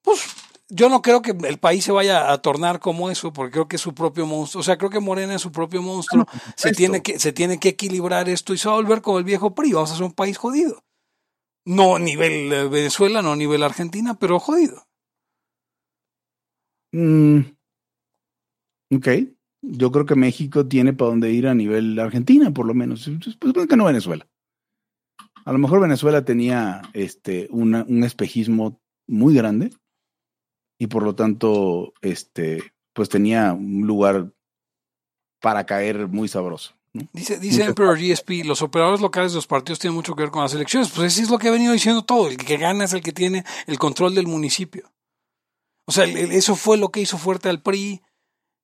Pues 0.01 0.35
yo 0.69 0.89
no 0.89 1.01
creo 1.01 1.21
que 1.21 1.31
el 1.31 1.59
país 1.59 1.83
se 1.83 1.91
vaya 1.91 2.31
a 2.31 2.41
tornar 2.41 2.79
como 2.79 3.11
eso, 3.11 3.31
porque 3.31 3.51
creo 3.51 3.67
que 3.67 3.75
es 3.75 3.81
su 3.81 3.93
propio 3.93 4.25
monstruo. 4.25 4.61
O 4.61 4.63
sea, 4.63 4.77
creo 4.77 4.89
que 4.89 4.99
Morena 4.99 5.35
es 5.35 5.41
su 5.41 5.51
propio 5.51 5.81
monstruo. 5.81 6.25
se, 6.55 6.71
tiene 6.71 7.01
que, 7.03 7.19
se 7.19 7.33
tiene 7.33 7.59
que 7.59 7.69
equilibrar 7.69 8.29
esto 8.29 8.53
y 8.53 8.57
se 8.57 8.67
va 8.67 8.75
a 8.75 8.77
volver 8.77 9.01
como 9.01 9.19
el 9.19 9.23
viejo 9.23 9.53
PRI. 9.53 9.73
Vamos 9.73 9.91
a 9.91 9.95
ser 9.95 10.03
un 10.03 10.13
país 10.13 10.37
jodido. 10.37 10.83
No 11.65 11.97
a 11.97 11.99
nivel 11.99 12.51
eh, 12.51 12.67
Venezuela, 12.67 13.21
no 13.21 13.33
a 13.33 13.35
nivel 13.35 13.61
Argentina, 13.61 14.15
pero 14.15 14.39
jodido. 14.39 14.87
Mm, 16.91 17.41
ok. 18.95 19.07
Yo 19.63 19.91
creo 19.91 20.05
que 20.05 20.15
México 20.15 20.67
tiene 20.67 20.93
para 20.93 21.11
dónde 21.11 21.31
ir 21.31 21.47
a 21.47 21.53
nivel 21.53 21.97
Argentina, 21.99 22.51
por 22.51 22.65
lo 22.65 22.73
menos. 22.73 23.09
Pues, 23.39 23.67
que 23.67 23.77
no 23.77 23.85
Venezuela. 23.85 24.27
A 25.45 25.51
lo 25.51 25.59
mejor 25.59 25.81
Venezuela 25.81 26.23
tenía 26.25 26.81
este, 26.93 27.47
una- 27.51 27.85
un 27.87 28.03
espejismo 28.03 28.79
muy 29.07 29.35
grande 29.35 29.71
y 30.79 30.87
por 30.87 31.03
lo 31.03 31.13
tanto, 31.15 31.93
este, 32.01 32.73
pues 32.93 33.09
tenía 33.09 33.53
un 33.53 33.85
lugar 33.85 34.31
para 35.41 35.65
caer 35.65 36.07
muy 36.07 36.27
sabroso. 36.27 36.73
¿no? 36.93 37.07
Dice, 37.13 37.39
dice 37.39 37.63
Emperor 37.63 37.97
GSP, 37.97 38.43
los 38.45 38.61
operadores 38.61 38.99
locales 39.01 39.31
de 39.31 39.37
los 39.37 39.47
partidos 39.47 39.79
tienen 39.79 39.95
mucho 39.95 40.15
que 40.15 40.23
ver 40.23 40.31
con 40.31 40.41
las 40.43 40.53
elecciones. 40.53 40.89
Pues 40.89 41.13
eso 41.13 41.23
es 41.23 41.29
lo 41.29 41.37
que 41.37 41.47
ha 41.47 41.51
venido 41.51 41.73
diciendo 41.73 42.03
todo. 42.03 42.27
El 42.27 42.37
que 42.37 42.57
gana 42.57 42.83
es 42.83 42.93
el 42.93 43.01
que 43.01 43.11
tiene 43.13 43.43
el 43.67 43.79
control 43.79 44.13
del 44.15 44.27
municipio. 44.27 44.91
O 45.87 45.91
sea, 45.91 46.03
el- 46.03 46.17
el- 46.17 46.31
eso 46.31 46.55
fue 46.55 46.77
lo 46.77 46.89
que 46.89 47.01
hizo 47.01 47.17
fuerte 47.17 47.49
al 47.49 47.61
PRI 47.61 48.01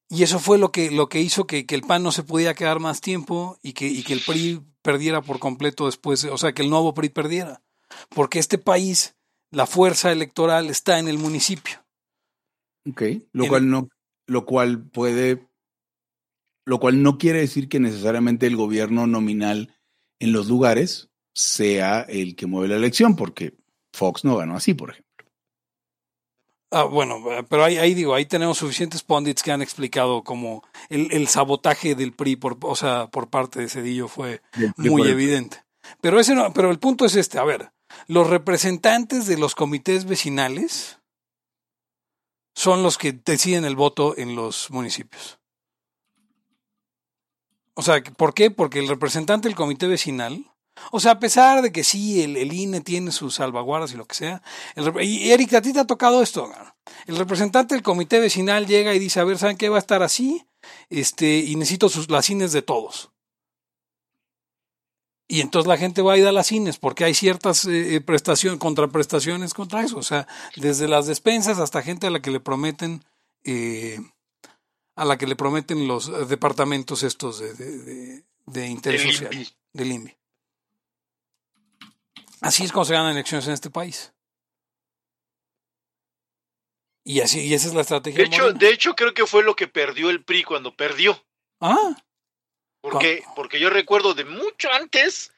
y 0.09 0.23
eso 0.23 0.39
fue 0.39 0.57
lo 0.57 0.71
que, 0.71 0.91
lo 0.91 1.09
que 1.09 1.21
hizo 1.21 1.47
que, 1.47 1.65
que 1.65 1.75
el 1.75 1.81
PAN 1.81 2.03
no 2.03 2.11
se 2.11 2.23
podía 2.23 2.53
quedar 2.53 2.79
más 2.79 3.01
tiempo 3.01 3.57
y 3.61 3.73
que, 3.73 3.87
y 3.87 4.03
que 4.03 4.13
el 4.13 4.21
PRI 4.21 4.61
perdiera 4.81 5.21
por 5.21 5.39
completo 5.39 5.85
después, 5.85 6.23
o 6.25 6.37
sea, 6.37 6.53
que 6.53 6.61
el 6.61 6.69
nuevo 6.69 6.93
PRI 6.93 7.09
perdiera. 7.09 7.61
Porque 8.09 8.39
este 8.39 8.57
país, 8.57 9.15
la 9.51 9.65
fuerza 9.65 10.11
electoral 10.11 10.69
está 10.69 10.99
en 10.99 11.07
el 11.07 11.17
municipio. 11.17 11.85
Ok. 12.89 13.01
Lo 13.33 13.43
En- 13.43 13.49
cual 13.49 13.69
no, 13.69 13.89
lo 14.27 14.45
cual 14.45 14.83
puede, 14.89 15.47
lo 16.65 16.79
cual 16.79 17.01
no 17.03 17.17
quiere 17.17 17.39
decir 17.39 17.67
que 17.69 17.79
necesariamente 17.79 18.47
el 18.47 18.55
gobierno 18.55 19.07
nominal 19.07 19.73
en 20.19 20.31
los 20.31 20.47
lugares 20.47 21.09
sea 21.33 22.01
el 22.01 22.35
que 22.35 22.47
mueve 22.47 22.69
la 22.69 22.75
elección, 22.77 23.15
porque 23.15 23.57
Fox 23.93 24.23
no 24.25 24.37
ganó 24.37 24.55
así, 24.55 24.73
por 24.73 24.91
ejemplo. 24.91 25.06
Ah, 26.69 26.83
bueno, 26.83 27.23
pero 27.49 27.63
ahí, 27.63 27.77
ahí 27.77 27.93
digo, 27.93 28.13
ahí 28.13 28.25
tenemos 28.25 28.57
suficientes 28.57 29.01
pundits 29.01 29.41
que 29.41 29.51
han 29.51 29.61
explicado 29.61 30.23
como 30.23 30.63
el, 30.89 31.11
el 31.13 31.27
sabotaje 31.29 31.95
del 31.95 32.11
PRI 32.11 32.35
por, 32.35 32.57
o 32.61 32.75
sea, 32.75 33.07
por 33.07 33.29
parte 33.29 33.61
de 33.61 33.69
Cedillo 33.69 34.09
fue 34.09 34.41
muy 34.75 35.07
evidente. 35.07 35.63
Pero 36.01 36.19
ese 36.19 36.35
no, 36.35 36.51
pero 36.53 36.69
el 36.69 36.79
punto 36.79 37.05
es 37.05 37.15
este, 37.15 37.39
a 37.39 37.45
ver, 37.45 37.71
los 38.07 38.29
representantes 38.29 39.27
de 39.27 39.37
los 39.37 39.55
comités 39.55 40.05
vecinales 40.05 40.99
son 42.53 42.83
los 42.83 42.97
que 42.97 43.13
deciden 43.13 43.63
el 43.63 43.75
voto 43.75 44.17
en 44.17 44.35
los 44.35 44.69
municipios. 44.71 45.39
O 47.75 47.83
sea, 47.83 48.03
¿por 48.03 48.33
qué? 48.33 48.49
Porque 48.49 48.79
el 48.79 48.87
representante 48.87 49.47
del 49.47 49.55
comité 49.55 49.87
vecinal, 49.87 50.51
o 50.91 50.99
sea, 50.99 51.13
a 51.13 51.19
pesar 51.19 51.61
de 51.61 51.71
que 51.71 51.83
sí, 51.83 52.21
el, 52.23 52.37
el 52.37 52.53
INE 52.53 52.81
tiene 52.81 53.11
sus 53.11 53.35
salvaguardas 53.35 53.91
y 53.93 53.97
lo 53.97 54.05
que 54.05 54.15
sea, 54.15 54.41
el 54.75 54.91
y 55.03 55.31
Eric, 55.31 55.53
a 55.53 55.61
ti 55.61 55.73
te 55.73 55.79
ha 55.79 55.85
tocado 55.87 56.21
esto. 56.21 56.51
El 57.05 57.17
representante 57.17 57.75
del 57.75 57.83
comité 57.83 58.19
vecinal 58.19 58.65
llega 58.67 58.93
y 58.93 58.99
dice, 58.99 59.19
a 59.19 59.23
ver, 59.23 59.37
¿saben 59.37 59.57
qué 59.57 59.69
va 59.69 59.77
a 59.77 59.79
estar 59.79 60.03
así? 60.03 60.45
Este, 60.89 61.37
y 61.39 61.55
necesito 61.55 61.89
sus, 61.89 62.09
las 62.09 62.25
cines 62.25 62.51
de 62.51 62.61
todos. 62.61 63.11
Y 65.29 65.41
entonces 65.41 65.67
la 65.67 65.77
gente 65.77 66.01
va 66.01 66.13
a 66.13 66.17
ir 66.17 66.25
a 66.25 66.31
las 66.31 66.47
cines 66.47 66.77
porque 66.77 67.03
hay 67.03 67.13
ciertas 67.13 67.65
eh, 67.65 67.99
prestaciones, 67.99 68.59
contraprestaciones 68.59 69.53
contra 69.53 69.83
eso. 69.83 69.97
O 69.97 70.03
sea, 70.03 70.25
desde 70.55 70.87
las 70.87 71.05
despensas 71.05 71.59
hasta 71.59 71.81
gente 71.81 72.07
a 72.07 72.09
la 72.11 72.21
que 72.21 72.31
le 72.31 72.39
prometen, 72.39 73.03
eh, 73.43 73.99
a 74.95 75.03
la 75.03 75.17
que 75.17 75.27
le 75.27 75.35
prometen 75.35 75.85
los 75.87 76.07
eh, 76.07 76.25
departamentos 76.29 77.03
estos 77.03 77.39
de, 77.39 77.53
de, 77.53 77.77
de- 77.79 78.23
de 78.45 78.67
interés 78.67 79.01
social, 79.01 79.33
INPI. 79.33 79.53
del 79.73 79.91
INVI. 79.91 80.15
Así 82.41 82.63
es 82.63 82.71
como 82.71 82.85
se 82.85 82.93
ganan 82.93 83.11
elecciones 83.13 83.47
en 83.47 83.53
este 83.53 83.69
país. 83.69 84.13
Y 87.03 87.21
así, 87.21 87.39
y 87.47 87.53
esa 87.53 87.67
es 87.69 87.73
la 87.73 87.81
estrategia. 87.81 88.19
De 88.19 88.25
hecho, 88.25 88.51
de 88.51 88.69
hecho, 88.69 88.95
creo 88.95 89.13
que 89.13 89.25
fue 89.25 89.41
lo 89.43 89.55
que 89.55 89.67
perdió 89.67 90.09
el 90.09 90.23
PRI 90.23 90.43
cuando 90.43 90.75
perdió. 90.75 91.23
Ah, 91.61 91.95
Porque, 92.81 93.23
porque 93.35 93.59
yo 93.59 93.69
recuerdo 93.69 94.13
de 94.13 94.25
mucho 94.25 94.69
antes 94.73 95.31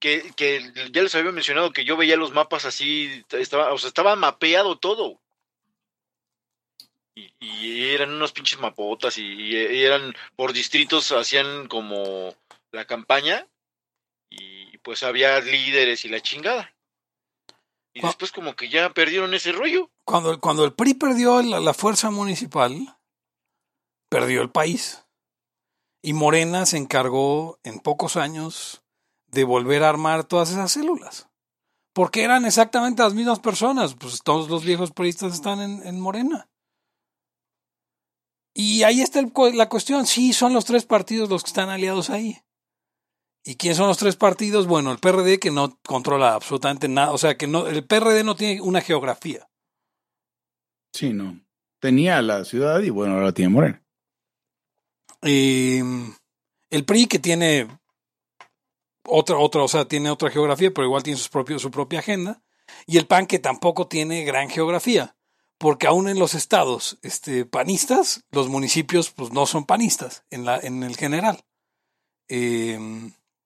que, 0.00 0.32
que 0.34 0.72
ya 0.90 1.02
les 1.02 1.14
había 1.14 1.30
mencionado 1.30 1.72
que 1.72 1.84
yo 1.84 1.96
veía 1.96 2.16
los 2.16 2.32
mapas 2.32 2.64
así, 2.64 3.24
estaba, 3.30 3.72
o 3.72 3.78
sea, 3.78 3.88
estaba 3.88 4.16
mapeado 4.16 4.78
todo. 4.78 5.20
Y, 7.14 7.30
y 7.38 7.90
eran 7.90 8.10
unos 8.10 8.32
pinches 8.32 8.58
mapotas 8.58 9.16
y, 9.18 9.22
y 9.22 9.84
eran 9.84 10.14
por 10.34 10.52
distritos, 10.52 11.12
hacían 11.12 11.68
como 11.68 12.34
la 12.72 12.84
campaña 12.86 13.46
y 14.28 14.61
pues 14.82 15.02
había 15.02 15.40
líderes 15.40 16.04
y 16.04 16.08
la 16.08 16.20
chingada. 16.20 16.74
Y 17.94 18.00
después 18.00 18.32
como 18.32 18.56
que 18.56 18.68
ya 18.68 18.90
perdieron 18.90 19.34
ese 19.34 19.52
rollo. 19.52 19.90
cuando, 20.04 20.40
cuando 20.40 20.64
el 20.64 20.72
PRI 20.72 20.94
perdió 20.94 21.42
la, 21.42 21.60
la 21.60 21.74
fuerza 21.74 22.10
municipal, 22.10 22.98
perdió 24.08 24.42
el 24.42 24.50
país. 24.50 25.04
Y 26.02 26.14
Morena 26.14 26.66
se 26.66 26.78
encargó 26.78 27.60
en 27.62 27.80
pocos 27.80 28.16
años 28.16 28.82
de 29.26 29.44
volver 29.44 29.84
a 29.84 29.88
armar 29.88 30.24
todas 30.24 30.50
esas 30.50 30.72
células. 30.72 31.28
Porque 31.92 32.24
eran 32.24 32.46
exactamente 32.46 33.02
las 33.02 33.14
mismas 33.14 33.40
personas. 33.40 33.94
Pues 33.94 34.22
todos 34.22 34.48
los 34.48 34.64
viejos 34.64 34.92
priistas 34.92 35.34
están 35.34 35.60
en, 35.60 35.86
en 35.86 36.00
Morena. 36.00 36.48
Y 38.54 38.82
ahí 38.82 39.00
está 39.00 39.20
el 39.20 39.32
la 39.54 39.68
cuestión. 39.68 40.06
Sí, 40.06 40.32
son 40.32 40.52
los 40.52 40.64
tres 40.64 40.84
partidos 40.84 41.28
los 41.28 41.42
que 41.42 41.48
están 41.48 41.68
aliados 41.68 42.10
ahí. 42.10 42.42
¿Y 43.44 43.56
quiénes 43.56 43.76
son 43.76 43.88
los 43.88 43.98
tres 43.98 44.16
partidos? 44.16 44.66
Bueno, 44.66 44.92
el 44.92 44.98
PRD 44.98 45.38
que 45.38 45.50
no 45.50 45.78
controla 45.84 46.34
absolutamente 46.34 46.88
nada. 46.88 47.10
O 47.10 47.18
sea, 47.18 47.36
que 47.36 47.46
no, 47.46 47.66
el 47.66 47.84
PRD 47.84 48.22
no 48.22 48.36
tiene 48.36 48.60
una 48.60 48.80
geografía. 48.80 49.48
Sí, 50.92 51.12
no. 51.12 51.40
Tenía 51.80 52.22
la 52.22 52.44
ciudad 52.44 52.80
y 52.82 52.90
bueno, 52.90 53.14
ahora 53.14 53.32
tiene 53.32 53.48
Morena. 53.48 53.82
Eh, 55.22 55.82
el 56.70 56.84
PRI 56.84 57.06
que 57.06 57.18
tiene 57.18 57.68
otra, 59.04 59.36
otra, 59.38 59.62
o 59.62 59.68
sea, 59.68 59.86
tiene 59.86 60.10
otra 60.10 60.30
geografía, 60.30 60.72
pero 60.72 60.86
igual 60.86 61.02
tiene 61.02 61.18
sus 61.18 61.28
propios, 61.28 61.62
su 61.62 61.70
propia 61.70 61.98
agenda. 61.98 62.42
Y 62.86 62.98
el 62.98 63.06
PAN 63.06 63.26
que 63.26 63.38
tampoco 63.38 63.88
tiene 63.88 64.24
gran 64.24 64.48
geografía, 64.48 65.16
porque 65.58 65.86
aún 65.86 66.08
en 66.08 66.18
los 66.18 66.34
estados 66.34 66.98
este, 67.02 67.44
panistas, 67.44 68.24
los 68.30 68.48
municipios 68.48 69.10
pues 69.10 69.32
no 69.32 69.46
son 69.46 69.66
panistas 69.66 70.24
en, 70.30 70.44
la, 70.44 70.58
en 70.58 70.82
el 70.82 70.96
general. 70.96 71.44
Eh, 72.28 72.78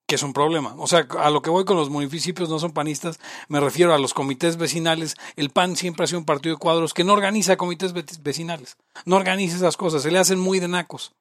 que 0.06 0.14
es 0.14 0.22
un 0.22 0.32
problema. 0.32 0.74
O 0.78 0.86
sea, 0.86 1.06
a 1.18 1.30
lo 1.30 1.42
que 1.42 1.50
voy 1.50 1.64
con 1.64 1.76
los 1.76 1.90
municipios 1.90 2.48
no 2.48 2.58
son 2.58 2.72
panistas, 2.72 3.18
me 3.48 3.60
refiero 3.60 3.92
a 3.92 3.98
los 3.98 4.14
comités 4.14 4.56
vecinales. 4.56 5.16
El 5.34 5.50
PAN 5.50 5.76
siempre 5.76 6.04
ha 6.04 6.06
sido 6.06 6.20
un 6.20 6.24
partido 6.24 6.54
de 6.54 6.60
cuadros 6.60 6.94
que 6.94 7.04
no 7.04 7.12
organiza 7.12 7.56
comités 7.56 7.92
ve- 7.92 8.04
vecinales, 8.22 8.76
no 9.04 9.16
organiza 9.16 9.56
esas 9.56 9.76
cosas, 9.76 10.02
se 10.02 10.10
le 10.10 10.18
hacen 10.18 10.38
muy 10.38 10.60
de 10.60 10.68
nacos. 10.68 11.14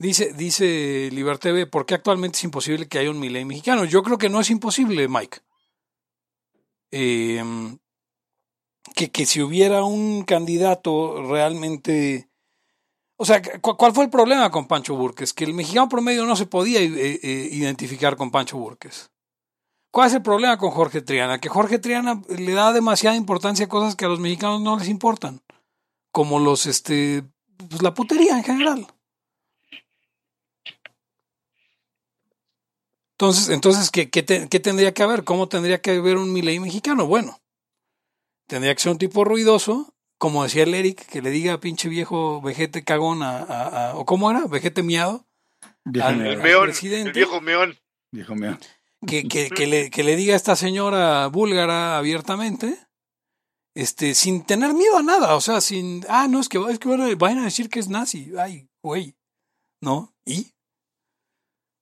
Dice, 0.00 0.32
dice 0.32 1.08
Libertv, 1.12 1.68
¿por 1.68 1.84
qué 1.84 1.94
actualmente 1.94 2.38
es 2.38 2.44
imposible 2.44 2.88
que 2.88 2.98
haya 2.98 3.10
un 3.10 3.20
Milei 3.20 3.44
mexicano? 3.44 3.84
Yo 3.84 4.02
creo 4.02 4.16
que 4.18 4.28
no 4.28 4.40
es 4.40 4.50
imposible, 4.50 5.08
Mike. 5.08 5.38
Eh, 6.90 7.44
que, 8.94 9.10
que 9.10 9.26
si 9.26 9.42
hubiera 9.42 9.84
un 9.84 10.24
candidato 10.24 11.22
realmente... 11.22 12.27
O 13.20 13.24
sea, 13.24 13.42
¿cu- 13.60 13.76
¿cuál 13.76 13.92
fue 13.92 14.04
el 14.04 14.10
problema 14.10 14.50
con 14.50 14.68
Pancho 14.68 14.94
Burques? 14.94 15.32
Que 15.34 15.44
el 15.44 15.52
mexicano 15.52 15.88
promedio 15.88 16.24
no 16.24 16.36
se 16.36 16.46
podía 16.46 16.80
eh, 16.80 17.20
eh, 17.22 17.48
identificar 17.50 18.16
con 18.16 18.30
Pancho 18.30 18.56
Burques. 18.58 19.10
¿Cuál 19.90 20.08
es 20.08 20.14
el 20.14 20.22
problema 20.22 20.56
con 20.56 20.70
Jorge 20.70 21.02
Triana? 21.02 21.40
Que 21.40 21.48
Jorge 21.48 21.78
Triana 21.80 22.22
le 22.28 22.52
da 22.52 22.72
demasiada 22.72 23.16
importancia 23.16 23.66
a 23.66 23.68
cosas 23.68 23.96
que 23.96 24.04
a 24.04 24.08
los 24.08 24.20
mexicanos 24.20 24.60
no 24.60 24.78
les 24.78 24.88
importan. 24.88 25.42
Como 26.12 26.38
los, 26.38 26.66
este, 26.66 27.24
pues 27.68 27.82
la 27.82 27.92
putería 27.94 28.36
en 28.36 28.44
general. 28.44 28.86
Entonces, 33.14 33.48
entonces 33.48 33.90
¿qué, 33.90 34.10
qué 34.10 34.22
tendría 34.60 34.94
que 34.94 35.02
haber? 35.02 35.24
¿Cómo 35.24 35.48
tendría 35.48 35.82
que 35.82 35.90
haber 35.96 36.18
un 36.18 36.32
Milei 36.32 36.60
mexicano? 36.60 37.08
Bueno, 37.08 37.40
tendría 38.46 38.72
que 38.76 38.80
ser 38.80 38.92
un 38.92 38.98
tipo 38.98 39.24
ruidoso, 39.24 39.92
como 40.18 40.42
decía 40.44 40.64
el 40.64 40.74
Eric, 40.74 41.06
que 41.06 41.22
le 41.22 41.30
diga 41.30 41.60
pinche 41.60 41.88
viejo 41.88 42.40
vejete 42.42 42.84
cagón 42.84 43.22
a, 43.22 43.38
a- 43.38 43.90
a- 43.90 43.94
o 43.96 44.04
cómo 44.04 44.30
era, 44.30 44.46
vejete 44.46 44.82
miado, 44.82 45.24
Vieja 45.84 46.08
Al- 46.08 46.20
El 46.20 46.32
al 46.32 46.42
meón, 46.42 46.64
presidente. 46.64 47.08
el 47.08 47.14
viejo 47.14 47.40
meón. 47.40 47.78
viejo 48.12 48.34
mea. 48.34 48.58
que, 49.06 49.26
que, 49.28 49.48
que 49.48 49.66
le, 49.66 49.90
que 49.90 50.02
le 50.04 50.16
diga 50.16 50.34
a 50.34 50.36
esta 50.36 50.54
señora 50.56 51.26
búlgara 51.28 51.96
abiertamente, 51.98 52.76
este, 53.74 54.14
sin 54.14 54.44
tener 54.44 54.74
miedo 54.74 54.98
a 54.98 55.02
nada, 55.02 55.34
o 55.36 55.40
sea, 55.40 55.60
sin, 55.60 56.04
ah, 56.08 56.26
no, 56.28 56.40
es 56.40 56.48
que, 56.48 56.58
es 56.68 56.78
que 56.78 57.14
vayan 57.14 57.38
a 57.38 57.44
decir 57.44 57.70
que 57.70 57.78
es 57.78 57.88
nazi, 57.88 58.32
ay, 58.38 58.68
güey, 58.82 59.16
¿no? 59.80 60.14
¿Y? 60.26 60.52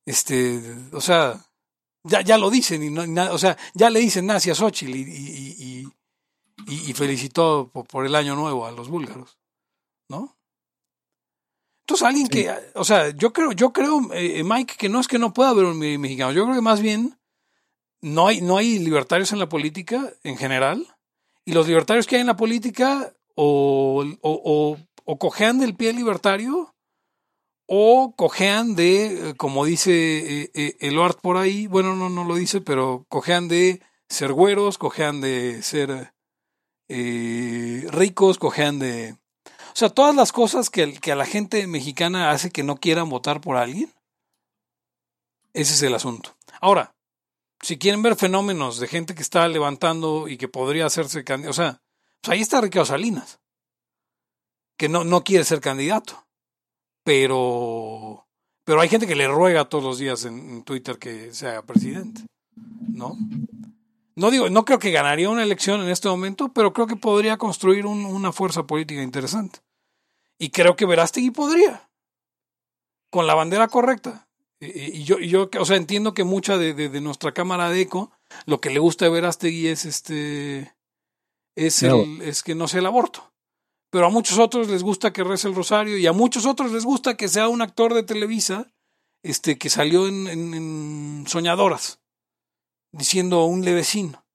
Este, 0.05 0.61
o 0.93 1.01
sea, 1.01 1.43
ya, 2.03 2.21
ya 2.21 2.37
lo 2.37 2.49
dicen, 2.49 2.83
y 2.83 2.89
no, 2.89 3.03
y 3.03 3.09
nada, 3.09 3.33
o 3.33 3.37
sea, 3.37 3.57
ya 3.73 3.89
le 3.89 3.99
dicen 3.99 4.25
nazi 4.27 4.49
a 4.51 4.55
Xochitl 4.55 4.95
y, 4.95 5.01
y, 5.01 5.55
y, 5.81 5.87
y- 6.65 6.89
y 6.89 6.93
felicitó 6.93 7.69
por, 7.71 7.85
por 7.87 8.05
el 8.05 8.15
año 8.15 8.35
nuevo 8.35 8.65
a 8.65 8.71
los 8.71 8.89
búlgaros, 8.89 9.37
¿no? 10.09 10.35
Entonces 11.85 12.05
alguien 12.07 12.27
que, 12.27 12.51
o 12.75 12.83
sea, 12.83 13.09
yo 13.11 13.31
creo, 13.31 13.51
yo 13.53 13.71
creo, 13.71 14.01
eh, 14.13 14.43
Mike, 14.43 14.75
que 14.77 14.89
no 14.89 14.99
es 14.99 15.07
que 15.07 15.19
no 15.19 15.33
pueda 15.33 15.49
haber 15.51 15.65
un 15.65 15.77
me- 15.79 15.97
mexicano, 15.97 16.31
yo 16.33 16.43
creo 16.43 16.55
que 16.55 16.61
más 16.61 16.81
bien 16.81 17.17
no 18.01 18.27
hay, 18.27 18.41
no 18.41 18.57
hay 18.57 18.79
libertarios 18.79 19.31
en 19.31 19.39
la 19.39 19.47
política 19.49 20.11
en 20.23 20.37
general, 20.37 20.85
y 21.45 21.53
los 21.53 21.67
libertarios 21.67 22.05
que 22.07 22.15
hay 22.15 22.21
en 22.21 22.27
la 22.27 22.35
política 22.35 23.13
o, 23.35 24.03
o, 24.21 24.41
o, 24.43 24.77
o 25.05 25.17
cojean 25.19 25.59
del 25.59 25.75
pie 25.75 25.93
libertario 25.93 26.73
o 27.69 28.13
cojean 28.17 28.75
de, 28.75 29.29
eh, 29.29 29.33
como 29.35 29.63
dice 29.65 30.43
eh, 30.43 30.51
eh, 30.53 30.77
Eluard 30.81 31.17
por 31.21 31.37
ahí, 31.37 31.67
bueno, 31.67 31.95
no, 31.95 32.09
no 32.09 32.23
lo 32.25 32.35
dice, 32.35 32.59
pero 32.61 33.05
cojean 33.09 33.47
de 33.47 33.81
ser 34.09 34.33
güeros, 34.33 34.77
cojean 34.77 35.21
de 35.21 35.61
ser 35.63 36.13
eh, 36.89 37.85
ricos, 37.89 38.37
cojean 38.37 38.79
de... 38.79 39.17
O 39.45 39.79
sea, 39.79 39.89
todas 39.89 40.15
las 40.15 40.31
cosas 40.31 40.69
que, 40.69 40.93
que 40.93 41.11
a 41.11 41.15
la 41.15 41.25
gente 41.25 41.67
mexicana 41.67 42.31
hace 42.31 42.49
que 42.49 42.63
no 42.63 42.77
quieran 42.77 43.09
votar 43.09 43.41
por 43.41 43.57
alguien. 43.57 43.93
Ese 45.53 45.73
es 45.73 45.81
el 45.83 45.93
asunto. 45.93 46.35
Ahora, 46.61 46.95
si 47.61 47.77
quieren 47.77 48.01
ver 48.01 48.15
fenómenos 48.15 48.79
de 48.79 48.87
gente 48.87 49.15
que 49.15 49.21
está 49.21 49.47
levantando 49.47 50.27
y 50.27 50.37
que 50.37 50.47
podría 50.47 50.85
hacerse 50.85 51.23
candidato, 51.23 51.51
o 51.51 51.53
sea, 51.53 51.81
pues 52.21 52.33
ahí 52.33 52.41
está 52.41 52.61
Ricardo 52.61 52.85
Salinas, 52.85 53.39
que 54.77 54.89
no, 54.89 55.03
no 55.03 55.23
quiere 55.23 55.43
ser 55.43 55.59
candidato, 55.59 56.27
pero, 57.03 58.27
pero 58.63 58.81
hay 58.81 58.89
gente 58.89 59.07
que 59.07 59.15
le 59.15 59.27
ruega 59.27 59.69
todos 59.69 59.83
los 59.83 59.97
días 59.97 60.25
en, 60.25 60.37
en 60.37 60.63
Twitter 60.63 60.97
que 60.97 61.33
sea 61.33 61.63
presidente, 61.63 62.21
¿no? 62.89 63.17
No 64.17 64.31
digo, 64.31 64.49
no 64.49 64.65
creo 64.65 64.79
que 64.79 64.91
ganaría 64.91 65.29
una 65.29 65.43
elección 65.43 65.79
en 65.81 65.89
este 65.89 66.09
momento, 66.09 66.51
pero 66.51 66.73
creo 66.73 66.87
que 66.87 66.95
podría 66.95 67.37
construir 67.37 67.85
un- 67.85 68.03
una 68.05 68.31
fuerza 68.31 68.63
política 68.63 69.01
interesante. 69.03 69.59
Y 70.39 70.49
creo 70.49 70.75
que 70.75 70.85
Verástegui 70.87 71.31
podría, 71.31 71.89
con 73.11 73.27
la 73.27 73.35
bandera 73.35 73.67
correcta. 73.67 74.27
Y, 74.59 74.97
y 75.01 75.03
yo, 75.03 75.19
y 75.19 75.29
yo, 75.29 75.49
o 75.59 75.65
sea, 75.65 75.77
entiendo 75.77 76.13
que 76.15 76.23
mucha 76.23 76.57
de, 76.57 76.73
de- 76.73 76.89
de 76.89 77.01
nuestra 77.01 77.31
cámara 77.31 77.69
de 77.69 77.81
eco, 77.81 78.11
lo 78.47 78.59
que 78.59 78.71
le 78.71 78.79
gusta 78.79 79.05
de 79.05 79.11
Verástegui 79.11 79.67
es 79.67 79.85
este, 79.85 80.75
es, 81.55 81.83
No. 81.83 82.01
el, 82.01 82.21
es 82.23 82.41
que 82.43 82.55
no 82.55 82.67
sea 82.67 82.79
el 82.79 82.85
aborto. 82.87 83.31
Pero 83.91 84.07
a 84.07 84.09
muchos 84.09 84.37
otros 84.39 84.67
les 84.67 84.83
gusta 84.83 85.13
que 85.13 85.23
rece 85.23 85.47
el 85.47 85.55
rosario 85.55 85.97
y 85.97 86.07
a 86.07 86.11
muchos 86.11 86.45
otros 86.45 86.71
les 86.71 86.83
gusta 86.85 87.15
que 87.15 87.29
sea 87.29 87.47
un 87.49 87.61
actor 87.61 87.93
de 87.93 88.03
Televisa, 88.03 88.73
este, 89.23 89.57
que 89.59 89.69
salió 89.69 90.07
en, 90.07 90.27
en- 90.27 90.53
en 90.55 91.25
Soñadoras, 91.27 91.99
diciendo 92.97 93.45
un 93.45 93.63
levecino. 93.63 94.25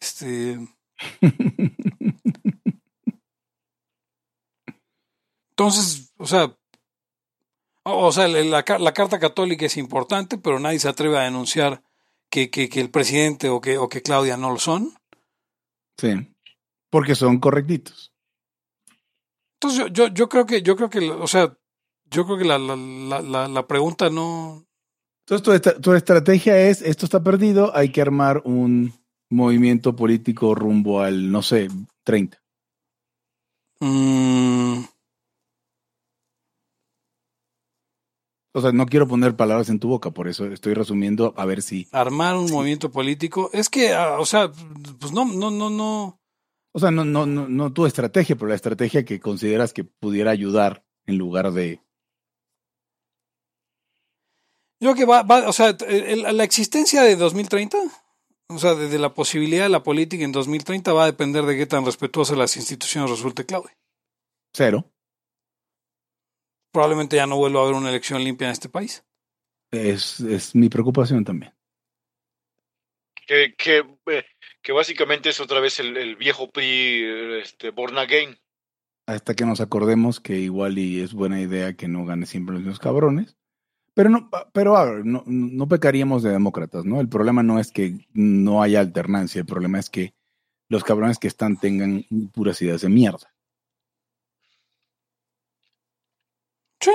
Este, 0.00 0.58
Entonces, 5.50 6.12
o 6.18 6.26
sea, 6.26 6.56
o 7.84 8.12
sea, 8.12 8.28
la, 8.28 8.42
la 8.44 8.62
ca- 8.62 8.78
la 8.78 8.92
carta 8.92 9.18
católica 9.18 9.66
es 9.66 9.76
importante, 9.76 10.38
pero 10.38 10.60
nadie 10.60 10.78
se 10.78 10.88
atreve 10.88 11.18
a 11.18 11.22
denunciar 11.22 11.82
que, 12.30 12.50
que, 12.50 12.68
que 12.68 12.80
el 12.80 12.90
presidente 12.90 13.48
o 13.48 13.60
que, 13.60 13.78
o 13.78 13.88
que 13.88 14.02
Claudia 14.02 14.36
no 14.36 14.50
lo 14.50 14.58
son. 14.58 14.94
Sí. 15.96 16.34
Porque 16.90 17.14
son 17.14 17.38
correctitos. 17.40 18.12
Entonces, 19.54 19.80
yo, 19.80 19.86
yo, 19.88 20.06
yo 20.08 20.28
creo 20.28 20.46
que, 20.46 20.62
yo 20.62 20.76
creo 20.76 20.88
que, 20.90 21.10
o 21.10 21.26
sea, 21.26 21.56
yo 22.04 22.24
creo 22.24 22.38
que 22.38 22.44
la, 22.44 22.58
la, 22.58 22.76
la, 22.76 23.20
la, 23.20 23.48
la 23.48 23.66
pregunta 23.66 24.10
no. 24.10 24.64
Entonces, 25.30 25.42
tu, 25.44 25.52
estra- 25.52 25.78
tu 25.78 25.92
estrategia 25.92 26.58
es, 26.58 26.80
esto 26.80 27.04
está 27.04 27.22
perdido, 27.22 27.76
hay 27.76 27.90
que 27.90 28.00
armar 28.00 28.40
un 28.46 28.94
movimiento 29.30 29.94
político 29.94 30.54
rumbo 30.54 31.02
al, 31.02 31.30
no 31.30 31.42
sé, 31.42 31.68
30. 32.02 32.38
mm, 33.80 34.84
O 38.54 38.62
sea, 38.62 38.72
no 38.72 38.86
quiero 38.86 39.06
poner 39.06 39.36
palabras 39.36 39.68
en 39.68 39.78
tu 39.78 39.88
boca, 39.88 40.10
por 40.12 40.28
eso 40.28 40.46
estoy 40.46 40.72
resumiendo 40.72 41.34
a 41.36 41.44
ver 41.44 41.60
si... 41.60 41.86
armar 41.92 42.34
un 42.34 42.50
movimiento 42.50 42.90
político. 42.90 43.50
Es 43.52 43.68
que, 43.68 43.92
ah, 43.92 44.18
o 44.18 44.24
sea, 44.24 44.50
pues 44.98 45.12
no, 45.12 45.26
no, 45.26 45.50
no, 45.50 45.68
no. 45.68 46.18
O 46.72 46.78
sea, 46.80 46.90
no, 46.90 47.04
no, 47.04 47.26
no, 47.26 47.48
no 47.48 47.72
tu 47.74 47.84
estrategia, 47.84 48.34
pero 48.34 48.48
la 48.48 48.54
estrategia 48.54 49.04
que 49.04 49.20
consideras 49.20 49.74
que 49.74 49.84
pudiera 49.84 50.30
ayudar 50.30 50.86
en 51.06 51.18
lugar 51.18 51.52
de... 51.52 51.82
Yo 54.80 54.92
creo 54.92 54.94
que 54.94 55.04
va, 55.04 55.22
va 55.22 55.48
o 55.48 55.52
sea, 55.52 55.76
el- 55.86 56.22
la 56.36 56.44
existencia 56.44 57.02
de 57.02 57.16
2030, 57.16 57.78
o 58.48 58.58
sea, 58.58 58.74
de, 58.74 58.88
de 58.88 58.98
la 58.98 59.12
posibilidad 59.14 59.64
de 59.64 59.68
la 59.70 59.82
política 59.82 60.24
en 60.24 60.32
2030 60.32 60.92
va 60.92 61.04
a 61.04 61.10
depender 61.10 61.44
de 61.44 61.56
qué 61.56 61.66
tan 61.66 61.84
respetuosa 61.84 62.36
las 62.36 62.56
instituciones 62.56 63.10
resulte 63.10 63.44
Claudia. 63.44 63.76
Cero. 64.54 64.90
Probablemente 66.72 67.16
ya 67.16 67.26
no 67.26 67.36
vuelva 67.36 67.60
a 67.60 67.62
haber 67.64 67.74
una 67.76 67.88
elección 67.90 68.22
limpia 68.22 68.46
en 68.46 68.52
este 68.52 68.68
país. 68.68 69.04
Es, 69.72 70.20
es 70.20 70.54
mi 70.54 70.68
preocupación 70.68 71.24
también. 71.24 71.52
Que, 73.26 73.54
que, 73.56 73.84
eh, 74.06 74.24
que 74.62 74.72
básicamente 74.72 75.28
es 75.30 75.40
otra 75.40 75.60
vez 75.60 75.80
el, 75.80 75.96
el 75.96 76.16
viejo 76.16 76.50
PRI 76.50 77.40
este, 77.42 77.70
born 77.70 77.98
again. 77.98 78.38
Hasta 79.06 79.34
que 79.34 79.44
nos 79.46 79.60
acordemos 79.60 80.20
que 80.20 80.36
igual 80.36 80.78
y 80.78 81.00
es 81.00 81.14
buena 81.14 81.40
idea 81.40 81.74
que 81.74 81.88
no 81.88 82.04
gane 82.04 82.26
siempre 82.26 82.54
los 82.54 82.62
mismos 82.62 82.78
cabrones. 82.78 83.37
Pero 83.98 84.10
no, 84.10 84.30
pero 84.52 84.76
a 84.76 84.84
ver, 84.84 85.04
no, 85.04 85.24
no 85.26 85.66
pecaríamos 85.66 86.22
de 86.22 86.30
demócratas, 86.30 86.84
¿no? 86.84 87.00
El 87.00 87.08
problema 87.08 87.42
no 87.42 87.58
es 87.58 87.72
que 87.72 88.06
no 88.12 88.62
haya 88.62 88.78
alternancia, 88.78 89.40
el 89.40 89.44
problema 89.44 89.80
es 89.80 89.90
que 89.90 90.14
los 90.68 90.84
cabrones 90.84 91.18
que 91.18 91.26
están 91.26 91.56
tengan 91.56 92.04
puras 92.32 92.62
ideas 92.62 92.82
de 92.82 92.90
mierda. 92.90 93.34
Sí. 96.78 96.92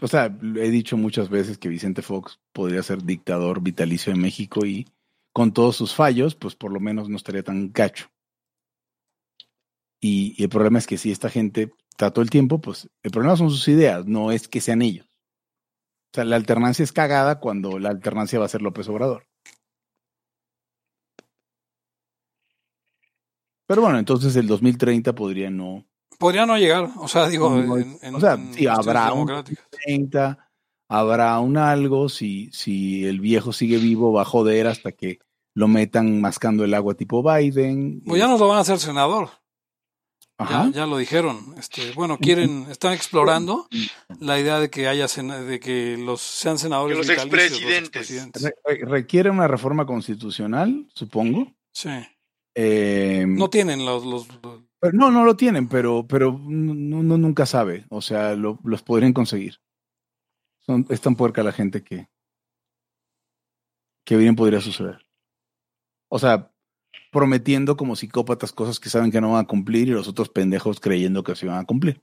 O 0.00 0.06
sea, 0.06 0.26
he 0.26 0.70
dicho 0.70 0.96
muchas 0.96 1.30
veces 1.30 1.58
que 1.58 1.68
Vicente 1.68 2.00
Fox 2.00 2.38
podría 2.52 2.84
ser 2.84 3.02
dictador 3.02 3.60
vitalicio 3.60 4.12
en 4.12 4.20
México 4.20 4.64
y 4.64 4.86
con 5.32 5.52
todos 5.52 5.74
sus 5.74 5.96
fallos, 5.96 6.36
pues 6.36 6.54
por 6.54 6.70
lo 6.70 6.78
menos 6.78 7.08
no 7.08 7.16
estaría 7.16 7.42
tan 7.42 7.72
gacho. 7.72 8.06
Y, 9.98 10.36
y 10.38 10.44
el 10.44 10.48
problema 10.48 10.78
es 10.78 10.86
que 10.86 10.96
si 10.96 11.10
esta 11.10 11.28
gente 11.28 11.72
está 11.90 12.12
todo 12.12 12.22
el 12.22 12.30
tiempo, 12.30 12.60
pues 12.60 12.88
el 13.02 13.10
problema 13.10 13.36
son 13.36 13.50
sus 13.50 13.66
ideas, 13.66 14.06
no 14.06 14.30
es 14.30 14.46
que 14.46 14.60
sean 14.60 14.82
ellos. 14.82 15.09
O 16.12 16.14
sea, 16.14 16.24
la 16.24 16.36
alternancia 16.36 16.82
es 16.82 16.92
cagada 16.92 17.38
cuando 17.38 17.78
la 17.78 17.90
alternancia 17.90 18.38
va 18.40 18.46
a 18.46 18.48
ser 18.48 18.62
López 18.62 18.88
Obrador. 18.88 19.26
Pero 23.66 23.82
bueno, 23.82 23.98
entonces 23.98 24.34
el 24.34 24.48
2030 24.48 25.14
podría 25.14 25.50
no. 25.50 25.86
Podría 26.18 26.44
no 26.44 26.58
llegar, 26.58 26.90
o 26.96 27.06
sea, 27.08 27.28
digo, 27.28 27.48
No, 27.50 27.78
en, 27.78 27.96
en- 28.02 28.14
o 28.14 28.20
sea, 28.20 28.32
en 28.34 28.52
sí, 28.52 28.66
habrá 28.66 29.04
un- 29.12 29.20
democráticas. 29.26 29.66
30, 29.70 30.50
habrá 30.88 31.38
un 31.38 31.56
algo, 31.56 32.08
si, 32.08 32.50
si 32.52 33.06
el 33.06 33.20
viejo 33.20 33.52
sigue 33.52 33.78
vivo 33.78 34.12
va 34.12 34.22
a 34.22 34.26
joder 34.26 34.66
hasta 34.66 34.92
que 34.92 35.20
lo 35.54 35.68
metan 35.68 36.20
mascando 36.20 36.64
el 36.64 36.74
agua 36.74 36.94
tipo 36.94 37.22
Biden. 37.22 38.02
Pues 38.04 38.20
ya 38.20 38.26
nos 38.28 38.40
lo 38.40 38.48
van 38.48 38.58
a 38.58 38.60
hacer 38.62 38.78
senador. 38.78 39.30
Ajá. 40.42 40.66
Ya, 40.66 40.70
ya 40.72 40.86
lo 40.86 40.96
dijeron. 40.96 41.54
Este, 41.58 41.92
bueno, 41.92 42.16
quieren, 42.18 42.66
están 42.70 42.94
explorando 42.94 43.68
la 44.20 44.40
idea 44.40 44.58
de 44.58 44.70
que 44.70 44.88
haya 44.88 45.06
sena- 45.06 45.40
de 45.42 45.60
que 45.60 45.98
los 45.98 46.20
sean 46.22 46.58
senadores 46.58 46.96
Que 46.96 46.98
los 47.06 47.08
expresidentes. 47.10 47.78
expresidentes. 47.78 48.42
Re- 48.42 48.54
re- 48.64 48.84
requiere 48.86 49.28
una 49.30 49.46
reforma 49.48 49.84
constitucional, 49.84 50.88
supongo. 50.94 51.52
Sí. 51.72 51.90
Eh, 52.54 53.26
No 53.28 53.50
tienen 53.50 53.84
los, 53.84 54.04
los, 54.06 54.28
los- 54.42 54.62
pero 54.80 54.94
no, 54.94 55.10
no 55.10 55.24
lo 55.24 55.36
tienen, 55.36 55.68
pero, 55.68 56.06
pero 56.08 56.32
no, 56.42 57.02
no- 57.02 57.18
nunca 57.18 57.44
sabe. 57.44 57.84
O 57.90 58.00
sea, 58.00 58.34
lo- 58.34 58.58
los 58.64 58.82
podrían 58.82 59.12
conseguir. 59.12 59.60
Son, 60.60 60.86
es 60.88 61.00
tan 61.02 61.16
puerca 61.16 61.42
la 61.42 61.52
gente 61.52 61.82
que, 61.84 62.08
que 64.06 64.16
bien 64.16 64.36
podría 64.36 64.60
suceder. 64.60 65.04
O 66.08 66.18
sea, 66.18 66.50
prometiendo 67.10 67.76
como 67.76 67.96
psicópatas 67.96 68.52
cosas 68.52 68.80
que 68.80 68.88
saben 68.88 69.10
que 69.10 69.20
no 69.20 69.32
van 69.32 69.44
a 69.44 69.48
cumplir 69.48 69.88
y 69.88 69.92
los 69.92 70.08
otros 70.08 70.28
pendejos 70.28 70.80
creyendo 70.80 71.22
que 71.22 71.34
sí 71.36 71.46
van 71.46 71.58
a 71.58 71.64
cumplir. 71.66 72.02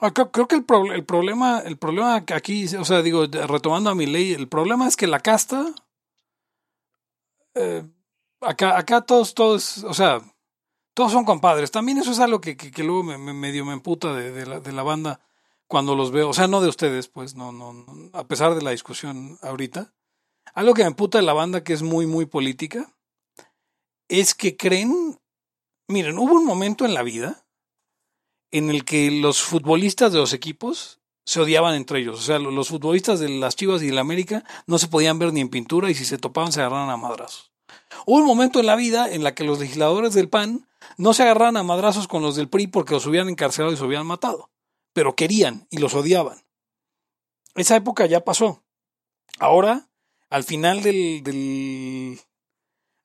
Ah, 0.00 0.12
creo, 0.12 0.30
que 0.46 0.56
el, 0.56 0.64
el 0.92 1.04
problema, 1.04 1.60
el 1.60 1.78
problema 1.78 2.16
aquí, 2.16 2.66
o 2.76 2.84
sea, 2.84 3.00
digo, 3.00 3.24
retomando 3.26 3.88
a 3.88 3.94
mi 3.94 4.04
ley, 4.06 4.32
el 4.34 4.46
problema 4.46 4.86
es 4.86 4.94
que 4.96 5.06
la 5.06 5.20
casta, 5.20 5.72
eh, 7.54 7.82
acá, 8.40 8.76
acá 8.76 9.00
todos, 9.00 9.32
todos, 9.34 9.84
o 9.84 9.94
sea, 9.94 10.20
todos 10.94 11.12
son 11.12 11.24
compadres. 11.24 11.70
También 11.70 11.98
eso 11.98 12.10
es 12.10 12.18
algo 12.20 12.40
que, 12.40 12.56
que, 12.56 12.84
luego 12.84 13.04
me, 13.04 13.16
me- 13.16 13.32
medio 13.32 13.64
me 13.64 13.72
emputa 13.72 14.12
de, 14.14 14.32
de 14.32 14.46
la, 14.46 14.60
de 14.60 14.72
la 14.72 14.82
banda 14.82 15.20
cuando 15.66 15.94
los 15.94 16.10
veo, 16.10 16.28
o 16.28 16.34
sea, 16.34 16.46
no 16.46 16.60
de 16.60 16.68
ustedes, 16.68 17.08
pues, 17.08 17.34
no, 17.34 17.52
no, 17.52 17.72
no, 17.72 18.10
a 18.12 18.24
pesar 18.28 18.54
de 18.54 18.62
la 18.62 18.72
discusión 18.72 19.38
ahorita. 19.42 19.94
Algo 20.54 20.74
que 20.74 20.82
me 20.82 20.88
emputa 20.88 21.18
de 21.18 21.24
la 21.24 21.32
banda 21.32 21.64
que 21.64 21.72
es 21.72 21.82
muy, 21.82 22.06
muy 22.06 22.26
política, 22.26 22.94
es 24.08 24.34
que 24.34 24.56
creen, 24.56 25.18
miren, 25.88 26.18
hubo 26.18 26.34
un 26.34 26.44
momento 26.44 26.84
en 26.84 26.94
la 26.94 27.02
vida 27.02 27.46
en 28.52 28.70
el 28.70 28.84
que 28.84 29.10
los 29.10 29.42
futbolistas 29.42 30.12
de 30.12 30.18
los 30.18 30.32
equipos 30.32 31.00
se 31.24 31.40
odiaban 31.40 31.74
entre 31.74 31.98
ellos. 32.00 32.18
O 32.20 32.22
sea, 32.22 32.38
lo- 32.38 32.50
los 32.52 32.68
futbolistas 32.68 33.18
de 33.18 33.28
las 33.28 33.56
Chivas 33.56 33.82
y 33.82 33.86
del 33.88 33.98
América 33.98 34.44
no 34.66 34.78
se 34.78 34.86
podían 34.88 35.18
ver 35.18 35.32
ni 35.32 35.40
en 35.40 35.48
pintura 35.48 35.90
y 35.90 35.94
si 35.94 36.04
se 36.04 36.18
topaban 36.18 36.52
se 36.52 36.60
agarraban 36.60 36.90
a 36.90 36.96
madrazos. 36.96 37.50
Hubo 38.06 38.18
un 38.18 38.26
momento 38.26 38.60
en 38.60 38.66
la 38.66 38.76
vida 38.76 39.10
en 39.10 39.24
la 39.24 39.34
que 39.34 39.42
los 39.44 39.58
legisladores 39.58 40.14
del 40.14 40.28
PAN 40.28 40.68
no 40.98 41.12
se 41.14 41.24
agarraban 41.24 41.56
a 41.56 41.64
madrazos 41.64 42.06
con 42.06 42.22
los 42.22 42.36
del 42.36 42.48
PRI 42.48 42.68
porque 42.68 42.94
los 42.94 43.06
hubieran 43.06 43.28
encarcelado 43.28 43.72
y 43.72 43.76
los 43.76 43.82
hubieran 43.82 44.06
matado, 44.06 44.50
pero 44.92 45.16
querían 45.16 45.66
y 45.70 45.78
los 45.78 45.94
odiaban. 45.94 46.44
Esa 47.56 47.74
época 47.76 48.06
ya 48.06 48.20
pasó. 48.24 48.62
Ahora, 49.40 49.88
al 50.30 50.44
final 50.44 50.82
del, 50.82 51.22
del 51.24 52.20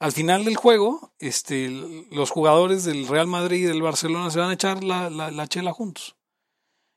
al 0.02 0.12
final 0.12 0.44
del 0.46 0.56
juego, 0.56 1.14
este, 1.20 1.70
los 2.10 2.32
jugadores 2.32 2.84
del 2.86 3.08
Real 3.08 3.28
Madrid 3.28 3.60
y 3.60 3.68
del 3.68 3.84
Barcelona 3.84 4.32
se 4.32 4.40
van 4.40 4.50
a 4.50 4.54
echar 4.54 4.84
la, 4.84 5.12
la, 5.12 5.30
la 5.30 5.48
chela 5.48 5.72
juntos. 5.74 6.16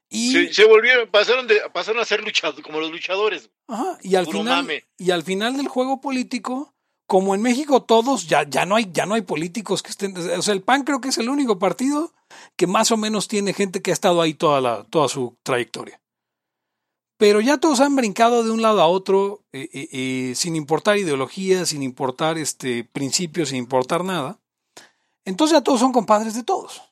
Y, 0.09 0.33
Se, 0.33 0.55
se 0.55 0.65
volvieron, 0.65 1.11
pasaron, 1.11 1.47
de, 1.47 1.61
pasaron 1.71 2.01
a 2.01 2.07
ser 2.07 2.25
luchados, 2.25 2.59
como 2.63 2.81
los 2.81 2.91
luchadores. 2.91 3.51
ajá, 3.69 3.99
y 4.01 4.15
al 4.15 4.25
puro 4.25 4.39
final, 4.39 4.63
mame. 4.63 4.85
y 4.97 5.11
al 5.11 5.23
final 5.23 5.59
del 5.59 5.69
juego 5.69 6.01
político, 6.01 6.75
como 7.07 7.35
en 7.35 7.43
México 7.43 7.83
todos, 7.83 8.27
ya, 8.27 8.49
ya 8.49 8.65
no 8.65 8.77
hay, 8.77 8.89
ya 8.91 9.05
no 9.05 9.15
hay 9.17 9.23
políticos 9.23 9.83
que 9.83 9.91
estén. 9.91 10.17
O 10.17 10.41
sea, 10.43 10.55
el 10.55 10.63
PAN 10.63 10.85
creo 10.85 11.03
que 11.03 11.11
es 11.11 11.19
el 11.19 11.29
único 11.29 11.59
partido 11.59 12.15
que 12.57 12.67
más 12.67 12.91
o 12.91 12.97
menos 12.97 13.29
tiene 13.29 13.53
gente 13.53 13.83
que 13.83 13.91
ha 13.91 13.95
estado 13.95 14.23
ahí 14.23 14.33
toda 14.33 14.63
la, 14.63 14.85
toda 14.85 15.09
su 15.09 15.37
trayectoria. 15.43 16.01
Pero 17.17 17.41
ya 17.41 17.59
todos 17.59 17.81
han 17.81 17.95
brincado 17.95 18.43
de 18.43 18.51
un 18.51 18.61
lado 18.63 18.81
a 18.83 18.87
otro, 18.89 19.45
eh, 19.53 19.69
eh, 19.73 19.89
eh, 19.93 20.35
sin 20.35 20.57
importar 20.57 20.99
ideología, 20.99 21.65
sin 21.65 21.83
importar 21.83 22.39
este 22.39 22.85
principios, 22.85 23.51
sin 23.51 23.59
importar 23.59 24.05
nada. 24.05 24.41
Entonces 25.25 25.57
ya 25.57 25.63
todos 25.63 25.81
son 25.81 25.93
compadres 25.93 26.35
de 26.35 26.43
todos. 26.43 26.83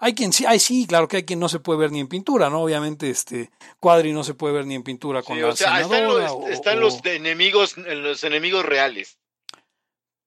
Hay 0.00 0.14
quien 0.14 0.32
sí, 0.32 0.44
hay 0.46 0.60
sí, 0.60 0.86
claro 0.86 1.08
que 1.08 1.16
hay 1.18 1.22
quien 1.24 1.40
no 1.40 1.48
se 1.48 1.58
puede 1.60 1.80
ver 1.80 1.90
ni 1.92 1.98
en 2.00 2.08
pintura, 2.08 2.50
¿no? 2.50 2.62
Obviamente, 2.62 3.10
este 3.10 3.50
Cuadri 3.80 4.12
no 4.12 4.22
se 4.22 4.34
puede 4.34 4.54
ver 4.54 4.66
ni 4.66 4.74
en 4.76 4.84
pintura 4.84 5.22
con 5.22 5.36
Sí, 5.36 5.42
la 5.42 5.48
o 5.48 5.56
sea, 5.56 5.80
están, 5.80 6.04
los, 6.06 6.30
o- 6.32 6.48
están 6.48 6.78
o- 6.78 6.80
los 6.82 7.02
de 7.02 7.16
enemigos, 7.16 7.76
los 7.76 8.22
enemigos 8.22 8.64
reales. 8.64 9.18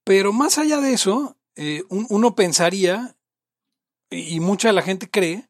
Pero 0.03 0.33
más 0.33 0.57
allá 0.57 0.81
de 0.81 0.93
eso, 0.93 1.37
eh, 1.55 1.83
un- 1.89 2.05
uno 2.09 2.35
pensaría, 2.35 3.15
y 4.09 4.35
y 4.35 4.39
mucha 4.41 4.69
de 4.69 4.73
la 4.73 4.81
gente 4.81 5.09
cree, 5.09 5.47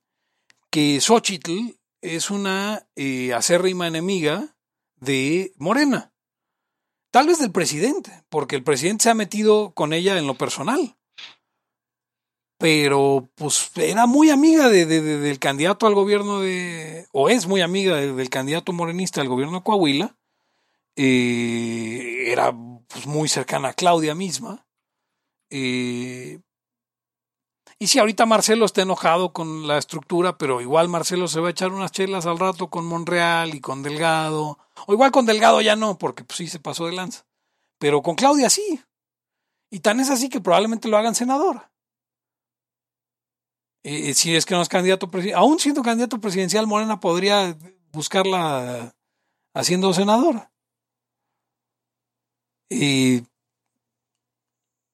que 0.69 0.99
Xochitl 1.01 1.79
es 2.01 2.29
una 2.31 2.87
eh, 2.95 3.33
acérrima 3.33 3.87
enemiga 3.87 4.55
de 4.95 5.53
Morena. 5.57 6.13
Tal 7.11 7.27
vez 7.27 7.39
del 7.39 7.51
presidente, 7.51 8.23
porque 8.29 8.55
el 8.55 8.63
presidente 8.63 9.03
se 9.03 9.09
ha 9.09 9.13
metido 9.15 9.73
con 9.73 9.93
ella 9.93 10.17
en 10.17 10.27
lo 10.27 10.35
personal. 10.37 10.97
Pero, 12.57 13.29
pues, 13.35 13.71
era 13.75 14.05
muy 14.05 14.29
amiga 14.29 14.69
de, 14.69 14.85
de- 14.85 15.01
de- 15.01 15.17
del 15.17 15.39
candidato 15.39 15.87
al 15.87 15.95
gobierno 15.95 16.41
de. 16.41 17.07
o 17.11 17.27
es 17.29 17.47
muy 17.47 17.61
amiga 17.61 17.95
de- 17.95 18.13
del 18.13 18.29
candidato 18.29 18.71
morenista 18.71 19.19
al 19.21 19.27
gobierno 19.29 19.57
de 19.57 19.63
Coahuila. 19.63 20.15
Eh, 20.95 22.25
era 22.31 22.53
pues, 22.87 23.07
muy 23.07 23.27
cercana 23.27 23.69
a 23.69 23.73
Claudia 23.73 24.13
misma. 24.13 24.67
Eh, 25.49 26.39
y 27.81 27.87
sí, 27.87 27.97
ahorita 27.97 28.27
Marcelo 28.27 28.65
está 28.65 28.83
enojado 28.83 29.33
con 29.33 29.67
la 29.67 29.79
estructura, 29.79 30.37
pero 30.37 30.61
igual 30.61 30.87
Marcelo 30.87 31.27
se 31.27 31.39
va 31.39 31.47
a 31.47 31.49
echar 31.49 31.71
unas 31.71 31.91
chelas 31.91 32.27
al 32.27 32.37
rato 32.37 32.69
con 32.69 32.85
Monreal 32.85 33.55
y 33.55 33.59
con 33.59 33.81
Delgado. 33.81 34.59
O 34.85 34.93
igual 34.93 35.09
con 35.09 35.25
Delgado 35.25 35.61
ya 35.61 35.75
no, 35.75 35.97
porque 35.97 36.23
pues 36.23 36.37
sí 36.37 36.47
se 36.47 36.59
pasó 36.59 36.85
de 36.85 36.91
lanza. 36.91 37.25
Pero 37.79 38.03
con 38.03 38.13
Claudia 38.13 38.51
sí. 38.51 38.79
Y 39.71 39.79
tan 39.79 39.99
es 39.99 40.11
así 40.11 40.29
que 40.29 40.39
probablemente 40.39 40.89
lo 40.89 40.97
hagan 40.97 41.15
senadora. 41.15 41.71
Eh, 43.81 44.13
si 44.13 44.35
es 44.35 44.45
que 44.45 44.53
no 44.53 44.61
es 44.61 44.69
candidato 44.69 45.09
presidencial, 45.09 45.41
aún 45.41 45.57
siendo 45.59 45.81
candidato 45.81 46.21
presidencial, 46.21 46.67
Morena 46.67 46.99
podría 46.99 47.57
buscarla 47.91 48.95
haciendo 49.55 49.91
senadora. 49.91 50.51
Y, 52.69 53.23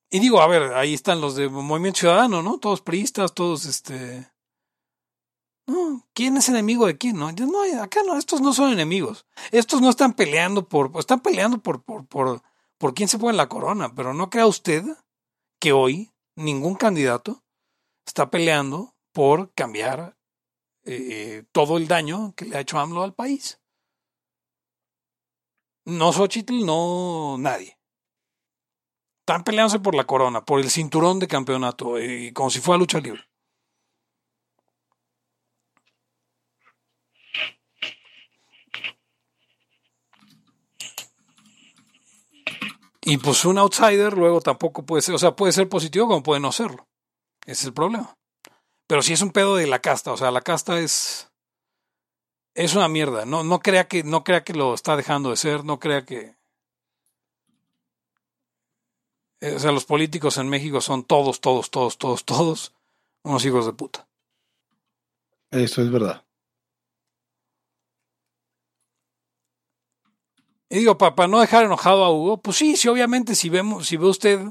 y 0.10 0.20
digo, 0.20 0.42
a 0.42 0.48
ver, 0.48 0.74
ahí 0.74 0.94
están 0.94 1.20
los 1.20 1.36
de 1.36 1.50
Movimiento 1.50 2.00
Ciudadano, 2.00 2.42
¿no? 2.42 2.60
Todos 2.60 2.82
priistas, 2.82 3.34
todos 3.34 3.66
este. 3.66 4.32
No, 5.68 6.08
¿quién 6.14 6.38
es 6.38 6.48
enemigo 6.48 6.86
de 6.88 6.98
quién? 6.98 7.18
No, 7.18 7.30
no, 7.32 7.84
acá 7.84 8.02
no, 8.06 8.18
estos 8.18 8.40
no 8.40 8.54
son 8.54 8.72
enemigos. 8.72 9.26
Estos 9.52 9.82
no 9.82 9.90
están 9.90 10.14
peleando 10.14 10.70
por, 10.70 10.92
están 10.98 11.20
peleando 11.20 11.62
por, 11.62 11.84
por, 11.84 12.08
por, 12.08 12.42
por 12.78 12.94
quién 12.94 13.10
se 13.10 13.20
pone 13.20 13.36
la 13.36 13.50
corona, 13.50 13.94
pero 13.94 14.14
no 14.14 14.30
crea 14.30 14.48
usted 14.48 14.86
que 15.60 15.74
hoy 15.74 16.14
ningún 16.36 16.76
candidato 16.76 17.44
está 18.06 18.30
peleando 18.30 18.96
por 19.12 19.52
cambiar 19.54 20.18
eh, 20.86 21.44
todo 21.52 21.78
el 21.78 21.88
daño 21.90 22.34
que 22.36 22.46
le 22.46 22.56
ha 22.56 22.62
hecho 22.62 22.80
AMLO 22.80 23.04
al 23.04 23.14
país. 23.14 23.60
No 25.84 26.14
Xochitl, 26.14 26.66
no 26.66 27.38
nadie. 27.38 27.77
Están 29.28 29.44
peleándose 29.44 29.80
por 29.80 29.94
la 29.94 30.06
corona, 30.06 30.45
por 30.45 30.62
el 30.62 30.70
cinturón 30.70 31.20
de 31.20 31.28
campeonato, 31.28 31.98
eh, 31.98 32.32
como 32.34 32.49
si 32.49 32.62
fuera 32.62 32.80
lucha 32.80 33.02
libre. 33.02 33.28
Y 43.02 43.18
pues 43.18 43.44
un 43.44 43.58
outsider 43.58 44.14
luego 44.14 44.40
tampoco 44.40 44.86
puede 44.86 45.02
ser, 45.02 45.16
o 45.16 45.18
sea, 45.18 45.36
puede 45.36 45.52
ser 45.52 45.68
positivo 45.68 46.08
como 46.08 46.24
puede 46.24 46.40
no 46.40 46.54
serlo. 46.54 46.88
Ese 47.41 47.52
es 47.52 47.66
el 47.66 47.74
problema. 47.74 48.18
Pero 48.88 49.02
si 49.02 49.12
es 49.12 49.22
un 49.22 49.32
pedo 49.32 49.58
de 49.58 49.68
la 49.68 49.80
casta, 49.80 50.14
o 50.14 50.18
sea, 50.18 50.32
la 50.32 50.40
casta 50.40 50.80
es 50.80 51.30
es 52.56 52.76
una 52.76 52.88
mierda. 52.88 53.26
No, 53.26 53.44
no 53.44 53.60
crea 53.60 53.90
que 53.90 54.04
no 54.04 54.24
crea 54.24 54.45
que 54.45 54.54
lo 54.54 54.74
está 54.74 54.95
dejando 54.95 55.32
de 55.32 55.36
ser, 55.36 55.66
no 55.66 55.80
crea 55.80 56.06
que 56.06 56.20
eh, 56.20 56.38
o 59.41 59.59
sea, 59.59 59.72
los 59.72 59.85
políticos 59.85 60.38
en 60.38 60.49
México 60.49 60.81
son 60.81 61.03
todos, 61.03 61.41
todos, 61.41 61.69
todos, 61.69 61.97
todos, 61.97 62.26
todos 62.26 62.73
unos 63.23 63.45
hijos 63.45 63.65
de 63.65 63.73
puta. 63.73 64.07
Eso 65.51 65.81
es 65.81 65.91
verdad. 65.91 66.23
Y 70.69 70.80
digo, 70.80 70.97
para 70.97 71.27
no 71.27 71.39
dejar 71.39 71.65
enojado 71.65 72.03
a 72.03 72.11
Hugo, 72.11 72.41
pues 72.41 72.57
sí, 72.57 72.76
sí, 72.76 72.89
obviamente, 72.89 73.35
si 73.35 73.49
vemos, 73.49 73.88
si 73.88 73.95
ve 73.95 74.07
usted 74.07 74.41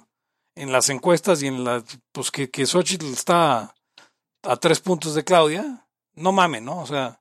en 0.54 0.72
las 0.72 0.88
encuestas 0.88 1.42
y 1.42 1.48
en 1.48 1.64
las, 1.64 1.84
pues 2.12 2.30
que, 2.30 2.50
que 2.50 2.64
Xochitl 2.64 3.06
está 3.06 3.74
a 4.42 4.56
tres 4.56 4.80
puntos 4.80 5.14
de 5.14 5.24
Claudia, 5.24 5.86
no 6.14 6.32
mames, 6.32 6.62
¿no? 6.62 6.78
O 6.78 6.86
sea, 6.86 7.20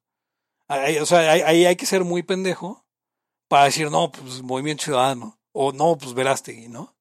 ahí, 0.69 0.97
o 0.99 1.05
sea, 1.05 1.29
hay 1.31 1.75
que 1.75 1.85
ser 1.85 2.05
muy 2.05 2.23
pendejo 2.23 2.85
para 3.49 3.65
decir, 3.65 3.91
no, 3.91 4.11
pues 4.11 4.41
Movimiento 4.41 4.83
Ciudadano, 4.85 5.37
o 5.57 5.71
no, 5.71 5.97
pues 5.97 6.13
Verástegui, 6.13 6.67
¿no? 6.67 6.93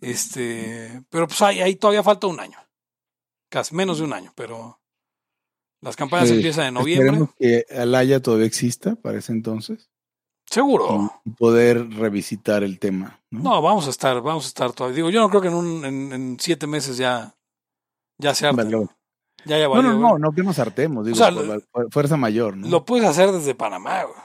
Este, 0.00 1.02
pero 1.10 1.26
pues 1.26 1.40
ahí, 1.42 1.60
ahí 1.60 1.76
todavía 1.76 2.02
falta 2.02 2.26
un 2.26 2.38
año, 2.40 2.58
casi 3.50 3.74
menos 3.74 3.98
de 3.98 4.04
un 4.04 4.12
año, 4.12 4.32
pero 4.34 4.78
las 5.80 5.96
campañas 5.96 6.30
empiezan 6.30 6.66
en 6.66 6.74
noviembre, 6.74 7.06
Esperemos 7.08 7.34
que 7.38 7.64
Alaya 7.74 8.20
todavía 8.20 8.46
exista 8.46 8.94
para 8.96 9.18
ese 9.18 9.32
entonces 9.32 9.88
seguro. 10.50 11.12
y 11.24 11.30
poder 11.30 11.88
revisitar 11.90 12.62
el 12.62 12.78
tema. 12.78 13.20
¿no? 13.30 13.40
No, 13.42 13.62
vamos 13.62 13.86
a 13.86 13.90
estar, 13.90 14.20
vamos 14.20 14.44
a 14.44 14.48
estar 14.48 14.72
todavía. 14.72 14.96
Digo, 14.96 15.10
yo 15.10 15.20
no 15.20 15.28
creo 15.30 15.40
que 15.42 15.48
en, 15.48 15.54
un, 15.54 15.84
en, 15.84 16.12
en 16.12 16.36
siete 16.40 16.66
meses 16.66 16.96
ya, 16.98 17.34
ya 18.18 18.34
se. 18.34 18.50
Vale. 18.50 18.88
Ya, 19.44 19.58
ya 19.58 19.64
No, 19.64 19.70
valió, 19.70 19.90
no, 19.92 19.98
güey. 19.98 20.10
no, 20.12 20.18
no 20.18 20.32
que 20.32 20.42
nos 20.42 20.58
hartemos, 20.58 21.04
digo, 21.06 21.14
O 21.14 21.18
sea, 21.18 21.30
por 21.32 21.44
la 21.46 21.60
fu- 21.60 21.90
fuerza 21.90 22.16
mayor, 22.16 22.56
¿no? 22.56 22.66
Lo 22.68 22.84
puedes 22.84 23.06
hacer 23.08 23.30
desde 23.32 23.54
Panamá, 23.54 24.02
güey. 24.04 24.16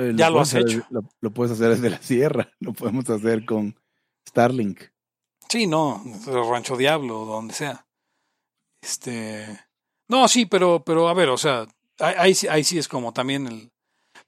Eh, 0.00 0.12
ya 0.16 0.30
lo 0.30 0.40
has 0.40 0.48
hacer- 0.54 0.62
hecho. 0.68 0.86
Lo, 0.90 1.02
lo 1.20 1.30
puedes 1.30 1.52
hacer 1.52 1.70
desde 1.70 1.90
la 1.90 2.00
sierra, 2.02 2.50
lo 2.60 2.72
podemos 2.72 3.08
hacer 3.10 3.44
con 3.44 3.74
Starlink. 4.28 4.80
Sí, 5.48 5.66
no, 5.66 6.02
Rancho 6.26 6.76
Diablo, 6.76 7.24
donde 7.24 7.54
sea. 7.54 7.86
Este. 8.82 9.46
No, 10.08 10.26
sí, 10.28 10.46
pero, 10.46 10.82
pero 10.84 11.08
a 11.08 11.14
ver, 11.14 11.28
o 11.28 11.36
sea, 11.36 11.66
ahí, 11.98 12.34
ahí 12.50 12.64
sí- 12.64 12.78
es 12.78 12.88
como 12.88 13.12
también 13.12 13.46
el. 13.46 13.70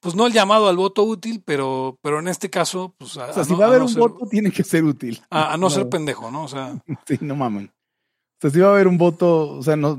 Pues 0.01 0.15
no 0.17 0.27
el 0.27 0.33
llamado 0.33 0.69
al 0.69 0.77
voto 0.77 1.05
útil, 1.05 1.43
pero, 1.45 1.97
pero 2.03 2.19
en 2.19 2.27
este 2.27 2.51
caso, 2.51 2.93
pues 2.99 3.17
a, 3.19 3.31
O 3.31 3.33
sea, 3.35 3.45
si 3.45 3.53
no- 3.53 3.59
va 3.59 3.67
a 3.67 3.69
haber 3.69 3.81
no 3.81 3.87
un 3.87 3.93
ser- 3.93 4.01
voto, 4.01 4.27
tiene 4.29 4.51
que 4.51 4.65
ser 4.65 4.83
útil. 4.85 5.23
a, 5.31 5.53
a 5.53 5.57
no 5.57 5.71
ser 5.71 5.89
pendejo, 5.89 6.31
¿no? 6.31 6.45
O 6.45 6.49
sea, 6.49 6.75
Sí, 7.07 7.19
no 7.21 7.37
mamen. 7.37 7.67
O 7.67 8.41
sea, 8.41 8.51
si 8.51 8.59
va 8.59 8.69
a 8.69 8.73
haber 8.73 8.89
un 8.89 8.99
voto, 8.99 9.51
o 9.59 9.63
sea, 9.63 9.77
no. 9.77 9.99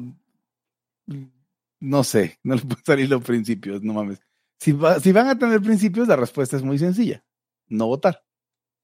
No 1.79 2.03
sé, 2.03 2.39
no 2.43 2.55
le 2.55 2.61
pueden 2.61 2.85
salir 2.85 3.09
los 3.09 3.21
principios, 3.23 3.81
no 3.81 3.93
mames. 3.93 4.19
Si, 4.63 4.71
va- 4.71 4.99
si 4.99 5.11
van 5.11 5.27
a 5.27 5.37
tener 5.37 5.61
principios, 5.61 6.07
la 6.07 6.15
respuesta 6.15 6.55
es 6.55 6.63
muy 6.63 6.77
sencilla: 6.79 7.23
no 7.67 7.87
votar. 7.87 8.23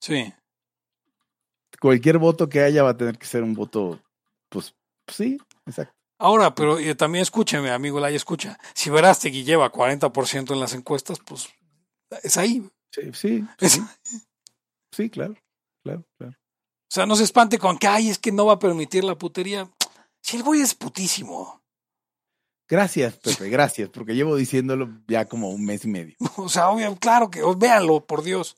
sí. 0.01 0.33
Cualquier 1.79 2.17
voto 2.17 2.49
que 2.49 2.61
haya 2.61 2.83
va 2.83 2.89
a 2.89 2.97
tener 2.97 3.17
que 3.17 3.25
ser 3.25 3.41
un 3.43 3.53
voto, 3.53 4.01
pues, 4.49 4.75
sí, 5.07 5.37
exacto. 5.65 5.95
Ahora, 6.17 6.53
pero 6.53 6.77
eh, 6.77 6.93
también 6.95 7.21
escúcheme, 7.21 7.71
amigo 7.71 7.99
Laya, 8.01 8.17
escucha. 8.17 8.59
Si 8.73 8.89
Verástegui 8.89 9.45
lleva 9.45 9.71
40% 9.71 10.51
en 10.53 10.59
las 10.59 10.73
encuestas, 10.73 11.19
pues 11.25 11.47
es 12.23 12.35
ahí. 12.35 12.67
Sí, 12.91 13.13
sí, 13.13 13.45
Es- 13.59 13.73
sí, 14.03 14.19
sí, 14.91 15.09
claro, 15.09 15.35
claro, 15.85 16.03
claro. 16.17 16.33
O 16.33 16.91
sea, 16.91 17.05
no 17.05 17.15
se 17.15 17.23
espante 17.23 17.57
con 17.59 17.77
que, 17.77 17.87
ay, 17.87 18.09
es 18.09 18.19
que 18.19 18.33
no 18.33 18.47
va 18.47 18.53
a 18.53 18.59
permitir 18.59 19.05
la 19.05 19.15
putería. 19.17 19.69
Si 20.21 20.35
el 20.35 20.43
güey 20.43 20.59
es 20.59 20.73
putísimo. 20.75 21.58
Gracias, 22.69 23.17
Pepe, 23.17 23.49
gracias, 23.49 23.89
porque 23.89 24.13
llevo 24.13 24.35
diciéndolo 24.35 25.01
ya 25.07 25.25
como 25.25 25.49
un 25.49 25.65
mes 25.65 25.85
y 25.85 25.87
medio. 25.87 26.15
O 26.37 26.47
sea, 26.47 26.69
obvio, 26.69 26.95
claro 26.97 27.31
que, 27.31 27.41
véanlo, 27.57 28.05
por 28.05 28.21
Dios. 28.21 28.55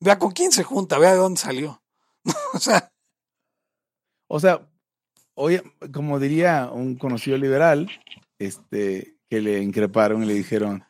Vea 0.00 0.18
con 0.18 0.32
quién 0.32 0.52
se 0.52 0.62
junta, 0.62 0.98
vea 0.98 1.12
de 1.12 1.16
dónde 1.18 1.40
salió. 1.40 1.82
o 2.54 2.58
sea, 2.58 2.92
O 4.28 4.38
sea, 4.38 4.68
hoy, 5.34 5.62
como 5.92 6.20
diría 6.20 6.70
un 6.70 6.96
conocido 6.96 7.38
liberal, 7.38 7.90
este, 8.38 9.16
que 9.30 9.40
le 9.40 9.62
increparon 9.62 10.22
y 10.22 10.26
le 10.26 10.34
dijeron, 10.34 10.84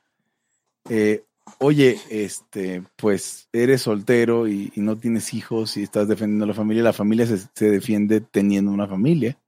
eh, 0.90 1.24
oye, 1.60 2.00
este, 2.10 2.82
pues 2.96 3.48
eres 3.52 3.82
soltero 3.82 4.48
y, 4.48 4.72
y 4.74 4.80
no 4.80 4.98
tienes 4.98 5.32
hijos 5.32 5.76
y 5.76 5.84
estás 5.84 6.08
defendiendo 6.08 6.44
a 6.44 6.48
la 6.48 6.54
familia, 6.54 6.82
la 6.82 6.92
familia 6.92 7.24
se, 7.26 7.38
se 7.54 7.70
defiende 7.70 8.20
teniendo 8.20 8.72
una 8.72 8.88
familia. 8.88 9.38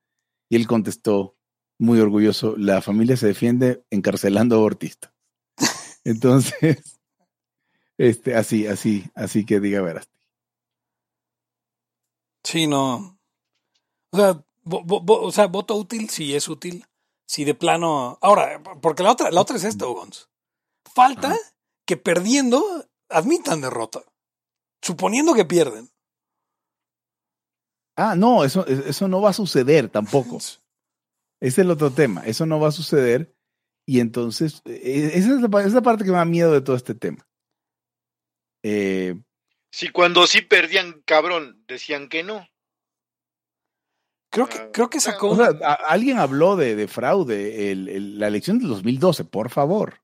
Y 0.48 0.56
él 0.56 0.66
contestó, 0.68 1.36
muy 1.80 1.98
orgulloso, 1.98 2.56
la 2.58 2.82
familia 2.82 3.16
se 3.16 3.26
defiende 3.26 3.82
encarcelando 3.90 4.54
abortistas. 4.56 5.12
Entonces, 6.04 7.00
este, 7.96 8.36
así, 8.36 8.66
así, 8.66 9.10
así 9.14 9.46
que 9.46 9.60
diga 9.60 9.80
verás. 9.80 10.08
Sí, 12.44 12.66
no. 12.66 13.18
O 14.12 14.16
sea, 14.16 14.44
o 14.64 15.32
sea, 15.32 15.46
voto 15.46 15.74
útil 15.74 16.10
sí 16.10 16.34
es 16.34 16.48
útil. 16.48 16.84
Si 17.26 17.44
de 17.44 17.54
plano. 17.54 18.18
Ahora, 18.20 18.62
porque 18.82 19.02
la 19.02 19.12
otra, 19.12 19.30
la 19.30 19.40
otra 19.40 19.56
es 19.56 19.64
esta, 19.64 19.86
Ugons. 19.86 20.28
Falta 20.94 21.28
Ajá. 21.28 21.38
que 21.86 21.96
perdiendo 21.96 22.62
admitan 23.08 23.60
derrota. 23.60 24.02
Suponiendo 24.82 25.32
que 25.34 25.44
pierden. 25.44 25.90
Ah, 27.96 28.16
no, 28.16 28.44
eso, 28.44 28.66
eso 28.66 29.08
no 29.08 29.20
va 29.20 29.30
a 29.30 29.34
suceder 29.34 29.88
tampoco. 29.88 30.38
Ese 31.40 31.48
es 31.62 31.64
el 31.64 31.70
otro 31.70 31.90
tema. 31.90 32.22
Eso 32.26 32.46
no 32.46 32.60
va 32.60 32.68
a 32.68 32.72
suceder. 32.72 33.34
Y 33.86 34.00
entonces, 34.00 34.62
eh, 34.66 35.12
esa 35.14 35.34
es 35.34 35.40
la, 35.40 35.48
pa- 35.48 35.60
esa 35.60 35.68
es 35.68 35.74
la 35.74 35.82
parte 35.82 36.04
que 36.04 36.10
me 36.10 36.16
da 36.18 36.24
miedo 36.24 36.52
de 36.52 36.60
todo 36.60 36.76
este 36.76 36.94
tema. 36.94 37.26
Eh, 38.62 39.14
Si 39.72 39.88
cuando 39.88 40.26
sí 40.26 40.42
perdían, 40.42 41.02
cabrón, 41.06 41.64
decían 41.66 42.08
que 42.08 42.22
no. 42.22 42.46
Creo 44.32 44.48
que, 44.48 44.70
creo 44.70 44.90
que 44.90 45.00
sacó 45.00 45.30
o 45.30 45.32
una- 45.34 45.50
sea, 45.50 45.68
a- 45.68 45.74
alguien 45.92 46.18
habló 46.18 46.56
de, 46.56 46.76
de 46.76 46.86
fraude, 46.88 47.72
el- 47.72 47.88
el- 47.88 48.18
la 48.18 48.28
elección 48.28 48.58
del 48.58 48.68
2012, 48.68 49.24
por 49.24 49.50
favor. 49.50 50.02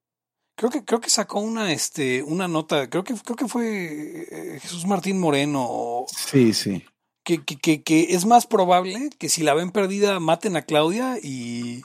Creo 0.58 0.70
que, 0.70 0.84
creo 0.84 1.00
que 1.00 1.10
sacó 1.10 1.40
una, 1.40 1.70
este, 1.72 2.22
una 2.22 2.48
nota, 2.48 2.88
creo 2.88 3.04
que, 3.04 3.14
creo 3.14 3.36
que 3.36 3.46
fue 3.46 4.24
eh, 4.56 4.58
Jesús 4.60 4.86
Martín 4.86 5.20
Moreno, 5.20 6.06
Sí, 6.08 6.54
sí. 6.54 6.84
Que, 7.26 7.44
que, 7.44 7.56
que, 7.56 7.82
que 7.82 8.14
es 8.14 8.24
más 8.24 8.46
probable 8.46 9.10
que 9.18 9.28
si 9.28 9.42
la 9.42 9.52
ven 9.52 9.72
perdida 9.72 10.20
maten 10.20 10.56
a 10.56 10.62
Claudia 10.62 11.18
y, 11.20 11.82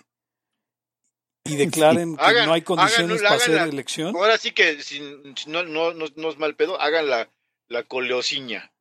y 1.43 1.55
declaren 1.55 2.15
que 2.15 2.21
Hagan- 2.23 2.45
no 2.45 2.53
hay 2.53 2.61
condiciones 2.61 3.23
para 3.23 3.35
hacer 3.35 3.55
la- 3.55 3.63
elección. 3.63 4.15
Ahora 4.15 4.37
sí 4.37 4.51
que 4.51 4.83
si, 4.83 4.99
no, 5.47 5.63
no, 5.63 5.93
no, 5.95 6.05
no 6.15 6.29
es 6.29 6.37
mal 6.37 6.55
pedo, 6.55 6.79
hagan 6.79 7.09
la, 7.09 7.27
la 7.69 7.83
coleociña. 7.83 8.71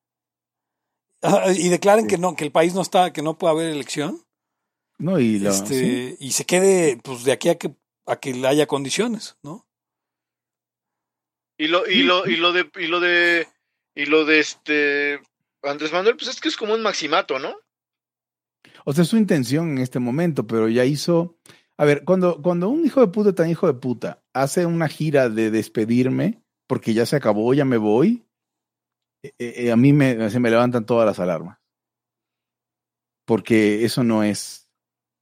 Y 1.56 1.68
declaren 1.70 2.04
Sí. 2.04 2.10
que 2.10 2.18
no, 2.18 2.36
que 2.36 2.44
el 2.44 2.52
país 2.52 2.74
no 2.74 2.82
está, 2.82 3.10
que 3.12 3.22
no 3.22 3.38
puede 3.38 3.52
haber 3.54 3.70
elección. 3.70 4.22
No, 4.98 5.18
y 5.18 5.38
la- 5.38 5.50
este, 5.50 5.74
sí. 5.74 6.16
y 6.20 6.32
se 6.32 6.44
quede, 6.44 6.98
pues, 6.98 7.24
de 7.24 7.32
aquí 7.32 7.48
a 7.48 7.56
que, 7.56 7.74
a 8.06 8.16
que 8.20 8.46
haya 8.46 8.66
condiciones, 8.66 9.36
¿no? 9.42 9.66
Y 11.58 11.68
lo, 11.68 11.86
y 11.88 12.02
lo, 12.02 12.26
y 12.26 12.36
lo 12.36 12.52
de, 12.52 12.70
y 12.76 12.86
lo 12.86 13.00
de, 13.00 13.48
y 13.94 14.04
lo 14.06 14.24
de 14.26 14.40
este 14.40 15.20
Andrés 15.62 15.92
Manuel, 15.92 16.16
pues 16.16 16.28
es 16.30 16.40
que 16.40 16.48
es 16.48 16.56
como 16.56 16.74
un 16.74 16.82
maximato, 16.82 17.38
¿no? 17.38 17.54
O 18.84 18.92
sea, 18.92 19.02
es 19.02 19.08
su 19.10 19.16
intención 19.16 19.70
en 19.72 19.78
este 19.78 19.98
momento, 19.98 20.46
pero 20.46 20.68
ya 20.68 20.84
hizo. 20.84 21.36
A 21.76 21.84
ver, 21.84 22.04
cuando, 22.04 22.42
cuando 22.42 22.68
un 22.68 22.84
hijo 22.84 23.00
de 23.00 23.08
puta 23.08 23.34
tan 23.34 23.48
hijo 23.50 23.66
de 23.66 23.74
puta 23.74 24.22
hace 24.34 24.66
una 24.66 24.88
gira 24.88 25.28
de 25.28 25.50
despedirme, 25.50 26.42
porque 26.66 26.92
ya 26.94 27.06
se 27.06 27.16
acabó, 27.16 27.52
ya 27.54 27.64
me 27.64 27.78
voy, 27.78 28.26
eh, 29.22 29.32
eh, 29.38 29.72
a 29.72 29.76
mí 29.76 29.92
me, 29.92 30.28
se 30.30 30.40
me 30.40 30.50
levantan 30.50 30.84
todas 30.86 31.06
las 31.06 31.18
alarmas. 31.18 31.58
Porque 33.26 33.84
eso 33.84 34.02
no 34.04 34.22
es, 34.22 34.68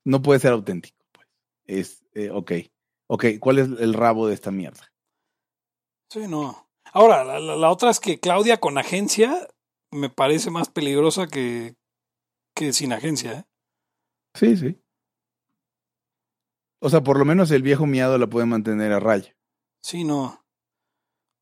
no 0.04 0.22
puede 0.22 0.40
ser 0.40 0.52
auténtico. 0.52 1.04
Pues. 1.12 1.26
Es, 1.66 2.04
eh, 2.14 2.30
ok, 2.30 2.52
ok, 3.08 3.24
¿cuál 3.40 3.58
es 3.58 3.68
el 3.80 3.94
rabo 3.94 4.26
de 4.26 4.34
esta 4.34 4.50
mierda? 4.50 4.92
Sí, 6.10 6.26
no. 6.26 6.70
Ahora, 6.92 7.22
la, 7.22 7.38
la- 7.38 7.56
la 7.56 7.70
otra 7.70 7.90
es 7.90 8.00
que 8.00 8.18
Claudia 8.18 8.58
con 8.58 8.78
agencia 8.78 9.46
me 9.90 10.10
parece 10.10 10.50
más 10.50 10.68
peligrosa 10.68 11.26
que, 11.26 11.76
que 12.54 12.72
sin 12.72 12.92
agencia, 12.92 13.32
¿eh? 13.32 13.44
Sí, 14.34 14.56
sí. 14.56 14.80
O 16.80 16.90
sea, 16.90 17.02
por 17.02 17.18
lo 17.18 17.24
menos 17.24 17.50
el 17.50 17.62
viejo 17.62 17.86
miado 17.86 18.18
la 18.18 18.26
puede 18.28 18.46
mantener 18.46 18.92
a 18.92 19.00
raya. 19.00 19.34
Sí, 19.82 20.04
no. 20.04 20.44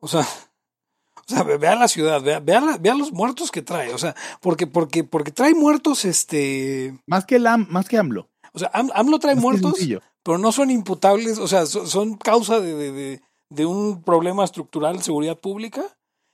O 0.01 0.09
sea, 0.09 0.21
o 1.17 1.23
sea, 1.27 1.43
ve- 1.43 1.59
vea 1.59 1.75
la 1.75 1.89
ciudad, 1.89 2.23
vea, 2.23 2.41
vea, 2.41 2.61
la- 2.61 2.79
vea 2.79 2.95
los 2.95 3.13
muertos 3.13 3.51
que 3.51 3.63
trae. 3.63 3.93
O 3.93 3.99
sea, 3.99 4.15
porque, 4.41 4.67
porque, 4.67 5.05
porque 5.05 5.33
trae 5.33 5.55
muertos, 5.55 6.05
este. 6.05 6.99
Más 7.07 7.25
que, 7.27 7.37
el 7.37 7.47
AM, 7.47 7.67
más 7.71 7.89
que 7.89 7.99
AMLO. 7.99 8.31
O 8.53 8.59
sea, 8.59 8.71
Am- 8.73 8.91
AMLO 8.95 9.19
trae 9.19 9.35
Más 9.35 9.43
muertos, 9.43 9.75
pero 10.23 10.39
no 10.39 10.51
son 10.53 10.71
imputables, 10.71 11.39
o 11.39 11.47
sea, 11.49 11.67
so- 11.67 11.87
son, 11.87 12.17
causa 12.17 12.59
de, 12.61 12.75
de, 12.75 12.93
de- 12.93 13.23
de 13.51 13.67
un 13.67 14.03
problema 14.03 14.45
estructural 14.45 14.97
de 14.97 15.03
seguridad 15.05 15.39
pública, 15.39 15.85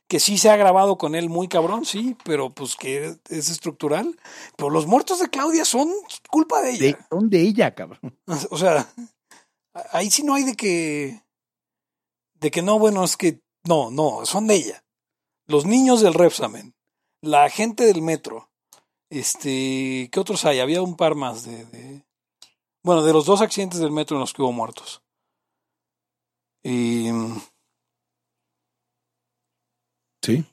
que 0.08 0.20
sí 0.20 0.36
se 0.36 0.50
ha 0.50 0.54
agravado 0.54 0.98
con 0.98 1.14
él 1.14 1.30
muy 1.30 1.48
cabrón, 1.48 1.86
sí, 1.86 2.16
pero 2.24 2.50
pues 2.50 2.76
que 2.76 3.06
es, 3.06 3.18
es 3.30 3.48
estructural. 3.48 4.18
Pero 4.56 4.70
los 4.70 4.86
muertos 4.86 5.18
de 5.20 5.30
Claudia 5.30 5.64
son 5.64 5.90
culpa 6.28 6.60
de 6.60 6.72
ella. 6.72 6.98
De, 6.98 6.98
son 7.08 7.30
de 7.30 7.40
ella, 7.40 7.74
cabrón. 7.74 8.18
O 8.50 8.58
sea, 8.58 8.86
ahí 9.92 10.10
sí 10.10 10.22
no 10.22 10.34
hay 10.34 10.44
de 10.44 10.54
que. 10.54 11.22
De 12.34 12.50
que 12.50 12.62
no, 12.62 12.78
bueno, 12.78 13.04
es 13.04 13.16
que. 13.16 13.40
No, 13.64 13.90
no, 13.90 14.26
son 14.26 14.46
de 14.48 14.56
ella. 14.56 14.84
Los 15.46 15.64
niños 15.64 16.00
del 16.00 16.14
Repsamen. 16.14 16.74
La 17.22 17.48
gente 17.48 17.84
del 17.84 18.02
metro. 18.02 18.50
Este. 19.10 20.08
¿Qué 20.12 20.20
otros 20.20 20.44
hay? 20.44 20.60
Había 20.60 20.82
un 20.82 20.96
par 20.96 21.14
más 21.14 21.44
de. 21.44 21.64
de- 21.66 22.04
bueno, 22.84 23.04
de 23.04 23.12
los 23.12 23.26
dos 23.26 23.40
accidentes 23.40 23.78
del 23.78 23.92
metro 23.92 24.16
en 24.16 24.20
los 24.22 24.32
que 24.32 24.42
hubo 24.42 24.50
muertos. 24.52 25.02
Y, 26.64 27.08
Sí. 30.22 30.44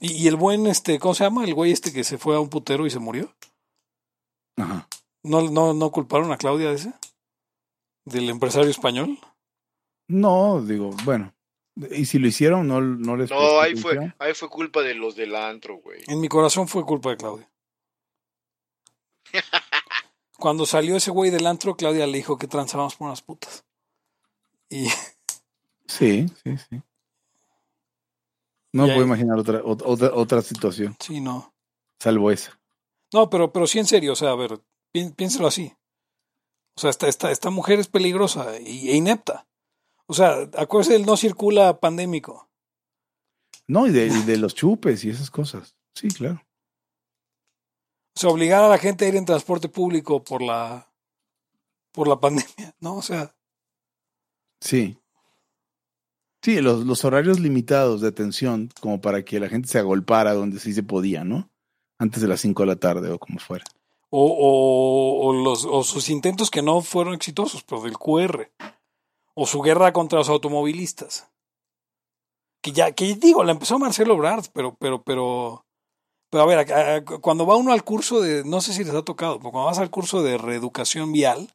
y, 0.00 0.12
y 0.12 0.28
el 0.28 0.36
buen, 0.36 0.66
este, 0.66 0.98
¿cómo 0.98 1.14
se 1.14 1.24
llama? 1.24 1.44
El 1.44 1.54
güey 1.54 1.72
este 1.72 1.92
que 1.92 2.04
se 2.04 2.18
fue 2.18 2.36
a 2.36 2.40
un 2.40 2.48
putero 2.48 2.86
y 2.86 2.90
se 2.90 2.98
murió. 2.98 3.34
Ajá. 4.56 4.88
¿No, 5.22 5.42
no, 5.50 5.74
no 5.74 5.90
culparon 5.90 6.32
a 6.32 6.38
Claudia 6.38 6.68
de 6.70 6.76
ese? 6.76 6.92
¿Del 8.04 8.30
empresario 8.30 8.70
español? 8.70 9.18
No, 10.08 10.62
digo, 10.62 10.90
bueno. 11.04 11.34
Y 11.90 12.06
si 12.06 12.18
lo 12.18 12.26
hicieron, 12.26 12.66
no, 12.66 12.80
no 12.80 13.16
les. 13.16 13.30
No, 13.30 13.60
ahí 13.60 13.76
fue, 13.76 14.12
ahí 14.18 14.34
fue 14.34 14.48
culpa 14.48 14.82
de 14.82 14.94
los 14.94 15.14
del 15.14 15.36
antro, 15.36 15.76
güey. 15.76 16.02
En 16.08 16.20
mi 16.20 16.28
corazón 16.28 16.66
fue 16.66 16.84
culpa 16.84 17.10
de 17.10 17.16
Claudia. 17.16 17.50
Cuando 20.38 20.66
salió 20.66 20.96
ese 20.96 21.10
güey 21.10 21.30
del 21.30 21.46
antro, 21.46 21.76
Claudia 21.76 22.06
le 22.06 22.18
dijo 22.18 22.38
que 22.38 22.46
transábamos 22.46 22.96
por 22.96 23.08
unas 23.08 23.22
putas. 23.22 23.64
Y 24.70 24.88
Sí, 25.86 26.26
sí, 26.44 26.56
sí. 26.68 26.82
No 28.72 28.84
puedo 28.86 29.02
imaginar 29.02 29.38
otra, 29.38 29.62
ot- 29.62 29.82
otra, 29.84 30.10
otra 30.14 30.42
situación, 30.42 30.96
sí, 31.00 31.20
no. 31.20 31.54
salvo 32.00 32.30
esa. 32.30 32.60
No, 33.12 33.30
pero, 33.30 33.52
pero 33.52 33.66
sí 33.66 33.78
en 33.78 33.86
serio, 33.86 34.12
o 34.12 34.16
sea, 34.16 34.30
a 34.32 34.36
ver, 34.36 34.60
pi- 34.92 35.10
piénselo 35.12 35.46
así. 35.48 35.74
O 36.76 36.80
sea, 36.80 36.90
esta, 36.90 37.08
esta, 37.08 37.30
esta 37.30 37.50
mujer 37.50 37.78
es 37.80 37.88
peligrosa 37.88 38.60
y, 38.60 38.90
e 38.90 38.96
inepta. 38.96 39.48
O 40.06 40.14
sea, 40.14 40.48
acuérdese 40.56 40.92
del 40.94 41.06
no 41.06 41.16
circula 41.16 41.80
pandémico. 41.80 42.48
No, 43.66 43.86
y 43.86 43.90
de, 43.90 44.06
y 44.06 44.22
de 44.22 44.36
los 44.36 44.54
chupes 44.54 45.04
y 45.04 45.10
esas 45.10 45.30
cosas. 45.30 45.74
Sí, 45.94 46.08
claro. 46.08 46.42
O 48.16 48.20
sea, 48.20 48.30
obligar 48.30 48.62
a 48.64 48.68
la 48.68 48.78
gente 48.78 49.04
a 49.04 49.08
ir 49.08 49.16
en 49.16 49.24
transporte 49.24 49.68
público 49.68 50.22
por 50.22 50.42
la 50.42 50.92
por 51.92 52.06
la 52.08 52.16
pandemia, 52.20 52.74
¿no? 52.80 52.96
O 52.96 53.02
sea, 53.02 53.34
Sí. 54.60 54.98
Sí, 56.42 56.60
los, 56.60 56.84
los 56.86 57.04
horarios 57.04 57.40
limitados 57.40 58.00
de 58.00 58.08
atención, 58.08 58.70
como 58.80 59.00
para 59.00 59.24
que 59.24 59.40
la 59.40 59.48
gente 59.48 59.68
se 59.68 59.78
agolpara 59.78 60.34
donde 60.34 60.60
sí 60.60 60.72
se 60.72 60.82
podía, 60.82 61.24
¿no? 61.24 61.50
Antes 61.98 62.22
de 62.22 62.28
las 62.28 62.40
5 62.40 62.62
de 62.62 62.66
la 62.68 62.76
tarde 62.76 63.10
o 63.10 63.18
como 63.18 63.38
fuera. 63.40 63.64
o, 64.10 64.24
o, 64.24 65.26
o 65.28 65.32
los, 65.32 65.64
o 65.64 65.82
sus 65.82 66.08
intentos 66.10 66.50
que 66.50 66.62
no 66.62 66.80
fueron 66.80 67.14
exitosos, 67.14 67.64
pero 67.64 67.82
del 67.82 67.98
QR. 67.98 68.50
O 69.34 69.46
su 69.46 69.60
guerra 69.62 69.92
contra 69.92 70.18
los 70.18 70.28
automovilistas. 70.28 71.28
Que 72.62 72.72
ya, 72.72 72.92
que 72.92 73.14
digo, 73.14 73.44
la 73.44 73.52
empezó 73.52 73.78
Marcelo 73.78 74.14
Ebrard, 74.14 74.46
pero, 74.52 74.76
pero, 74.80 75.02
pero, 75.02 75.64
pero 76.30 76.42
a 76.42 76.46
ver, 76.46 76.72
a- 76.72 76.96
a- 76.96 77.04
cuando 77.04 77.46
va 77.46 77.56
uno 77.56 77.72
al 77.72 77.84
curso 77.84 78.20
de, 78.20 78.44
no 78.44 78.60
sé 78.60 78.72
si 78.72 78.84
les 78.84 78.94
ha 78.94 79.02
tocado, 79.04 79.38
pero 79.38 79.50
cuando 79.52 79.66
vas 79.66 79.78
al 79.78 79.90
curso 79.90 80.22
de 80.22 80.38
reeducación 80.38 81.12
vial, 81.12 81.52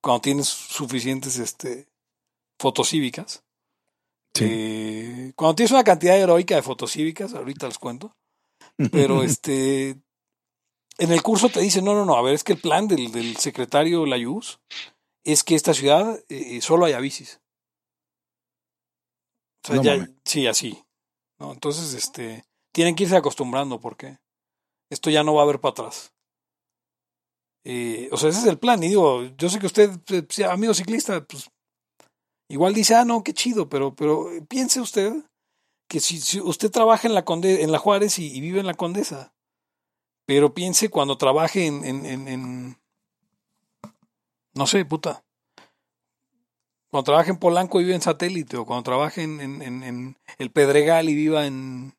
cuando 0.00 0.20
tienes 0.22 0.48
suficientes, 0.48 1.38
este, 1.38 1.86
fotocívicas, 2.60 3.44
Sí. 4.34 4.46
eh, 4.48 5.32
cuando 5.36 5.54
tienes 5.56 5.72
una 5.72 5.84
cantidad 5.84 6.18
heroica 6.18 6.54
de 6.56 6.62
fotocívicas, 6.62 7.34
ahorita 7.34 7.66
les 7.66 7.78
cuento, 7.78 8.16
pero 8.90 9.22
este 9.22 10.00
en 10.98 11.10
el 11.10 11.22
curso 11.22 11.48
te 11.48 11.60
dicen, 11.60 11.84
no, 11.84 11.94
no, 11.94 12.04
no, 12.04 12.16
a 12.16 12.22
ver, 12.22 12.34
es 12.34 12.44
que 12.44 12.52
el 12.52 12.60
plan 12.60 12.86
del, 12.86 13.10
del 13.12 13.36
secretario 13.36 14.06
Layuz 14.06 14.60
es 15.24 15.42
que 15.42 15.54
esta 15.54 15.74
ciudad 15.74 16.22
eh, 16.28 16.60
solo 16.60 16.84
haya 16.84 17.00
bicis. 17.00 17.40
O 19.64 19.68
sea, 19.68 19.76
No 19.76 19.82
ya, 19.82 20.08
sí, 20.24 20.46
así. 20.46 20.84
¿no? 21.38 21.52
Entonces, 21.52 21.94
este, 21.94 22.44
tienen 22.72 22.94
que 22.94 23.04
irse 23.04 23.16
acostumbrando 23.16 23.80
porque 23.80 24.18
esto 24.90 25.10
ya 25.10 25.22
no 25.22 25.34
va 25.34 25.42
a 25.42 25.44
haber 25.44 25.60
para 25.60 25.70
atrás. 25.72 26.12
Eh, 27.64 28.08
o 28.10 28.16
sea, 28.16 28.30
ese 28.30 28.40
es 28.40 28.46
el 28.46 28.58
plan. 28.58 28.82
Y 28.82 28.88
digo, 28.88 29.22
yo 29.36 29.48
sé 29.48 29.58
que 29.58 29.66
usted, 29.66 29.90
sea 30.28 30.52
amigo 30.52 30.74
ciclista, 30.74 31.24
pues 31.24 31.48
igual 32.52 32.74
dice, 32.74 32.94
ah, 32.94 33.04
no, 33.06 33.22
qué 33.22 33.32
chido, 33.32 33.68
pero, 33.70 33.94
pero 33.94 34.30
eh, 34.30 34.42
piense 34.46 34.80
usted 34.80 35.14
que 35.88 36.00
si, 36.00 36.38
usted 36.40 36.70
trabaja 36.70 37.08
en 37.08 37.14
la 37.14 37.24
Conde, 37.24 37.62
en 37.62 37.72
la 37.72 37.78
Juárez 37.78 38.18
y, 38.18 38.40
vive 38.40 38.60
en 38.60 38.66
la 38.66 38.74
Condesa, 38.74 39.32
pero 40.26 40.52
piense 40.52 40.90
cuando 40.90 41.16
trabaje 41.16 41.66
en, 41.66 41.84
en, 41.84 42.28
en, 42.28 42.78
No 44.54 44.66
sé, 44.66 44.84
puta. 44.84 45.24
Cuando 46.90 47.04
trabaje 47.04 47.30
en 47.30 47.38
Polanco 47.38 47.80
y 47.80 47.84
vive 47.84 47.94
en 47.94 48.02
satélite, 48.02 48.58
o 48.58 48.66
cuando 48.66 48.82
trabaje 48.82 49.22
en, 49.22 49.40
en, 49.40 50.16
el 50.38 50.50
Pedregal 50.50 51.08
y 51.08 51.14
viva 51.14 51.46
en. 51.46 51.94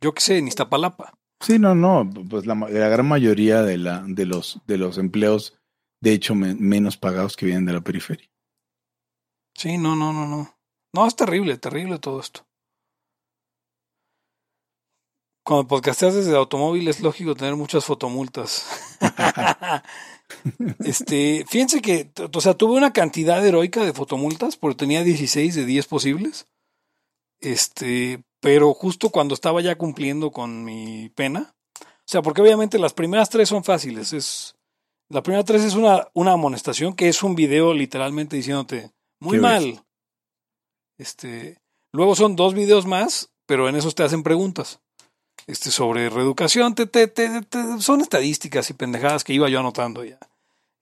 Yo 0.00 0.12
qué 0.12 0.20
sé, 0.20 0.38
en 0.38 0.48
Iztapalapa. 0.48 1.14
Sí, 1.40 1.58
no, 1.58 1.74
no, 1.74 2.08
pues 2.28 2.44
la, 2.44 2.54
la 2.54 2.88
gran 2.88 3.06
mayoría 3.06 3.62
de, 3.62 3.78
la, 3.78 4.04
de, 4.06 4.26
los, 4.26 4.60
de 4.66 4.76
los 4.76 4.98
empleos, 4.98 5.59
de 6.00 6.12
hecho, 6.12 6.34
me- 6.34 6.54
menos 6.54 6.96
pagados 6.96 7.36
que 7.36 7.46
vienen 7.46 7.66
de 7.66 7.72
la 7.74 7.80
periferia. 7.80 8.28
Sí, 9.54 9.78
no, 9.78 9.96
no, 9.96 10.12
no, 10.12 10.26
no. 10.26 10.54
No, 10.94 11.06
es 11.06 11.14
terrible, 11.14 11.58
terrible 11.58 11.98
todo 11.98 12.20
esto. 12.20 12.46
Cuando 15.44 15.68
podcasteas 15.68 16.14
desde 16.14 16.36
automóvil 16.36 16.88
es 16.88 17.00
lógico 17.00 17.34
tener 17.34 17.56
muchas 17.56 17.84
fotomultas. 17.84 18.66
este, 20.84 21.44
fíjense 21.48 21.80
que, 21.80 22.10
o 22.32 22.40
sea, 22.40 22.54
tuve 22.54 22.76
una 22.76 22.92
cantidad 22.92 23.44
heroica 23.44 23.84
de 23.84 23.92
fotomultas 23.92 24.56
porque 24.56 24.76
tenía 24.76 25.02
16 25.02 25.54
de 25.54 25.64
10 25.64 25.86
posibles. 25.86 26.46
Este, 27.40 28.22
pero 28.40 28.74
justo 28.74 29.10
cuando 29.10 29.34
estaba 29.34 29.60
ya 29.60 29.76
cumpliendo 29.76 30.30
con 30.30 30.64
mi 30.64 31.08
pena, 31.10 31.54
o 31.80 32.06
sea, 32.06 32.22
porque 32.22 32.42
obviamente 32.42 32.78
las 32.78 32.92
primeras 32.92 33.30
tres 33.30 33.48
son 33.48 33.64
fáciles, 33.64 34.12
es 34.12 34.56
la 35.10 35.22
primera 35.22 35.44
tres 35.44 35.62
es 35.62 35.74
una, 35.74 36.08
una 36.14 36.32
amonestación 36.32 36.94
que 36.94 37.08
es 37.08 37.22
un 37.22 37.34
video 37.34 37.74
literalmente 37.74 38.36
diciéndote 38.36 38.90
muy 39.20 39.38
mal. 39.42 39.84
Este, 40.98 41.58
luego 41.92 42.14
son 42.14 42.36
dos 42.36 42.54
videos 42.54 42.86
más, 42.86 43.30
pero 43.46 43.68
en 43.68 43.76
esos 43.76 43.94
te 43.94 44.02
hacen 44.02 44.22
preguntas. 44.22 44.80
Este, 45.46 45.70
sobre 45.70 46.10
reeducación, 46.10 46.74
te, 46.74 46.86
te, 46.86 47.08
te- 47.08 47.42
te- 47.42 47.80
son 47.80 48.00
estadísticas 48.02 48.70
y 48.70 48.74
pendejadas 48.74 49.24
que 49.24 49.32
iba 49.32 49.48
yo 49.48 49.58
anotando 49.60 50.04
ya. 50.04 50.18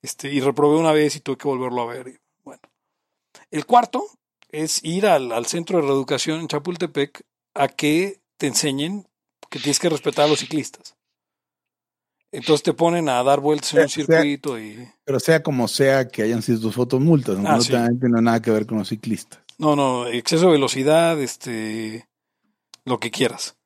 Este, 0.02 0.32
y 0.32 0.40
reprobé 0.40 0.76
una 0.76 0.92
vez 0.92 1.16
y 1.16 1.20
tuve 1.20 1.36
que 1.38 1.48
volverlo 1.48 1.82
a 1.82 1.86
ver. 1.86 2.08
y 2.08 2.18
bueno. 2.44 2.60
El 3.50 3.64
cuarto 3.66 4.04
es 4.50 4.84
ir 4.84 5.06
al, 5.06 5.32
al 5.32 5.46
centro 5.46 5.78
de 5.78 5.86
reeducación 5.86 6.40
en 6.40 6.48
Chapultepec 6.48 7.22
a 7.54 7.68
que 7.68 8.20
te 8.36 8.46
enseñen 8.48 9.06
que 9.48 9.58
tienes 9.58 9.78
que 9.78 9.88
respetar 9.88 10.26
a 10.26 10.28
los 10.28 10.40
ciclistas. 10.40 10.96
Entonces 12.30 12.62
te 12.62 12.74
ponen 12.74 13.08
a 13.08 13.22
dar 13.22 13.40
vueltas 13.40 13.72
en 13.74 13.82
un 13.82 13.88
sea, 13.88 14.04
circuito 14.04 14.58
y... 14.58 14.86
Pero 15.04 15.18
sea 15.18 15.42
como 15.42 15.66
sea 15.66 16.08
que 16.08 16.22
hayan 16.22 16.42
sido 16.42 16.60
tus 16.60 16.74
fotomultas, 16.74 17.36
aunque 17.36 17.50
Ah, 17.50 17.56
no, 17.56 17.62
sí. 17.62 17.72
no 18.00 18.20
nada 18.20 18.42
que 18.42 18.50
ver 18.50 18.66
con 18.66 18.78
los 18.78 18.88
ciclistas. 18.88 19.40
No, 19.56 19.74
no, 19.76 20.06
exceso 20.06 20.46
de 20.46 20.52
velocidad, 20.52 21.18
este, 21.20 22.06
lo 22.84 23.00
que 23.00 23.10
quieras. 23.10 23.56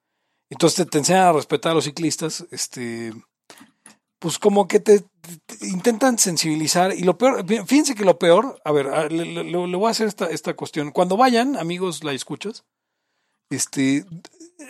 Entonces 0.48 0.84
te, 0.84 0.90
te 0.90 0.98
enseñan 0.98 1.26
a 1.26 1.32
respetar 1.32 1.72
a 1.72 1.74
los 1.74 1.84
ciclistas, 1.84 2.47
este, 2.52 3.12
pues 4.20 4.39
como 4.39 4.68
que 4.68 4.78
te, 4.78 5.01
te 5.01 5.66
intentan 5.66 6.16
sensibilizar. 6.18 6.94
Y 6.94 7.02
lo 7.02 7.18
peor, 7.18 7.44
fí- 7.44 7.66
fíjense 7.66 7.94
que 7.97 8.05
lo 8.05 8.18
peor, 8.18 8.60
a 8.64 8.70
ver, 8.70 8.86
a- 8.86 9.09
le, 9.09 9.24
le- 9.24 9.44
le 9.44 9.76
voy 9.76 9.89
a 9.89 9.90
hacer 9.90 10.06
esta, 10.06 10.26
esta 10.26 10.55
cuestión. 10.55 10.93
Cuando 10.93 11.16
vayan, 11.16 11.56
amigos, 11.56 12.05
la 12.05 12.12
escuchas, 12.12 12.64
este, 13.51 14.05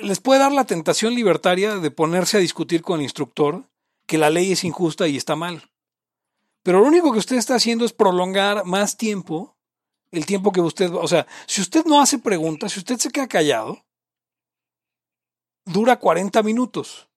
les 0.00 0.20
puede 0.20 0.40
dar 0.40 0.52
la 0.52 0.64
tentación 0.64 1.14
libertaria 1.14 1.76
de 1.76 1.90
ponerse 1.90 2.38
a 2.38 2.40
discutir 2.40 2.80
con 2.82 2.98
el 3.00 3.04
instructor 3.04 3.64
que 4.12 4.18
la 4.18 4.28
ley 4.28 4.52
es 4.52 4.62
injusta 4.62 5.08
y 5.08 5.16
está 5.16 5.36
mal. 5.36 5.70
Pero 6.62 6.80
lo 6.80 6.86
único 6.86 7.10
que 7.12 7.18
usted 7.18 7.36
está 7.36 7.54
haciendo 7.54 7.86
es 7.86 7.94
prolongar 7.94 8.66
más 8.66 8.98
tiempo 8.98 9.56
el 10.10 10.26
tiempo 10.26 10.52
que 10.52 10.60
usted, 10.60 10.92
o 10.92 11.08
sea, 11.08 11.26
si 11.46 11.62
usted 11.62 11.86
no 11.86 11.98
hace 11.98 12.18
preguntas, 12.18 12.72
si 12.72 12.78
usted 12.80 12.98
se 12.98 13.08
queda 13.10 13.26
callado, 13.26 13.82
dura 15.64 15.98
40 15.98 16.42
minutos. 16.42 17.08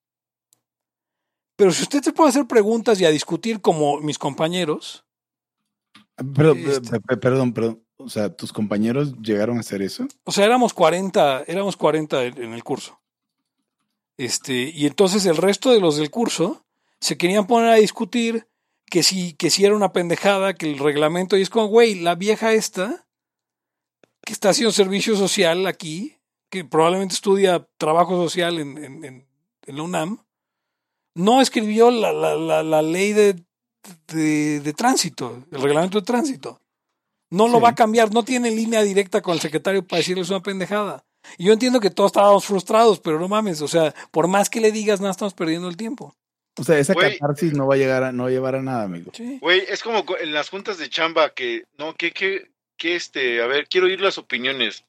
Pero 1.57 1.73
si 1.73 1.83
usted 1.83 2.01
se 2.01 2.13
puede 2.13 2.29
hacer 2.29 2.45
preguntas 2.47 3.01
y 3.01 3.05
a 3.05 3.09
discutir 3.11 3.59
como 3.59 3.99
mis 3.99 4.17
compañeros, 4.17 5.03
Pero, 6.33 6.53
Este- 6.53 6.91
pe- 6.91 7.01
pe- 7.01 7.17
perdón, 7.17 7.53
perdón. 7.53 7.83
O 7.97 8.07
sea, 8.07 8.33
¿tus 8.33 8.53
compañeros 8.53 9.13
llegaron 9.21 9.57
a 9.57 9.59
hacer 9.59 9.81
eso? 9.81 10.07
o 10.23 10.31
sea, 10.31 10.45
éramos 10.45 10.73
40, 10.73 11.43
éramos 11.45 11.75
40 11.75 12.23
en 12.23 12.41
en 12.41 12.53
el 12.53 12.63
curso. 12.63 13.01
Este, 14.17 14.71
y 14.73 14.85
entonces 14.85 15.25
el 15.25 15.35
resto 15.35 15.71
de 15.71 15.81
los 15.81 15.97
del 15.97 16.09
curso 16.09 16.64
se 17.05 17.17
querían 17.17 17.45
poner 17.45 17.69
a 17.69 17.75
discutir 17.75 18.47
que 18.89 19.03
si, 19.03 19.33
que 19.33 19.49
si 19.51 19.63
era 19.65 19.75
una 19.75 19.91
pendejada, 19.93 20.55
que 20.55 20.71
el 20.71 20.79
reglamento, 20.79 21.37
y 21.37 21.41
es 21.43 21.49
como, 21.51 21.67
güey, 21.67 21.95
la 21.99 22.15
vieja 22.15 22.53
esta, 22.53 23.07
que 24.25 24.33
está 24.33 24.49
haciendo 24.49 24.71
servicio 24.71 25.15
social 25.15 25.67
aquí, 25.67 26.17
que 26.49 26.65
probablemente 26.65 27.13
estudia 27.13 27.67
trabajo 27.77 28.15
social 28.15 28.59
en, 28.59 28.77
en, 28.83 29.05
en- 29.05 29.27
en 29.67 29.75
la 29.77 29.83
UNAM, 29.83 30.25
no 31.15 31.41
escribió 31.41 31.91
la, 31.91 32.11
la, 32.11 32.35
la, 32.35 32.63
la 32.63 32.81
ley 32.81 33.13
de, 33.13 33.35
de, 34.07 34.59
de 34.61 34.73
tránsito, 34.73 35.43
el 35.51 35.61
reglamento 35.61 35.99
de 35.99 36.05
tránsito. 36.05 36.59
No 37.31 37.47
lo 37.47 37.57
Sí. 37.57 37.63
va 37.63 37.69
a 37.69 37.75
cambiar, 37.75 38.13
no 38.13 38.23
tiene 38.23 38.49
línea 38.51 38.81
directa 38.83 39.21
con 39.21 39.33
el 39.33 39.39
secretario 39.41 39.85
para 39.85 39.99
decirle 39.99 40.21
es 40.23 40.29
una 40.29 40.41
pendejada. 40.43 41.03
Y 41.37 41.45
yo 41.45 41.53
entiendo 41.53 41.79
que 41.79 41.89
todos 41.89 42.09
estábamos 42.09 42.45
frustrados, 42.45 42.99
pero 42.99 43.19
no 43.19 43.27
mames, 43.27 43.61
o 43.61 43.67
sea, 43.67 43.93
por 44.11 44.27
más 44.27 44.49
que 44.49 44.61
le 44.61 44.71
digas, 44.71 44.99
nada, 45.01 45.11
estamos 45.11 45.33
perdiendo 45.33 45.67
el 45.67 45.77
tiempo. 45.77 46.15
O 46.57 46.63
sea, 46.63 46.77
esa 46.79 46.95
catarsis 46.95 47.53
no 47.53 47.67
va 47.67 47.75
a 47.75 47.77
llegar 47.77 48.03
a, 48.03 48.11
no 48.11 48.23
va 48.23 48.29
a 48.29 48.31
llevar 48.31 48.55
a 48.55 48.61
nada, 48.61 48.83
amigo. 48.83 49.11
Güey, 49.41 49.63
es 49.67 49.83
como 49.83 50.05
co- 50.05 50.17
en 50.17 50.33
las 50.33 50.49
juntas 50.49 50.77
de 50.77 50.89
chamba 50.89 51.33
que, 51.33 51.65
no, 51.77 51.93
que, 51.95 52.11
que, 52.11 52.49
que 52.77 52.95
este, 52.95 53.41
a 53.41 53.47
ver, 53.47 53.67
quiero 53.67 53.87
oír 53.87 53.99
las 53.99 54.17
opiniones. 54.17 54.83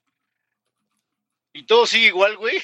Y 1.53 1.65
todo 1.65 1.87
sigue 1.87 2.09
igual, 2.09 2.37
güey. 2.37 2.59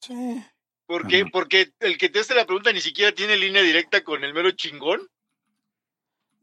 Sí. 0.00 0.42
¿Por 0.86 1.06
qué? 1.06 1.20
Ajá. 1.22 1.30
Porque 1.32 1.70
el 1.80 1.96
que 1.96 2.08
te 2.08 2.20
hace 2.20 2.34
la 2.34 2.44
pregunta 2.46 2.72
ni 2.72 2.80
siquiera 2.80 3.12
tiene 3.14 3.36
línea 3.36 3.62
directa 3.62 4.02
con 4.02 4.24
el 4.24 4.34
mero 4.34 4.50
chingón. 4.50 5.00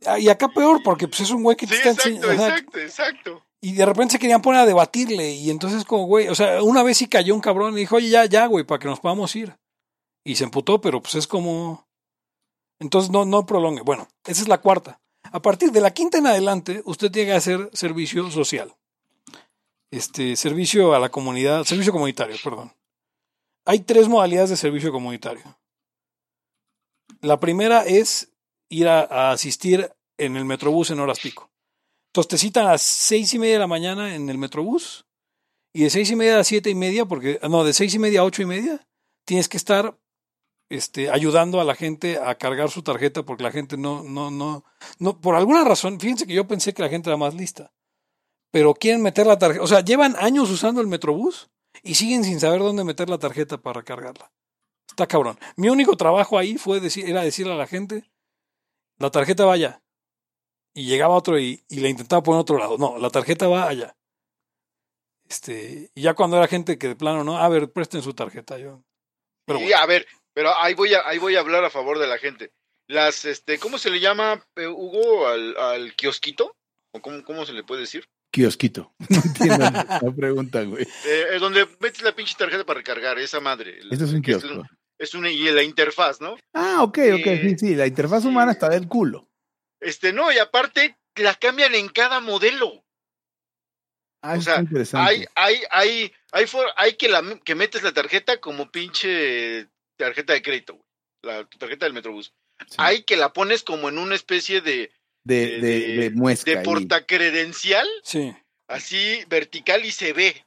Ah, 0.06 0.18
Y 0.20 0.30
acá 0.30 0.48
peor, 0.48 0.82
porque 0.84 1.08
pues 1.08 1.22
es 1.22 1.32
un 1.32 1.44
güey 1.44 1.58
que 1.58 1.68
te 1.68 1.74
Sí, 1.76 1.80
está 1.80 1.90
exacto, 1.92 2.10
enseñando. 2.32 2.44
exacto, 2.46 2.80
exacto. 2.80 3.44
Y 3.62 3.74
de 3.74 3.86
repente 3.86 4.14
se 4.14 4.20
querían 4.20 4.42
poner 4.42 4.62
a 4.62 4.66
debatirle. 4.66 5.32
Y 5.32 5.50
entonces, 5.50 5.84
como, 5.84 6.06
güey, 6.06 6.28
o 6.28 6.36
sea, 6.36 6.62
una 6.64 6.84
vez 6.84 6.98
sí 6.98 7.08
cayó 7.08 7.34
un 7.36 7.42
cabrón 7.42 7.74
y 7.74 7.82
dijo, 7.82 7.96
oye, 7.98 8.10
ya, 8.10 8.26
ya, 8.26 8.46
güey, 8.46 8.64
para 8.64 8.80
que 8.80 8.88
nos 8.88 9.00
podamos 9.00 9.36
ir. 9.36 9.54
Y 10.28 10.36
se 10.36 10.44
emputó, 10.44 10.82
pero 10.82 11.02
pues 11.02 11.16
es 11.16 11.26
como. 11.26 11.88
Entonces 12.80 13.10
no, 13.10 13.24
no 13.24 13.46
prolongue. 13.46 13.82
Bueno, 13.82 14.10
esa 14.26 14.42
es 14.42 14.50
la 14.50 14.60
cuarta. 14.60 15.00
A 15.24 15.42
partir 15.42 15.72
de 15.72 15.80
la 15.80 15.92
quinta 15.92 16.18
en 16.18 16.28
adelante, 16.28 16.82
usted 16.84 17.10
tiene 17.10 17.30
que 17.30 17.38
hacer 17.38 17.70
servicio 17.72 18.30
social. 18.30 18.76
Este, 19.90 20.36
servicio 20.36 20.94
a 20.94 21.00
la 21.00 21.08
comunidad, 21.08 21.64
servicio 21.64 21.94
comunitario, 21.94 22.36
perdón. 22.44 22.74
Hay 23.64 23.80
tres 23.80 24.10
modalidades 24.10 24.50
de 24.50 24.58
servicio 24.58 24.92
comunitario. 24.92 25.58
La 27.22 27.40
primera 27.40 27.86
es 27.86 28.34
ir 28.68 28.90
a, 28.90 29.04
a 29.04 29.32
asistir 29.32 29.90
en 30.18 30.36
el 30.36 30.44
metrobús 30.44 30.92
en 30.92 31.00
horas 31.00 31.22
pico. 31.22 31.50
Entonces 32.10 32.28
te 32.28 32.38
citan 32.38 32.68
a 32.68 32.78
seis 32.78 33.34
y 33.34 33.40
media 33.40 33.54
de 33.54 33.60
la 33.60 33.68
mañana 33.68 34.14
en 34.14 34.28
el 34.30 34.38
metrobús 34.38 35.06
y 35.72 35.84
de 35.84 35.90
seis 35.90 36.12
y 36.12 36.18
media 36.18 36.38
a 36.38 36.44
siete 36.44 36.70
y 36.70 36.76
media, 36.76 37.06
porque 37.06 37.40
no, 37.50 37.64
de 37.64 37.72
seis 37.72 37.94
y 37.94 38.00
media 38.00 38.20
a 38.20 38.26
ocho 38.26 38.42
y 38.42 38.46
media, 38.46 38.86
tienes 39.24 39.48
que 39.48 39.56
estar 39.56 39.98
este, 40.70 41.10
ayudando 41.10 41.62
a 41.62 41.64
la 41.64 41.76
gente 41.76 42.18
a 42.18 42.36
cargar 42.36 42.70
su 42.70 42.84
tarjeta 42.84 43.24
porque 43.24 43.44
la 43.44 43.52
gente 43.52 43.78
no, 43.78 44.04
no, 44.04 44.32
no, 44.32 44.64
no, 45.00 45.20
por 45.20 45.36
alguna 45.36 45.64
razón, 45.64 46.00
fíjense 46.00 46.28
que 46.28 46.34
yo 46.34 46.48
pensé 46.48 46.74
que 46.74 46.82
la 46.82 46.90
gente 46.90 47.10
era 47.10 47.18
más 47.18 47.34
lista, 47.34 47.72
pero 48.52 48.74
quieren 48.74 49.02
meter 49.02 49.28
la 49.28 49.38
tarjeta, 49.38 49.64
o 49.64 49.68
sea, 49.68 49.82
llevan 49.82 50.16
años 50.18 50.50
usando 50.50 50.82
el 50.82 50.88
metrobús 50.88 51.50
y 51.84 51.96
siguen 51.96 52.24
sin 52.24 52.40
saber 52.40 52.60
dónde 52.60 52.84
meter 52.84 53.10
la 53.10 53.18
tarjeta 53.18 53.58
para 53.58 53.84
cargarla. 53.84 54.32
Está 54.90 55.06
cabrón. 55.06 55.38
Mi 55.56 55.70
único 55.70 55.96
trabajo 55.96 56.40
ahí 56.40 56.58
fue 56.58 56.80
decir, 56.80 57.08
era 57.08 57.22
decirle 57.22 57.54
a 57.54 57.58
la 57.58 57.68
gente, 57.68 58.10
la 58.98 59.12
tarjeta 59.12 59.46
va 59.46 59.54
allá. 59.54 59.84
Y 60.74 60.86
llegaba 60.86 61.16
otro 61.16 61.40
y, 61.40 61.64
y 61.70 61.80
le 61.82 61.90
intentaba 61.90 62.24
poner 62.24 62.42
otro 62.42 62.58
lado. 62.58 62.78
No, 62.78 62.98
la 62.98 63.10
tarjeta 63.10 63.48
va 63.48 63.68
allá. 63.68 63.96
Este, 65.30 65.92
y 65.94 66.02
ya 66.02 66.14
cuando 66.14 66.38
era 66.38 66.48
gente 66.48 66.78
que 66.78 66.88
de 66.88 66.96
plano, 66.96 67.24
no, 67.24 67.38
a 67.38 67.50
ver, 67.50 67.72
presten 67.72 68.02
su 68.02 68.14
tarjeta. 68.14 68.58
Yo. 68.58 68.82
Pero 69.46 69.60
y 69.60 69.64
bueno. 69.64 69.78
a 69.78 69.86
ver, 69.86 70.06
pero 70.38 70.56
ahí 70.56 70.76
voy 70.76 70.94
a, 70.94 71.02
ahí 71.08 71.18
voy 71.18 71.36
a 71.36 71.40
hablar 71.40 71.66
a 71.66 71.72
favor 71.72 71.98
de 71.98 72.06
la 72.06 72.20
gente. 72.20 72.52
Las, 72.88 73.26
este, 73.26 73.58
¿cómo 73.58 73.80
se 73.80 73.90
le 73.90 74.00
llama, 74.00 74.46
eh, 74.56 74.68
Hugo, 74.68 75.28
al, 75.28 75.58
al 75.58 75.96
kiosquito? 75.96 76.56
¿O 76.94 77.02
cómo, 77.02 77.24
cómo 77.24 77.44
se 77.44 77.54
le 77.54 77.64
puede 77.64 77.82
decir? 77.82 78.08
Kiosquito. 78.32 78.94
No 79.10 79.18
entiendo 79.26 79.58
la 79.58 80.14
pregunta, 80.16 80.62
güey. 80.62 80.84
Eh, 81.06 81.26
es 81.34 81.42
donde 81.42 81.66
metes 81.80 82.04
la 82.04 82.16
pinche 82.16 82.36
tarjeta 82.38 82.64
para 82.68 82.78
recargar, 82.78 83.18
esa 83.18 83.40
madre. 83.40 83.80
Esto 83.90 84.06
es 84.06 84.14
un 84.14 84.22
kiosco. 84.22 84.64
Es 85.00 85.16
una, 85.16 85.32
y 85.32 85.40
la 85.52 85.64
interfaz, 85.64 86.22
¿no? 86.22 86.38
Ah, 86.54 86.84
ok, 86.84 87.00
ok, 87.14 87.26
Eh, 87.28 87.42
sí, 87.42 87.58
sí. 87.58 87.76
La 87.76 87.88
interfaz 87.88 88.24
humana 88.24 88.52
está 88.52 88.70
del 88.70 88.88
culo. 88.88 89.28
Este, 89.82 90.14
no, 90.14 90.32
y 90.32 90.38
aparte 90.38 91.00
la 91.16 91.34
cambian 91.34 91.74
en 91.74 91.90
cada 91.90 92.20
modelo. 92.20 92.86
Ah, 94.22 94.36
O 94.38 94.42
sea, 94.42 94.60
interesante. 94.60 95.10
Hay, 95.10 95.26
hay, 95.34 95.56
hay, 95.72 96.12
hay, 96.32 96.46
for- 96.46 96.72
hay 96.76 96.94
que, 96.94 97.10
la, 97.10 97.24
que 97.44 97.56
metes 97.56 97.82
la 97.82 97.92
tarjeta 97.92 98.40
como 98.40 98.70
pinche 98.72 99.68
tarjeta 99.98 100.34
de 100.34 100.42
crédito, 100.42 100.74
güey. 100.74 100.86
La 101.24 101.44
tu 101.46 101.58
tarjeta 101.58 101.86
del 101.86 101.94
Metrobús. 101.94 102.34
Sí. 102.68 102.76
Hay 102.78 103.04
que 103.04 103.18
la 103.18 103.34
pones 103.34 103.64
como 103.64 103.90
en 103.90 103.98
una 103.98 104.16
especie 104.16 104.62
de, 104.62 104.92
de, 105.24 105.48
de, 105.48 105.62
de- 105.62 105.98
de 105.98 106.10
muesca. 106.12 106.52
de 106.52 106.58
ahí. 106.60 106.64
portacredencial, 106.64 107.88
Sí. 108.04 108.34
así 108.68 109.24
vertical 109.28 109.86
y 109.86 109.92
se 109.92 110.14
ve. 110.14 110.46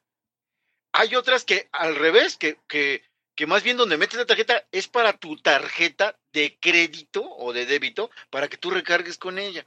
Hay 0.92 1.14
otras 1.14 1.44
que 1.44 1.68
al 1.72 1.94
revés, 1.96 2.36
que, 2.36 2.58
que, 2.66 3.02
que 3.36 3.46
más 3.46 3.62
bien 3.62 3.76
donde 3.76 3.96
metes 3.96 4.18
la 4.18 4.26
tarjeta 4.26 4.66
es 4.72 4.88
para 4.88 5.12
tu 5.12 5.36
tarjeta 5.36 6.18
de 6.32 6.58
crédito 6.60 7.22
o 7.22 7.52
de 7.52 7.66
débito 7.66 8.10
para 8.30 8.48
que 8.48 8.56
tú 8.56 8.70
recargues 8.70 9.18
con 9.18 9.38
ella. 9.38 9.64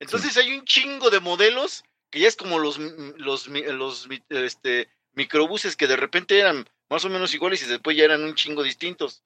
Entonces 0.00 0.36
hay 0.36 0.52
un 0.56 0.64
chingo 0.64 1.10
de 1.10 1.20
modelos 1.20 1.84
que 2.10 2.20
ya 2.20 2.28
es 2.28 2.36
como 2.36 2.58
los, 2.58 2.78
los, 2.78 3.46
los 3.48 4.08
este, 4.30 4.88
microbuses 5.12 5.76
que 5.76 5.86
de 5.86 5.96
repente 5.96 6.38
eran 6.38 6.68
más 6.92 7.06
o 7.06 7.08
menos 7.08 7.32
iguales 7.32 7.62
y 7.62 7.66
después 7.66 7.96
ya 7.96 8.04
eran 8.04 8.22
un 8.22 8.34
chingo 8.34 8.62
distintos. 8.62 9.22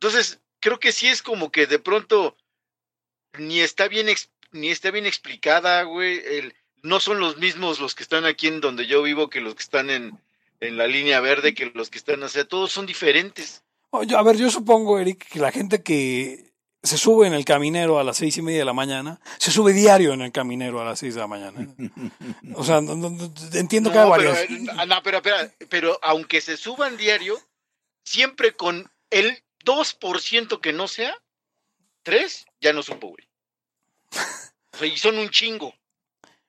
Entonces, 0.00 0.40
creo 0.58 0.80
que 0.80 0.90
sí 0.90 1.06
es 1.06 1.22
como 1.22 1.52
que 1.52 1.66
de 1.66 1.78
pronto 1.78 2.34
ni 3.38 3.60
está 3.60 3.88
bien 3.88 4.06
ni 4.52 4.70
está 4.70 4.90
bien 4.90 5.04
explicada, 5.04 5.82
güey, 5.82 6.22
no 6.82 6.98
son 6.98 7.20
los 7.20 7.36
mismos 7.36 7.78
los 7.78 7.94
que 7.94 8.02
están 8.02 8.24
aquí 8.24 8.46
en 8.46 8.62
donde 8.62 8.86
yo 8.86 9.02
vivo 9.02 9.28
que 9.28 9.42
los 9.42 9.54
que 9.54 9.62
están 9.62 9.90
en, 9.90 10.18
en 10.60 10.78
la 10.78 10.86
línea 10.86 11.20
verde, 11.20 11.52
que 11.52 11.70
los 11.74 11.90
que 11.90 11.98
están, 11.98 12.22
o 12.22 12.28
sea, 12.30 12.46
todos 12.46 12.72
son 12.72 12.86
diferentes. 12.86 13.62
a 13.92 14.22
ver, 14.22 14.36
yo 14.38 14.50
supongo, 14.50 14.98
Eric, 14.98 15.28
que 15.28 15.40
la 15.40 15.52
gente 15.52 15.82
que 15.82 16.47
se 16.82 16.96
sube 16.96 17.26
en 17.26 17.34
el 17.34 17.44
caminero 17.44 17.98
a 17.98 18.04
las 18.04 18.18
seis 18.18 18.36
y 18.36 18.42
media 18.42 18.60
de 18.60 18.64
la 18.64 18.72
mañana, 18.72 19.20
se 19.38 19.50
sube 19.50 19.72
diario 19.72 20.12
en 20.12 20.22
el 20.22 20.32
caminero 20.32 20.80
a 20.80 20.84
las 20.84 20.98
seis 20.98 21.14
de 21.14 21.20
la 21.20 21.26
mañana. 21.26 21.66
O 22.54 22.64
sea, 22.64 22.78
entiendo 23.52 23.90
que 23.90 23.98
hay 23.98 24.08
varias. 24.08 24.38
Pero, 24.38 24.54
eh, 24.54 24.86
no, 24.86 25.02
pero, 25.02 25.22
pero, 25.22 25.36
pero 25.68 25.98
aunque 26.02 26.40
se 26.40 26.56
suban 26.56 26.96
diario, 26.96 27.38
siempre 28.04 28.54
con 28.54 28.90
el 29.10 29.42
2% 29.64 30.60
que 30.60 30.72
no 30.72 30.88
sea, 30.88 31.14
tres, 32.02 32.46
ya 32.60 32.72
no 32.72 32.82
supo, 32.82 33.08
güey. 33.08 34.92
y 34.92 34.96
son 34.96 35.18
un 35.18 35.30
chingo. 35.30 35.74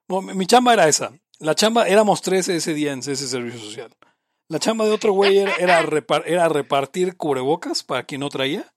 mi 0.08 0.46
chamba 0.46 0.74
era 0.74 0.88
esa. 0.88 1.12
La 1.40 1.56
chamba, 1.56 1.88
éramos 1.88 2.22
tres 2.22 2.50
ese 2.50 2.74
día 2.74 2.92
en 2.92 3.00
ese 3.00 3.16
servicio 3.16 3.60
social. 3.60 3.96
La 4.50 4.60
chamba 4.60 4.86
de 4.86 4.92
otro 4.92 5.14
güey 5.14 5.38
era, 5.38 5.84
era, 6.26 6.50
repartir 6.50 7.16
cubrebocas 7.16 7.84
para 7.84 8.04
quien 8.04 8.22
no 8.22 8.30
traía. 8.30 8.74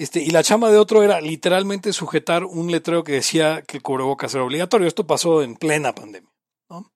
Este, 0.00 0.22
y 0.22 0.30
la 0.30 0.42
chamba 0.42 0.70
de 0.70 0.78
otro 0.78 1.02
era 1.02 1.20
literalmente 1.20 1.92
sujetar 1.92 2.46
un 2.46 2.70
letrero 2.70 3.04
que 3.04 3.12
decía 3.12 3.60
que 3.60 3.76
el 3.76 3.82
cubrebocas 3.82 4.32
era 4.32 4.42
obligatorio. 4.42 4.88
Esto 4.88 5.06
pasó 5.06 5.42
en 5.42 5.56
plena 5.56 5.94
pandemia. 5.94 6.32
¿no? 6.70 6.90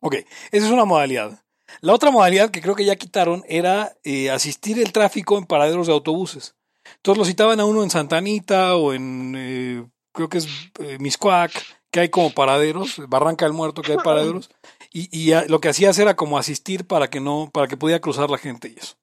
Ok, 0.00 0.14
esa 0.52 0.66
es 0.66 0.70
una 0.70 0.84
modalidad. 0.84 1.42
La 1.80 1.92
otra 1.92 2.12
modalidad 2.12 2.52
que 2.52 2.62
creo 2.62 2.76
que 2.76 2.84
ya 2.84 2.94
quitaron 2.94 3.42
era 3.48 3.96
eh, 4.04 4.30
asistir 4.30 4.78
el 4.78 4.92
tráfico 4.92 5.38
en 5.38 5.44
paraderos 5.44 5.88
de 5.88 5.92
autobuses. 5.92 6.54
Entonces 6.98 7.18
lo 7.18 7.24
citaban 7.24 7.58
a 7.58 7.64
uno 7.64 7.82
en 7.82 7.90
Santa 7.90 8.18
Anita 8.18 8.76
o 8.76 8.92
en, 8.92 9.34
eh, 9.36 9.84
creo 10.12 10.28
que 10.28 10.38
es 10.38 10.46
eh, 10.78 10.98
Miscuac, 11.00 11.50
que 11.90 11.98
hay 11.98 12.10
como 12.10 12.30
paraderos, 12.30 13.02
Barranca 13.08 13.44
del 13.44 13.54
Muerto, 13.54 13.82
que 13.82 13.90
hay 13.90 13.98
paraderos, 14.04 14.50
y, 14.92 15.08
y 15.10 15.34
lo 15.48 15.60
que 15.60 15.70
hacías 15.70 15.98
era 15.98 16.14
como 16.14 16.38
asistir 16.38 16.86
para 16.86 17.10
que 17.10 17.18
no, 17.18 17.50
para 17.52 17.66
que 17.66 17.76
pudiera 17.76 18.00
cruzar 18.00 18.30
la 18.30 18.38
gente 18.38 18.68
y 18.68 18.78
eso. 18.78 18.99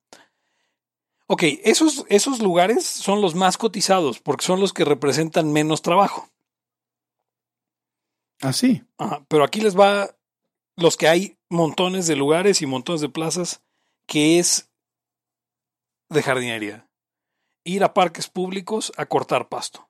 Ok, 1.27 1.43
esos, 1.63 2.05
esos 2.07 2.39
lugares 2.39 2.85
son 2.85 3.21
los 3.21 3.35
más 3.35 3.57
cotizados 3.57 4.19
porque 4.19 4.45
son 4.45 4.59
los 4.59 4.73
que 4.73 4.85
representan 4.85 5.51
menos 5.51 5.81
trabajo. 5.81 6.29
Ah, 8.41 8.53
sí. 8.53 8.83
pero 9.27 9.43
aquí 9.43 9.61
les 9.61 9.77
va 9.77 10.15
los 10.75 10.95
que 10.95 11.07
hay 11.07 11.37
montones 11.49 12.07
de 12.07 12.15
lugares 12.15 12.61
y 12.61 12.65
montones 12.65 13.01
de 13.01 13.09
plazas 13.09 13.61
que 14.05 14.39
es 14.39 14.69
de 16.09 16.23
jardinería. 16.23 16.87
Ir 17.65 17.83
a 17.83 17.93
parques 17.93 18.29
públicos 18.29 18.93
a 18.95 19.05
cortar 19.05 19.49
pasto. 19.49 19.89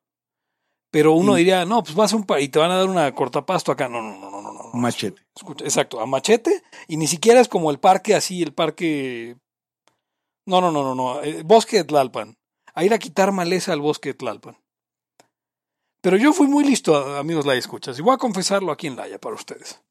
Pero 0.89 1.13
uno 1.13 1.35
diría, 1.35 1.65
no, 1.65 1.83
pues 1.83 1.95
vas 1.95 2.13
a 2.13 2.15
un 2.15 2.25
y 2.39 2.47
te 2.47 2.59
van 2.59 2.71
a 2.71 2.77
dar 2.77 2.87
una 2.87 3.13
cortapasto 3.13 3.71
acá. 3.71 3.89
No, 3.89 4.01
no, 4.01 4.17
no, 4.17 4.31
no, 4.31 4.41
no. 4.41 4.53
no. 4.53 4.71
Machete. 4.73 5.21
Escucha, 5.35 5.65
exacto, 5.65 5.99
a 5.99 6.05
machete. 6.05 6.63
Y 6.87 6.97
ni 6.97 7.07
siquiera 7.07 7.41
es 7.41 7.47
como 7.47 7.69
el 7.69 7.79
parque 7.79 8.15
así, 8.15 8.41
el 8.41 8.53
parque. 8.53 9.35
No, 10.47 10.61
no, 10.61 10.71
no, 10.71 10.81
no, 10.81 10.95
no. 10.95 11.21
El 11.21 11.43
bosque 11.43 11.77
de 11.77 11.83
Tlalpan. 11.83 12.37
A 12.73 12.85
ir 12.85 12.93
a 12.93 12.99
quitar 12.99 13.31
maleza 13.31 13.73
al 13.73 13.81
bosque 13.81 14.09
de 14.09 14.13
Tlalpan. 14.15 14.57
Pero 16.01 16.15
yo 16.15 16.31
fui 16.31 16.47
muy 16.47 16.63
listo, 16.63 16.95
amigos 17.17 17.45
la 17.45 17.55
escuchas, 17.55 17.99
y 17.99 18.01
voy 18.01 18.13
a 18.13 18.17
confesarlo 18.17 18.71
aquí 18.71 18.87
en 18.87 18.95
Laya 18.95 19.19
para 19.19 19.35
ustedes. 19.35 19.81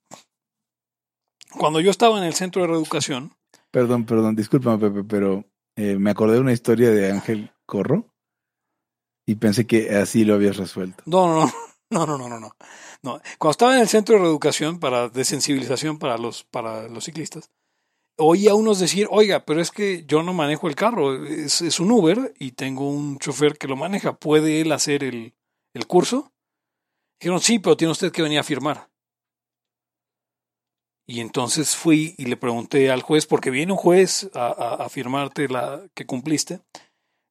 Cuando 1.58 1.80
yo 1.80 1.90
estaba 1.90 2.16
en 2.18 2.24
el 2.24 2.32
centro 2.32 2.62
de 2.62 2.68
reeducación. 2.68 3.34
Perdón, 3.70 4.06
perdón, 4.06 4.34
discúlpame, 4.34 4.78
Pepe, 4.78 5.04
pero 5.04 5.44
eh, 5.76 5.96
me 5.98 6.10
acordé 6.10 6.34
de 6.34 6.40
una 6.40 6.52
historia 6.52 6.90
de 6.90 7.10
Ángel 7.10 7.52
Corro 7.66 8.06
y 9.26 9.34
pensé 9.34 9.66
que 9.66 9.94
así 9.94 10.24
lo 10.24 10.34
habías 10.34 10.56
resuelto. 10.56 11.02
No, 11.06 11.28
no, 11.28 11.52
no, 11.90 12.06
no, 12.06 12.18
no, 12.18 12.28
no, 12.28 12.40
no. 12.40 12.56
no. 13.02 13.20
Cuando 13.38 13.50
estaba 13.50 13.74
en 13.74 13.82
el 13.82 13.88
centro 13.88 14.14
de 14.14 14.22
reeducación 14.22 14.78
para 14.78 15.10
de 15.10 15.24
sensibilización 15.24 15.98
para 15.98 16.16
los, 16.16 16.44
para 16.44 16.88
los 16.88 17.04
ciclistas, 17.04 17.50
oía 18.16 18.52
a 18.52 18.54
unos 18.54 18.78
decir, 18.78 19.06
oiga, 19.10 19.44
pero 19.44 19.60
es 19.60 19.70
que 19.70 20.04
yo 20.06 20.22
no 20.22 20.32
manejo 20.32 20.68
el 20.68 20.74
carro, 20.74 21.24
es, 21.26 21.80
un 21.80 21.90
Uber 21.90 22.34
y 22.38 22.52
tengo 22.52 22.88
un 22.88 23.18
chofer 23.18 23.58
que 23.58 23.68
lo 23.68 23.76
maneja, 23.76 24.18
¿puede 24.18 24.60
él 24.60 24.72
hacer 24.72 25.04
el, 25.04 25.34
curso? 25.86 26.32
Dijeron, 27.20 27.40
sí, 27.40 27.58
pero 27.58 27.76
tiene 27.76 27.92
usted 27.92 28.10
que 28.10 28.22
venir 28.22 28.38
a 28.38 28.44
firmar. 28.44 28.90
Y 31.06 31.20
entonces 31.20 31.76
fui 31.76 32.14
y 32.18 32.24
le 32.24 32.36
pregunté 32.36 32.90
al 32.90 33.02
juez, 33.02 33.26
porque 33.26 33.50
viene 33.50 33.72
un 33.72 33.78
juez 33.78 34.30
a, 34.34 34.88
firmarte 34.88 35.48
la 35.48 35.86
que 35.94 36.06
cumpliste. 36.06 36.60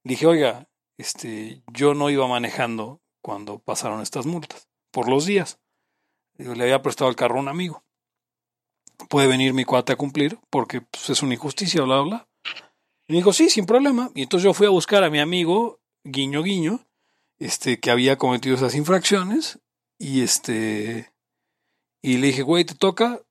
Dije, 0.03 0.27
oiga, 0.27 0.69
este, 0.97 1.63
yo 1.73 1.93
no 1.93 2.09
iba 2.09 2.27
manejando 2.27 3.01
cuando 3.21 3.59
pasaron 3.59 4.01
estas 4.01 4.25
multas, 4.25 4.69
por 4.91 5.09
los 5.09 5.25
días. 5.25 5.59
le 6.37 6.63
había 6.63 6.81
prestado 6.81 7.09
el 7.09 7.15
carro 7.15 7.37
a 7.37 7.41
un 7.41 7.47
amigo. 7.47 7.84
Puede 9.15 9.27
venir 9.27 9.53
mi 9.53 9.63
cuate 9.63 9.93
a 9.93 9.95
cumplir 9.95 10.37
porque 10.49 10.81
pues, 10.81 11.09
es 11.09 11.23
una 11.23 11.35
injusticia, 11.35 11.83
bla, 11.83 12.01
bla. 12.01 12.27
Y 13.07 13.13
me 13.13 13.19
dijo, 13.19 13.31
sí, 13.31 13.49
sin 13.49 13.65
problema. 13.65 14.11
Y 14.13 14.23
entonces 14.23 14.43
yo 14.43 14.53
fui 14.53 14.67
a 14.67 14.71
buscar 14.71 15.05
a 15.05 15.09
mi 15.09 15.19
amigo, 15.19 15.79
guiño, 16.03 16.43
guiño, 16.43 16.85
este, 17.39 17.79
que 17.79 17.91
había 17.91 18.17
cometido 18.17 18.57
esas 18.57 18.75
infracciones. 18.75 19.59
Y 19.97 20.19
este, 20.19 21.13
y 22.01 22.17
le 22.17 22.27
dije, 22.27 22.41
güey, 22.41 22.65
te 22.65 22.75
toca. 22.75 23.21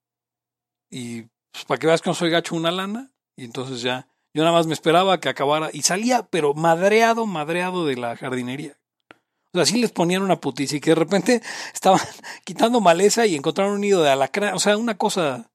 Y 0.89 1.27
pues, 1.51 1.65
para 1.67 1.77
que 1.79 1.85
veas 1.85 2.01
que 2.01 2.09
no 2.09 2.15
soy 2.15 2.31
gacho 2.31 2.55
una 2.55 2.71
lana. 2.71 3.11
Y 3.37 3.45
entonces 3.45 3.83
ya 3.83 4.07
yo 4.33 4.41
nada 4.41 4.55
más 4.55 4.65
me 4.65 4.73
esperaba 4.73 5.19
que 5.19 5.29
acabara 5.29 5.69
y 5.71 5.83
salía, 5.83 6.23
pero 6.23 6.55
madreado, 6.55 7.27
madreado 7.27 7.85
de 7.85 7.97
la 7.97 8.17
jardinería. 8.17 8.75
O 9.11 9.57
sea, 9.57 9.61
así 9.61 9.79
les 9.79 9.91
ponían 9.91 10.23
una 10.23 10.41
puticia 10.41 10.77
y 10.77 10.81
que 10.81 10.89
de 10.89 10.95
repente 10.95 11.43
estaban 11.75 11.99
quitando 12.43 12.81
maleza 12.81 13.27
y 13.27 13.35
encontraron 13.35 13.75
un 13.75 13.81
nido 13.81 14.01
de 14.01 14.09
alacrán. 14.09 14.55
O 14.55 14.59
sea, 14.59 14.77
una 14.77 14.97
cosa. 14.97 15.51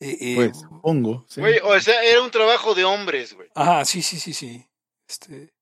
Eh, 0.00 0.16
eh, 0.20 0.34
pues, 0.36 0.58
supongo. 0.58 1.26
Güey, 1.36 1.60
o 1.62 1.80
sea, 1.80 2.02
era 2.02 2.22
un 2.22 2.30
trabajo 2.30 2.74
de 2.74 2.84
hombres, 2.84 3.34
güey. 3.34 3.48
Ajá, 3.54 3.84
sí, 3.84 4.02
sí, 4.02 4.18
sí, 4.18 4.32
sí. 4.32 4.66
Este, 5.08 5.52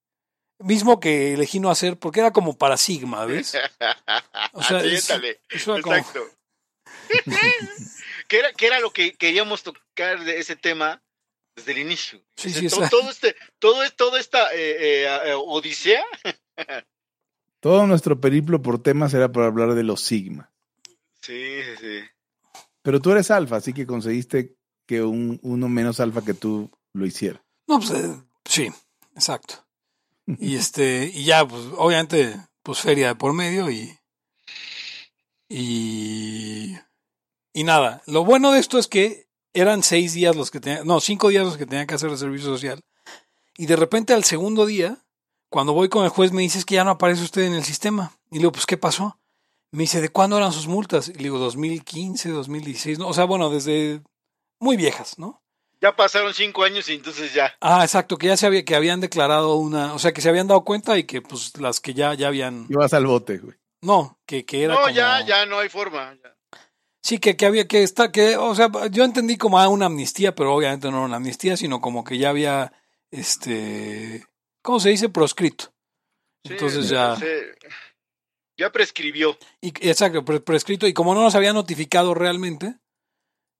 mismo 0.59 0.99
que 0.99 1.33
elegí 1.33 1.59
no 1.59 1.69
hacer 1.69 1.97
porque 1.97 2.19
era 2.19 2.31
como 2.31 2.57
para 2.57 2.77
Sigma, 2.77 3.25
¿ves? 3.25 3.57
O 4.53 4.61
sea, 4.61 4.83
es, 4.83 5.09
Exacto. 5.49 5.81
Como... 5.81 5.95
¿Qué, 8.27 8.39
era, 8.39 8.53
¿Qué 8.53 8.67
era 8.67 8.79
lo 8.79 8.91
que 8.91 9.13
queríamos 9.13 9.63
tocar 9.63 10.23
de 10.23 10.39
ese 10.39 10.55
tema? 10.55 11.01
desde 11.55 11.71
el 11.73 11.77
inicio. 11.77 12.19
Sí, 12.35 12.49
sí, 12.49 12.67
todo, 12.67 12.89
todo, 12.89 13.09
este, 13.11 13.35
todo, 13.59 13.87
toda 13.91 14.19
esta 14.19 14.49
eh, 14.55 15.33
odisea. 15.35 16.03
todo 17.59 17.85
nuestro 17.85 18.19
periplo 18.19 18.59
por 18.59 18.81
temas 18.81 19.13
era 19.13 19.31
para 19.31 19.47
hablar 19.47 19.75
de 19.75 19.83
los 19.83 20.01
Sigma. 20.01 20.51
Sí, 21.21 21.61
sí. 21.79 21.99
Pero 22.83 23.01
tú 23.01 23.11
eres 23.11 23.31
alfa, 23.31 23.55
así 23.55 23.73
que 23.73 23.87
conseguiste 23.87 24.55
que 24.85 25.01
un, 25.01 25.39
uno 25.41 25.69
menos 25.69 25.99
alfa 25.99 26.23
que 26.23 26.33
tú 26.33 26.69
lo 26.91 27.05
hiciera. 27.05 27.43
No, 27.65 27.79
pues 27.79 27.91
eh, 27.91 28.21
sí, 28.45 28.69
exacto. 29.15 29.65
Y 30.27 30.55
este, 30.57 31.09
y 31.13 31.23
ya, 31.23 31.47
pues, 31.47 31.63
obviamente, 31.77 32.35
pues 32.61 32.79
feria 32.79 33.07
de 33.07 33.15
por 33.15 33.33
medio 33.33 33.71
y. 33.71 33.97
Y. 35.49 36.77
Y 37.53 37.63
nada. 37.63 38.01
Lo 38.05 38.25
bueno 38.25 38.51
de 38.51 38.59
esto 38.59 38.77
es 38.77 38.87
que 38.87 39.27
eran 39.53 39.83
seis 39.83 40.13
días 40.13 40.35
los 40.35 40.51
que 40.51 40.59
tenían, 40.59 40.85
no, 40.85 40.99
cinco 40.99 41.29
días 41.29 41.45
los 41.45 41.57
que 41.57 41.65
tenían 41.65 41.87
que 41.87 41.93
hacer 41.93 42.09
el 42.09 42.17
servicio 42.17 42.47
social. 42.47 42.81
Y 43.55 43.67
de 43.67 43.75
repente 43.75 44.13
al 44.13 44.23
segundo 44.23 44.65
día, 44.65 45.05
cuando 45.49 45.73
voy 45.73 45.87
con 45.87 46.03
el 46.03 46.09
juez, 46.09 46.31
me 46.31 46.41
dice 46.41 46.63
que 46.65 46.75
ya 46.75 46.83
no 46.83 46.91
aparece 46.91 47.23
usted 47.23 47.43
en 47.43 47.53
el 47.53 47.63
sistema. 47.63 48.17
Y 48.31 48.35
le 48.35 48.39
digo, 48.39 48.51
pues, 48.51 48.65
¿qué 48.65 48.77
pasó? 48.77 49.19
Me 49.73 49.83
dice, 49.83 50.01
¿de 50.01 50.09
cuándo 50.09 50.37
eran 50.37 50.51
sus 50.51 50.67
multas? 50.67 51.09
Y 51.09 51.13
le 51.13 51.23
digo, 51.23 51.39
2015, 51.39 52.29
2016, 52.29 52.99
¿no? 52.99 53.07
O 53.07 53.13
sea, 53.13 53.23
bueno, 53.25 53.49
desde 53.49 54.01
muy 54.59 54.77
viejas, 54.77 55.17
¿no? 55.17 55.41
Ya 55.81 55.95
pasaron 55.95 56.31
cinco 56.35 56.63
años 56.63 56.87
y 56.89 56.93
entonces 56.93 57.33
ya. 57.33 57.55
Ah, 57.59 57.83
exacto, 57.83 58.19
que 58.19 58.27
ya 58.27 58.37
se 58.37 58.45
había, 58.45 58.63
que 58.63 58.75
habían 58.75 59.01
declarado 59.01 59.55
una, 59.55 59.95
o 59.95 59.99
sea, 59.99 60.13
que 60.13 60.21
se 60.21 60.29
habían 60.29 60.47
dado 60.47 60.63
cuenta 60.63 60.95
y 60.99 61.05
que 61.05 61.23
pues 61.23 61.59
las 61.59 61.79
que 61.79 61.95
ya, 61.95 62.13
ya 62.13 62.27
habían. 62.27 62.67
Ibas 62.69 62.93
al 62.93 63.07
bote, 63.07 63.39
güey. 63.39 63.57
No, 63.81 64.19
que, 64.27 64.45
que 64.45 64.63
era. 64.63 64.75
No, 64.75 64.89
ya, 64.91 65.25
ya 65.25 65.47
no 65.47 65.57
hay 65.57 65.69
forma. 65.69 66.15
Ya. 66.23 66.37
Sí, 67.01 67.17
que, 67.17 67.35
que 67.35 67.47
había 67.47 67.67
que 67.67 67.81
estar, 67.81 68.11
que, 68.11 68.37
o 68.37 68.53
sea, 68.53 68.69
yo 68.91 69.03
entendí 69.03 69.37
como 69.37 69.57
una 69.71 69.87
amnistía, 69.87 70.35
pero 70.35 70.53
obviamente 70.53 70.91
no 70.91 70.97
era 70.97 71.05
una 71.07 71.17
amnistía, 71.17 71.57
sino 71.57 71.81
como 71.81 72.03
que 72.03 72.19
ya 72.19 72.29
había, 72.29 72.71
este, 73.09 74.23
¿cómo 74.61 74.79
se 74.79 74.89
dice? 74.89 75.09
Proscrito. 75.09 75.73
Entonces 76.43 76.89
ya... 76.89 77.17
ya 78.57 78.71
prescribió. 78.71 79.37
Y, 79.61 79.69
exacto, 79.87 80.23
prescrito, 80.23 80.87
y 80.87 80.93
como 80.93 81.13
no 81.13 81.21
nos 81.21 81.35
había 81.35 81.53
notificado 81.53 82.13
realmente, 82.13 82.77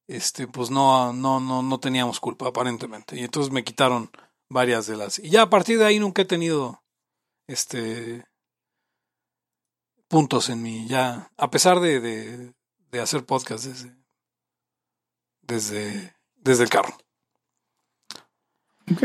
este, 0.08 0.48
pues 0.48 0.70
no, 0.70 1.14
no, 1.14 1.40
no, 1.40 1.64
no 1.64 1.80
teníamos 1.80 2.20
culpa, 2.20 2.48
aparentemente. 2.48 3.16
Y 3.18 3.22
entonces 3.24 3.52
me 3.52 3.64
quitaron 3.64 4.12
varias 4.50 4.88
de 4.88 4.98
las. 4.98 5.20
Y 5.20 5.30
ya 5.30 5.44
a 5.44 5.50
partir 5.50 5.80
de 5.80 5.86
ahí 5.86 6.00
nunca 6.00 6.22
he 6.22 6.26
tenido 6.26 6.84
este 7.48 8.26
puntos 10.08 10.50
en 10.50 10.62
mí. 10.62 10.88
Ya, 10.88 11.32
a 11.38 11.50
pesar 11.50 11.80
de, 11.80 12.00
de, 12.00 12.54
de 12.92 13.00
hacer 13.00 13.26
podcast 13.26 13.66
desde, 13.66 13.96
desde, 15.42 16.16
desde 16.36 16.64
el 16.64 16.70
carro. 16.70 16.96
Ok. 18.92 19.04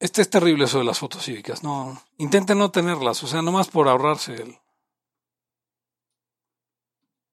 Este 0.00 0.22
es 0.22 0.30
terrible 0.30 0.64
eso 0.64 0.78
de 0.78 0.84
las 0.84 0.98
fotos 0.98 1.22
cívicas. 1.24 1.62
No, 1.62 2.02
intenten 2.16 2.58
no 2.58 2.70
tenerlas, 2.70 3.22
o 3.22 3.26
sea, 3.26 3.42
nomás 3.42 3.68
por 3.68 3.86
ahorrarse 3.86 4.34
el. 4.34 4.56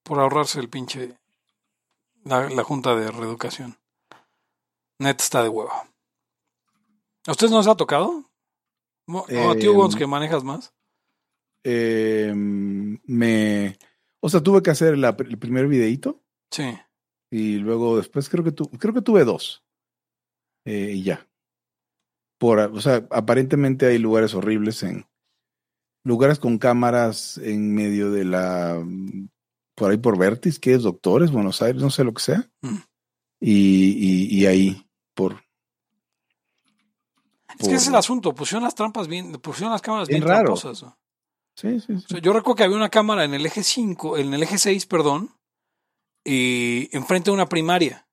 Por 0.04 0.20
ahorrarse 0.20 0.60
el 0.60 0.70
pinche. 0.70 1.18
La, 2.24 2.50
la 2.50 2.64
junta 2.64 2.96
de 2.96 3.10
reeducación. 3.10 3.78
Net 5.00 5.22
está 5.22 5.44
de 5.44 5.50
hueva. 5.50 5.88
¿A 7.26 7.32
ustedes 7.32 7.52
no 7.52 7.58
les 7.60 7.68
ha 7.68 7.76
tocado? 7.76 8.30
¿O 9.08 9.20
a 9.20 9.56
ti, 9.56 9.66
Eh, 9.66 9.70
Hugo, 9.70 9.90
que 9.90 10.08
manejas 10.08 10.44
más? 10.44 10.74
Eh, 11.64 12.34
me. 12.36 13.78
O 14.20 14.30
sea, 14.30 14.42
tuve 14.42 14.62
que 14.62 14.72
hacer 14.72 14.98
la- 14.98 15.16
el 15.20 15.38
primer 15.38 15.68
videíto 15.68 16.22
Sí. 16.52 16.78
y 17.30 17.58
luego 17.58 17.98
después 17.98 18.28
creo 18.30 18.44
que 18.44 18.52
tu, 18.52 18.70
creo 18.72 18.94
que 18.94 19.02
tuve 19.02 19.24
dos. 19.24 19.64
Eh, 20.66 20.92
y 20.96 21.04
ya. 21.04 21.27
Por, 22.38 22.60
o 22.60 22.82
sea, 22.82 23.08
aparentemente 23.10 23.88
hay 23.88 23.98
lugares 23.98 24.34
horribles 24.34 24.84
en 24.84 25.06
lugares 26.04 26.40
con 26.40 26.58
cámaras 26.58 27.38
en 27.38 27.74
medio 27.74 28.12
de 28.12 28.24
la 28.26 28.84
por 29.76 29.92
ahí 29.92 29.98
por 29.98 30.18
Vertis, 30.18 30.58
que 30.60 30.74
es 30.74 30.84
Doctores, 30.84 31.32
Buenos 31.32 31.62
Aires, 31.62 31.82
no 31.82 31.92
sé 31.92 32.04
lo 32.04 32.14
que 32.14 32.22
sea. 32.22 32.50
Mm. 32.62 32.78
Y, 33.40 34.32
y, 34.32 34.40
y 34.40 34.46
ahí 34.48 34.88
por 35.14 35.44
Es 37.60 37.68
que 37.68 37.76
ese 37.76 37.76
es 37.76 37.88
el 37.88 37.96
asunto. 37.96 38.34
Pusieron 38.34 38.64
las 38.64 38.74
trampas 38.74 39.08
bien, 39.08 39.34
pusieron 39.34 39.72
las 39.72 39.82
cámaras 39.82 40.08
Bien 40.08 40.22
bien, 40.22 40.28
raro. 40.30 40.56
tramposas. 40.56 40.94
Sí, 41.56 41.80
sí, 41.80 42.00
sí. 42.00 42.06
sea, 42.08 42.20
yo 42.20 42.34
recuerdo 42.34 42.56
que 42.56 42.64
había 42.64 42.76
una 42.78 42.90
cámara 42.90 43.24
en 43.24 43.34
el 43.34 43.46
eje 43.46 43.64
5, 43.64 44.18
en 44.18 44.34
el 44.34 44.44
eje 44.44 44.58
6, 44.58 44.86
perdón, 44.86 45.36
y 46.24 46.90
enfrente 46.96 47.30
de 47.30 47.36
una 47.36 47.50
primaria. 47.50 48.07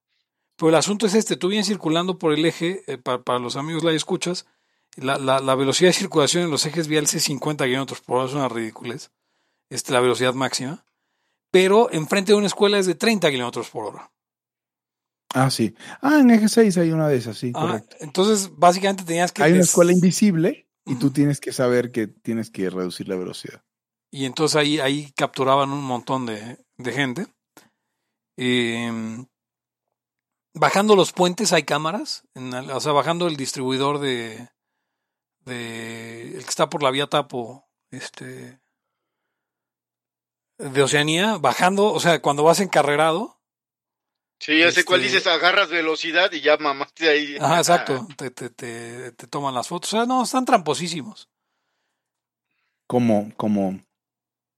Pero 0.56 0.68
el 0.68 0.74
asunto 0.76 1.06
es 1.06 1.14
este, 1.14 1.36
tú 1.36 1.48
vienes 1.48 1.66
circulando 1.66 2.18
por 2.18 2.32
el 2.32 2.44
eje, 2.44 2.82
eh, 2.86 2.98
para, 2.98 3.22
para 3.22 3.39
los 3.39 3.56
amigos 3.56 3.82
la 3.85 3.93
escuchas, 3.93 4.47
la, 4.97 5.18
la, 5.18 5.40
la 5.40 5.55
velocidad 5.56 5.89
de 5.90 5.94
circulación 5.94 6.44
en 6.44 6.51
los 6.51 6.64
ejes 6.66 6.86
viales 6.86 7.14
es 7.14 7.24
50 7.24 7.64
kilómetros 7.64 8.01
por 8.01 8.18
hora, 8.18 8.28
es 8.28 8.35
una 8.35 8.48
ridiculez, 8.48 9.10
este, 9.70 9.93
la 9.93 10.01
velocidad 10.01 10.35
máxima, 10.35 10.86
pero 11.51 11.90
enfrente 11.93 12.32
de 12.32 12.39
una 12.39 12.47
escuela 12.47 12.78
es 12.78 12.86
de 12.86 12.94
30 12.94 13.31
kilómetros 13.31 13.70
por 13.70 13.86
hora. 13.86 14.10
Ah, 15.35 15.51
sí. 15.51 15.74
Ah, 16.01 16.20
en 16.20 16.31
eje 16.31 16.48
6 16.48 16.78
hay 16.78 16.93
una 16.93 17.09
de 17.09 17.16
esas, 17.16 17.36
sí, 17.36 17.51
Ah, 17.56 17.60
correcto. 17.60 17.97
entonces, 18.01 18.51
básicamente 18.56 19.02
tenías 19.02 19.32
que... 19.32 19.43
Hay 19.43 19.52
una 19.52 19.62
escuela 19.62 19.90
invisible 19.93 20.68
y 20.86 20.94
tú 20.94 21.10
tienes 21.10 21.40
que 21.40 21.52
saber 21.52 21.90
que 21.90 22.06
tienes 22.06 22.51
que 22.51 22.70
reducir 22.70 23.09
la 23.09 23.16
velocidad. 23.16 23.64
Y 24.12 24.26
entonces 24.26 24.55
ahí, 24.55 24.78
ahí 24.78 25.12
capturaban 25.16 25.70
un 25.72 25.82
montón 25.82 26.26
de, 26.26 26.59
de 26.76 26.93
gente. 26.93 27.26
Eh, 28.36 29.24
bajando 30.55 30.97
los 30.97 31.12
puentes 31.12 31.52
hay 31.52 31.64
cámaras. 31.64 32.24
en 32.35 32.55
o 32.55 32.81
sea, 32.81 32.93
bajando 32.93 33.26
el 33.26 33.36
distribuidor 33.36 33.98
de, 33.98 34.48
de. 35.40 36.28
El 36.36 36.43
que 36.44 36.51
está 36.51 36.68
por 36.70 36.82
la 36.82 36.90
vía 36.90 37.06
Tapo. 37.06 37.68
Este. 37.90 38.60
De 40.59 40.82
Oceanía. 40.82 41.36
Bajando. 41.36 41.93
O 41.93 42.01
sea, 42.01 42.22
cuando 42.22 42.44
vas 42.44 42.60
encarrerado. 42.60 43.40
Sí, 44.40 44.59
ya 44.59 44.70
sé 44.72 44.85
cuál 44.85 45.01
Este- 45.01 45.12
dices, 45.16 45.26
agarras 45.32 45.70
velocidad 45.70 46.31
y 46.32 46.40
ya 46.40 46.56
mamaste 46.56 47.09
ahí. 47.09 47.36
Ajá, 47.40 47.59
exacto. 47.59 48.06
Te, 48.16 48.31
te, 48.31 48.51
te, 48.51 49.12
te 49.12 49.26
toman 49.26 49.55
las 49.55 49.68
fotos. 49.68 49.93
O 49.93 49.97
sea, 49.97 50.06
no, 50.06 50.22
están 50.22 50.44
tramposísimos. 50.44 51.28
¿Cómo, 52.86 53.32
cómo, 53.36 53.81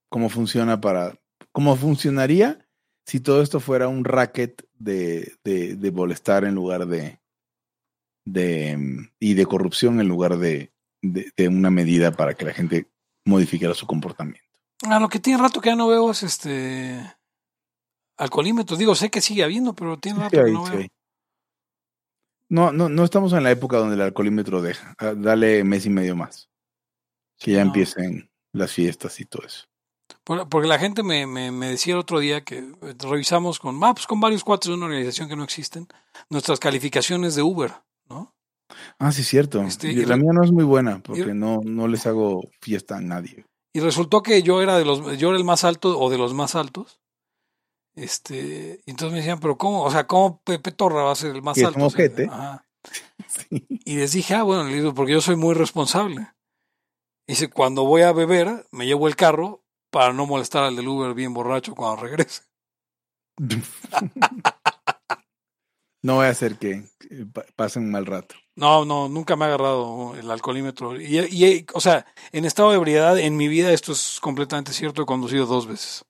cómo 0.08 0.28
funciona 0.28 0.80
para. 0.80 1.16
¿Cómo 1.52 1.76
funcionaría 1.76 2.65
si 3.06 3.20
todo 3.20 3.40
esto 3.42 3.60
fuera 3.60 3.88
un 3.88 4.04
racket 4.04 4.66
de, 4.74 5.36
de, 5.44 5.76
de 5.76 5.92
molestar 5.92 6.44
en 6.44 6.54
lugar 6.54 6.86
de. 6.86 7.20
de 8.24 8.76
mm, 8.76 9.10
y 9.20 9.34
de 9.34 9.46
corrupción 9.46 10.00
en 10.00 10.08
lugar 10.08 10.36
de, 10.38 10.72
de, 11.02 11.30
de 11.36 11.48
una 11.48 11.70
medida 11.70 12.10
para 12.12 12.34
que 12.34 12.44
la 12.44 12.52
gente 12.52 12.90
modificara 13.24 13.74
su 13.74 13.86
comportamiento? 13.86 14.42
Ah, 14.84 15.00
lo 15.00 15.08
que 15.08 15.20
tiene 15.20 15.42
rato 15.42 15.60
que 15.60 15.70
ya 15.70 15.76
no 15.76 15.88
veo 15.88 16.10
es 16.10 16.22
este. 16.22 17.00
Alcoholímetros. 18.18 18.78
Digo, 18.78 18.94
sé 18.94 19.10
que 19.10 19.20
sigue 19.20 19.44
habiendo, 19.44 19.74
pero 19.74 19.98
tiene 19.98 20.20
rato 20.20 20.36
Sí, 20.36 20.44
que 20.44 20.50
no 20.52 20.66
sí 20.66 20.72
veo. 20.72 20.80
hay. 20.82 20.88
No, 22.48 22.72
no, 22.72 22.88
no 22.88 23.04
estamos 23.04 23.32
en 23.32 23.42
la 23.42 23.50
época 23.50 23.76
donde 23.78 23.96
el 23.96 24.00
alcoholímetro 24.02 24.62
deja. 24.62 24.94
Ah, 24.98 25.14
Dale 25.16 25.64
mes 25.64 25.84
y 25.86 25.90
medio 25.90 26.14
más. 26.16 26.48
Que 27.38 27.52
ya 27.52 27.60
no. 27.60 27.66
empiecen 27.66 28.30
las 28.52 28.72
fiestas 28.72 29.18
y 29.20 29.24
todo 29.26 29.46
eso. 29.46 29.66
Por- 30.26 30.48
Porque 30.48 30.66
la 30.66 30.78
gente 30.80 31.04
me, 31.04 31.24
me, 31.26 31.52
me 31.52 31.68
decía 31.70 31.94
el 31.94 32.00
otro 32.00 32.18
día 32.18 32.42
que 32.42 32.64
revisamos 32.98 33.60
con, 33.60 33.82
ah, 33.84 33.94
pues 33.94 34.08
con 34.08 34.18
varios 34.20 34.42
cuates 34.42 34.68
de 34.68 34.74
una 34.74 34.86
organización 34.86 35.28
que 35.28 35.36
no 35.36 35.44
existen, 35.44 35.86
nuestras 36.30 36.58
calificaciones 36.58 37.36
de 37.36 37.42
Uber, 37.42 37.72
¿no? 38.08 38.34
Ah, 38.98 39.12
sí, 39.12 39.22
cierto. 39.22 39.62
Este, 39.62 39.92
Y 39.92 40.04
la 40.04 40.16
mía 40.16 40.32
no 40.34 40.42
es 40.42 40.50
muy 40.50 40.64
buena 40.64 41.00
porque 41.00 41.30
y- 41.30 41.34
no, 41.34 41.60
no 41.64 41.86
les 41.86 42.06
hago 42.08 42.40
fiesta 42.60 42.96
a 42.96 43.00
nadie. 43.00 43.46
Y 43.72 43.78
resultó 43.80 44.22
que 44.22 44.42
yo 44.42 44.62
era 44.62 44.76
de 44.78 44.84
los, 44.84 45.16
yo 45.16 45.28
era 45.28 45.38
el 45.38 45.44
más 45.44 45.62
alto 45.62 45.96
o 45.98 46.10
de 46.10 46.18
los 46.18 46.34
más 46.34 46.56
altos. 46.56 46.98
Este, 47.94 48.80
y 48.84 48.90
entonces 48.90 49.12
me 49.12 49.18
decían, 49.18 49.38
pero 49.38 49.56
¿cómo? 49.56 49.82
O 49.84 49.90
sea, 49.90 50.06
¿cómo 50.06 50.40
Pepe 50.42 50.72
Torra 50.72 51.04
va 51.04 51.12
a 51.12 51.16
ser 51.16 51.34
el 51.36 51.42
más 51.42 51.56
alto? 51.68 51.78
O 51.86 51.90
sea, 51.90 51.98
ajá. 52.30 52.66
Sí. 53.28 53.66
Y 53.84 53.96
les 53.96 54.12
dije, 54.12 54.34
ah, 54.34 54.42
bueno, 54.44 54.64
le 54.64 54.74
digo, 54.74 54.94
porque 54.94 55.12
yo 55.12 55.20
soy 55.20 55.36
muy 55.36 55.54
responsable. 55.54 56.28
Dice, 57.28 57.48
cuando 57.50 57.84
voy 57.84 58.02
a 58.02 58.12
beber, 58.12 58.66
me 58.70 58.86
llevo 58.86 59.08
el 59.08 59.16
carro 59.16 59.64
para 59.90 60.12
no 60.12 60.26
molestar 60.26 60.64
al 60.64 60.76
del 60.76 60.88
Uber 60.88 61.14
bien 61.14 61.32
borracho 61.34 61.74
cuando 61.74 62.02
regrese. 62.02 62.42
no 66.02 66.16
voy 66.16 66.26
a 66.26 66.30
hacer 66.30 66.56
que 66.56 66.84
pa- 67.32 67.44
pasen 67.54 67.84
un 67.84 67.90
mal 67.90 68.06
rato. 68.06 68.34
No, 68.54 68.84
no, 68.84 69.08
nunca 69.08 69.36
me 69.36 69.44
ha 69.44 69.48
agarrado 69.48 70.14
el 70.16 70.30
alcoholímetro. 70.30 71.00
Y, 71.00 71.18
y, 71.18 71.66
o 71.74 71.80
sea, 71.80 72.06
en 72.32 72.44
estado 72.44 72.70
de 72.70 72.76
ebriedad, 72.76 73.18
en 73.18 73.36
mi 73.36 73.48
vida, 73.48 73.72
esto 73.72 73.92
es 73.92 74.18
completamente 74.20 74.72
cierto, 74.72 75.02
he 75.02 75.06
conducido 75.06 75.46
dos 75.46 75.66
veces. 75.66 76.04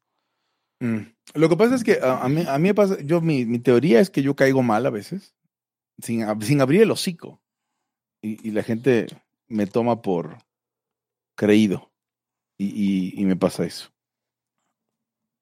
Mm. 0.81 1.13
Lo 1.35 1.49
que 1.49 1.57
pasa 1.57 1.75
es 1.75 1.83
que 1.83 1.99
a, 2.01 2.23
a 2.23 2.29
mí, 2.29 2.45
a 2.47 2.59
mí 2.59 2.69
me 2.69 2.75
pasa, 2.75 2.99
yo 3.03 3.21
mi, 3.21 3.47
mi 3.47 3.59
teoría 3.59 4.01
es 4.01 4.11
que 4.11 4.23
yo 4.23 4.37
caigo 4.37 4.63
mal 4.63 4.87
a 4.87 4.91
veces, 4.91 5.35
sin, 6.01 6.25
sin 6.43 6.61
abrir 6.61 6.83
el 6.83 6.91
hocico. 6.91 7.41
Y, 8.23 8.49
y 8.49 8.53
la 8.53 8.63
gente 8.63 9.07
me 9.49 9.67
toma 9.67 10.03
por 10.03 10.39
creído. 11.37 11.91
Y, 12.59 12.67
y- 12.67 13.21
y 13.21 13.25
me 13.25 13.37
pasa 13.37 13.65
eso. 13.65 13.91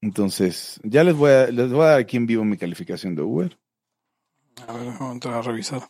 Entonces, 0.02 0.80
ya 0.84 1.02
les 1.04 1.14
voy 1.16 1.30
a, 1.30 1.46
les 1.46 1.70
voy 1.72 1.82
a 1.82 1.90
dar 1.90 1.98
aquí 2.00 2.16
en 2.16 2.26
vivo 2.26 2.44
mi 2.44 2.56
calificación 2.56 3.14
de 3.14 3.22
Uber. 3.22 3.58
A 4.68 4.72
ver, 4.72 4.92
vamos 4.98 5.24
a 5.26 5.42
revisar. 5.42 5.88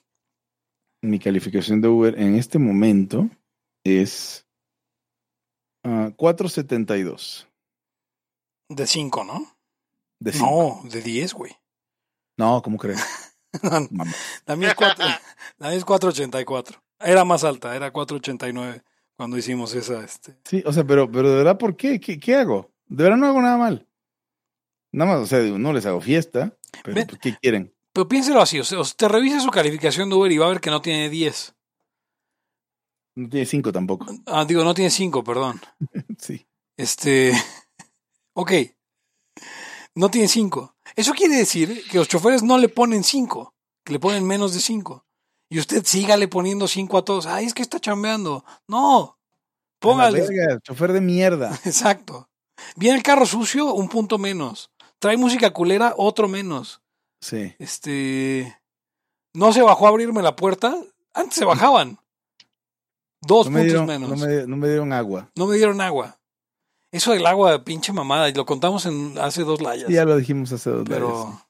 Mi 1.02 1.18
calificación 1.18 1.80
de 1.80 1.88
Uber 1.88 2.18
en 2.18 2.34
este 2.36 2.59
momento 2.59 3.28
es 3.84 4.46
ah, 5.84 6.10
472 6.16 7.48
De 8.70 8.86
cinco, 8.86 9.24
¿no? 9.24 9.46
de 10.20 10.32
5. 10.32 10.80
No, 10.82 10.88
de 10.88 11.02
diez, 11.02 11.34
güey. 11.34 11.52
No, 12.38 12.62
¿cómo 12.62 12.78
crees? 12.78 13.05
es 13.52 13.60
cuatro- 13.62 13.88
la 14.46 14.56
mía 14.56 14.68
es 15.76 15.84
484. 15.84 16.82
Era 17.01 17.24
más 17.24 17.44
alta, 17.44 17.76
era 17.76 17.92
489 17.92 18.82
cuando 19.16 19.36
hicimos 19.39 19.74
esa, 19.74 20.05
este. 20.05 20.36
Sí, 20.45 20.62
o 20.66 20.73
sea, 20.73 20.85
pero, 20.85 21.11
pero 21.11 21.31
de 21.31 21.36
verdad, 21.36 21.59
¿por 21.59 21.77
qué? 21.77 22.01
¿Qué, 22.01 22.19
qué 22.19 22.35
hago? 22.36 22.73
De 22.86 23.05
verdad 23.05 23.16
no 23.19 23.27
hago 23.27 23.41
nada 23.43 23.57
mal. 23.57 23.89
Nada 24.93 25.12
más, 25.15 25.20
o 25.23 25.27
sea, 25.27 25.41
no 25.41 25.73
les 25.73 25.86
hago 25.86 26.01
fiesta, 26.01 26.57
pero 26.82 26.95
Ve- 26.97 27.07
pues, 27.07 27.20
¿qué 27.20 27.36
quieren? 27.41 27.74
Pero 27.93 28.09
piénselo 28.09 28.41
así, 28.41 28.59
o 28.59 28.65
sea, 28.65 28.78
te 28.97 29.09
revisa 29.09 29.41
su 29.41 29.51
calificación 29.51 30.09
de 30.09 30.16
Uber 30.16 30.31
y 30.32 30.39
va 30.39 30.47
a 30.47 30.51
ver 30.51 30.61
que 30.61 30.70
no 30.70 30.82
tiene 30.82 31.09
10. 31.11 31.55
No 33.16 33.28
tiene 33.28 33.47
cinco 33.47 33.70
tampoco. 33.73 34.07
Ah, 34.27 34.45
digo, 34.45 34.65
no 34.65 34.74
tiene 34.74 34.91
5, 34.91 35.23
perdón. 35.23 35.61
Sí. 36.19 36.47
Este. 36.77 37.32
Ok. 38.36 38.51
No 39.95 40.11
tiene 40.11 40.27
5. 40.27 40.74
Eso 40.97 41.12
quiere 41.12 41.36
decir 41.36 41.85
que 41.89 41.99
los 41.99 42.09
choferes 42.09 42.43
no 42.43 42.59
le 42.59 42.69
ponen 42.69 43.05
5, 43.05 43.55
que 43.85 43.93
le 43.93 44.01
ponen 44.01 44.27
menos 44.27 44.53
de 44.55 44.59
5. 44.59 45.07
Y 45.55 45.60
usted 45.60 45.85
sígale 45.85 46.26
poniendo 46.26 46.66
5 46.66 46.98
a 46.98 47.05
todos. 47.05 47.26
Ay, 47.26 47.44
es 47.47 47.55
que 47.55 47.62
está 47.62 47.78
chambeando. 47.78 48.44
No. 48.66 49.16
Póngale. 49.78 50.22
verga, 50.22 50.59
chofer 50.59 50.93
de 50.93 51.01
mierda. 51.01 51.56
Exacto. 51.64 52.28
Viene 52.74 52.97
el 52.97 53.05
carro 53.05 53.24
sucio, 53.24 53.72
un 53.72 53.89
punto 53.89 54.18
menos. 54.18 54.72
Trae 54.98 55.16
música 55.16 55.52
culera, 55.52 55.94
otro 55.97 56.26
menos. 56.26 56.82
Sí. 57.20 57.55
Este. 57.60 58.59
No 59.32 59.52
se 59.52 59.62
bajó 59.62 59.86
a 59.86 59.90
abrirme 59.90 60.22
la 60.22 60.35
puerta. 60.35 60.76
Antes 61.12 61.36
se 61.36 61.44
bajaban. 61.44 62.01
Dos 63.20 63.47
No 63.47 63.52
me, 63.52 63.60
puntos 63.60 63.86
dieron, 63.86 63.86
menos. 63.86 64.10
no, 64.10 64.26
me, 64.26 64.47
no 64.48 64.56
me 64.56 64.66
dieron 64.68 64.93
agua. 64.93 65.31
no 65.36 65.47
me 65.47 65.56
dieron 65.56 65.81
agua. 65.81 66.18
Eso 66.90 67.12
del 67.12 67.26
agua 67.26 67.62
pinche 67.62 67.93
mamada, 67.93 68.28
y 68.28 68.32
lo 68.35 68.44
contamos 68.44 68.86
en 68.86 69.16
hace 69.18 69.44
dos 69.44 69.60
layas. 69.60 69.86
Sí, 69.86 69.94
ya 69.94 70.05
lo 70.05 70.16
dijimos 70.16 70.51
hace 70.51 70.70
dos 70.70 70.85
pero. 70.89 71.10
layas, 71.10 71.39
sí. 71.39 71.44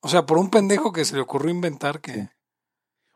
O 0.00 0.08
sea, 0.08 0.26
por 0.26 0.38
un 0.38 0.50
pendejo 0.50 0.92
que 0.92 1.04
se 1.04 1.14
le 1.14 1.22
ocurrió 1.22 1.52
inventar 1.52 2.00
que. 2.00 2.12
Sí. 2.14 2.28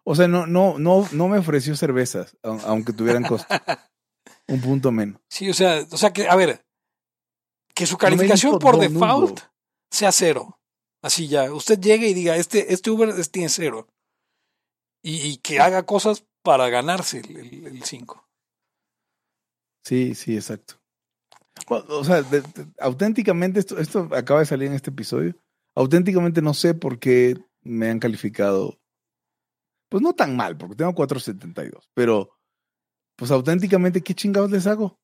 O 0.05 0.15
sea, 0.15 0.27
no, 0.29 0.47
no, 0.47 0.79
no, 0.79 1.09
no 1.13 1.29
me 1.29 1.39
ofreció 1.39 1.77
cervezas, 1.77 2.37
au- 2.43 2.61
aunque 2.67 2.93
tuvieran 2.93 3.23
costo. 3.25 3.47
Un 4.49 4.61
punto 4.61 4.91
menos. 4.91 5.21
Sí, 5.31 5.49
o 5.49 5.55
sea, 5.55 5.87
o 5.91 5.97
sea 5.97 6.13
que, 6.13 6.29
a 6.29 6.35
ver, 6.37 6.65
que 7.75 7.87
su 7.87 7.97
calificación 7.97 8.59
por 8.59 8.79
default 8.79 9.41
sea 9.91 10.11
cero. 10.13 10.59
Así 11.03 11.29
ya, 11.29 11.53
usted 11.53 11.79
llegue 11.81 12.09
y 12.09 12.15
diga, 12.15 12.37
este, 12.37 12.73
este 12.73 12.91
Uber 12.91 13.09
es- 13.11 13.31
tiene 13.31 13.49
cero. 13.49 13.89
Y, 15.05 15.17
y 15.27 15.37
que 15.39 15.59
haga 15.61 15.85
cosas 15.85 16.25
para 16.45 16.69
ganarse 16.69 17.19
el 17.21 17.83
5. 17.85 18.29
Sí, 19.85 20.15
sí, 20.15 20.35
exacto. 20.37 20.75
O, 21.69 21.77
o 21.77 22.05
sea, 22.05 22.23
de- 22.23 22.41
de- 22.43 22.67
auténticamente, 22.81 23.59
esto, 23.61 23.79
esto 23.79 24.09
acaba 24.13 24.41
de 24.41 24.47
salir 24.47 24.69
en 24.69 24.75
este 24.75 24.91
episodio. 24.91 25.37
Auténticamente 25.77 26.43
no 26.43 26.55
sé 26.55 26.75
por 26.75 26.99
qué 26.99 27.37
me 27.63 27.89
han 27.91 27.99
calificado. 27.99 28.79
Pues 29.93 30.03
no 30.03 30.15
tan 30.15 30.35
mal, 30.35 30.57
porque 30.57 30.75
tengo 30.75 30.95
4.72. 30.95 31.91
Pero, 31.93 32.31
pues 33.15 33.31
auténticamente, 33.31 34.01
¿qué 34.01 34.15
chingados 34.15 34.51
les 34.51 34.67
hago? 34.67 34.99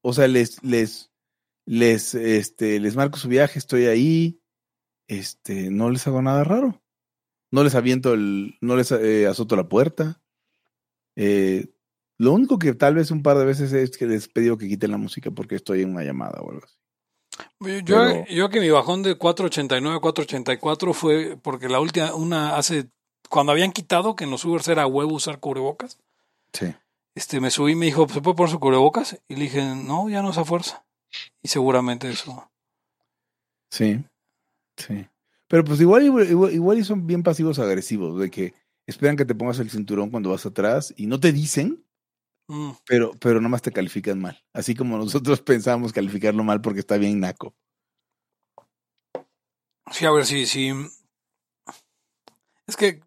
O 0.00 0.12
sea, 0.12 0.28
les, 0.28 0.62
les, 0.62 1.10
les, 1.66 2.14
este, 2.14 2.78
les 2.78 2.94
marco 2.94 3.18
su 3.18 3.28
viaje, 3.28 3.58
estoy 3.58 3.86
ahí. 3.86 4.40
Este, 5.08 5.70
no 5.70 5.90
les 5.90 6.06
hago 6.06 6.22
nada 6.22 6.44
raro. 6.44 6.80
No 7.50 7.64
les 7.64 7.74
aviento 7.74 8.14
el, 8.14 8.56
no 8.60 8.76
les 8.76 8.92
eh, 8.92 9.26
azoto 9.26 9.56
la 9.56 9.68
puerta. 9.68 10.22
Eh, 11.16 11.74
lo 12.16 12.32
único 12.32 12.60
que 12.60 12.74
tal 12.74 12.94
vez 12.94 13.10
un 13.10 13.24
par 13.24 13.36
de 13.36 13.44
veces 13.44 13.72
es 13.72 13.98
que 13.98 14.06
les 14.06 14.26
he 14.26 14.28
pedido 14.28 14.56
que 14.56 14.68
quiten 14.68 14.92
la 14.92 14.98
música 14.98 15.32
porque 15.32 15.56
estoy 15.56 15.82
en 15.82 15.90
una 15.90 16.04
llamada 16.04 16.40
o 16.42 16.52
algo 16.52 16.64
así. 16.64 16.76
Yo, 17.58 17.96
Pero- 17.96 18.24
yo 18.26 18.50
que 18.50 18.60
mi 18.60 18.70
bajón 18.70 19.02
de 19.02 19.18
489 19.18 19.96
a 19.96 20.00
484 20.00 20.94
fue 20.94 21.36
porque 21.42 21.68
la 21.68 21.80
última, 21.80 22.14
una 22.14 22.54
hace, 22.54 22.92
cuando 23.28 23.52
habían 23.52 23.72
quitado 23.72 24.14
que 24.16 24.24
en 24.24 24.30
los 24.30 24.44
Ubers 24.44 24.68
era 24.68 24.86
huevo 24.86 25.14
usar 25.14 25.40
cubrebocas, 25.40 25.98
Sí. 26.52 26.74
este, 27.14 27.40
me 27.40 27.50
subí 27.50 27.72
y 27.72 27.76
me 27.76 27.86
dijo, 27.86 28.08
¿se 28.08 28.20
puede 28.20 28.36
poner 28.36 28.50
su 28.52 28.60
cubrebocas? 28.60 29.20
Y 29.28 29.36
le 29.36 29.42
dije, 29.42 29.62
no, 29.74 30.08
ya 30.08 30.22
no 30.22 30.30
es 30.30 30.38
a 30.38 30.44
fuerza. 30.44 30.84
Y 31.42 31.48
seguramente 31.48 32.10
eso. 32.10 32.50
Sí. 33.70 34.04
Sí. 34.76 35.06
Pero 35.48 35.64
pues 35.64 35.80
igual, 35.80 36.04
igual, 36.04 36.52
igual 36.52 36.84
son 36.84 37.06
bien 37.06 37.22
pasivos 37.22 37.58
agresivos, 37.58 38.18
de 38.18 38.30
que 38.30 38.54
esperan 38.86 39.16
que 39.16 39.24
te 39.24 39.34
pongas 39.34 39.58
el 39.58 39.70
cinturón 39.70 40.10
cuando 40.10 40.30
vas 40.30 40.44
atrás 40.46 40.92
y 40.96 41.06
no 41.06 41.20
te 41.20 41.32
dicen, 41.32 41.84
Mm. 42.48 42.72
pero, 42.86 43.12
pero 43.20 43.40
nomás 43.40 43.62
te 43.62 43.70
califican 43.72 44.20
mal. 44.20 44.42
Así 44.52 44.74
como 44.74 44.98
nosotros 44.98 45.40
pensamos 45.44 45.92
calificarlo 45.92 46.42
mal 46.42 46.60
porque 46.60 46.80
está 46.80 46.96
bien 46.98 47.20
naco. 47.20 47.54
Sí, 49.90 50.06
a 50.06 50.10
ver, 50.10 50.24
sí, 50.26 50.46
sí. 50.46 50.72
Es 52.66 52.76
que, 52.76 53.00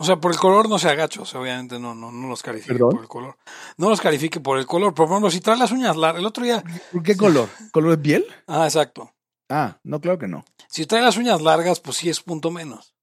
o 0.00 0.04
sea, 0.04 0.16
por 0.16 0.32
el 0.32 0.38
color 0.38 0.68
no 0.68 0.78
se 0.78 0.88
agacho, 0.88 1.22
o 1.22 1.26
sea, 1.26 1.40
obviamente 1.40 1.78
no, 1.78 1.94
no, 1.94 2.10
no 2.10 2.28
los 2.28 2.42
califique 2.42 2.72
¿Perdón? 2.72 2.90
por 2.92 3.00
el 3.02 3.08
color. 3.08 3.36
No 3.76 3.90
los 3.90 4.00
califique 4.00 4.40
por 4.40 4.58
el 4.58 4.64
color. 4.66 4.94
Por 4.94 5.06
ejemplo, 5.08 5.30
si 5.30 5.40
trae 5.40 5.58
las 5.58 5.72
uñas 5.72 5.96
largas, 5.96 6.20
el 6.20 6.26
otro 6.26 6.42
día, 6.44 6.64
¿Por 6.90 7.02
qué 7.02 7.16
color? 7.16 7.48
¿Color 7.70 7.90
de 7.90 7.98
piel? 7.98 8.26
ah, 8.46 8.64
exacto. 8.64 9.12
Ah, 9.48 9.78
no, 9.84 10.00
claro 10.00 10.18
que 10.18 10.26
no. 10.28 10.44
Si 10.68 10.86
trae 10.86 11.02
las 11.02 11.16
uñas 11.16 11.42
largas, 11.42 11.80
pues 11.80 11.96
sí 11.98 12.08
es 12.08 12.20
punto 12.20 12.50
menos. 12.50 12.94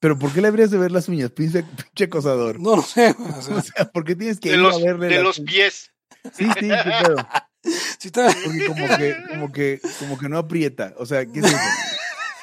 Pero 0.00 0.18
¿por 0.18 0.32
qué 0.32 0.42
le 0.42 0.48
habrías 0.48 0.70
de 0.70 0.76
ver 0.78 0.92
las 0.92 1.08
uñas? 1.08 1.30
Pinche, 1.30 1.62
pinche 1.62 2.04
acosador. 2.04 2.60
No 2.60 2.76
lo 2.76 2.82
sé, 2.82 3.14
o 3.18 3.40
sea, 3.42 3.56
O 3.56 3.62
sea, 3.62 3.84
¿por 3.90 4.04
qué 4.04 4.14
tienes 4.14 4.38
que 4.40 4.50
De 4.50 4.56
ir 4.56 4.60
los, 4.60 4.76
a 4.76 4.78
verle 4.78 5.06
de 5.06 5.14
las 5.16 5.22
los 5.24 5.38
uñas? 5.38 5.52
pies. 5.52 5.90
Sí, 6.34 6.44
sí, 6.44 6.68
qué 6.68 6.92
pedo. 7.02 7.16
si 7.98 8.10
trae, 8.10 8.34
Porque 8.44 8.66
como 8.66 8.86
que, 8.98 9.16
como 9.30 9.52
que, 9.52 9.80
como 10.00 10.18
que 10.18 10.28
no 10.28 10.38
aprieta. 10.38 10.92
O 10.98 11.06
sea, 11.06 11.24
¿qué 11.24 11.38
es 11.40 11.46
eso? 11.46 11.56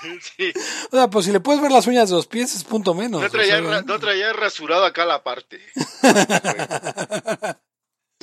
Sí. 0.37 0.51
o 0.91 0.95
sea, 0.95 1.09
pues 1.09 1.25
si 1.25 1.31
le 1.31 1.39
puedes 1.39 1.61
ver 1.61 1.71
las 1.71 1.87
uñas 1.87 2.09
de 2.09 2.15
los 2.15 2.27
pies 2.27 2.55
es 2.55 2.63
punto 2.63 2.93
menos. 2.93 3.21
No 3.21 3.27
o 3.27 3.29
traía, 3.29 3.59
sea, 3.61 3.81
no 3.83 3.99
traía 3.99 4.33
rasurado 4.33 4.85
acá 4.85 5.05
la 5.05 5.23
parte. 5.23 5.59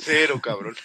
Cero, 0.01 0.39
cabrón. 0.41 0.75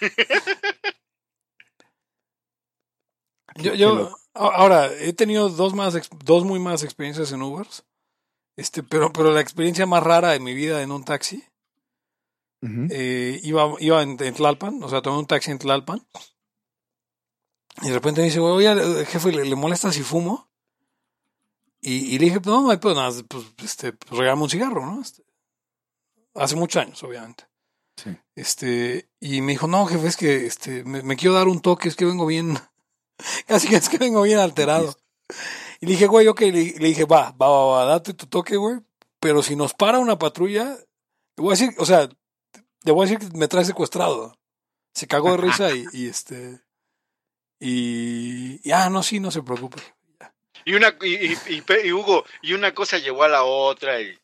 Yo, 3.56 3.74
yo 3.74 4.16
a- 4.34 4.48
ahora 4.56 4.92
he 4.92 5.12
tenido 5.12 5.48
dos 5.48 5.74
más 5.74 5.94
dos 6.24 6.44
muy 6.44 6.58
malas 6.58 6.82
experiencias 6.82 7.30
en 7.32 7.42
Ubers. 7.42 7.84
Este, 8.56 8.82
pero, 8.82 9.12
pero 9.12 9.32
la 9.32 9.40
experiencia 9.40 9.86
más 9.86 10.02
rara 10.02 10.30
de 10.30 10.40
mi 10.40 10.54
vida 10.54 10.82
en 10.82 10.92
un 10.92 11.04
taxi, 11.04 11.44
eh, 12.90 13.40
iba, 13.42 13.74
iba 13.80 14.02
en, 14.02 14.16
en 14.22 14.34
Tlalpan, 14.34 14.82
o 14.82 14.88
sea, 14.88 15.02
tomé 15.02 15.18
un 15.18 15.26
taxi 15.26 15.50
en 15.50 15.58
Tlalpan. 15.58 16.06
Y 17.82 17.88
de 17.88 17.94
repente 17.94 18.20
me 18.20 18.26
dice, 18.26 18.38
oye, 18.40 19.04
jefe, 19.06 19.32
¿le, 19.32 19.44
le 19.44 19.54
molesta 19.56 19.90
si 19.92 20.02
fumo? 20.02 20.48
Y, 21.86 22.14
y 22.14 22.18
le 22.18 22.24
dije, 22.24 22.40
no, 22.46 22.62
no 22.62 22.70
hay 22.70 22.78
nada, 22.82 23.10
pues, 23.28 23.44
este, 23.62 23.92
pues 23.92 24.18
regálame 24.18 24.42
un 24.44 24.48
cigarro, 24.48 24.86
¿no? 24.86 25.02
Este, 25.02 25.22
hace 26.34 26.56
muchos 26.56 26.80
años, 26.80 27.02
obviamente. 27.02 27.44
Sí. 28.02 28.16
Este, 28.34 29.10
y 29.20 29.42
me 29.42 29.52
dijo, 29.52 29.66
no, 29.66 29.84
jefe, 29.84 30.06
es 30.06 30.16
que 30.16 30.46
este, 30.46 30.82
me, 30.84 31.02
me 31.02 31.16
quiero 31.16 31.34
dar 31.34 31.46
un 31.46 31.60
toque, 31.60 31.88
es 31.88 31.94
que 31.94 32.06
vengo 32.06 32.24
bien, 32.24 32.58
casi 33.46 33.68
que 33.68 33.76
es 33.76 33.90
que 33.90 33.98
vengo 33.98 34.22
bien 34.22 34.38
alterado. 34.38 34.96
Y 35.78 35.84
le 35.84 35.92
dije, 35.92 36.06
güey, 36.06 36.26
ok, 36.26 36.40
le, 36.40 36.52
le 36.52 36.88
dije, 36.88 37.04
va, 37.04 37.32
va, 37.32 37.48
va, 37.50 37.64
va, 37.66 37.84
date 37.84 38.14
tu 38.14 38.26
toque, 38.28 38.56
güey, 38.56 38.80
pero 39.20 39.42
si 39.42 39.54
nos 39.54 39.74
para 39.74 39.98
una 39.98 40.18
patrulla, 40.18 40.64
le 41.36 41.42
voy 41.42 41.48
a 41.48 41.58
decir, 41.58 41.74
o 41.76 41.84
sea, 41.84 42.08
le 42.82 42.92
voy 42.92 43.06
a 43.06 43.10
decir 43.10 43.30
que 43.30 43.36
me 43.36 43.46
trae 43.46 43.66
secuestrado. 43.66 44.38
Se 44.94 45.06
cagó 45.06 45.32
de 45.32 45.36
risa 45.36 45.70
y, 45.74 45.84
y 45.92 46.08
este, 46.08 46.62
y, 47.60 48.60
y, 48.66 48.72
ah, 48.72 48.88
no, 48.88 49.02
sí, 49.02 49.20
no 49.20 49.30
se 49.30 49.42
preocupe. 49.42 49.82
Y 50.64 50.74
una 50.74 50.94
y, 51.02 51.32
y- 51.32 51.62
y 51.84 51.92
Hugo, 51.92 52.24
y 52.42 52.52
una 52.54 52.72
cosa 52.74 52.98
llevó 52.98 53.24
a 53.24 53.28
la 53.28 53.44
otra 53.44 54.00
y 54.00 54.18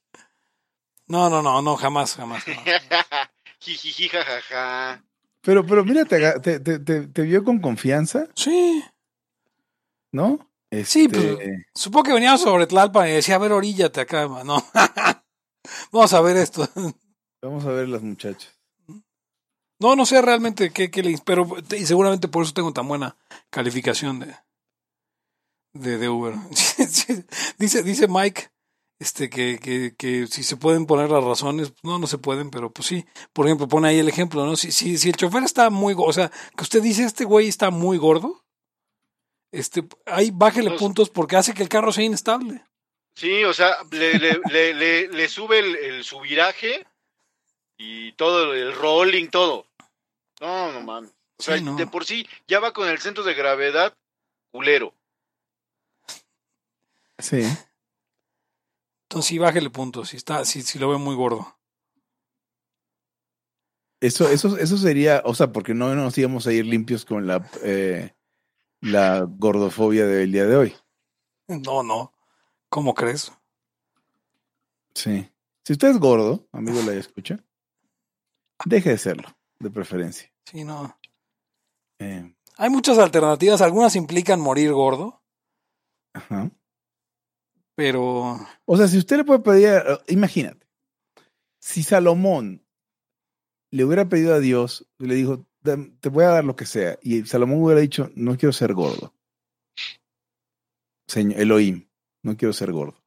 No, 1.07 1.29
no, 1.29 1.43
no, 1.43 1.61
no, 1.63 1.77
jamás, 1.77 2.15
jamás. 2.15 2.45
jamás. 2.45 2.65
jijiji 3.61 4.09
jajaja. 4.09 5.03
Pero, 5.43 5.67
pero 5.67 5.85
mira, 5.85 6.05
te, 6.05 6.19
te, 6.41 6.61
te, 6.61 6.79
te- 6.79 7.07
te 7.09 7.23
vio 7.23 7.43
con 7.45 7.61
confianza, 7.61 8.27
Sí, 8.35 8.83
¿no? 10.13 10.39
Sí, 10.85 11.05
Este, 11.07 11.09
pues- 11.09 11.39
supongo 11.75 12.05
que 12.05 12.13
veníamos 12.13 12.43
sobre 12.43 12.67
Tlalpan 12.67 13.09
y 13.09 13.13
decía, 13.13 13.35
a 13.37 13.39
ver, 13.39 13.53
oríllate 13.53 14.01
acá, 14.01 14.29
ma". 14.29 14.45
no. 14.45 14.65
Vamos 15.93 16.13
a 16.13 16.21
ver 16.21 16.37
esto. 16.37 16.69
Vamos 17.43 17.65
a 17.67 17.71
ver 17.71 17.89
las 17.89 18.03
muchachas. 18.03 18.57
No, 19.79 19.97
no 19.97 20.05
sé 20.05 20.21
realmente 20.21 20.71
qué, 20.73 20.91
qué 20.91 21.03
le 21.03 21.17
pero 21.25 21.47
y 21.77 21.87
seguramente 21.87 22.29
por 22.29 22.45
eso 22.45 22.53
tengo 22.53 22.73
tan 22.73 22.87
buena 22.87 23.17
calificación 23.49 24.21
de, 24.21 24.37
de, 25.73 25.99
de 25.99 26.09
Uber. 26.09 26.35
dice, 27.59 27.83
dice 27.83 28.09
Mike 28.09 28.51
este 28.99 29.31
que, 29.31 29.59
que, 29.59 29.95
que 29.97 30.27
si 30.27 30.43
se 30.43 30.59
pueden 30.59 30.85
poner 30.85 31.11
las 31.11 31.25
razones, 31.25 31.73
no, 31.83 31.99
no 31.99 32.07
se 32.07 32.19
pueden, 32.19 32.51
pero 32.51 32.71
pues 32.71 32.87
sí. 32.87 33.07
Por 33.33 33.47
ejemplo, 33.47 33.67
pone 33.67 33.89
ahí 33.89 33.99
el 33.99 34.09
ejemplo, 34.09 34.45
¿no? 34.45 34.57
Si, 34.57 34.73
si, 34.73 34.99
si 34.99 35.09
el 35.09 35.17
chofer 35.17 35.43
está 35.43 35.71
muy 35.71 35.95
gordo, 35.95 36.11
o 36.11 36.13
sea, 36.13 36.31
que 36.55 36.63
usted 36.63 36.83
dice 36.83 37.05
este 37.05 37.25
güey 37.25 37.49
está 37.49 37.71
muy 37.71 37.97
gordo, 37.97 38.45
este, 39.53 39.85
ahí 40.05 40.31
bájele 40.33 40.73
puntos 40.73 41.09
porque 41.09 41.37
hace 41.37 41.55
que 41.55 41.63
el 41.63 41.71
carro 41.71 41.93
sea 41.93 42.05
inestable. 42.05 42.63
Sí, 43.17 43.43
o 43.45 43.55
sea, 43.55 43.75
le, 43.91 44.19
le, 44.19 44.39
le, 44.51 44.75
le, 44.75 45.09
le 45.09 45.29
sube 45.29 45.59
el, 45.61 45.77
el 45.77 46.05
subiraje 46.05 46.87
y 47.79 48.13
todo, 48.13 48.55
el 48.55 48.75
rolling, 48.75 49.29
todo. 49.29 49.67
No, 50.41 50.73
no 50.73 50.83
mames. 50.83 51.11
O 51.39 51.43
sea, 51.43 51.57
Sí, 51.57 51.65
no. 51.65 51.75
de 51.77 51.87
por 51.87 52.05
sí 52.05 52.29
ya 52.47 52.61
va 52.61 52.75
con 52.75 52.87
el 52.87 52.99
centro 52.99 53.25
de 53.25 53.33
gravedad 53.33 53.95
culero. 54.53 54.95
Sí. 57.21 57.43
Entonces 59.05 59.29
sí, 59.29 59.39
bájele 59.39 59.71
puntos, 59.71 60.11
si 60.11 60.17
está, 60.17 60.45
si, 60.45 60.63
si 60.63 60.79
lo 60.79 60.89
ve 60.89 60.99
muy 60.99 61.15
gordo. 61.17 61.57
Eso, 64.01 64.29
eso, 64.31 64.57
eso 64.57 64.79
sería, 64.79 65.23
o 65.25 65.35
sea, 65.35 65.53
porque 65.53 65.75
no 65.75 65.95
nos 65.95 66.17
íbamos 66.17 66.47
a 66.47 66.53
ir 66.53 66.65
limpios 66.65 67.05
con 67.05 67.27
la, 67.27 67.49
eh, 67.63 68.15
la 68.81 69.27
gordofobia 69.29 70.07
del 70.07 70.33
día 70.33 70.47
de 70.47 70.57
hoy. 70.57 70.77
No, 71.49 71.83
no. 71.83 72.15
¿Cómo 72.71 72.95
crees? 72.95 73.33
Sí. 74.95 75.31
Si 75.65 75.73
usted 75.73 75.89
es 75.89 75.99
gordo, 75.99 76.49
amigo 76.53 76.81
la 76.83 76.95
escucha, 76.95 77.39
deje 78.65 78.91
de 78.91 78.99
serlo, 78.99 79.29
de 79.59 79.71
preferencia. 79.71 80.33
Sí, 80.45 80.65
no. 80.65 80.99
Eh, 81.99 82.35
Hay 82.57 82.71
muchas 82.71 82.97
alternativas, 82.99 83.61
algunas 83.61 83.97
implican 83.97 84.41
morir 84.41 84.73
gordo, 84.73 85.23
ajá. 86.15 86.51
Pero 87.81 88.39
O 88.67 88.77
sea, 88.77 88.87
si 88.89 88.99
usted 88.99 89.17
le 89.17 89.25
puede 89.25 89.41
pedir, 89.41 89.69
eh, 89.69 89.99
imagínate, 90.09 90.67
si 91.63 91.83
Salomón 91.83 92.63
le 93.73 93.85
hubiera 93.87 94.07
pedido 94.07 94.35
a 94.35 94.39
Dios, 94.39 94.87
le 94.99 95.15
dijo, 95.15 95.47
"Dam- 95.65 95.99
te 95.99 96.11
voy 96.11 96.25
a 96.25 96.29
dar 96.29 96.45
lo 96.45 96.57
que 96.57 96.67
sea, 96.67 96.99
y 97.01 97.25
Salomón 97.25 97.63
hubiera 97.63 97.81
dicho, 97.81 98.11
no 98.15 98.37
quiero 98.37 98.53
ser 98.53 98.75
gordo. 98.75 99.15
Señor, 101.09 101.41
Elohim, 101.41 101.89
no 102.23 102.37
quiero 102.37 102.53
ser 102.53 102.71
gordo. 102.71 103.03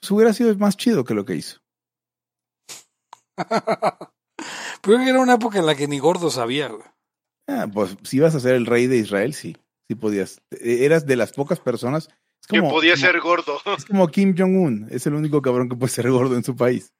Pues 0.00 0.12
hubiera 0.12 0.32
sido 0.32 0.54
más 0.56 0.76
chido 0.76 1.02
que 1.02 1.14
lo 1.14 1.24
que 1.24 1.34
hizo. 1.34 1.60
pero 4.82 5.00
era 5.00 5.18
una 5.20 5.34
época 5.34 5.58
en 5.58 5.66
la 5.66 5.74
que 5.74 5.88
ni 5.88 5.98
gordo 5.98 6.30
sabía, 6.30 6.68
güey. 6.68 6.84
Ah, 7.48 7.66
pues 7.72 7.96
si 8.04 8.18
ibas 8.18 8.36
a 8.36 8.40
ser 8.40 8.54
el 8.54 8.66
rey 8.66 8.86
de 8.86 8.98
Israel, 8.98 9.34
sí, 9.34 9.56
sí 9.88 9.96
podías. 9.96 10.40
E- 10.52 10.84
Eras 10.84 11.04
de 11.04 11.16
las 11.16 11.32
pocas 11.32 11.58
personas. 11.58 12.08
Es 12.44 12.48
Que 12.48 12.58
como, 12.58 12.72
podía 12.72 12.92
como- 12.92 13.00
ser 13.06 13.20
gordo. 13.20 13.58
Es 13.78 13.86
como 13.86 14.06
Kim 14.08 14.34
Jong-un, 14.36 14.86
es 14.90 15.06
el 15.06 15.14
único 15.14 15.40
cabrón 15.40 15.66
que 15.70 15.76
puede 15.76 15.90
ser 15.90 16.10
gordo 16.10 16.36
en 16.36 16.44
su 16.44 16.54
país. 16.54 16.92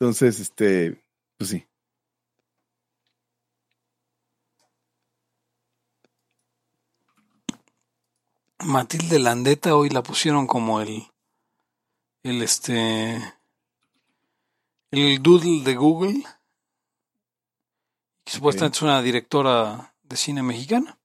Entonces, 0.00 0.40
este, 0.40 1.00
pues 1.38 1.50
sí. 1.50 1.64
Matilde 8.64 9.18
Landeta 9.18 9.74
hoy 9.74 9.88
la 9.88 10.02
pusieron 10.02 10.46
como 10.46 10.80
el, 10.80 11.06
el 12.22 12.42
este, 12.42 13.16
el 14.90 15.22
doodle 15.22 15.62
de 15.64 15.74
Google. 15.76 16.22
Que 18.24 18.32
Supuestamente 18.32 18.76
es 18.76 18.82
una 18.82 19.00
directora 19.02 19.94
de 20.02 20.16
cine 20.16 20.42
mexicana. 20.42 20.98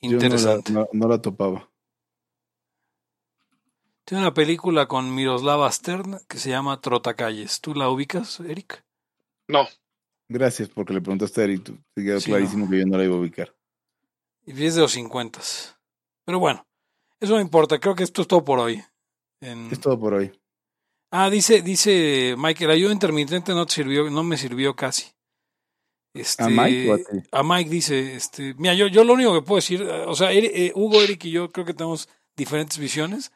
Yo 0.00 0.10
no 0.12 0.18
la- 0.18 0.24
Interesante. 0.26 0.72
no, 0.72 0.88
no 0.92 1.08
la 1.08 1.20
topaba. 1.20 1.68
Tiene 4.04 4.22
una 4.22 4.32
película 4.34 4.86
con 4.86 5.14
Miroslava 5.14 5.70
Stern 5.70 6.20
que 6.28 6.38
se 6.38 6.50
llama 6.50 6.80
Trotacalles. 6.80 7.60
¿Tú 7.60 7.74
la 7.74 7.90
ubicas, 7.90 8.40
Eric? 8.40 8.84
No, 9.48 9.66
Gracias 10.30 10.68
porque 10.68 10.92
le 10.92 11.00
preguntaste 11.00 11.40
a 11.40 11.44
Eric. 11.44 11.64
tú- 11.64 11.78
Te 11.94 12.02
quedó 12.04 12.20
Sí, 12.20 12.26
clarísimo 12.30 12.68
que 12.68 12.78
yo 12.80 12.86
no 12.86 12.98
la 12.98 13.04
iba 13.04 13.14
a 13.16 13.18
ubicar. 13.18 13.54
Y 14.44 14.62
es 14.64 14.74
de 14.74 14.82
los 14.82 14.92
50. 14.92 15.40
Pero 16.26 16.38
bueno, 16.38 16.66
eso 17.18 17.34
no 17.34 17.40
importa. 17.40 17.78
Creo 17.78 17.94
que 17.94 18.02
esto 18.04 18.20
es 18.22 18.28
todo 18.28 18.44
por 18.44 18.58
hoy. 18.58 18.82
En- 19.40 19.70
Es 19.70 19.80
todo 19.80 19.98
por 19.98 20.12
hoy. 20.14 20.38
Ah, 21.10 21.30
dice, 21.30 21.62
dice 21.62 22.34
Mike, 22.36 22.64
el 22.66 22.70
ayuno 22.72 22.92
intermitente 22.92 23.52
no 23.54 23.64
te 23.64 23.72
sirvió, 23.74 24.10
no 24.10 24.22
me 24.22 24.36
sirvió 24.36 24.76
casi. 24.76 25.10
Este, 26.20 26.42
¿A 26.42 26.48
Mike 26.48 26.90
o 26.90 26.94
a 26.94 26.98
ti? 26.98 27.28
a 27.30 27.42
Mike 27.42 27.70
dice, 27.70 28.14
este, 28.14 28.54
mira, 28.54 28.74
yo, 28.74 28.86
yo 28.88 29.04
lo 29.04 29.14
único 29.14 29.32
que 29.34 29.42
puedo 29.42 29.56
decir, 29.56 29.82
o 29.82 30.14
sea, 30.14 30.32
eh, 30.32 30.72
Hugo, 30.74 31.00
Eric 31.00 31.24
y 31.26 31.30
yo 31.30 31.50
creo 31.50 31.64
que 31.64 31.74
tenemos 31.74 32.08
diferentes 32.36 32.78
visiones. 32.78 33.32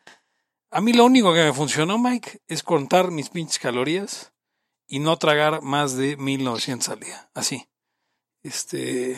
A 0.71 0.81
mí 0.81 0.93
lo 0.93 1.05
único 1.05 1.33
que 1.35 1.45
me 1.45 1.53
funcionó, 1.53 1.99
Mike, 1.99 2.41
es 2.49 2.63
contar 2.63 3.11
mis 3.11 3.29
pinches 3.29 3.59
calorías 3.59 4.33
y 4.89 4.99
no 4.99 5.17
tragar 5.17 5.63
más 5.63 5.97
de 5.97 6.17
1900 6.17 6.89
al 6.89 7.01
día, 7.01 7.31
así. 7.35 7.69
Este, 8.43 9.17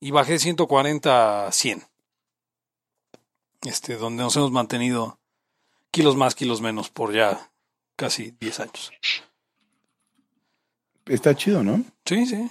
y 0.00 0.10
bajé 0.10 0.38
140 0.38 1.46
a 1.46 1.52
100. 1.52 1.82
Este, 3.62 3.96
donde 3.96 4.22
nos 4.22 4.36
hemos 4.36 4.52
mantenido 4.52 5.18
kilos 5.90 6.16
más, 6.16 6.34
kilos 6.34 6.60
menos 6.60 6.90
por 6.90 7.14
ya 7.14 7.50
casi 7.96 8.32
10 8.32 8.60
años. 8.60 8.92
Está 11.06 11.34
chido, 11.34 11.62
¿no? 11.62 11.84
Sí, 12.04 12.26
sí. 12.26 12.50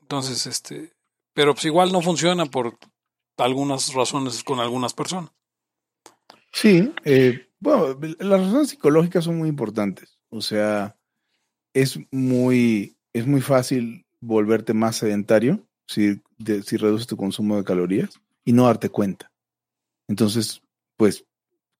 Entonces, 0.00 0.46
este, 0.46 0.92
pero 1.34 1.54
pues 1.54 1.64
igual 1.66 1.92
no 1.92 2.00
funciona 2.00 2.46
por 2.46 2.78
algunas 3.36 3.92
razones 3.92 4.42
con 4.44 4.60
algunas 4.60 4.94
personas. 4.94 5.30
Sí. 6.52 6.92
eh, 7.04 7.48
bueno, 7.58 7.98
las 8.18 8.40
razones 8.40 8.68
psicológicas 8.70 9.24
son 9.24 9.36
muy 9.38 9.48
importantes. 9.48 10.18
O 10.30 10.40
sea, 10.40 10.96
es 11.74 11.98
muy, 12.10 12.96
es 13.12 13.26
muy 13.26 13.40
fácil 13.40 14.06
volverte 14.20 14.72
más 14.72 14.96
sedentario 14.96 15.66
si, 15.86 16.20
de- 16.38 16.62
si 16.62 16.76
reduces 16.76 17.06
tu 17.06 17.16
consumo 17.16 17.56
de 17.56 17.64
calorías 17.64 18.10
y 18.44 18.52
no 18.52 18.64
darte 18.66 18.88
cuenta. 18.88 19.30
Entonces, 20.08 20.62
pues 20.96 21.24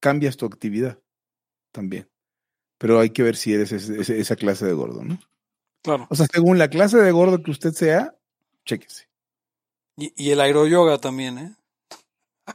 cambias 0.01 0.37
tu 0.37 0.45
actividad 0.47 0.99
también. 1.73 2.09
Pero 2.79 3.01
hay 3.01 3.11
que 3.11 3.23
ver 3.23 3.37
si 3.37 3.55
eres 3.55 3.73
ese- 3.73 4.19
esa 4.21 4.37
clase 4.37 4.67
de 4.67 4.73
gordo, 4.75 5.03
¿no? 5.05 5.19
Claro. 5.87 6.09
O 6.11 6.17
sea, 6.17 6.27
según 6.27 6.59
la 6.59 6.69
clase 6.69 6.99
de 6.99 7.13
gordo 7.13 7.41
que 7.45 7.53
usted 7.53 7.71
sea, 7.71 8.13
chéquese. 8.65 9.09
Y, 9.97 10.13
y 10.17 10.33
el 10.33 10.41
aeroyoga 10.41 10.99
también, 10.99 11.39
¿eh? 11.39 11.55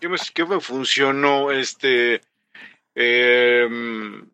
¿qué 0.01 0.09
me, 0.09 0.17
qué 0.33 0.45
me 0.45 0.59
funcionó? 0.59 1.49
Este, 1.49 2.19
em, 2.93 4.29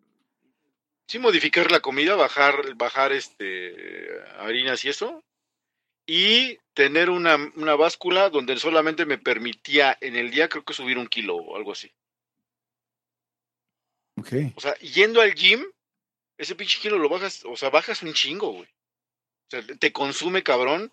sí, 1.07 1.19
modificar 1.19 1.71
la 1.71 1.79
comida, 1.79 2.15
bajar, 2.15 2.73
bajar 2.75 3.11
este, 3.11 4.07
harinas 4.39 4.83
y 4.83 4.89
eso. 4.89 5.23
Y 6.07 6.57
tener 6.73 7.11
una, 7.11 7.35
una 7.55 7.75
báscula 7.75 8.31
donde 8.31 8.57
solamente 8.57 9.05
me 9.05 9.19
permitía 9.19 9.95
en 10.01 10.15
el 10.15 10.31
día, 10.31 10.49
creo 10.49 10.65
que 10.65 10.73
subir 10.73 10.97
un 10.97 11.07
kilo 11.07 11.35
o 11.35 11.55
algo 11.55 11.73
así. 11.73 11.91
Ok. 14.19 14.33
O 14.55 14.59
sea, 14.59 14.73
yendo 14.79 15.21
al 15.21 15.35
gym, 15.35 15.63
ese 16.35 16.55
pinche 16.55 16.79
kilo 16.81 16.97
lo 16.97 17.09
bajas, 17.09 17.45
o 17.45 17.55
sea, 17.55 17.69
bajas 17.69 18.01
un 18.01 18.13
chingo, 18.13 18.53
güey. 18.53 18.67
O 19.47 19.49
sea, 19.49 19.65
te 19.65 19.93
consume 19.93 20.43
cabrón 20.43 20.91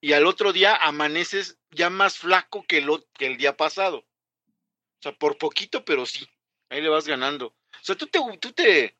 y 0.00 0.12
al 0.14 0.26
otro 0.26 0.52
día 0.52 0.74
amaneces 0.74 1.58
ya 1.70 1.88
más 1.88 2.18
flaco 2.18 2.64
que, 2.64 2.80
lo, 2.80 3.04
que 3.12 3.26
el 3.26 3.36
día 3.36 3.56
pasado. 3.56 3.98
O 3.98 5.02
sea, 5.02 5.12
por 5.12 5.38
poquito, 5.38 5.84
pero 5.84 6.06
sí. 6.06 6.28
Ahí 6.68 6.80
le 6.80 6.88
vas 6.88 7.06
ganando. 7.06 7.46
O 7.46 7.84
sea, 7.84 7.96
tú 7.96 8.06
te, 8.06 8.18
tú 8.40 8.52
te, 8.52 8.96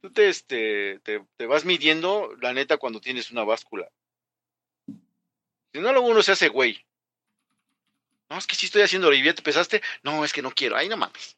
tú 0.00 0.12
te, 0.12 0.28
este, 0.28 1.00
te, 1.00 1.24
te 1.36 1.46
vas 1.46 1.64
midiendo, 1.64 2.34
la 2.40 2.52
neta, 2.52 2.76
cuando 2.76 3.00
tienes 3.00 3.30
una 3.30 3.44
báscula. 3.44 3.90
Si 4.86 5.80
no, 5.80 5.92
luego 5.92 6.06
uno 6.06 6.22
se 6.22 6.32
hace 6.32 6.48
güey. 6.48 6.84
No, 8.28 8.38
es 8.38 8.46
que 8.46 8.54
sí 8.54 8.66
estoy 8.66 8.82
haciendo, 8.82 9.10
¿te 9.10 9.42
pesaste? 9.42 9.82
No, 10.02 10.24
es 10.24 10.32
que 10.32 10.42
no 10.42 10.52
quiero. 10.52 10.76
Ahí 10.76 10.88
no 10.88 10.96
mames. 10.96 11.36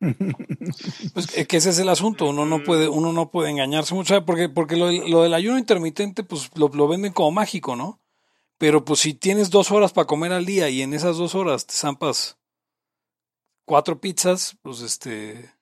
Pues 1.14 1.36
eh, 1.36 1.46
que 1.46 1.58
ese 1.58 1.70
es 1.70 1.78
el 1.78 1.88
asunto, 1.88 2.28
uno 2.28 2.46
no 2.46 2.62
puede, 2.62 2.88
uno 2.88 3.12
no 3.12 3.30
puede 3.30 3.50
engañarse 3.50 3.94
mucho, 3.94 4.24
porque, 4.24 4.48
porque 4.48 4.76
lo, 4.76 4.90
lo 4.90 5.22
del 5.22 5.34
ayuno 5.34 5.58
intermitente, 5.58 6.22
pues 6.24 6.50
lo, 6.54 6.68
lo 6.68 6.88
venden 6.88 7.12
como 7.12 7.30
mágico, 7.30 7.76
¿no? 7.76 8.00
Pero 8.58 8.84
pues 8.84 9.00
si 9.00 9.14
tienes 9.14 9.50
dos 9.50 9.70
horas 9.70 9.92
para 9.92 10.06
comer 10.06 10.32
al 10.32 10.46
día 10.46 10.68
y 10.68 10.82
en 10.82 10.94
esas 10.94 11.16
dos 11.16 11.34
horas 11.34 11.66
te 11.66 11.74
zampas 11.74 12.38
cuatro 13.64 14.00
pizzas, 14.00 14.56
pues 14.62 14.80
este, 14.80 15.54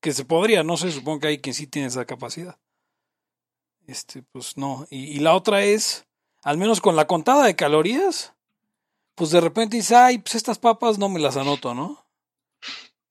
que 0.00 0.12
se 0.12 0.24
podría, 0.24 0.62
no 0.62 0.76
sé, 0.76 0.90
supongo 0.90 1.20
que 1.20 1.28
hay 1.28 1.38
quien 1.38 1.54
sí 1.54 1.66
tiene 1.66 1.88
esa 1.88 2.04
capacidad. 2.04 2.58
Este, 3.86 4.22
pues 4.22 4.56
no. 4.56 4.86
Y, 4.90 5.04
y 5.04 5.18
la 5.20 5.34
otra 5.34 5.62
es, 5.62 6.06
al 6.42 6.58
menos 6.58 6.80
con 6.80 6.96
la 6.96 7.06
contada 7.06 7.44
de 7.44 7.56
calorías, 7.56 8.34
pues 9.14 9.30
de 9.30 9.40
repente 9.40 9.76
dices, 9.76 9.92
ay, 9.92 10.18
pues 10.18 10.34
estas 10.34 10.58
papas 10.58 10.98
no 10.98 11.08
me 11.08 11.20
las 11.20 11.36
anoto, 11.36 11.74
¿no? 11.74 12.03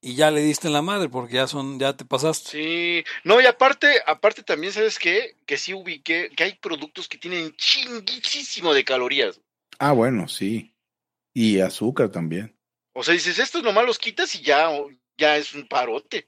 Y 0.06 0.16
ya 0.16 0.32
le 0.32 0.42
diste 0.42 0.68
en 0.68 0.74
la 0.74 0.82
madre 0.82 1.08
porque 1.08 1.36
ya 1.36 1.48
son, 1.48 1.80
ya 1.80 1.96
te 1.96 2.04
pasaste. 2.04 2.50
Sí, 2.52 3.06
no, 3.24 3.40
y 3.40 3.46
aparte, 3.46 3.88
aparte 4.06 4.44
también, 4.44 4.74
¿sabes 4.74 5.00
qué? 5.00 5.38
Que 5.46 5.56
sí 5.56 5.74
ubiqué, 5.74 6.30
que 6.36 6.44
hay 6.44 6.56
productos 6.56 7.08
que 7.08 7.18
tienen 7.18 7.56
chinguísimo 7.56 8.74
de 8.74 8.84
calorías. 8.84 9.40
ah, 9.80 9.94
bueno, 9.94 10.28
sí. 10.28 10.76
Y 11.34 11.62
azúcar 11.62 12.10
también. 12.10 12.54
O 12.94 13.02
sea, 13.02 13.14
dices, 13.14 13.40
estos 13.40 13.64
nomás 13.64 13.86
los 13.86 13.98
quitas 13.98 14.36
y 14.36 14.42
ya, 14.42 14.70
ya 15.18 15.38
es 15.38 15.54
un 15.54 15.70
parote. 15.70 16.28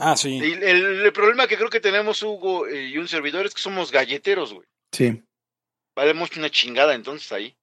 Ah, 0.00 0.16
sí. 0.16 0.38
Y 0.38 0.52
el, 0.52 1.04
el 1.04 1.12
problema 1.12 1.46
que 1.46 1.58
creo 1.58 1.68
que 1.68 1.78
tenemos 1.78 2.22
Hugo 2.22 2.66
eh, 2.66 2.86
y 2.86 2.96
un 2.96 3.06
servidor 3.06 3.44
es 3.44 3.52
que 3.52 3.60
somos 3.60 3.92
galleteros, 3.92 4.54
güey. 4.54 4.66
Sí. 4.92 5.22
Valemos 5.94 6.34
una 6.38 6.48
chingada 6.48 6.94
entonces 6.94 7.30
ahí. 7.32 7.54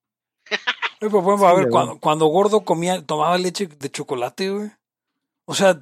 Oye, 1.05 1.11
pues, 1.11 1.23
bueno, 1.23 1.39
Sí, 1.39 1.45
a 1.45 1.53
ver, 1.53 1.69
cuando, 1.69 1.99
cuando 1.99 2.25
gordo 2.27 2.61
comía, 2.65 3.01
tomaba 3.05 3.37
leche 3.37 3.67
de 3.67 3.91
chocolate, 3.91 4.49
güey. 4.49 4.71
O 5.45 5.53
sea, 5.53 5.79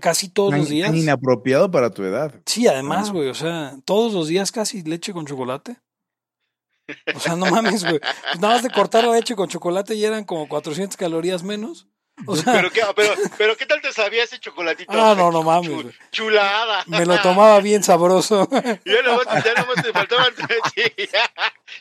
casi 0.00 0.28
todos 0.30 0.50
Tan, 0.50 0.60
los 0.60 0.68
días. 0.70 0.94
inapropiado 0.94 1.70
para 1.70 1.90
tu 1.90 2.04
edad. 2.04 2.34
Sí, 2.46 2.66
además, 2.66 3.10
güey, 3.12 3.28
o 3.28 3.34
sea, 3.34 3.76
todos 3.84 4.14
los 4.14 4.28
días 4.28 4.50
casi 4.52 4.82
leche 4.82 5.12
con 5.12 5.26
chocolate. 5.26 5.76
O 7.14 7.20
sea, 7.20 7.36
no 7.36 7.46
mames, 7.46 7.84
güey. 7.84 8.00
Pues 8.00 8.40
nada 8.40 8.54
más 8.54 8.62
de 8.62 8.70
cortar 8.70 9.04
la 9.04 9.12
leche 9.12 9.36
con 9.36 9.48
chocolate 9.48 9.94
y 9.94 10.04
eran 10.04 10.24
como 10.24 10.48
400 10.48 10.96
calorías 10.96 11.42
menos. 11.42 11.86
O 12.26 12.36
sea, 12.36 12.52
Pero 12.54 12.70
qué, 12.70 12.82
pero, 12.96 13.14
pero 13.36 13.56
qué 13.56 13.66
tal 13.66 13.80
te 13.80 13.92
sabía 13.92 14.24
ese 14.24 14.38
chocolatito? 14.40 14.90
ah, 14.92 15.14
no, 15.16 15.30
no 15.30 15.42
mames, 15.42 15.94
chulada. 16.10 16.82
Me 16.86 17.06
lo 17.06 17.20
tomaba 17.20 17.60
bien 17.60 17.82
sabroso. 17.82 18.48
Ya 18.84 19.02
nomás, 19.02 19.44
ya 19.44 19.54
nomás 19.54 19.82
te 19.82 19.92
faltaban, 19.92 20.34
ya, 20.76 21.32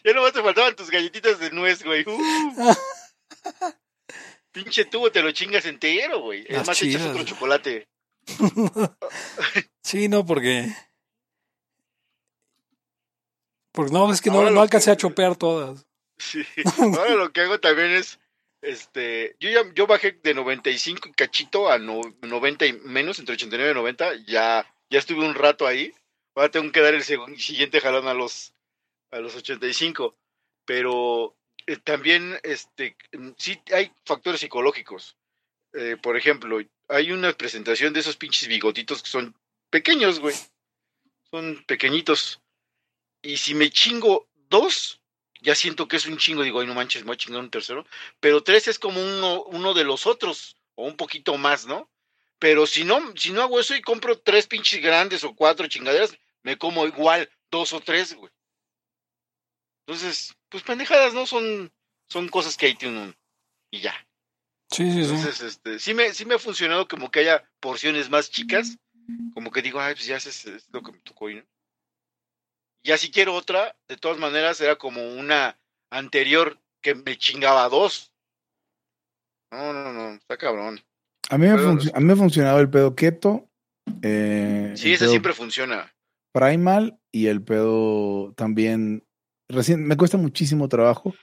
ya 0.04 0.14
nomás 0.14 0.34
te 0.34 0.42
faltaban 0.42 0.76
tus 0.76 0.90
galletitas 0.90 1.40
de 1.40 1.52
nuez, 1.52 1.84
güey. 1.84 2.04
Uh. 2.08 2.76
Pinche 4.52 4.86
tubo, 4.86 5.12
te 5.12 5.22
lo 5.22 5.32
chingas 5.32 5.66
entero, 5.66 6.22
güey. 6.22 6.46
Es 6.48 6.66
más, 6.68 6.82
echas 6.82 7.02
otro 7.04 7.24
chocolate. 7.24 7.88
Sí, 9.84 10.08
no, 10.08 10.26
porque. 10.26 10.74
Porque 13.72 13.92
no, 13.92 14.12
es 14.12 14.22
que 14.22 14.30
no, 14.30 14.38
Ahora 14.38 14.52
no 14.52 14.62
alcancé 14.62 14.86
que- 14.88 14.92
a 14.92 14.98
chopear 14.98 15.36
todas. 15.36 15.86
Sí. 16.18 16.44
Ahora 16.82 17.14
lo 17.16 17.32
que 17.32 17.42
hago 17.42 17.60
también 17.60 17.92
es, 17.92 18.20
este, 18.68 19.36
yo 19.40 19.50
ya, 19.50 19.62
yo 19.74 19.88
bajé 19.88 20.20
de 20.24 20.34
95 20.34 21.10
y 21.10 21.14
cachito 21.14 21.70
a 21.72 21.78
no- 21.80 22.02
90 22.22 22.66
y 22.66 22.74
menos, 22.74 23.20
entre 23.20 23.34
89 23.36 23.72
y 23.72 23.74
90, 23.74 24.14
ya, 24.28 24.66
ya 24.90 25.00
estuve 25.00 25.26
un 25.26 25.36
rato 25.36 25.66
ahí. 25.66 25.94
Ahora 26.36 26.52
tengo 26.52 26.72
que 26.72 26.82
dar 26.82 26.94
el 26.94 27.04
siguiente 27.04 27.80
jalón 27.80 28.08
a 28.08 28.14
los, 28.14 28.54
a 29.12 29.20
los 29.20 29.36
85. 29.36 30.18
Pero 30.66 31.36
eh, 31.66 31.78
también, 31.78 32.40
este, 32.44 32.98
sí 33.38 33.60
hay 33.74 33.92
factores 34.06 34.42
psicológicos. 34.42 35.18
Eh, 35.74 35.96
por 36.02 36.18
ejemplo, 36.18 36.60
hay 36.90 37.12
una 37.12 37.34
presentación 37.34 37.94
de 37.94 38.02
esos 38.02 38.18
pinches 38.18 38.48
bigotitos 38.50 39.02
que 39.02 39.10
son 39.10 39.36
pequeños, 39.70 40.20
güey. 40.20 40.36
Son 41.32 41.64
pequeñitos. 41.66 42.42
Y 43.22 43.38
si 43.38 43.56
me 43.56 43.70
chingo 43.70 44.28
dos, 44.50 45.02
ya 45.42 45.56
siento 45.56 45.88
que 45.88 45.98
es 45.98 46.06
un 46.06 46.18
chingo. 46.18 46.44
Digo, 46.44 46.60
ay, 46.60 46.68
no 46.68 46.76
manches, 46.76 47.04
me 47.04 47.08
voy 47.08 47.16
a 47.16 47.18
chingar 47.18 47.42
un 47.42 47.50
tercero. 47.50 47.86
Pero 48.20 48.44
tres 48.44 48.68
es 48.68 48.80
como 48.80 49.02
uno, 49.02 49.44
uno 49.44 49.74
de 49.74 49.84
los 49.84 50.06
otros, 50.08 50.58
o 50.76 50.86
un 50.86 50.96
poquito 50.96 51.38
más, 51.38 51.66
¿no? 51.66 51.90
Pero 52.40 52.68
si 52.68 52.84
no, 52.84 53.02
si 53.16 53.32
no 53.32 53.42
hago 53.42 53.60
eso 53.60 53.76
y 53.76 53.82
compro 53.82 54.20
tres 54.20 54.48
pinches 54.48 54.82
grandes 54.82 55.24
o 55.24 55.36
cuatro 55.36 55.68
chingaderas, 55.68 56.16
me 56.44 56.58
como 56.58 56.86
igual 56.86 57.30
dos 57.50 57.74
o 57.74 57.80
tres, 57.80 58.14
güey. 58.14 58.32
Entonces, 59.88 60.36
pues 60.50 60.64
pendejadas, 60.64 61.14
¿no? 61.14 61.26
Son, 61.26 61.72
son 62.10 62.28
cosas 62.30 62.58
que 62.58 62.68
ahí 62.68 62.76
tienen 62.76 63.00
un... 63.00 63.16
Y 63.72 63.80
ya. 63.80 63.94
Sí, 64.70 64.92
sí, 64.92 65.04
sí. 65.04 65.10
Entonces, 65.10 65.42
este, 65.42 65.80
sí 65.80 65.94
me, 65.94 66.14
sí 66.14 66.26
me 66.26 66.36
ha 66.36 66.40
funcionado 66.40 66.88
como 66.88 67.10
que 67.10 67.22
haya 67.22 67.50
porciones 67.60 68.10
más 68.10 68.30
chicas, 68.30 68.78
como 69.34 69.50
que 69.52 69.62
digo, 69.62 69.80
ay, 69.80 69.96
pues 69.96 70.06
ya 70.06 70.18
es, 70.18 70.46
es 70.46 70.68
lo 70.72 70.84
que 70.84 70.92
me 70.92 71.00
tocó 71.00 71.30
¿no? 71.30 71.44
Ya 72.88 72.98
si 72.98 73.12
quiero 73.12 73.36
otra, 73.36 73.76
de 73.90 73.98
todas 73.98 74.18
maneras 74.18 74.62
era 74.62 74.78
como 74.78 75.06
una 75.06 75.60
anterior 75.92 76.58
que 76.82 76.96
me 76.96 77.18
chingaba 77.18 77.68
dos. 77.68 78.14
No, 79.52 79.74
no, 79.74 79.92
no, 79.92 80.12
está 80.14 80.38
cabrón. 80.38 80.80
A 81.30 81.38
mí 81.38 81.48
me, 81.48 81.56
Pero- 81.58 81.70
a 81.72 82.00
mí 82.00 82.06
me 82.06 82.14
ha 82.14 82.16
funcionado 82.16 82.60
el 82.62 82.70
pedo 82.70 82.96
keto. 82.96 83.50
eh, 84.02 84.72
Sí, 84.78 84.94
ese 84.94 85.00
pedo 85.04 85.10
siempre 85.12 85.34
funciona. 85.34 85.94
Primal 86.34 86.98
y 87.12 87.28
el 87.28 87.42
pedo 87.44 88.34
también. 88.38 89.06
Recién, 89.50 89.86
me 89.86 89.98
cuesta 89.98 90.16
muchísimo 90.18 90.70
trabajo, 90.70 91.14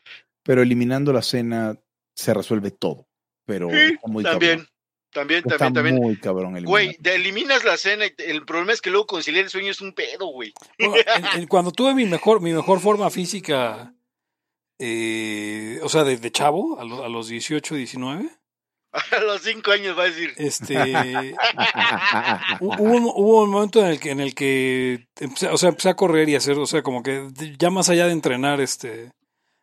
pero 0.43 0.61
eliminando 0.61 1.15
la 1.15 1.23
cena 1.23 1.79
se 2.15 2.35
resuelve 2.35 2.73
todo. 2.73 3.07
Pero 3.47 3.71
Sí, 3.71 3.77
está 3.95 4.07
muy 4.09 4.23
también, 4.23 4.59
cabrón. 4.59 4.74
También, 5.15 5.39
Está 5.47 5.57
también, 5.57 5.95
también. 5.95 5.97
muy 6.03 6.17
cabrón 6.19 6.51
eliminar. 6.57 6.69
Güey, 6.69 6.95
te 6.99 7.15
eliminas 7.15 7.65
la 7.65 7.79
cena 7.79 8.05
y 8.07 8.13
el 8.19 8.45
problema 8.45 8.73
es 8.75 8.83
que 8.83 8.91
luego 8.91 9.07
conciliar 9.07 9.45
el 9.45 9.51
sueño 9.51 9.71
es 9.71 9.81
un 9.81 9.95
pedo, 9.95 10.27
güey. 10.27 10.53
Bueno, 10.79 10.97
en- 11.17 11.41
en- 11.41 11.47
cuando 11.47 11.73
tuve 11.73 11.95
mi 11.95 12.05
mejor, 12.05 12.43
mi 12.43 12.53
mejor 12.53 12.81
forma 12.81 13.09
física, 13.11 13.95
eh, 14.79 15.79
o 15.83 15.89
sea, 15.89 16.05
de, 16.05 16.19
de 16.19 16.31
chavo, 16.31 16.79
a, 16.79 16.85
lo- 16.85 17.05
a 17.05 17.09
los 17.09 17.29
18, 17.29 17.75
19, 17.77 18.29
A 19.13 19.21
los 19.23 19.43
cinco 19.43 19.73
años 19.73 19.99
va 19.99 20.03
a 20.03 20.07
decir. 20.07 20.33
este, 20.37 20.75
hu- 22.61 22.77
hubo, 22.79 22.93
un- 22.93 23.05
hubo 23.15 23.43
un 23.43 23.51
momento 23.51 23.81
en 23.81 23.87
el 23.87 23.99
que, 24.01 24.11
en 24.11 24.21
el 24.21 24.35
que 24.35 25.07
empecé, 25.19 25.49
o 25.49 25.57
sea, 25.57 25.71
empecé 25.71 25.89
a 25.89 25.97
correr 25.97 26.29
y 26.29 26.37
hacer, 26.37 26.59
o 26.59 26.67
sea, 26.67 26.83
como 26.83 27.03
que 27.03 27.29
ya 27.59 27.71
más 27.71 27.89
allá 27.89 28.07
de 28.07 28.13
entrenar, 28.13 28.61
este, 28.61 29.11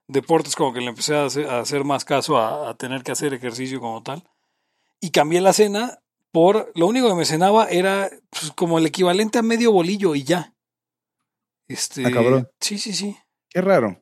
deportes, 0.08 0.56
como 0.56 0.74
que 0.74 0.82
le 0.82 0.88
empecé 0.88 1.16
a 1.16 1.26
hacer, 1.26 1.48
a 1.48 1.60
hacer 1.60 1.84
más 1.86 2.04
caso 2.04 2.38
a, 2.38 2.70
a 2.70 2.76
tener 2.76 3.04
que 3.04 3.12
hacer 3.14 3.34
ejercicio 3.34 3.80
como 3.80 4.04
tal. 4.04 4.24
Y 5.02 5.10
cambié 5.10 5.42
la 5.42 5.52
cena 5.52 6.00
por, 6.32 6.72
lo 6.76 6.88
único 6.88 7.10
que 7.10 7.16
me 7.16 7.26
cenaba 7.26 7.68
era 7.70 8.10
pues, 8.30 8.52
como 8.52 8.80
el 8.80 8.86
equivalente 8.86 9.40
a 9.40 9.42
medio 9.42 9.74
bolillo 9.74 10.16
y 10.16 10.24
ya. 10.24 10.54
Este, 11.68 12.06
Ah, 12.06 12.12
cabrón. 12.12 12.48
Sí, 12.62 12.78
sí, 12.78 12.94
sí. 12.94 13.18
Qué 13.50 13.62
raro. 13.62 14.02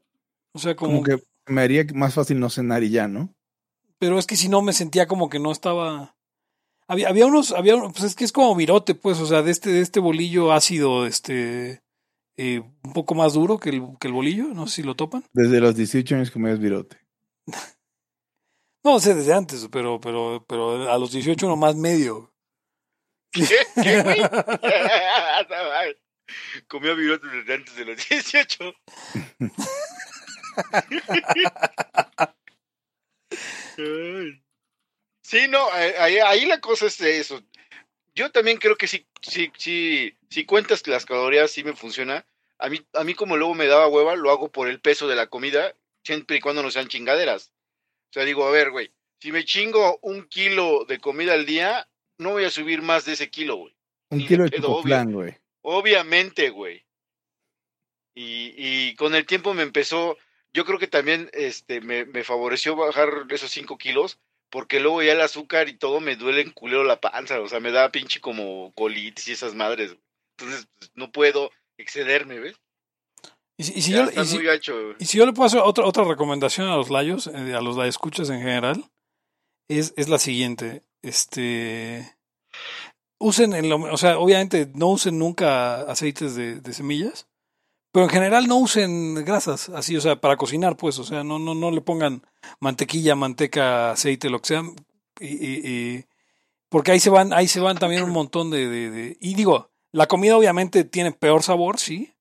O 0.54 0.60
sea, 0.60 0.76
como, 0.76 1.02
Como 1.02 1.04
que 1.04 1.24
me 1.48 1.62
haría 1.62 1.86
más 1.96 2.14
fácil 2.14 2.40
no 2.40 2.50
cenar 2.50 2.84
y 2.84 2.92
ya, 2.92 3.08
¿no? 3.08 3.34
pero 4.00 4.18
es 4.18 4.26
que 4.26 4.38
si 4.38 4.50
no 4.50 4.62
me 4.62 4.74
sentía 4.74 5.08
como 5.08 5.30
que 5.30 5.40
no 5.40 5.52
estaba. 5.52 6.16
Había, 6.88 7.10
había 7.10 7.28
unos, 7.28 7.52
había, 7.52 7.78
pues 7.80 8.04
es 8.04 8.16
que 8.16 8.24
es 8.24 8.32
como 8.32 8.56
virote, 8.56 8.96
pues, 8.96 9.20
o 9.20 9.28
sea, 9.28 9.44
de 9.44 9.52
este, 9.52 9.70
de 9.70 9.82
este 9.82 10.00
bolillo 10.00 10.52
ácido, 10.52 11.06
este, 11.06 11.84
eh, 12.36 12.64
un 12.84 12.94
poco 12.94 13.14
más 13.14 13.34
duro 13.34 13.60
que 13.60 13.70
el, 13.70 13.84
que 14.00 14.08
el 14.08 14.14
bolillo, 14.14 14.46
no 14.48 14.66
sé 14.66 14.78
si 14.78 14.84
lo 14.84 14.96
topan. 14.96 15.24
Desde 15.32 15.60
los 15.60 15.76
18 15.76 16.16
años 16.16 16.32
comías 16.32 16.60
virote. 16.60 16.98
No 18.84 19.00
sé 19.00 19.14
desde 19.14 19.34
antes, 19.34 19.68
pero, 19.72 20.00
pero, 20.00 20.46
pero 20.48 20.92
a 20.92 20.98
los 20.98 21.12
18 21.12 21.46
uno 21.46 21.56
más 21.56 21.76
medio. 21.76 22.34
¿Qué? 23.32 23.46
¿Qué, 23.82 24.02
güey? 24.02 24.22
Comió 26.68 26.96
virotes 26.96 27.32
desde 27.32 27.54
antes 27.54 27.76
de 27.76 27.86
los 27.86 28.10
18. 28.10 28.74
Ay. 33.78 34.44
Sí, 35.30 35.48
no, 35.48 35.70
eh, 35.78 35.94
ahí, 36.00 36.18
ahí 36.18 36.46
la 36.48 36.60
cosa 36.60 36.88
es 36.88 36.98
de 36.98 37.20
eso. 37.20 37.40
Yo 38.16 38.32
también 38.32 38.58
creo 38.58 38.76
que 38.76 38.88
sí, 38.88 39.06
sí, 39.22 39.52
sí, 39.56 40.18
si 40.28 40.44
cuentas 40.44 40.88
las 40.88 41.06
calorías, 41.06 41.52
sí 41.52 41.64
me 41.64 41.76
funciona. 41.76 42.26
A 42.58 42.68
mí, 42.68 42.82
a 42.94 43.04
mí 43.04 43.14
como 43.14 43.38
luego 43.38 43.54
me 43.54 43.68
daba 43.68 43.88
hueva, 43.88 44.16
lo 44.16 44.32
hago 44.32 44.52
por 44.52 44.68
el 44.68 44.82
peso 44.82 45.08
de 45.08 45.16
la 45.16 45.28
comida, 45.28 45.76
siempre 46.04 46.38
y 46.38 46.40
cuando 46.40 46.64
no 46.64 46.72
sean 46.72 46.88
chingaderas. 46.88 47.54
O 48.10 48.14
sea, 48.14 48.26
digo, 48.26 48.46
a 48.46 48.52
ver, 48.52 48.72
güey, 48.72 48.92
si 49.20 49.32
me 49.32 49.46
chingo 49.46 50.00
un 50.02 50.28
kilo 50.28 50.86
de 50.86 51.00
comida 51.00 51.34
al 51.34 51.46
día, 51.46 51.88
no 52.18 52.32
voy 52.32 52.46
a 52.46 52.50
subir 52.50 52.82
más 52.82 53.06
de 53.06 53.14
ese 53.14 53.30
kilo, 53.30 53.58
güey. 53.58 53.76
Un 54.10 54.20
Ni 54.20 54.28
kilo 54.28 54.46
de 54.46 54.52
pedo, 54.52 54.68
chocoflan, 54.68 55.12
güey. 55.12 55.36
Obviamente, 55.62 56.50
güey. 56.50 56.86
Y, 58.16 58.54
y 58.58 58.96
con 58.96 59.14
el 59.14 59.26
tiempo 59.26 59.54
me 59.54 59.64
empezó, 59.64 60.18
yo 60.54 60.66
creo 60.66 60.80
que 60.80 60.88
también 60.88 61.30
este, 61.34 61.82
me, 61.82 62.06
me 62.06 62.24
favoreció 62.24 62.76
bajar 62.76 63.28
esos 63.30 63.52
5 63.52 63.78
kilos, 63.78 64.20
porque 64.50 64.80
luego 64.80 65.04
ya 65.04 65.14
el 65.14 65.22
azúcar 65.22 65.70
y 65.70 65.78
todo 65.78 66.00
me 66.00 66.16
duele 66.16 66.42
en 66.42 66.52
culero 66.52 66.84
la 66.84 67.00
panza, 67.00 67.40
o 67.40 67.48
sea, 67.48 67.60
me 67.60 67.72
da 67.72 67.92
pinche 67.92 68.20
como 68.20 68.74
colitis 68.74 69.28
y 69.28 69.34
esas 69.34 69.54
madres. 69.54 69.96
Entonces, 70.38 70.68
pues, 70.78 70.92
no 70.96 71.12
puedo 71.12 71.52
excederme, 71.78 72.40
¿ves? 72.40 72.60
Y 73.60 73.64
si, 73.66 73.74
y 73.78 73.82
si 73.82 73.92
Ya 73.92 73.98
yo, 73.98 74.04
está 74.10 74.22
y 74.22 74.26
si- 74.26 74.36
muy 74.38 74.46
gacho. 74.46 74.74
y 74.98 75.06
si 75.06 75.18
yo 75.18 75.26
le 75.26 75.34
puedo 75.34 75.48
hacer 75.48 75.60
otra, 75.64 75.86
otra 75.86 76.06
recomendación 76.06 76.68
a 76.70 76.78
los 76.78 76.90
layos, 76.90 77.28
eh, 77.28 77.54
a 77.54 77.62
los 77.62 77.78
escuchas 77.86 78.30
en 78.30 78.40
general, 78.40 78.90
es, 79.68 79.94
es 79.98 80.08
la 80.08 80.18
siguiente. 80.18 80.84
Este. 81.02 82.16
Usen, 83.20 83.54
en 83.54 83.68
lo- 83.70 83.92
o 83.94 83.98
sea, 83.98 84.18
obviamente 84.18 84.72
no 84.76 84.88
usen 84.88 85.20
nunca 85.20 85.82
aceites 85.82 86.36
de, 86.36 86.62
de 86.62 86.74
semillas, 86.74 87.28
pero 87.92 88.06
en 88.06 88.12
general 88.12 88.48
no 88.48 88.58
usen 88.60 89.16
grasas, 89.26 89.68
así, 89.70 89.98
o 89.98 90.02
sea, 90.02 90.22
para 90.22 90.38
cocinar, 90.38 90.78
pues, 90.78 90.98
o 91.00 91.04
sea, 91.04 91.24
no, 91.26 91.38
no, 91.38 91.54
no 91.54 91.70
le 91.72 91.82
pongan 91.82 92.24
mantequilla, 92.62 93.16
manteca, 93.16 93.92
aceite, 93.92 94.30
lo 94.30 94.40
que 94.40 94.48
sea, 94.48 94.64
y, 95.20 95.28
y- 95.28 95.62
y- 95.98 96.06
porque 96.70 96.92
ahí 96.92 97.00
se 97.02 97.10
van, 97.10 97.34
ahí 97.34 97.48
se 97.50 97.60
van 97.60 97.78
también 97.78 98.04
un 98.04 98.12
montón 98.12 98.52
de, 98.52 98.70
de- 98.70 98.90
de- 98.92 99.18
y 99.20 99.34
digo, 99.34 99.70
la 99.92 100.08
comida 100.08 100.38
obviamente 100.38 100.86
tiene 100.86 101.12
peor 101.12 101.44
sabor, 101.44 101.78
sí, 101.78 102.14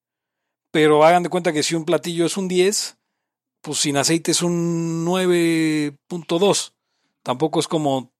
pero 0.79 1.05
hagan 1.05 1.25
de 1.25 1.29
cuenta 1.29 1.53
que 1.53 1.65
si 1.65 1.75
un 1.75 1.85
platillo 1.85 2.25
es 2.25 2.37
un 2.37 2.47
10, 2.47 2.97
pues 3.63 3.79
sin 3.79 3.97
aceite 3.97 4.31
es 4.31 4.43
un 4.43 5.05
9.2. 5.05 6.73
Tampoco 7.25 7.59
es 7.59 7.67
como... 7.67 8.13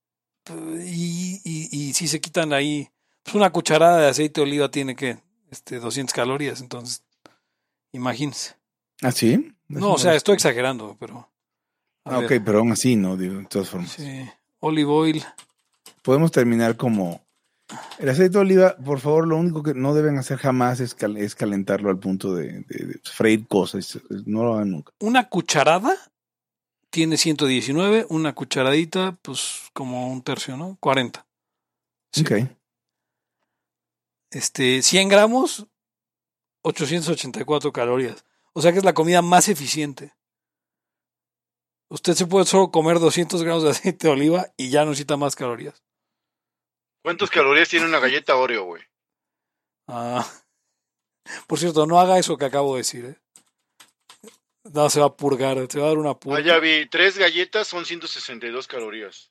Y, 0.85 1.41
y, 1.45 1.69
y 1.71 1.93
si 1.93 2.09
se 2.09 2.21
quitan 2.21 2.53
ahí, 2.53 2.91
pues 3.23 3.37
una 3.37 3.51
cucharada 3.51 3.99
de 3.99 4.09
aceite 4.09 4.41
de 4.41 4.47
oliva 4.49 4.73
tiene 4.73 4.97
que 4.97 5.19
este, 5.53 5.79
200 5.79 6.13
calorías, 6.13 6.61
entonces 6.61 7.05
imagínense. 7.93 8.57
¿Ah, 9.03 9.13
sí? 9.13 9.55
No, 9.69 9.93
o 9.93 9.99
sea, 9.99 10.17
estoy 10.17 10.35
exagerando, 10.35 10.97
pero... 10.99 11.31
Ah, 12.05 12.19
ok, 12.19 12.33
pero 12.45 12.59
aún 12.59 12.73
así, 12.73 12.97
¿no? 12.97 13.17
Digo, 13.17 13.37
de 13.37 13.45
todas 13.45 13.69
formas. 13.69 13.93
Sí, 13.93 14.29
olive 14.59 14.91
oil. 14.91 15.25
Podemos 16.03 16.33
terminar 16.33 16.77
como... 16.77 17.25
El 17.99 18.09
aceite 18.09 18.31
de 18.31 18.39
oliva, 18.39 18.77
por 18.77 18.99
favor, 19.01 19.27
lo 19.27 19.37
único 19.37 19.63
que 19.63 19.75
no 19.75 19.93
deben 19.95 20.17
hacer 20.19 20.39
jamás 20.39 20.81
es, 20.81 20.95
cal- 20.95 21.17
es 21.19 21.35
calentarlo 21.35 21.91
al 21.91 21.99
punto 21.99 22.35
de, 22.35 22.61
de- 22.63 22.87
de 22.87 23.01
freír 23.05 23.47
cosas. 23.47 23.99
No 24.27 24.43
lo 24.45 24.55
hagan 24.55 24.71
nunca. 24.71 24.93
Una 25.01 25.29
cucharada 25.29 25.95
tiene 26.91 27.19
119, 27.19 28.07
una 28.09 28.35
cucharadita, 28.35 29.19
pues 29.21 29.65
como 29.75 30.11
un 30.11 30.23
tercio, 30.23 30.57
¿no? 30.57 30.79
40. 30.81 31.27
Sí. 32.13 32.23
Ok. 32.23 32.33
Este, 34.31 34.83
100 34.83 35.09
gramos, 35.09 35.67
884 36.63 37.73
calorías. 37.73 38.25
O 38.55 38.63
sea 38.63 38.73
que 38.73 38.79
es 38.79 38.85
la 38.85 38.95
comida 38.95 39.23
más 39.23 39.49
eficiente. 39.49 40.15
Usted 41.91 42.15
se 42.15 42.27
puede 42.27 42.45
solo 42.45 42.71
comer 42.71 42.99
200 42.99 43.43
gramos 43.43 43.63
de 43.63 43.71
aceite 43.71 44.07
de 44.09 44.13
oliva 44.13 44.47
y 44.57 44.71
ya 44.71 44.85
no 44.85 44.91
necesita 44.91 45.17
más 45.17 45.37
calorías. 45.37 45.83
¿Cuántas 47.03 47.31
calorías 47.31 47.69
tiene 47.69 47.87
una 47.87 47.99
galleta 48.01 48.37
Oreo, 48.37 48.65
güey? 48.65 48.83
Ah. 49.87 50.27
Por 51.47 51.59
cierto, 51.59 51.87
no 51.87 52.01
haga 52.01 52.19
eso 52.19 52.37
que 52.37 52.45
acabo 52.47 52.75
de 52.75 52.79
decir. 52.81 53.05
¿eh? 53.05 53.19
No, 54.73 54.89
se 54.91 55.01
va 55.01 55.07
a 55.07 55.17
purgar, 55.17 55.59
se 55.71 55.79
va 55.79 55.87
a 55.87 55.89
dar 55.89 55.99
una 55.99 56.15
purga. 56.15 56.39
Ah, 56.39 56.43
ya 56.43 56.59
vi, 56.59 56.87
tres 56.89 57.17
galletas 57.19 57.69
son 57.69 57.85
162 57.87 58.67
calorías. 58.67 59.31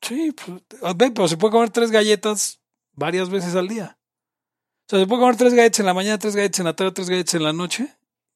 Sí, 0.00 0.32
pues, 0.32 0.62
ve, 0.96 1.10
pero 1.12 1.28
se 1.28 1.36
puede 1.36 1.52
comer 1.52 1.70
tres 1.70 1.90
galletas 1.90 2.60
varias 2.92 3.30
veces 3.30 3.54
al 3.54 3.68
día. 3.68 3.98
O 4.86 4.90
sea, 4.90 4.98
se 5.00 5.06
puede 5.06 5.20
comer 5.20 5.36
tres 5.36 5.54
galletas 5.54 5.80
en 5.80 5.86
la 5.86 5.94
mañana, 5.94 6.18
tres 6.18 6.34
galletas 6.34 6.58
en 6.58 6.66
la 6.66 6.74
tarde, 6.74 6.92
tres 6.92 7.08
galletas 7.08 7.34
en 7.34 7.44
la 7.44 7.52
noche. 7.52 7.86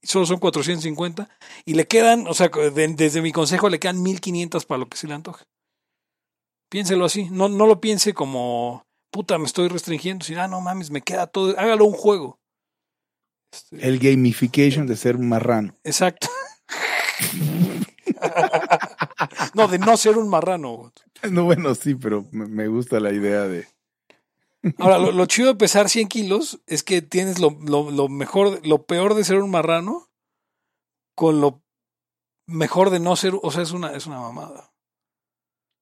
Y 0.00 0.06
solo 0.06 0.26
son 0.26 0.38
450. 0.38 1.28
Y 1.64 1.74
le 1.74 1.88
quedan, 1.88 2.26
o 2.28 2.34
sea, 2.34 2.48
de- 2.48 2.88
desde 2.94 3.20
mi 3.22 3.32
consejo 3.32 3.68
le 3.68 3.80
quedan 3.80 4.00
1500 4.02 4.64
para 4.66 4.78
lo 4.78 4.88
que 4.88 4.96
se 4.96 5.08
le 5.08 5.14
antoje. 5.14 5.44
Piénselo 6.68 7.04
así. 7.04 7.28
No, 7.30 7.48
no 7.48 7.66
lo 7.66 7.80
piense 7.80 8.14
como, 8.14 8.84
puta, 9.10 9.38
me 9.38 9.46
estoy 9.46 9.68
restringiendo. 9.68 10.24
Sino, 10.24 10.42
ah, 10.42 10.48
no 10.48 10.60
mames, 10.60 10.90
me 10.90 11.02
queda 11.02 11.26
todo. 11.26 11.58
Hágalo 11.58 11.84
un 11.84 11.92
juego. 11.92 12.38
Este, 13.52 13.86
El 13.86 13.98
gamification 13.98 14.86
de 14.86 14.96
ser 14.96 15.16
un 15.16 15.28
marrano. 15.28 15.76
Exacto. 15.84 16.28
no, 19.54 19.68
de 19.68 19.78
no 19.78 19.96
ser 19.96 20.18
un 20.18 20.28
marrano. 20.28 20.92
No, 21.30 21.44
bueno, 21.44 21.74
sí, 21.74 21.94
pero 21.94 22.26
me, 22.30 22.46
me 22.46 22.68
gusta 22.68 23.00
la 23.00 23.12
idea 23.12 23.42
de... 23.42 23.66
Ahora, 24.78 24.98
lo, 24.98 25.12
lo 25.12 25.26
chido 25.26 25.48
de 25.48 25.54
pesar 25.54 25.88
100 25.88 26.08
kilos 26.08 26.60
es 26.66 26.82
que 26.82 27.00
tienes 27.00 27.38
lo, 27.38 27.56
lo, 27.64 27.90
lo 27.90 28.08
mejor, 28.08 28.66
lo 28.66 28.84
peor 28.84 29.14
de 29.14 29.22
ser 29.22 29.38
un 29.38 29.50
marrano 29.50 30.08
con 31.14 31.40
lo 31.40 31.62
mejor 32.46 32.90
de 32.90 33.00
no 33.00 33.16
ser, 33.16 33.34
o 33.40 33.50
sea, 33.50 33.62
es 33.62 33.72
una, 33.72 33.92
es 33.92 34.06
una 34.06 34.20
mamada. 34.20 34.72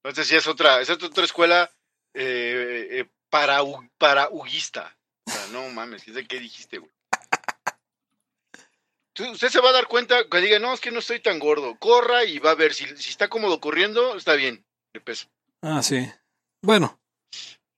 Entonces 0.04 0.28
sí 0.28 0.36
es 0.36 0.46
otra, 0.46 0.80
esa 0.80 0.92
es 0.92 1.02
otra 1.02 1.24
escuela 1.24 1.70
eh, 2.12 2.88
eh, 2.90 3.04
para, 3.30 3.60
para 3.98 4.28
huguista. 4.28 4.96
O 5.26 5.30
sea, 5.30 5.46
no 5.48 5.68
mames, 5.70 6.04
¿de 6.12 6.26
qué 6.26 6.38
dijiste, 6.38 6.78
güey? 6.78 6.92
Usted 9.32 9.48
se 9.48 9.60
va 9.60 9.70
a 9.70 9.72
dar 9.72 9.86
cuenta 9.86 10.28
que 10.28 10.38
diga, 10.40 10.58
no, 10.58 10.74
es 10.74 10.80
que 10.80 10.90
no 10.90 10.98
estoy 10.98 11.20
tan 11.20 11.38
gordo. 11.38 11.78
Corra 11.78 12.24
y 12.24 12.38
va 12.40 12.50
a 12.50 12.54
ver 12.56 12.74
si, 12.74 12.84
si 12.96 13.10
está 13.10 13.28
cómodo 13.28 13.60
corriendo, 13.60 14.16
está 14.16 14.34
bien, 14.34 14.64
de 14.92 15.00
peso. 15.00 15.26
Ah, 15.62 15.82
sí. 15.82 16.10
Bueno, 16.60 17.00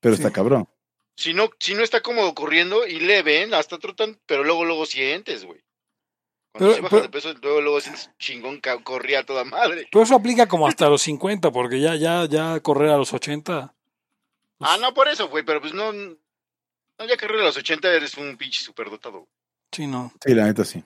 Pero 0.00 0.16
Sí. 0.16 0.22
está 0.22 0.32
cabrón. 0.32 0.68
Si 1.16 1.32
no, 1.34 1.50
si 1.60 1.74
no 1.74 1.82
está 1.82 2.02
cómodo 2.02 2.34
corriendo 2.34 2.86
y 2.86 3.00
le 3.00 3.22
ven, 3.22 3.54
hasta 3.54 3.78
trotan, 3.78 4.20
pero 4.26 4.44
luego, 4.44 4.64
luego 4.64 4.84
sientes, 4.86 5.44
güey. 5.44 5.60
Cuando 6.56 6.74
Pero- 6.74 6.74
se 6.74 6.80
baja 6.80 6.90
pero- 6.90 7.02
de 7.02 7.08
peso, 7.10 7.34
luego, 7.42 7.60
luego 7.60 7.80
sientes 7.80 8.10
chingón, 8.18 8.60
corría 8.82 9.20
a 9.20 9.24
toda 9.24 9.44
madre. 9.44 9.88
pero 9.92 10.04
eso 10.04 10.14
aplica 10.14 10.46
como 10.48 10.66
hasta 10.66 10.88
los 10.88 11.02
50, 11.02 11.50
porque 11.52 11.80
ya, 11.80 11.94
ya, 11.96 12.24
ya 12.26 12.60
correr 12.60 12.90
a 12.90 12.96
los 12.96 13.12
80. 13.12 13.74
Ah, 14.60 14.78
no, 14.80 14.94
por 14.94 15.08
eso, 15.08 15.28
güey, 15.28 15.44
pero 15.44 15.60
pues 15.60 15.74
no. 15.74 15.92
no 15.92 16.16
ya 17.06 17.16
que 17.18 17.26
a 17.26 17.28
los 17.28 17.56
80 17.56 17.88
eres 17.92 18.16
un 18.16 18.36
pinche 18.38 18.62
superdotado. 18.62 19.28
Sí, 19.72 19.86
no. 19.86 20.12
Sí, 20.24 20.32
la 20.34 20.46
neta 20.46 20.64
sí. 20.64 20.82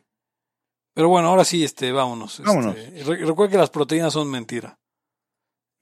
Pero 0.93 1.09
bueno, 1.09 1.29
ahora 1.29 1.45
sí, 1.45 1.63
este, 1.63 1.93
vámonos. 1.93 2.33
este, 2.41 2.43
Vámonos. 2.43 2.75
re- 2.75 3.25
recuerda 3.25 3.53
que 3.53 3.59
las 3.59 3.71
proteínas 3.71 4.13
son 4.13 4.29
mentira. 4.29 4.77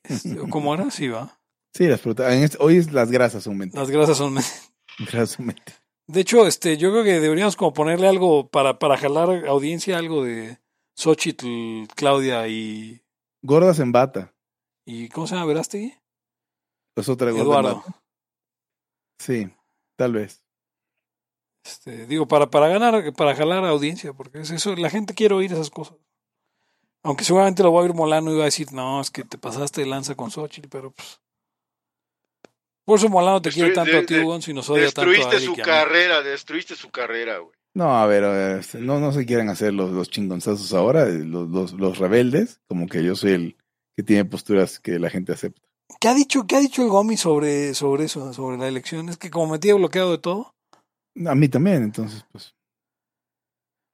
Este, 0.02 0.36
¿Cómo 0.50 0.74
era? 0.74 0.90
Sí, 0.90 1.08
va. 1.08 1.40
Sí, 1.74 1.86
las 1.86 2.02
prote- 2.04 2.30
en 2.30 2.42
este- 2.42 2.58
hoy 2.60 2.76
es 2.76 2.92
las 2.92 3.10
grasas 3.10 3.42
son 3.44 3.56
mentiras. 3.56 3.88
Las 3.88 3.96
grasas 3.96 4.18
son 4.18 4.34
mentira. 4.34 4.56
Grasas 4.98 5.30
son 5.30 5.46
mentiras. 5.46 5.82
De 6.08 6.20
hecho, 6.20 6.46
este, 6.46 6.78
yo 6.78 6.90
creo 6.90 7.04
que 7.04 7.20
deberíamos 7.20 7.54
como 7.54 7.74
ponerle 7.74 8.08
algo 8.08 8.48
para, 8.48 8.78
para 8.78 8.96
jalar 8.96 9.46
audiencia, 9.46 9.98
algo 9.98 10.24
de 10.24 10.58
Xochitl, 10.96 11.86
Claudia 11.94 12.48
y, 12.48 13.02
Gordas 13.42 13.78
en 13.78 13.92
bata. 13.92 14.34
y 14.86 15.10
¿cómo 15.10 15.26
se 15.26 15.34
llama 15.34 15.46
Verástegui? 15.46 15.94
Es 16.96 17.08
otra 17.10 17.30
gorda 17.30 17.42
en 17.42 17.46
Eduardo. 17.46 17.76
bata. 17.76 18.02
Sí, 19.18 19.50
tal 19.96 20.14
vez. 20.14 20.42
Este, 21.62 22.06
digo, 22.06 22.26
para, 22.26 22.48
para 22.48 22.68
ganar, 22.68 23.12
para 23.12 23.36
jalar 23.36 23.64
audiencia, 23.66 24.14
porque 24.14 24.40
es 24.40 24.50
eso, 24.50 24.74
la 24.76 24.88
gente 24.88 25.12
quiere 25.14 25.34
oír 25.34 25.52
esas 25.52 25.68
cosas. 25.68 25.98
Aunque 27.02 27.24
seguramente 27.24 27.62
lo 27.62 27.72
va 27.72 27.80
a 27.80 27.82
oír 27.84 27.92
Molano 27.92 28.32
y 28.32 28.36
va 28.36 28.42
a 28.42 28.46
decir, 28.46 28.72
no, 28.72 29.02
es 29.02 29.10
que 29.10 29.24
te 29.24 29.36
pasaste 29.36 29.82
de 29.82 29.86
lanza 29.86 30.14
con 30.14 30.30
Xochitl, 30.30 30.68
pero 30.70 30.90
pues. 30.90 31.20
Por 32.88 32.98
eso 32.98 33.10
Molano 33.10 33.42
te 33.42 33.50
quiere 33.50 33.74
tanto 33.74 33.98
a 33.98 34.02
ti, 34.02 34.18
Gonzo, 34.18 34.50
y 34.50 34.54
nos 34.54 34.70
odia 34.70 34.90
tanto 34.90 35.10
a 35.10 35.12
Destruiste 35.12 35.40
su 35.40 35.56
carrera, 35.56 36.22
destruiste 36.22 36.74
su 36.74 36.88
carrera, 36.88 37.36
güey. 37.36 37.52
No, 37.74 37.98
a 37.98 38.06
ver, 38.06 38.24
a 38.24 38.30
ver, 38.30 38.60
este, 38.60 38.78
no, 38.78 38.98
no 38.98 39.12
se 39.12 39.26
quieren 39.26 39.50
hacer 39.50 39.74
los, 39.74 39.90
los 39.90 40.08
chingonzazos 40.08 40.72
ahora, 40.72 41.06
eh, 41.06 41.22
los, 41.22 41.50
los, 41.50 41.74
los 41.74 41.98
rebeldes, 41.98 42.62
como 42.66 42.86
que 42.86 43.04
yo 43.04 43.14
soy 43.14 43.32
el 43.32 43.56
que 43.94 44.02
tiene 44.02 44.24
posturas 44.24 44.80
que 44.80 44.98
la 44.98 45.10
gente 45.10 45.34
acepta. 45.34 45.60
¿Qué 46.00 46.08
ha 46.08 46.14
dicho, 46.14 46.46
qué 46.46 46.56
ha 46.56 46.60
dicho 46.60 46.80
el 46.82 46.88
Gomi 46.88 47.18
sobre, 47.18 47.74
sobre 47.74 48.04
eso, 48.04 48.32
sobre 48.32 48.56
la 48.56 48.68
elección? 48.68 49.10
Es 49.10 49.18
que 49.18 49.28
como 49.28 49.52
me 49.52 49.58
tiene 49.58 49.76
bloqueado 49.76 50.12
de 50.12 50.18
todo. 50.18 50.54
A 51.26 51.34
mí 51.34 51.46
también, 51.50 51.82
entonces, 51.82 52.24
pues. 52.32 52.54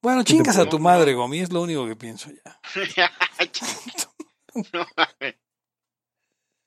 Bueno, 0.02 0.22
chingas 0.22 0.58
a 0.58 0.68
tu 0.68 0.78
madre, 0.78 1.14
Gomi, 1.14 1.40
es 1.40 1.52
lo 1.52 1.62
único 1.62 1.84
que 1.88 1.96
pienso 1.96 2.30
ya. 2.30 2.60
no 4.72 4.86
mames. 4.96 5.34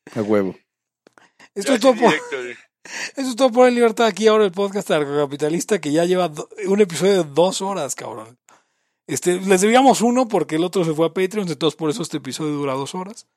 A 0.15 0.21
huevo. 0.21 0.57
Esto 1.61 1.73
es 1.73 1.79
todo 1.81 1.95
por, 1.95 2.13
eso 2.13 3.29
es 3.29 3.35
todo 3.35 3.51
por 3.51 3.67
el 3.67 3.75
libertad 3.75 4.05
aquí 4.07 4.27
ahora 4.27 4.45
el 4.45 4.51
podcast 4.51 4.87
capitalista 4.89 5.79
que 5.81 5.91
ya 5.91 6.05
lleva 6.05 6.29
do- 6.29 6.47
un 6.67 6.79
episodio 6.81 7.23
de 7.23 7.29
dos 7.33 7.61
horas, 7.61 7.95
cabrón. 7.95 8.37
Este, 9.07 9.39
les 9.41 9.61
debíamos 9.61 10.01
uno 10.01 10.27
porque 10.27 10.55
el 10.57 10.63
otro 10.63 10.83
se 10.85 10.93
fue 10.93 11.07
a 11.07 11.13
Patreon, 11.13 11.47
entonces 11.47 11.77
por 11.77 11.89
eso 11.89 12.01
este 12.03 12.17
episodio 12.17 12.51
dura 12.53 12.73
dos 12.73 12.93
horas. 12.93 13.27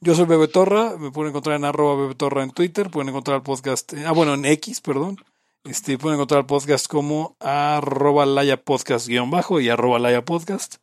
Yo 0.00 0.14
soy 0.14 0.24
Bebe 0.24 0.48
Torra, 0.48 0.96
me 0.98 1.10
pueden 1.12 1.30
encontrar 1.30 1.56
en 1.56 1.64
arroba 1.64 2.00
Bebe 2.02 2.14
Torra 2.14 2.42
en 2.42 2.50
Twitter, 2.50 2.90
pueden 2.90 3.10
encontrar 3.10 3.36
el 3.36 3.42
podcast, 3.42 3.92
eh, 3.92 4.04
ah 4.06 4.12
bueno, 4.12 4.34
en 4.34 4.44
X, 4.46 4.80
perdón. 4.80 5.16
Este, 5.64 5.98
pueden 5.98 6.16
encontrar 6.16 6.40
el 6.40 6.46
podcast 6.46 6.86
como 6.88 7.36
arroba 7.38 8.24
laya 8.26 8.56
podcast 8.62 9.06
guion 9.06 9.30
bajo 9.30 9.60
y 9.60 9.68
arroba 9.68 9.98
laya 9.98 10.24
podcast 10.24 10.76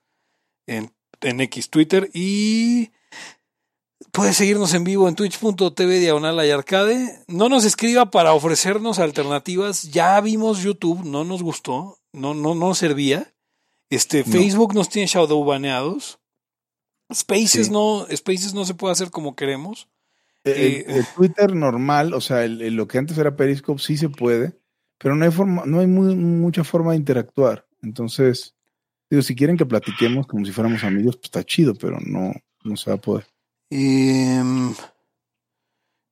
en, 0.67 0.93
en 1.21 1.41
X 1.41 1.69
Twitter 1.71 2.09
y 2.13 2.91
puedes 4.11 4.37
seguirnos 4.37 4.73
en 4.73 4.83
vivo 4.83 5.07
en 5.07 5.15
twitch.tv 5.15 5.99
diagonal 5.99 6.39
arcade. 6.39 7.23
No 7.27 7.49
nos 7.49 7.65
escriba 7.65 8.11
para 8.11 8.33
ofrecernos 8.33 8.99
alternativas. 8.99 9.83
Ya 9.91 10.19
vimos 10.21 10.63
YouTube, 10.63 11.03
no 11.05 11.23
nos 11.23 11.41
gustó, 11.43 11.97
no, 12.13 12.33
no, 12.33 12.55
no 12.55 12.73
servía. 12.75 13.33
Este, 13.89 14.23
No. 14.25 14.31
Facebook 14.31 14.73
nos 14.75 14.89
tiene 14.89 15.07
shadow 15.07 15.43
baneados. 15.43 16.19
Spaces 17.13 17.67
Sí. 17.67 17.71
no, 17.71 18.05
Spaces 18.13 18.53
no 18.53 18.65
se 18.65 18.73
puede 18.73 18.91
hacer 18.91 19.09
como 19.11 19.35
queremos. 19.35 19.87
El, 20.43 20.53
Eh, 20.53 20.85
el 20.87 21.05
Twitter 21.15 21.55
normal, 21.55 22.13
o 22.13 22.21
sea, 22.21 22.43
el- 22.43 22.61
el- 22.61 22.75
lo 22.75 22.87
que 22.87 22.97
antes 22.97 23.17
era 23.17 23.35
Periscope 23.35 23.81
sí 23.81 23.97
se 23.97 24.09
puede, 24.09 24.53
pero 24.97 25.15
no 25.15 25.23
hay 25.25 25.31
forma, 25.31 25.63
no 25.65 25.79
hay 25.79 25.87
muy- 25.87 26.15
mucha 26.15 26.63
forma 26.63 26.91
de 26.91 26.97
interactuar. 26.97 27.65
Entonces, 27.81 28.55
digo, 29.09 29.21
si 29.21 29.35
quieren 29.35 29.57
que 29.57 29.65
platiquemos 29.65 30.27
como 30.27 30.45
si 30.45 30.51
fuéramos 30.51 30.83
amigos, 30.83 31.15
pues 31.15 31.25
está 31.25 31.43
chido, 31.45 31.73
pero 31.75 31.97
no, 32.01 32.33
no 32.63 32.75
se 32.77 32.89
va 32.89 32.95
a 32.97 33.01
poder. 33.01 33.25
Em, 33.69 34.73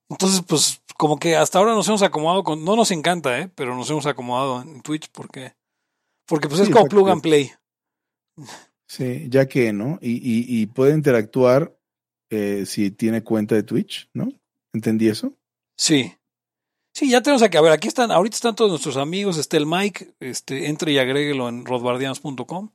entonces, 0.10 0.42
pues, 0.48 0.82
como 0.98 1.18
que 1.18 1.36
hasta 1.36 1.60
ahora 1.60 1.74
nos 1.74 1.88
hemos 1.88 2.04
acomodado 2.04 2.44
con. 2.44 2.64
No 2.64 2.76
nos 2.76 2.92
encanta, 2.92 3.40
¿eh? 3.40 3.50
Pero 3.56 3.76
nos 3.76 3.90
hemos 3.90 4.06
acomodado 4.06 4.62
en 4.62 4.82
Twitch 4.82 5.10
porque. 5.12 5.54
Porque 6.26 6.48
pues 6.48 6.62
es 6.62 6.70
como 6.70 6.88
plug 6.88 7.10
and 7.10 7.22
play. 7.22 7.52
Sí, 8.88 9.28
ya 9.30 9.48
que, 9.48 9.74
¿no? 9.74 10.00
Y, 10.02 10.14
y, 10.14 10.62
y 10.62 10.66
puede 10.68 10.94
interactuar 10.94 11.76
eh, 12.30 12.66
si 12.66 12.92
tiene 12.92 13.24
cuenta 13.24 13.56
de 13.56 13.64
Twitch, 13.64 14.10
¿no? 14.14 14.32
¿Entendí 14.74 15.08
eso? 15.08 15.34
Sí. 15.78 16.14
Sí, 16.94 17.10
ya 17.10 17.22
tenemos 17.22 17.42
aquí. 17.44 17.58
A 17.58 17.62
ver, 17.62 17.72
aquí 17.72 17.88
están. 17.88 18.12
Ahorita 18.12 18.36
están 18.36 18.56
todos 18.56 18.72
nuestros 18.72 18.98
amigos. 18.98 19.38
Está 19.38 19.58
el 19.58 19.66
Mike. 19.66 20.16
Este, 20.20 20.68
entre 20.68 20.94
y 20.94 20.98
agréguelo 20.98 21.50
en 21.50 21.66
rodbardianos.com. 21.66 22.72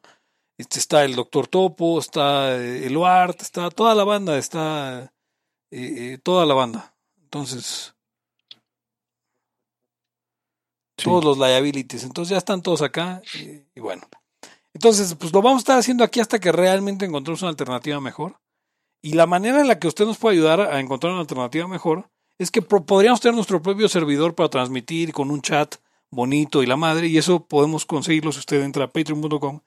Este, 0.61 0.78
está 0.78 1.05
el 1.07 1.15
Doctor 1.16 1.49
Topo. 1.49 1.99
Está 1.99 2.55
eh, 2.55 2.87
el. 2.87 2.99
Está 3.39 3.70
toda 3.70 3.95
la 3.95 4.05
banda. 4.05 4.37
Está. 4.37 5.12
eh, 5.70 6.12
eh, 6.12 6.19
toda 6.23 6.45
la 6.45 6.53
banda. 6.55 6.95
Entonces. 7.23 7.95
Sí. 10.99 11.05
todos 11.05 11.24
los 11.24 11.39
liabilities. 11.39 12.05
Entonces 12.05 12.32
ya 12.32 12.37
están 12.37 12.61
todos 12.61 12.82
acá 12.82 13.23
y, 13.35 13.62
y 13.74 13.81
bueno. 13.81 14.03
Entonces, 14.74 15.15
pues 15.15 15.32
lo 15.32 15.41
vamos 15.41 15.61
a 15.61 15.62
estar 15.62 15.78
haciendo 15.78 16.05
aquí 16.05 16.20
hasta 16.20 16.39
que 16.39 16.53
realmente 16.53 17.07
encontremos 17.07 17.41
una 17.41 17.51
alternativa 17.51 17.99
mejor. 18.01 18.39
Y 19.03 19.15
la 19.15 19.27
manera 19.27 19.62
en 19.62 19.66
la 19.66 19.78
que 19.78 19.89
usted 19.89 20.05
nos 20.05 20.19
puede 20.19 20.37
ayudar 20.37 20.61
a 20.61 20.78
encontrar 20.78 21.12
una 21.12 21.23
alternativa 21.23 21.66
mejor 21.66 22.11
es 22.39 22.51
que 22.51 22.61
podríamos 22.61 23.20
tener 23.23 23.35
nuestro 23.35 23.62
propio 23.62 23.89
servidor 23.89 24.35
para 24.35 24.51
transmitir 24.51 25.12
con 25.12 25.31
un 25.31 25.41
chat 25.41 25.77
bonito 26.11 26.62
y 26.62 26.66
la 26.66 26.77
madre, 26.77 27.07
y 27.07 27.19
eso 27.19 27.47
podemos 27.47 27.87
conseguirlo 27.87 28.32
si 28.32 28.41
usted 28.41 28.62
entra 28.62 28.85
a 28.85 28.93
patreon.com, 28.93 29.61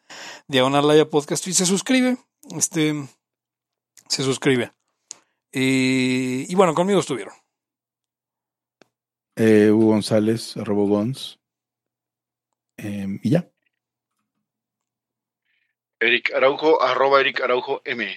diagonal 0.47 0.87
Laya 0.87 1.09
podcast 1.09 1.47
y 1.47 1.53
se 1.53 1.65
suscribe. 1.65 2.17
Este 2.55 2.93
se 4.07 4.23
suscribe. 4.23 4.71
Eh, 5.51 6.45
y 6.47 6.55
bueno, 6.55 6.73
conmigo 6.73 6.99
estuvieron. 6.99 7.33
Eh, 9.35 9.71
Hugo 9.71 9.87
González, 9.87 10.57
arroba 10.57 10.87
Gons. 10.87 11.39
Em, 12.77 13.19
y 13.23 13.31
ya. 13.31 13.49
Eric 15.99 16.33
Araujo, 16.35 16.81
arroba 16.81 17.21
Eric 17.21 17.41
Araujo 17.41 17.81
M. 17.85 18.15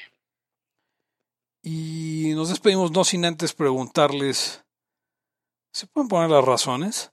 Y 1.62 2.32
nos 2.34 2.48
despedimos 2.48 2.90
no 2.90 3.04
sin 3.04 3.24
antes 3.24 3.52
preguntarles, 3.54 4.64
¿se 5.72 5.86
pueden 5.86 6.08
poner 6.08 6.30
las 6.30 6.44
razones? 6.44 7.12